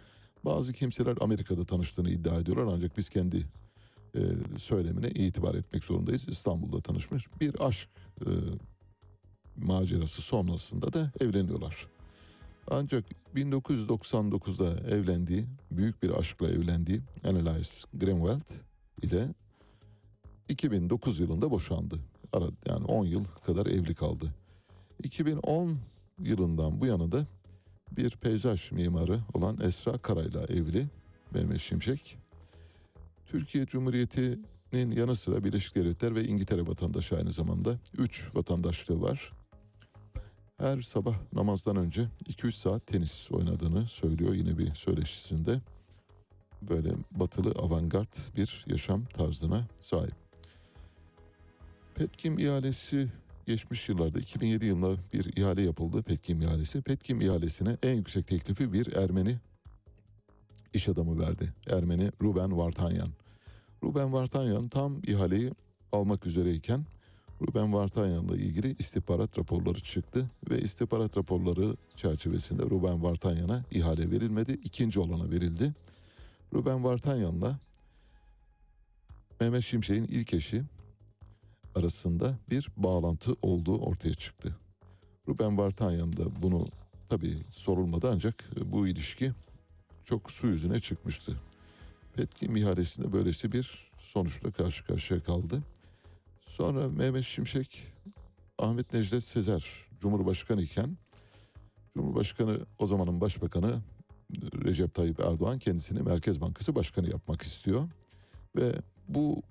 Bazı 0.45 0.73
kimseler 0.73 1.17
Amerika'da 1.21 1.65
tanıştığını 1.65 2.09
iddia 2.09 2.39
ediyorlar 2.39 2.73
ancak 2.75 2.97
biz 2.97 3.09
kendi 3.09 3.47
e, 4.15 4.19
söylemine 4.57 5.09
itibar 5.09 5.55
etmek 5.55 5.83
zorundayız. 5.83 6.27
İstanbul'da 6.27 6.81
tanışmış 6.81 7.27
bir 7.41 7.67
aşk 7.67 7.89
e, 8.21 8.29
macerası 9.55 10.21
sonrasında 10.21 10.93
da 10.93 11.11
evleniyorlar. 11.19 11.87
Ancak 12.67 13.05
1999'da 13.35 14.95
evlendiği, 14.95 15.45
büyük 15.71 16.03
bir 16.03 16.09
aşkla 16.09 16.49
evlendiği 16.49 17.01
Annalise 17.23 17.87
Grenwald 17.93 18.70
ile 19.03 19.27
2009 20.49 21.19
yılında 21.19 21.51
boşandı. 21.51 21.99
Yani 22.67 22.85
10 22.85 23.05
yıl 23.05 23.25
kadar 23.25 23.65
evli 23.65 23.95
kaldı. 23.95 24.33
2010 25.03 25.77
yılından 26.19 26.81
bu 26.81 26.85
yana 26.85 27.11
da 27.11 27.25
bir 27.91 28.11
peyzaj 28.11 28.71
mimarı 28.71 29.19
olan 29.33 29.57
Esra 29.61 29.97
Kara'yla 29.97 30.43
evli 30.43 30.87
Mehmet 31.33 31.59
Şimşek. 31.59 32.17
Türkiye 33.25 33.65
Cumhuriyeti'nin 33.65 34.91
yanı 34.91 35.15
sıra 35.15 35.43
Birleşik 35.43 35.75
Devletler 35.75 36.15
ve 36.15 36.23
İngiltere 36.23 36.67
vatandaşı 36.67 37.15
aynı 37.15 37.31
zamanda 37.31 37.79
3 37.97 38.35
vatandaşlığı 38.35 39.01
var. 39.01 39.33
Her 40.57 40.81
sabah 40.81 41.15
namazdan 41.33 41.75
önce 41.75 42.07
2-3 42.29 42.51
saat 42.51 42.87
tenis 42.87 43.31
oynadığını 43.31 43.87
söylüyor 43.87 44.33
yine 44.33 44.57
bir 44.57 44.75
söyleşisinde. 44.75 45.61
Böyle 46.69 46.89
batılı 47.11 47.51
avantgard 47.51 48.13
bir 48.37 48.65
yaşam 48.67 49.05
tarzına 49.05 49.67
sahip. 49.79 50.15
Petkim 51.95 52.39
ihalesi 52.39 53.07
geçmiş 53.47 53.89
yıllarda 53.89 54.19
2007 54.19 54.65
yılında 54.65 55.01
bir 55.13 55.37
ihale 55.37 55.61
yapıldı 55.61 56.03
Petkim 56.03 56.41
ihalesi. 56.41 56.81
Petkim 56.81 57.21
ihalesine 57.21 57.77
en 57.83 57.93
yüksek 57.93 58.27
teklifi 58.27 58.73
bir 58.73 58.95
Ermeni 58.95 59.37
iş 60.73 60.89
adamı 60.89 61.19
verdi. 61.19 61.53
Ermeni 61.69 62.11
Ruben 62.21 62.57
Vartanyan. 62.57 63.07
Ruben 63.83 64.13
Vartanyan 64.13 64.67
tam 64.67 65.01
ihaleyi 65.03 65.51
almak 65.91 66.25
üzereyken 66.25 66.85
Ruben 67.41 67.73
Vartanyan'la 67.73 68.35
ilgili 68.35 68.75
istihbarat 68.79 69.39
raporları 69.39 69.79
çıktı 69.79 70.29
ve 70.49 70.61
istihbarat 70.61 71.17
raporları 71.17 71.75
çerçevesinde 71.95 72.63
Ruben 72.63 73.03
Vartanyan'a 73.03 73.63
ihale 73.71 74.11
verilmedi. 74.11 74.51
ikinci 74.63 74.99
olana 74.99 75.29
verildi. 75.29 75.73
Ruben 76.53 76.83
Vartanyan'la 76.83 77.59
Mehmet 79.39 79.63
Şimşek'in 79.63 80.07
ilk 80.07 80.33
eşi 80.33 80.63
arasında 81.75 82.37
bir 82.49 82.69
bağlantı 82.77 83.35
olduğu 83.41 83.77
ortaya 83.77 84.13
çıktı. 84.13 84.55
Ruben 85.27 85.57
Vartanyan 85.57 86.17
da 86.17 86.41
bunu 86.41 86.67
tabii 87.09 87.37
sorulmadı 87.51 88.09
ancak 88.13 88.49
bu 88.65 88.87
ilişki 88.87 89.31
çok 90.03 90.31
su 90.31 90.47
yüzüne 90.47 90.79
çıkmıştı. 90.79 91.41
Petkim 92.15 92.55
ihalesinde 92.55 93.13
böylesi 93.13 93.51
bir 93.51 93.91
sonuçla 93.97 94.51
karşı 94.51 94.85
karşıya 94.85 95.19
kaldı. 95.19 95.63
Sonra 96.41 96.87
Mehmet 96.89 97.23
Şimşek, 97.23 97.93
Ahmet 98.57 98.93
Necdet 98.93 99.23
Sezer 99.23 99.65
Cumhurbaşkanı 99.99 100.61
iken 100.61 100.97
Cumhurbaşkanı 101.93 102.59
o 102.79 102.85
zamanın 102.85 103.21
başbakanı 103.21 103.81
Recep 104.65 104.93
Tayyip 104.93 105.19
Erdoğan 105.19 105.59
kendisini 105.59 106.01
Merkez 106.01 106.41
Bankası 106.41 106.75
Başkanı 106.75 107.09
yapmak 107.09 107.41
istiyor. 107.41 107.89
Ve 108.55 108.71
bu 109.07 109.41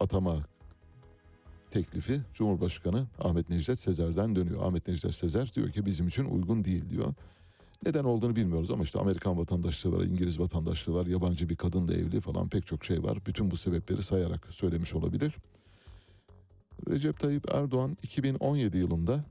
atama 0.00 0.46
teklifi 1.70 2.20
Cumhurbaşkanı 2.34 3.06
Ahmet 3.18 3.50
Necdet 3.50 3.80
Sezer'den 3.80 4.36
dönüyor. 4.36 4.62
Ahmet 4.66 4.88
Necdet 4.88 5.14
Sezer 5.14 5.52
diyor 5.54 5.70
ki 5.70 5.86
bizim 5.86 6.08
için 6.08 6.24
uygun 6.24 6.64
değil 6.64 6.90
diyor. 6.90 7.14
Neden 7.86 8.04
olduğunu 8.04 8.36
bilmiyoruz 8.36 8.70
ama 8.70 8.82
işte 8.82 8.98
Amerikan 8.98 9.38
vatandaşlığı 9.38 9.92
var, 9.92 10.04
İngiliz 10.04 10.40
vatandaşlığı 10.40 10.94
var, 10.94 11.06
yabancı 11.06 11.48
bir 11.48 11.56
kadınla 11.56 11.94
evli 11.94 12.20
falan 12.20 12.48
pek 12.48 12.66
çok 12.66 12.84
şey 12.84 13.02
var. 13.02 13.18
Bütün 13.26 13.50
bu 13.50 13.56
sebepleri 13.56 14.02
sayarak 14.02 14.46
söylemiş 14.50 14.94
olabilir. 14.94 15.34
Recep 16.88 17.20
Tayyip 17.20 17.54
Erdoğan 17.54 17.96
2017 18.02 18.78
yılında 18.78 19.24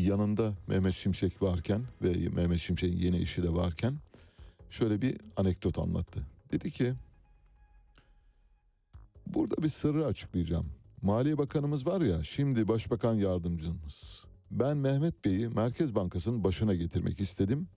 yanında 0.00 0.52
Mehmet 0.66 0.94
Şimşek 0.94 1.42
varken 1.42 1.82
ve 2.02 2.28
Mehmet 2.28 2.60
Şimşek'in 2.60 2.96
yeni 2.96 3.18
işi 3.18 3.42
de 3.42 3.52
varken 3.52 3.94
şöyle 4.70 5.02
bir 5.02 5.16
anekdot 5.36 5.78
anlattı. 5.78 6.26
Dedi 6.52 6.70
ki 6.70 6.92
burada 9.26 9.62
bir 9.62 9.68
sırrı 9.68 10.06
açıklayacağım. 10.06 10.66
Maliye 11.02 11.38
Bakanımız 11.38 11.86
var 11.86 12.00
ya 12.00 12.22
şimdi 12.22 12.68
Başbakan 12.68 13.14
Yardımcımız. 13.14 14.24
Ben 14.50 14.76
Mehmet 14.76 15.24
Bey'i 15.24 15.48
Merkez 15.48 15.94
Bankası'nın 15.94 16.44
başına 16.44 16.74
getirmek 16.74 17.20
istedim. 17.20 17.68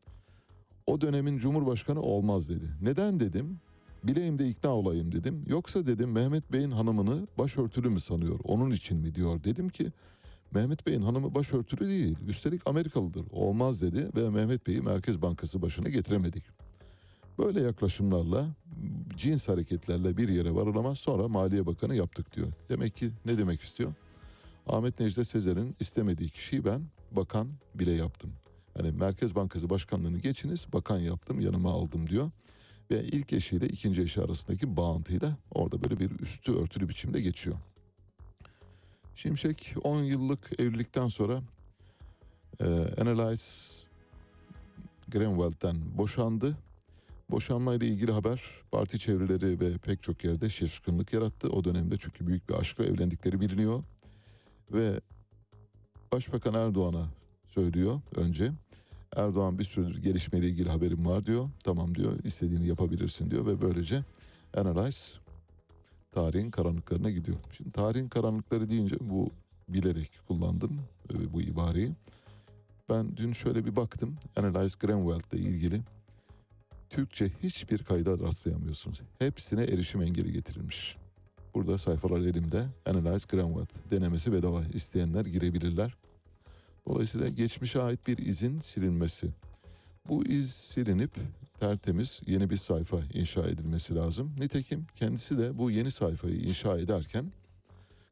O 0.88 1.02
dönemin 1.02 1.38
Cumhurbaşkanı 1.38 2.02
olmaz 2.02 2.50
dedi. 2.50 2.66
Neden 2.82 3.20
dedim? 3.20 3.60
Bileyim 4.04 4.40
de 4.40 4.48
ikna 4.48 4.70
olayım 4.70 5.12
dedim. 5.12 5.44
Yoksa 5.48 5.86
dedim 5.88 6.12
Mehmet 6.12 6.52
Bey'in 6.52 6.72
hanımını 6.72 7.28
başörtülü 7.38 7.90
mü 7.90 8.00
sanıyor? 8.00 8.40
Onun 8.44 8.72
için 8.72 8.98
mi 8.98 9.16
diyor? 9.16 9.44
Dedim 9.44 9.70
ki 9.70 9.92
Mehmet 10.54 10.88
Bey'in 10.88 11.02
hanımı 11.02 11.36
başörtülü 11.36 11.90
değil. 11.90 12.18
Üstelik 12.28 12.68
Amerikalıdır. 12.68 13.26
Olmaz 13.32 13.82
dedi 13.82 14.10
ve 14.16 14.30
Mehmet 14.30 14.68
Bey'i 14.68 14.82
Merkez 14.82 15.22
Bankası 15.22 15.62
başına 15.62 15.90
getiremedik. 15.90 16.44
Böyle 17.38 17.62
yaklaşımlarla, 17.62 18.48
cins 19.16 19.50
hareketlerle 19.50 20.18
bir 20.18 20.30
yere 20.30 20.56
varılamaz 20.56 21.00
sonra 21.00 21.28
Maliye 21.28 21.66
Bakanı 21.66 21.96
yaptık 21.96 22.36
diyor. 22.36 22.48
Demek 22.70 22.96
ki 22.96 23.12
ne 23.26 23.38
demek 23.38 23.62
istiyor? 23.62 23.94
Ahmet 24.68 25.00
Necdet 25.00 25.28
Sezer'in 25.28 25.76
istemediği 25.80 26.30
kişiyi 26.30 26.66
ben 26.66 26.82
bakan 27.12 27.50
bile 27.76 27.92
yaptım. 27.92 28.32
Hani 28.78 28.92
Merkez 28.92 29.36
Bankası 29.36 29.70
Başkanlığını 29.70 30.18
geçiniz 30.18 30.68
bakan 30.74 31.00
yaptım 31.00 31.40
yanıma 31.40 31.72
aldım 31.72 32.10
diyor. 32.10 32.32
Ve 32.92 33.04
ilk 33.04 33.34
eşiyle 33.34 33.68
ikinci 33.68 34.02
eşi 34.02 34.22
arasındaki 34.22 34.78
bağıntıyı 34.78 35.22
da 35.22 35.38
orada 35.52 35.84
böyle 35.84 36.00
bir 36.00 36.20
üstü 36.20 36.52
örtülü 36.52 36.90
biçimde 36.90 37.22
geçiyor. 37.22 37.58
Şimşek 39.20 39.76
10 39.84 40.02
yıllık 40.02 40.60
evlilikten 40.60 41.08
sonra 41.08 41.42
e, 42.60 42.66
Analyze 43.02 43.88
Grenwell'den 45.08 45.98
boşandı. 45.98 46.58
Boşanmayla 47.32 47.88
ilgili 47.88 48.12
haber 48.12 48.42
parti 48.72 49.00
çevreleri 49.00 49.60
ve 49.60 49.78
pek 49.78 50.04
çok 50.04 50.24
yerde 50.24 50.50
şaşkınlık 50.50 51.14
yarattı. 51.14 51.50
O 51.50 51.64
dönemde 51.64 51.98
çünkü 52.00 52.28
büyük 52.28 52.50
bir 52.50 52.54
aşkla 52.54 52.86
evlendikleri 52.86 53.42
biliniyor. 53.42 53.84
Ve 54.72 55.00
Başbakan 56.12 56.54
Erdoğan'a 56.54 57.08
söylüyor 57.46 58.02
önce. 58.16 58.52
Erdoğan 59.16 59.60
bir 59.60 59.64
süredir 59.64 60.04
gelişmeyle 60.04 60.50
ilgili 60.50 60.70
haberim 60.70 61.06
var 61.06 61.26
diyor. 61.26 61.50
Tamam 61.64 61.96
diyor 61.96 62.24
istediğini 62.24 62.68
yapabilirsin 62.68 63.32
diyor 63.32 63.46
ve 63.46 63.62
böylece 63.62 64.04
Analyze 64.58 65.29
tarihin 66.12 66.52
karanlıklarına 66.52 67.10
gidiyor. 67.10 67.38
Şimdi 67.52 67.72
tarihin 67.72 68.10
karanlıkları 68.10 68.70
deyince 68.70 68.96
bu 69.00 69.30
bilerek 69.70 70.10
kullandım 70.28 70.82
e, 71.14 71.34
bu 71.34 71.42
ibareyi. 71.42 71.92
Ben 72.90 73.18
dün 73.18 73.34
şöyle 73.34 73.66
bir 73.66 73.76
baktım. 73.76 74.16
Analyze 74.36 74.78
Grenwell 74.80 75.40
ile 75.40 75.50
ilgili 75.50 75.82
Türkçe 76.90 77.30
hiçbir 77.44 77.84
kayda 77.84 78.20
rastlayamıyorsunuz. 78.20 79.02
Hepsine 79.20 79.64
erişim 79.64 80.02
engeli 80.02 80.34
getirilmiş. 80.34 80.98
Burada 81.54 81.78
sayfalar 81.78 82.20
elimde. 82.20 82.66
Analyze 82.86 83.26
Grenwell 83.30 83.66
denemesi 83.92 84.34
bedava. 84.34 84.64
İsteyenler 84.74 85.26
girebilirler. 85.26 85.96
Dolayısıyla 86.90 87.28
geçmişe 87.28 87.82
ait 87.82 88.08
bir 88.08 88.18
izin 88.18 88.60
silinmesi. 88.60 89.28
Bu 90.10 90.26
iz 90.26 90.52
silinip 90.52 91.12
tertemiz 91.60 92.22
yeni 92.28 92.50
bir 92.50 92.58
sayfa 92.58 92.98
inşa 93.14 93.48
edilmesi 93.48 93.96
lazım. 93.96 94.36
Nitekim 94.40 94.88
kendisi 94.96 95.38
de 95.38 95.58
bu 95.58 95.72
yeni 95.72 95.92
sayfayı 95.92 96.36
inşa 96.36 96.78
ederken 96.78 97.32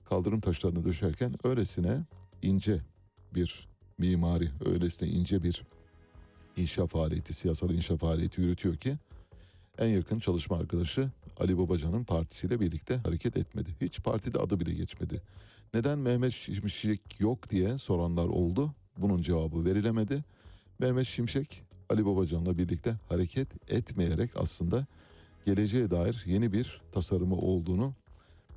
kaldırım 0.05 0.39
taşlarını 0.39 0.85
döşerken 0.85 1.35
öylesine 1.43 2.03
ince 2.41 2.81
bir 3.35 3.67
mimari, 3.97 4.49
öylesine 4.65 5.09
ince 5.09 5.43
bir 5.43 5.63
inşa 6.57 6.87
faaliyeti, 6.87 7.33
siyasal 7.33 7.69
inşa 7.69 7.97
faaliyeti 7.97 8.41
yürütüyor 8.41 8.75
ki 8.75 8.97
en 9.77 9.87
yakın 9.87 10.19
çalışma 10.19 10.57
arkadaşı 10.57 11.11
Ali 11.39 11.57
Babacan'ın 11.57 12.03
partisiyle 12.03 12.59
birlikte 12.59 12.97
hareket 12.97 13.37
etmedi. 13.37 13.69
Hiç 13.81 13.99
partide 13.99 14.39
adı 14.39 14.59
bile 14.59 14.73
geçmedi. 14.73 15.21
Neden 15.73 15.99
Mehmet 15.99 16.33
Şimşek 16.33 17.19
yok 17.19 17.49
diye 17.49 17.77
soranlar 17.77 18.27
oldu. 18.27 18.73
Bunun 18.97 19.21
cevabı 19.21 19.65
verilemedi. 19.65 20.23
Mehmet 20.79 21.07
Şimşek 21.07 21.66
Ali 21.89 22.05
Babacan'la 22.05 22.57
birlikte 22.57 22.95
hareket 23.09 23.71
etmeyerek 23.71 24.31
aslında 24.35 24.85
geleceğe 25.45 25.91
dair 25.91 26.23
yeni 26.25 26.53
bir 26.53 26.81
tasarımı 26.91 27.35
olduğunu 27.35 27.93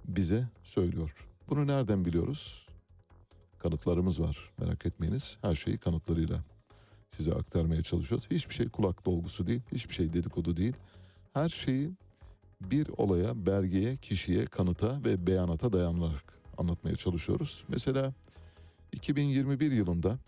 bize 0.05 0.49
söylüyor. 0.63 1.15
Bunu 1.51 1.67
nereden 1.67 2.05
biliyoruz? 2.05 2.67
Kanıtlarımız 3.59 4.21
var. 4.21 4.51
Merak 4.59 4.87
etmeyiniz. 4.87 5.37
Her 5.43 5.55
şeyi 5.55 5.79
kanıtlarıyla 5.79 6.45
size 7.09 7.33
aktarmaya 7.33 7.83
çalışıyoruz. 7.83 8.31
Hiçbir 8.31 8.55
şey 8.55 8.69
kulak 8.69 9.07
dolgusu 9.07 9.47
değil, 9.47 9.61
hiçbir 9.73 9.95
şey 9.95 10.13
dedikodu 10.13 10.57
değil. 10.57 10.75
Her 11.35 11.49
şeyi 11.49 11.91
bir 12.61 12.89
olaya, 12.97 13.47
belgeye, 13.47 13.97
kişiye, 13.97 14.45
kanıta 14.45 15.05
ve 15.05 15.27
beyanata 15.27 15.73
dayanarak 15.73 16.25
anlatmaya 16.59 16.97
çalışıyoruz. 16.97 17.65
Mesela 17.69 18.13
2021 18.93 19.73
yılında 19.73 20.19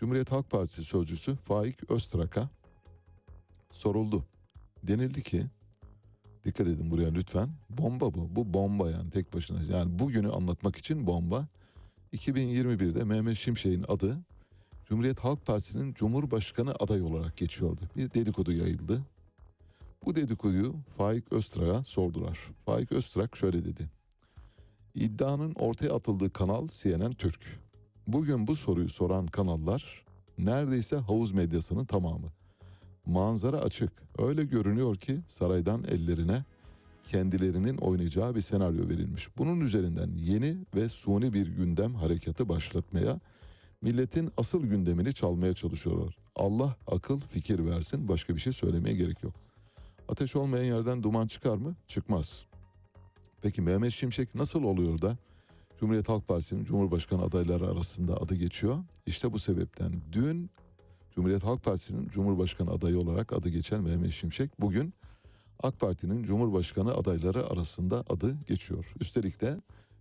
Cumhuriyet 0.00 0.32
Halk 0.32 0.50
Partisi 0.50 0.84
sözcüsü 0.84 1.34
Faik 1.34 1.90
Öztrak'a 1.90 2.48
soruldu. 3.70 4.24
Denildi 4.82 5.22
ki 5.22 5.46
dikkat 6.44 6.66
edin 6.66 6.90
buraya 6.90 7.10
lütfen 7.10 7.50
bomba 7.70 8.14
bu. 8.14 8.36
Bu 8.36 8.54
bomba 8.54 8.90
yani 8.90 9.10
tek 9.10 9.34
başına. 9.34 9.62
Yani 9.62 9.98
bugünü 9.98 10.30
anlatmak 10.30 10.76
için 10.76 11.06
bomba. 11.06 11.48
2021'de 12.12 13.04
Mehmet 13.04 13.36
Şimşek'in 13.36 13.84
adı 13.88 14.18
Cumhuriyet 14.88 15.20
Halk 15.20 15.46
Partisi'nin 15.46 15.94
Cumhurbaşkanı 15.94 16.74
adayı 16.80 17.04
olarak 17.04 17.36
geçiyordu. 17.36 17.80
Bir 17.96 18.14
dedikodu 18.14 18.52
yayıldı. 18.52 19.02
Bu 20.06 20.16
dedikoduyu 20.16 20.74
Faik 20.98 21.32
Öztrak'a 21.32 21.84
sordular. 21.84 22.38
Faik 22.66 22.92
Öztrak 22.92 23.36
şöyle 23.36 23.64
dedi. 23.64 23.90
İddianın 24.94 25.54
ortaya 25.54 25.94
atıldığı 25.94 26.30
kanal 26.30 26.68
CNN 26.68 27.12
Türk. 27.12 27.60
Bugün 28.12 28.46
bu 28.46 28.56
soruyu 28.56 28.88
soran 28.88 29.26
kanallar 29.26 30.04
neredeyse 30.38 30.96
havuz 30.96 31.32
medyasının 31.32 31.84
tamamı. 31.84 32.26
Manzara 33.06 33.56
açık. 33.56 33.92
Öyle 34.18 34.44
görünüyor 34.44 34.96
ki 34.96 35.20
saraydan 35.26 35.84
ellerine 35.84 36.44
kendilerinin 37.04 37.76
oynayacağı 37.76 38.34
bir 38.34 38.40
senaryo 38.40 38.88
verilmiş. 38.88 39.28
Bunun 39.38 39.60
üzerinden 39.60 40.10
yeni 40.16 40.56
ve 40.74 40.88
suni 40.88 41.32
bir 41.32 41.46
gündem 41.46 41.94
harekatı 41.94 42.48
başlatmaya, 42.48 43.20
milletin 43.82 44.32
asıl 44.36 44.62
gündemini 44.62 45.14
çalmaya 45.14 45.54
çalışıyorlar. 45.54 46.16
Allah 46.36 46.76
akıl 46.86 47.20
fikir 47.20 47.66
versin 47.66 48.08
başka 48.08 48.34
bir 48.36 48.40
şey 48.40 48.52
söylemeye 48.52 48.96
gerek 48.96 49.22
yok. 49.22 49.34
Ateş 50.08 50.36
olmayan 50.36 50.64
yerden 50.64 51.02
duman 51.02 51.26
çıkar 51.26 51.56
mı? 51.56 51.74
Çıkmaz. 51.88 52.46
Peki 53.42 53.62
Mehmet 53.62 53.92
Şimşek 53.92 54.34
nasıl 54.34 54.62
oluyor 54.62 55.02
da 55.02 55.16
Cumhuriyet 55.80 56.08
Halk 56.08 56.28
Partisi'nin 56.28 56.64
Cumhurbaşkanı 56.64 57.22
adayları 57.22 57.66
arasında 57.70 58.16
adı 58.16 58.34
geçiyor? 58.34 58.78
İşte 59.06 59.32
bu 59.32 59.38
sebepten 59.38 59.92
dün 60.12 60.50
Cumhuriyet 61.14 61.44
Halk 61.44 61.64
Partisi'nin 61.64 62.08
Cumhurbaşkanı 62.08 62.70
adayı 62.70 62.98
olarak 62.98 63.32
adı 63.32 63.48
geçen 63.48 63.82
Mehmet 63.82 64.12
Şimşek 64.12 64.60
bugün 64.60 64.94
AK 65.62 65.80
Parti'nin 65.80 66.22
Cumhurbaşkanı 66.22 66.94
adayları 66.94 67.46
arasında 67.46 68.04
adı 68.08 68.38
geçiyor. 68.48 68.94
Üstelik 69.00 69.40
de 69.40 69.60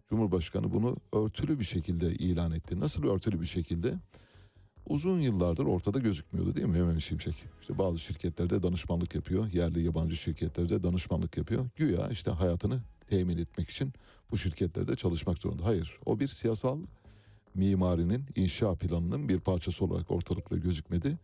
Cumhurbaşkanı 0.09 0.73
bunu 0.73 0.95
örtülü 1.13 1.59
bir 1.59 1.65
şekilde 1.65 2.13
ilan 2.13 2.51
etti. 2.51 2.79
Nasıl 2.79 3.03
örtülü 3.03 3.41
bir 3.41 3.45
şekilde? 3.45 3.93
Uzun 4.85 5.19
yıllardır 5.19 5.65
ortada 5.65 5.99
gözükmüyordu 5.99 6.55
değil 6.55 6.67
mi 6.67 6.81
Mehmet 6.81 7.01
Şimşek? 7.01 7.45
İşte 7.61 7.77
bazı 7.77 7.99
şirketlerde 7.99 8.63
danışmanlık 8.63 9.15
yapıyor. 9.15 9.53
Yerli 9.53 9.83
yabancı 9.83 10.15
şirketlerde 10.15 10.83
danışmanlık 10.83 11.37
yapıyor. 11.37 11.69
Güya 11.75 12.09
işte 12.09 12.31
hayatını 12.31 12.79
temin 13.09 13.37
etmek 13.37 13.69
için 13.69 13.93
bu 14.31 14.37
şirketlerde 14.37 14.95
çalışmak 14.95 15.37
zorunda. 15.37 15.65
Hayır 15.65 15.99
o 16.05 16.19
bir 16.19 16.27
siyasal 16.27 16.79
mimarinin 17.55 18.25
inşa 18.35 18.75
planının 18.75 19.29
bir 19.29 19.39
parçası 19.39 19.85
olarak 19.85 20.11
ortalıkta 20.11 20.57
gözükmedi. 20.57 21.17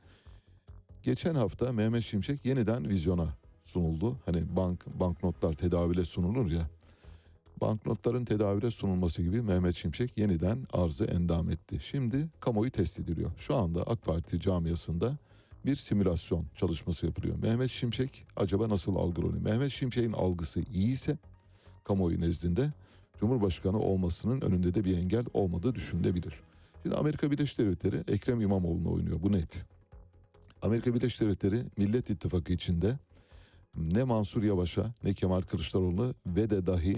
Geçen 1.03 1.35
hafta 1.35 1.71
Mehmet 1.71 2.03
Şimşek 2.03 2.45
yeniden 2.45 2.89
vizyona 2.89 3.27
sunuldu. 3.63 4.17
Hani 4.25 4.55
bank 4.55 4.99
banknotlar 4.99 5.53
tedavüle 5.53 6.05
sunulur 6.05 6.51
ya. 6.51 6.69
Banknotların 7.61 8.25
tedavüle 8.25 8.71
sunulması 8.71 9.21
gibi 9.21 9.41
Mehmet 9.41 9.75
Şimşek 9.75 10.17
yeniden 10.17 10.67
arzı 10.73 11.05
endam 11.05 11.49
etti. 11.49 11.79
Şimdi 11.81 12.29
kamuoyu 12.39 12.71
test 12.71 12.99
ediliyor. 12.99 13.31
Şu 13.37 13.55
anda 13.55 13.83
AK 13.83 14.05
Parti 14.05 14.39
camiasında 14.39 15.17
bir 15.65 15.75
simülasyon 15.75 16.45
çalışması 16.55 17.05
yapılıyor. 17.05 17.37
Mehmet 17.37 17.71
Şimşek 17.71 18.25
acaba 18.35 18.69
nasıl 18.69 18.95
algılanıyor? 18.95 19.43
Mehmet 19.43 19.71
Şimşek'in 19.71 20.13
algısı 20.13 20.61
iyiyse 20.73 21.17
kamuoyu 21.85 22.21
nezdinde 22.21 22.71
Cumhurbaşkanı 23.19 23.79
olmasının 23.79 24.41
önünde 24.41 24.73
de 24.73 24.83
bir 24.83 24.97
engel 24.97 25.25
olmadığı 25.33 25.75
düşünülebilir. 25.75 26.33
Şimdi 26.83 26.95
Amerika 26.95 27.31
Birleşik 27.31 27.59
Devletleri 27.59 27.97
Ekrem 28.07 28.41
İmamoğlu'nu 28.41 28.93
oynuyor 28.93 29.21
bu 29.21 29.31
net. 29.31 29.65
Amerika 30.61 30.95
Birleşik 30.95 31.21
Devletleri 31.21 31.63
Millet 31.77 32.09
İttifakı 32.09 32.53
içinde 32.53 32.99
ne 33.75 34.03
Mansur 34.03 34.43
Yavaş'a 34.43 34.93
ne 35.03 35.13
Kemal 35.13 35.41
Kılıçdaroğlu'na 35.41 36.13
ve 36.25 36.49
de 36.49 36.67
dahi 36.67 36.97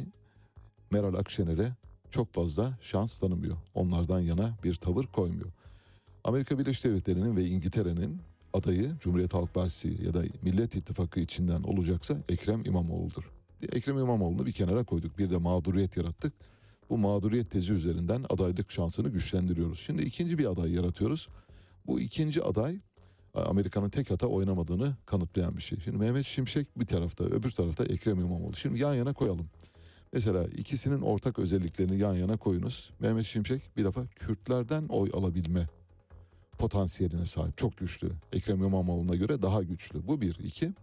Meral 0.92 1.14
Akşener'e 1.14 1.72
çok 2.12 2.34
fazla 2.34 2.78
şans 2.82 3.18
tanımıyor. 3.18 3.58
Onlardan 3.74 4.20
yana 4.20 4.58
bir 4.64 4.76
tavır 4.76 5.06
koymuyor. 5.06 5.52
Amerika 6.24 6.60
Birleşik 6.60 6.84
Devletleri'nin 6.84 7.36
ve 7.36 7.46
İngiltere'nin 7.46 8.22
adayı 8.54 8.92
Cumhuriyet 9.00 9.34
Halk 9.34 9.54
Partisi 9.54 10.06
ya 10.06 10.14
da 10.14 10.24
Millet 10.42 10.76
İttifakı 10.76 11.20
içinden 11.20 11.64
olacaksa 11.64 12.18
Ekrem 12.30 12.66
İmamoğlu'dur. 12.66 13.37
Ekrem 13.62 13.98
İmamoğlu'nu 13.98 14.46
bir 14.46 14.52
kenara 14.52 14.84
koyduk. 14.84 15.18
Bir 15.18 15.32
de 15.32 15.38
mağduriyet 15.38 15.98
yarattık. 15.98 16.34
Bu 16.90 16.98
mağduriyet 16.98 17.52
tezi 17.52 17.74
üzerinden 17.74 18.26
adaylık 18.30 18.72
şansını 18.72 19.10
güçlendiriyoruz. 19.10 19.80
Şimdi 19.80 20.04
ikinci 20.04 20.38
bir 20.38 20.46
aday 20.46 20.72
yaratıyoruz. 20.72 21.28
Bu 21.88 22.00
ikinci 22.00 22.44
aday 22.44 22.80
Amerika'nın 23.34 23.90
tek 23.90 24.12
hata 24.12 24.28
oynamadığını 24.28 24.96
kanıtlayan 25.06 25.58
bir 25.58 25.62
şey. 25.62 25.80
Şimdi 25.84 25.98
Mehmet 25.98 26.26
Şimşek 26.26 26.80
bir 26.80 26.86
tarafta, 26.86 27.24
öbür 27.24 27.52
tarafta 27.52 27.86
Ekrem 27.86 28.20
İmamoğlu. 28.20 28.56
Şimdi 28.56 28.80
yan 28.80 28.94
yana 28.94 29.14
koyalım. 29.14 29.50
Mesela 30.14 30.44
ikisinin 30.44 31.02
ortak 31.02 31.40
özelliklerini 31.40 31.98
yan 31.98 32.14
yana 32.14 32.38
koyunuz. 32.38 32.92
Mehmet 33.00 33.26
Şimşek 33.26 33.62
bir 33.78 33.86
defa 33.86 34.08
Kürtlerden 34.08 34.86
oy 34.88 35.10
alabilme 35.14 35.68
potansiyeline 36.58 37.26
sahip. 37.26 37.58
Çok 37.58 37.78
güçlü. 37.78 38.12
Ekrem 38.34 38.64
İmamoğlu'na 38.64 39.16
göre 39.16 39.42
daha 39.42 39.64
güçlü. 39.64 40.08
Bu 40.08 40.22
bir. 40.22 40.40
iki. 40.40 40.74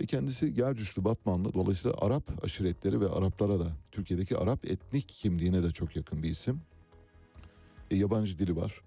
E 0.00 0.06
kendisi 0.06 0.54
Gercüşlü 0.54 1.04
Batmanlı. 1.04 1.54
Dolayısıyla 1.54 1.96
Arap 2.00 2.44
aşiretleri 2.44 3.00
ve 3.00 3.08
Araplara 3.08 3.58
da 3.58 3.66
Türkiye'deki 3.92 4.36
Arap 4.36 4.66
etnik 4.70 5.08
kimliğine 5.08 5.62
de 5.62 5.70
çok 5.70 5.96
yakın 5.96 6.22
bir 6.22 6.30
isim. 6.30 6.60
E, 7.90 7.96
yabancı 7.96 8.38
dili 8.38 8.56
var. 8.56 8.80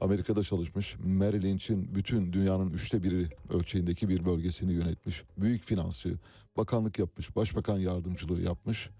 Amerika'da 0.00 0.42
çalışmış. 0.42 0.96
Merrill 1.04 1.42
Lynch'in 1.42 1.94
bütün 1.94 2.32
dünyanın 2.32 2.70
üçte 2.70 3.02
biri 3.02 3.28
ölçeğindeki 3.50 4.08
bir 4.08 4.24
bölgesini 4.24 4.72
yönetmiş. 4.72 5.22
Büyük 5.38 5.64
finansçı, 5.64 6.14
bakanlık 6.56 6.98
yapmış, 6.98 7.36
başbakan 7.36 7.78
yardımcılığı 7.78 8.40
yapmış. 8.40 8.90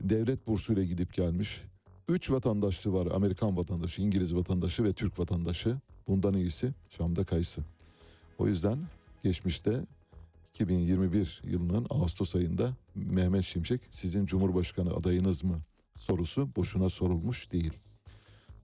Devlet 0.00 0.46
bursuyla 0.46 0.84
gidip 0.84 1.12
gelmiş. 1.12 1.62
Üç 2.08 2.30
vatandaşlığı 2.30 2.92
var. 2.92 3.08
Amerikan 3.14 3.56
vatandaşı, 3.56 4.02
İngiliz 4.02 4.34
vatandaşı 4.34 4.84
ve 4.84 4.92
Türk 4.92 5.18
vatandaşı. 5.18 5.76
Bundan 6.08 6.34
iyisi 6.34 6.72
Şam'da 6.96 7.24
kayısı. 7.24 7.60
O 8.38 8.48
yüzden 8.48 8.78
geçmişte 9.22 9.84
2021 10.54 11.42
yılının 11.44 11.86
Ağustos 11.90 12.36
ayında 12.36 12.76
Mehmet 12.94 13.44
Şimşek 13.44 13.80
sizin 13.90 14.26
Cumhurbaşkanı 14.26 14.94
adayınız 14.94 15.44
mı 15.44 15.58
sorusu 15.98 16.48
boşuna 16.56 16.90
sorulmuş 16.90 17.52
değil. 17.52 17.72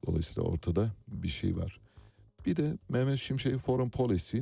Dolayısıyla 0.06 0.48
ortada 0.48 0.92
bir 1.08 1.28
şey 1.28 1.56
var. 1.56 1.80
Bir 2.46 2.56
de 2.56 2.78
Mehmet 2.88 3.18
Şimşek 3.18 3.58
Foreign 3.58 3.88
Policy 3.88 4.38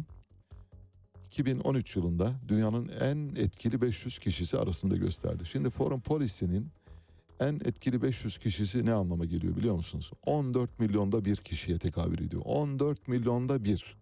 2013 1.26 1.96
yılında 1.96 2.32
dünyanın 2.48 2.88
en 3.00 3.34
etkili 3.36 3.82
500 3.82 4.18
kişisi 4.18 4.58
arasında 4.58 4.96
gösterdi. 4.96 5.46
Şimdi 5.46 5.70
Foreign 5.70 6.00
Policy'nin 6.00 6.68
en 7.40 7.54
etkili 7.54 8.02
500 8.02 8.38
kişisi 8.38 8.86
ne 8.86 8.92
anlama 8.92 9.24
geliyor 9.24 9.56
biliyor 9.56 9.74
musunuz? 9.74 10.10
14 10.26 10.80
milyonda 10.80 11.24
bir 11.24 11.36
kişiye 11.36 11.78
tekabül 11.78 12.18
ediyor. 12.18 12.42
14 12.44 13.08
milyonda 13.08 13.64
bir. 13.64 13.97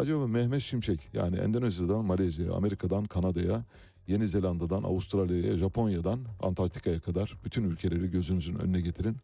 Acaba 0.00 0.26
Mehmet 0.26 0.62
Şimşek 0.62 1.08
yani 1.14 1.36
Endonezya'dan 1.36 2.04
Malezya'ya, 2.04 2.52
Amerika'dan 2.52 3.04
Kanada'ya, 3.04 3.64
Yeni 4.06 4.26
Zelanda'dan 4.26 4.82
Avustralya'ya, 4.82 5.56
Japonya'dan 5.56 6.20
Antarktika'ya 6.42 7.00
kadar 7.00 7.36
bütün 7.44 7.64
ülkeleri 7.64 8.10
gözünüzün 8.10 8.54
önüne 8.54 8.80
getirin. 8.80 9.16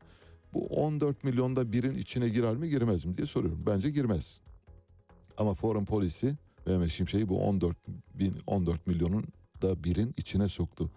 Bu 0.54 0.66
14 0.66 1.24
milyonda 1.24 1.72
birin 1.72 1.98
içine 1.98 2.28
girer 2.28 2.56
mi 2.56 2.68
girmez 2.68 3.04
mi 3.04 3.14
diye 3.14 3.26
soruyorum. 3.26 3.62
Bence 3.66 3.90
girmez. 3.90 4.40
Ama 5.36 5.54
Foreign 5.54 5.84
Policy 5.84 6.28
Mehmet 6.66 6.90
Şimşek'i 6.90 7.28
bu 7.28 7.38
14 7.40 7.76
bin 8.14 8.34
14 8.46 8.86
milyonun 8.86 9.24
da 9.62 9.84
birin 9.84 10.14
içine 10.16 10.48
soktu. 10.48 10.90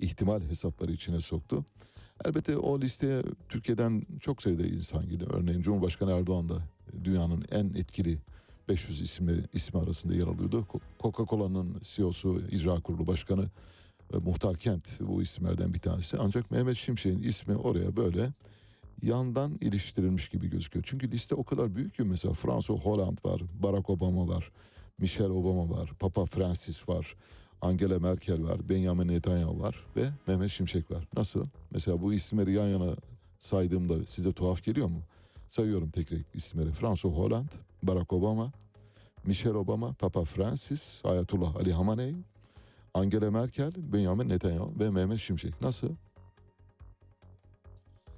İhtimal 0.00 0.40
hesapları 0.40 0.92
içine 0.92 1.20
soktu. 1.20 1.64
Elbette 2.24 2.56
o 2.56 2.80
listeye 2.80 3.22
Türkiye'den 3.48 4.02
çok 4.20 4.42
sayıda 4.42 4.66
insan 4.66 5.08
gidiyor. 5.08 5.30
Örneğin 5.34 5.62
Cumhurbaşkanı 5.62 6.12
Erdoğan 6.12 6.48
da 6.48 6.58
dünyanın 7.04 7.44
en 7.50 7.64
etkili 7.64 8.18
500 8.68 9.00
isimleri 9.00 9.40
ismi 9.52 9.80
arasında 9.80 10.14
yer 10.14 10.26
alıyordu. 10.26 10.66
Coca-Cola'nın 11.00 11.80
CEO'su, 11.82 12.40
icra 12.50 12.80
kurulu 12.80 13.06
başkanı 13.06 13.50
e, 14.14 14.16
Muhtar 14.16 14.56
Kent 14.56 15.00
bu 15.00 15.22
isimlerden 15.22 15.74
bir 15.74 15.78
tanesi. 15.78 16.16
Ancak 16.20 16.50
Mehmet 16.50 16.76
Şimşek'in 16.76 17.22
ismi 17.22 17.56
oraya 17.56 17.96
böyle 17.96 18.32
yandan 19.02 19.58
iliştirilmiş 19.60 20.28
gibi 20.28 20.50
gözüküyor. 20.50 20.84
Çünkü 20.88 21.10
liste 21.10 21.34
o 21.34 21.44
kadar 21.44 21.74
büyük 21.74 21.94
ki 21.94 22.02
mesela 22.02 22.34
François 22.34 22.84
Hollande 22.84 23.20
var, 23.24 23.42
Barack 23.62 23.90
Obama 23.90 24.28
var, 24.28 24.50
Michelle 24.98 25.32
Obama 25.32 25.70
var, 25.70 25.92
Papa 25.98 26.26
Francis 26.26 26.88
var, 26.88 27.16
Angela 27.60 27.98
Merkel 27.98 28.44
var, 28.44 28.68
Benjamin 28.68 29.08
Netanyahu 29.08 29.60
var 29.60 29.86
ve 29.96 30.10
Mehmet 30.26 30.50
Şimşek 30.50 30.90
var. 30.90 31.04
Nasıl? 31.16 31.46
Mesela 31.70 32.02
bu 32.02 32.12
isimleri 32.12 32.52
yan 32.52 32.66
yana 32.66 32.96
saydığımda 33.38 34.06
size 34.06 34.32
tuhaf 34.32 34.64
geliyor 34.64 34.86
mu? 34.86 35.02
Sayıyorum 35.48 35.90
tekrar 35.90 36.18
isimleri. 36.34 36.72
François 36.72 37.16
Hollande, 37.16 37.52
Barack 37.82 38.12
Obama, 38.12 38.52
Michelle 39.24 39.56
Obama, 39.56 39.92
Papa 39.92 40.24
Francis, 40.24 41.02
Ayatullah 41.04 41.56
Ali 41.56 41.72
Hamaney, 41.72 42.14
Angela 42.94 43.30
Merkel, 43.30 43.72
Benjamin 43.76 44.28
Netanyahu 44.28 44.72
ve 44.80 44.90
Mehmet 44.90 45.20
Şimşek. 45.20 45.60
Nasıl? 45.60 45.90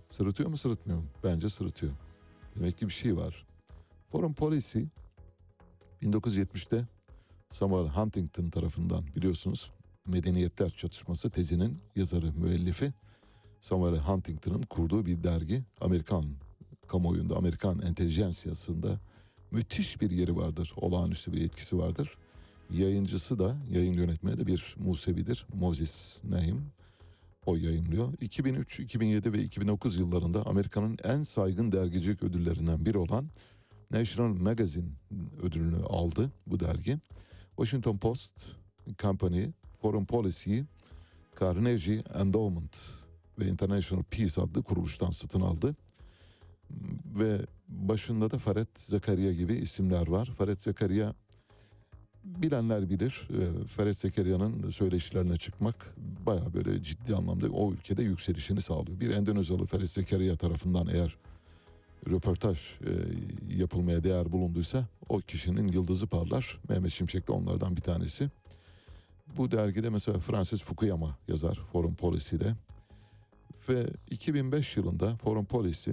Sırıtıyor 0.08 0.50
mu 0.50 0.56
sırıtmıyor 0.56 0.98
mu? 0.98 1.06
Bence 1.24 1.48
sırıtıyor. 1.48 1.92
Demek 2.56 2.78
ki 2.78 2.86
bir 2.86 2.92
şey 2.92 3.16
var. 3.16 3.46
Foreign 4.12 4.32
Policy 4.32 4.78
1970'te 6.02 6.84
Samuel 7.50 7.88
Huntington 7.88 8.50
tarafından 8.50 9.04
biliyorsunuz 9.16 9.70
Medeniyetler 10.06 10.70
Çatışması 10.70 11.30
tezinin 11.30 11.78
yazarı, 11.96 12.32
müellifi 12.32 12.92
Samuel 13.60 13.98
Huntington'ın 13.98 14.62
kurduğu 14.62 15.06
bir 15.06 15.24
dergi 15.24 15.64
Amerikan 15.80 16.24
kamuoyunda, 16.88 17.36
Amerikan 17.36 17.82
entelijansiyasında 17.82 18.98
müthiş 19.50 20.00
bir 20.00 20.10
yeri 20.10 20.36
vardır. 20.36 20.72
Olağanüstü 20.76 21.32
bir 21.32 21.42
etkisi 21.42 21.78
vardır. 21.78 22.14
Yayıncısı 22.70 23.38
da, 23.38 23.56
yayın 23.70 23.92
yönetmeni 23.92 24.38
de 24.38 24.46
bir 24.46 24.76
Musevidir. 24.78 25.46
Moses 25.54 26.20
Naim. 26.24 26.62
O 27.46 27.56
yayınlıyor. 27.56 28.12
2003, 28.20 28.80
2007 28.80 29.32
ve 29.32 29.42
2009 29.42 29.96
yıllarında 29.96 30.46
Amerika'nın 30.46 30.98
en 31.04 31.22
saygın 31.22 31.72
dergicilik 31.72 32.22
ödüllerinden 32.22 32.84
biri 32.84 32.98
olan 32.98 33.28
National 33.90 34.28
Magazine 34.28 34.88
ödülünü 35.42 35.84
aldı 35.84 36.32
bu 36.46 36.60
dergi. 36.60 36.98
Washington 37.56 37.98
Post 37.98 38.32
Company 38.98 39.46
Foreign 39.82 40.04
Policy 40.04 40.60
Carnegie 41.40 42.02
Endowment 42.14 42.76
ve 43.38 43.46
International 43.46 44.02
Peace 44.02 44.40
adlı 44.40 44.62
kuruluştan 44.62 45.10
satın 45.10 45.40
aldı. 45.40 45.76
Ve 47.18 47.38
başında 47.68 48.30
da 48.30 48.38
Faret 48.38 48.68
Zakaria 48.80 49.32
gibi 49.32 49.54
isimler 49.54 50.08
var. 50.08 50.30
Faret 50.38 50.62
Zakaria 50.62 51.14
bilenler 52.24 52.90
bilir. 52.90 53.28
E, 53.30 53.66
Faret 53.66 53.96
Zakariya'nın 53.96 54.70
söyleşilerine 54.70 55.36
çıkmak 55.36 55.94
baya 56.26 56.54
böyle 56.54 56.82
ciddi 56.82 57.14
anlamda 57.14 57.48
o 57.50 57.72
ülkede 57.72 58.02
yükselişini 58.02 58.60
sağlıyor. 58.60 59.00
Bir 59.00 59.10
Endonezyalı 59.10 59.66
Faret 59.66 59.90
Zakariya 59.90 60.36
tarafından 60.36 60.88
eğer 60.88 61.16
röportaj 62.10 62.58
e, 62.60 62.90
yapılmaya 63.56 64.04
değer 64.04 64.32
bulunduysa 64.32 64.86
o 65.08 65.18
kişinin 65.18 65.68
yıldızı 65.68 66.06
parlar. 66.06 66.58
Mehmet 66.68 66.92
Şimşek 66.92 67.28
de 67.28 67.32
onlardan 67.32 67.76
bir 67.76 67.80
tanesi. 67.80 68.30
Bu 69.36 69.50
dergide 69.50 69.90
mesela 69.90 70.18
Francis 70.18 70.62
Fukuyama 70.62 71.18
yazar 71.28 71.60
Foreign 71.72 71.94
Policy'de. 71.94 72.54
Ve 73.68 73.86
2005 74.10 74.76
yılında 74.76 75.16
Foreign 75.16 75.44
Policy 75.44 75.90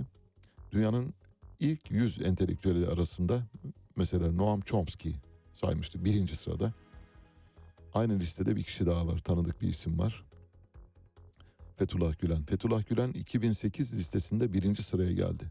dünyanın 0.76 1.14
ilk 1.60 1.92
100 1.92 2.22
entelektüeli 2.22 2.88
arasında 2.88 3.42
mesela 3.96 4.32
Noam 4.32 4.62
Chomsky 4.62 5.16
saymıştı 5.54 6.06
birinci 6.06 6.36
sırada. 6.36 6.74
Aynı 7.94 8.20
listede 8.20 8.56
bir 8.56 8.64
kişi 8.64 8.86
daha 8.86 9.08
var 9.08 9.18
tanıdık 9.18 9.62
bir 9.62 9.68
isim 9.68 10.00
var. 10.00 10.26
Fethullah 11.78 12.20
Gülen. 12.20 12.44
Fethullah 12.44 12.88
Gülen 12.88 13.12
2008 13.12 13.94
listesinde 13.94 14.54
birinci 14.54 14.84
sıraya 14.84 15.12
geldi. 15.12 15.44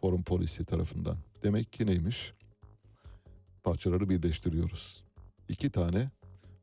Foreign 0.00 0.22
Policy 0.22 0.62
tarafından. 0.62 1.16
Demek 1.42 1.72
ki 1.72 1.86
neymiş? 1.86 2.32
Parçaları 3.64 4.08
birleştiriyoruz. 4.08 5.04
İki 5.48 5.70
tane 5.70 6.10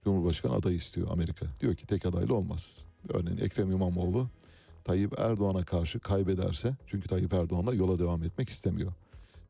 Cumhurbaşkanı 0.03 0.53
adayı 0.53 0.75
istiyor 0.75 1.07
Amerika. 1.11 1.45
Diyor 1.61 1.75
ki 1.75 1.87
tek 1.87 2.05
adaylı 2.05 2.35
olmaz. 2.35 2.85
Örneğin 3.09 3.37
Ekrem 3.37 3.71
İmamoğlu 3.71 4.29
Tayyip 4.85 5.19
Erdoğan'a 5.19 5.63
karşı 5.63 5.99
kaybederse 5.99 6.75
çünkü 6.87 7.07
Tayyip 7.07 7.33
Erdoğan'la 7.33 7.73
yola 7.73 7.99
devam 7.99 8.23
etmek 8.23 8.49
istemiyor. 8.49 8.93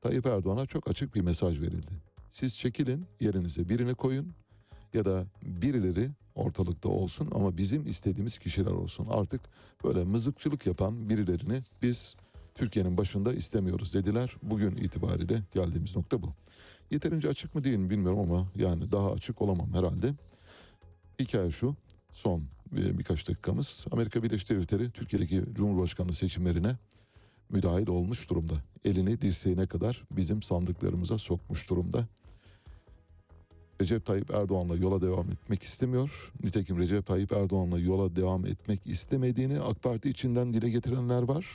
Tayyip 0.01 0.25
Erdoğan'a 0.25 0.65
çok 0.65 0.89
açık 0.89 1.15
bir 1.15 1.21
mesaj 1.21 1.61
verildi. 1.61 1.91
Siz 2.29 2.57
çekilin 2.57 3.05
yerinize 3.19 3.69
birini 3.69 3.95
koyun 3.95 4.33
ya 4.93 5.05
da 5.05 5.25
birileri 5.43 6.09
ortalıkta 6.35 6.89
olsun 6.89 7.29
ama 7.31 7.57
bizim 7.57 7.87
istediğimiz 7.87 8.37
kişiler 8.37 8.71
olsun. 8.71 9.07
Artık 9.09 9.41
böyle 9.83 10.03
mızıkçılık 10.03 10.67
yapan 10.67 11.09
birilerini 11.09 11.63
biz 11.81 12.15
Türkiye'nin 12.55 12.97
başında 12.97 13.33
istemiyoruz 13.33 13.93
dediler. 13.93 14.35
Bugün 14.43 14.75
itibariyle 14.75 15.41
geldiğimiz 15.53 15.95
nokta 15.95 16.23
bu. 16.23 16.33
Yeterince 16.91 17.29
açık 17.29 17.55
mı 17.55 17.63
değil 17.63 17.77
mi 17.77 17.89
bilmiyorum 17.89 18.19
ama 18.19 18.47
yani 18.55 18.91
daha 18.91 19.11
açık 19.11 19.41
olamam 19.41 19.73
herhalde. 19.73 20.13
Hikaye 21.19 21.51
şu 21.51 21.75
son 22.15 22.43
birkaç 22.71 23.27
dakikamız 23.27 23.85
Amerika 23.91 24.23
Birleşik 24.23 24.49
Devletleri 24.49 24.91
Türkiye'deki 24.91 25.43
Cumhurbaşkanlığı 25.53 26.13
seçimlerine 26.13 26.77
müdahil 27.49 27.87
olmuş 27.87 28.29
durumda. 28.29 28.53
Elini 28.85 29.21
dirseğine 29.21 29.67
kadar 29.67 30.03
bizim 30.11 30.41
sandıklarımıza 30.41 31.17
sokmuş 31.17 31.69
durumda. 31.69 32.07
Recep 33.81 34.05
Tayyip 34.05 34.31
Erdoğan'la 34.31 34.75
yola 34.75 35.01
devam 35.01 35.31
etmek 35.31 35.63
istemiyor. 35.63 36.33
Nitekim 36.43 36.77
Recep 36.77 37.05
Tayyip 37.05 37.31
Erdoğan'la 37.31 37.79
yola 37.79 38.15
devam 38.15 38.45
etmek 38.45 38.87
istemediğini 38.87 39.59
AK 39.59 39.83
Parti 39.83 40.09
içinden 40.09 40.53
dile 40.53 40.69
getirenler 40.69 41.21
var. 41.21 41.45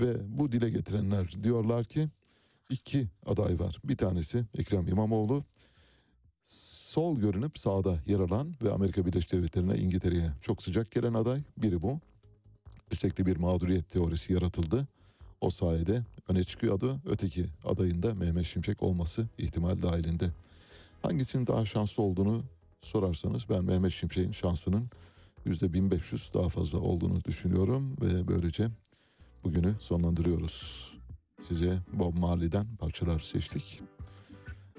Ve 0.00 0.38
bu 0.38 0.52
dile 0.52 0.70
getirenler 0.70 1.42
diyorlar 1.42 1.84
ki 1.84 2.08
iki 2.70 3.08
aday 3.26 3.58
var. 3.58 3.78
Bir 3.84 3.96
tanesi 3.96 4.44
Ekrem 4.58 4.88
İmamoğlu 4.88 5.44
sol 6.88 7.16
görünüp 7.16 7.58
sağda 7.58 7.98
yer 8.06 8.20
alan 8.20 8.54
ve 8.62 8.72
Amerika 8.72 9.06
Birleşik 9.06 9.32
Devletleri'ne 9.32 9.78
İngiltere'ye 9.78 10.30
çok 10.42 10.62
sıcak 10.62 10.90
gelen 10.90 11.14
aday 11.14 11.42
biri 11.56 11.82
bu. 11.82 11.98
Üstelik 12.90 13.18
de 13.18 13.26
bir 13.26 13.36
mağduriyet 13.36 13.90
teorisi 13.90 14.32
yaratıldı. 14.32 14.88
O 15.40 15.50
sayede 15.50 16.04
öne 16.28 16.44
çıkıyor 16.44 16.76
adı 16.76 17.00
öteki 17.06 17.46
adayında 17.64 18.14
Mehmet 18.14 18.46
Şimşek 18.46 18.82
olması 18.82 19.28
ihtimal 19.38 19.82
dahilinde. 19.82 20.30
Hangisinin 21.02 21.46
daha 21.46 21.66
şanslı 21.66 22.02
olduğunu 22.02 22.42
sorarsanız 22.78 23.48
ben 23.50 23.64
Mehmet 23.64 23.92
Şimşek'in 23.92 24.32
şansının 24.32 24.90
%1500 25.46 26.34
daha 26.34 26.48
fazla 26.48 26.78
olduğunu 26.78 27.24
düşünüyorum 27.24 27.96
ve 28.00 28.28
böylece 28.28 28.68
bugünü 29.44 29.74
sonlandırıyoruz. 29.80 30.92
Size 31.40 31.78
Bob 31.92 32.18
Marley'den 32.18 32.66
parçalar 32.76 33.20
seçtik. 33.20 33.80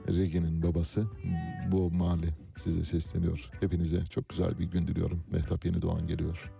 Regen'in 0.07 0.63
babası 0.63 1.05
bu 1.71 1.91
mali 1.91 2.34
size 2.55 2.84
sesleniyor. 2.84 3.49
Hepinize 3.59 4.05
çok 4.05 4.30
güzel 4.30 4.59
bir 4.59 4.65
gün 4.65 4.88
diliyorum. 4.88 5.23
Mehtap 5.31 5.65
Yeni 5.65 5.81
Doğan 5.81 6.07
geliyor. 6.07 6.51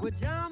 We're 0.00 0.16
jamming. 0.16 0.47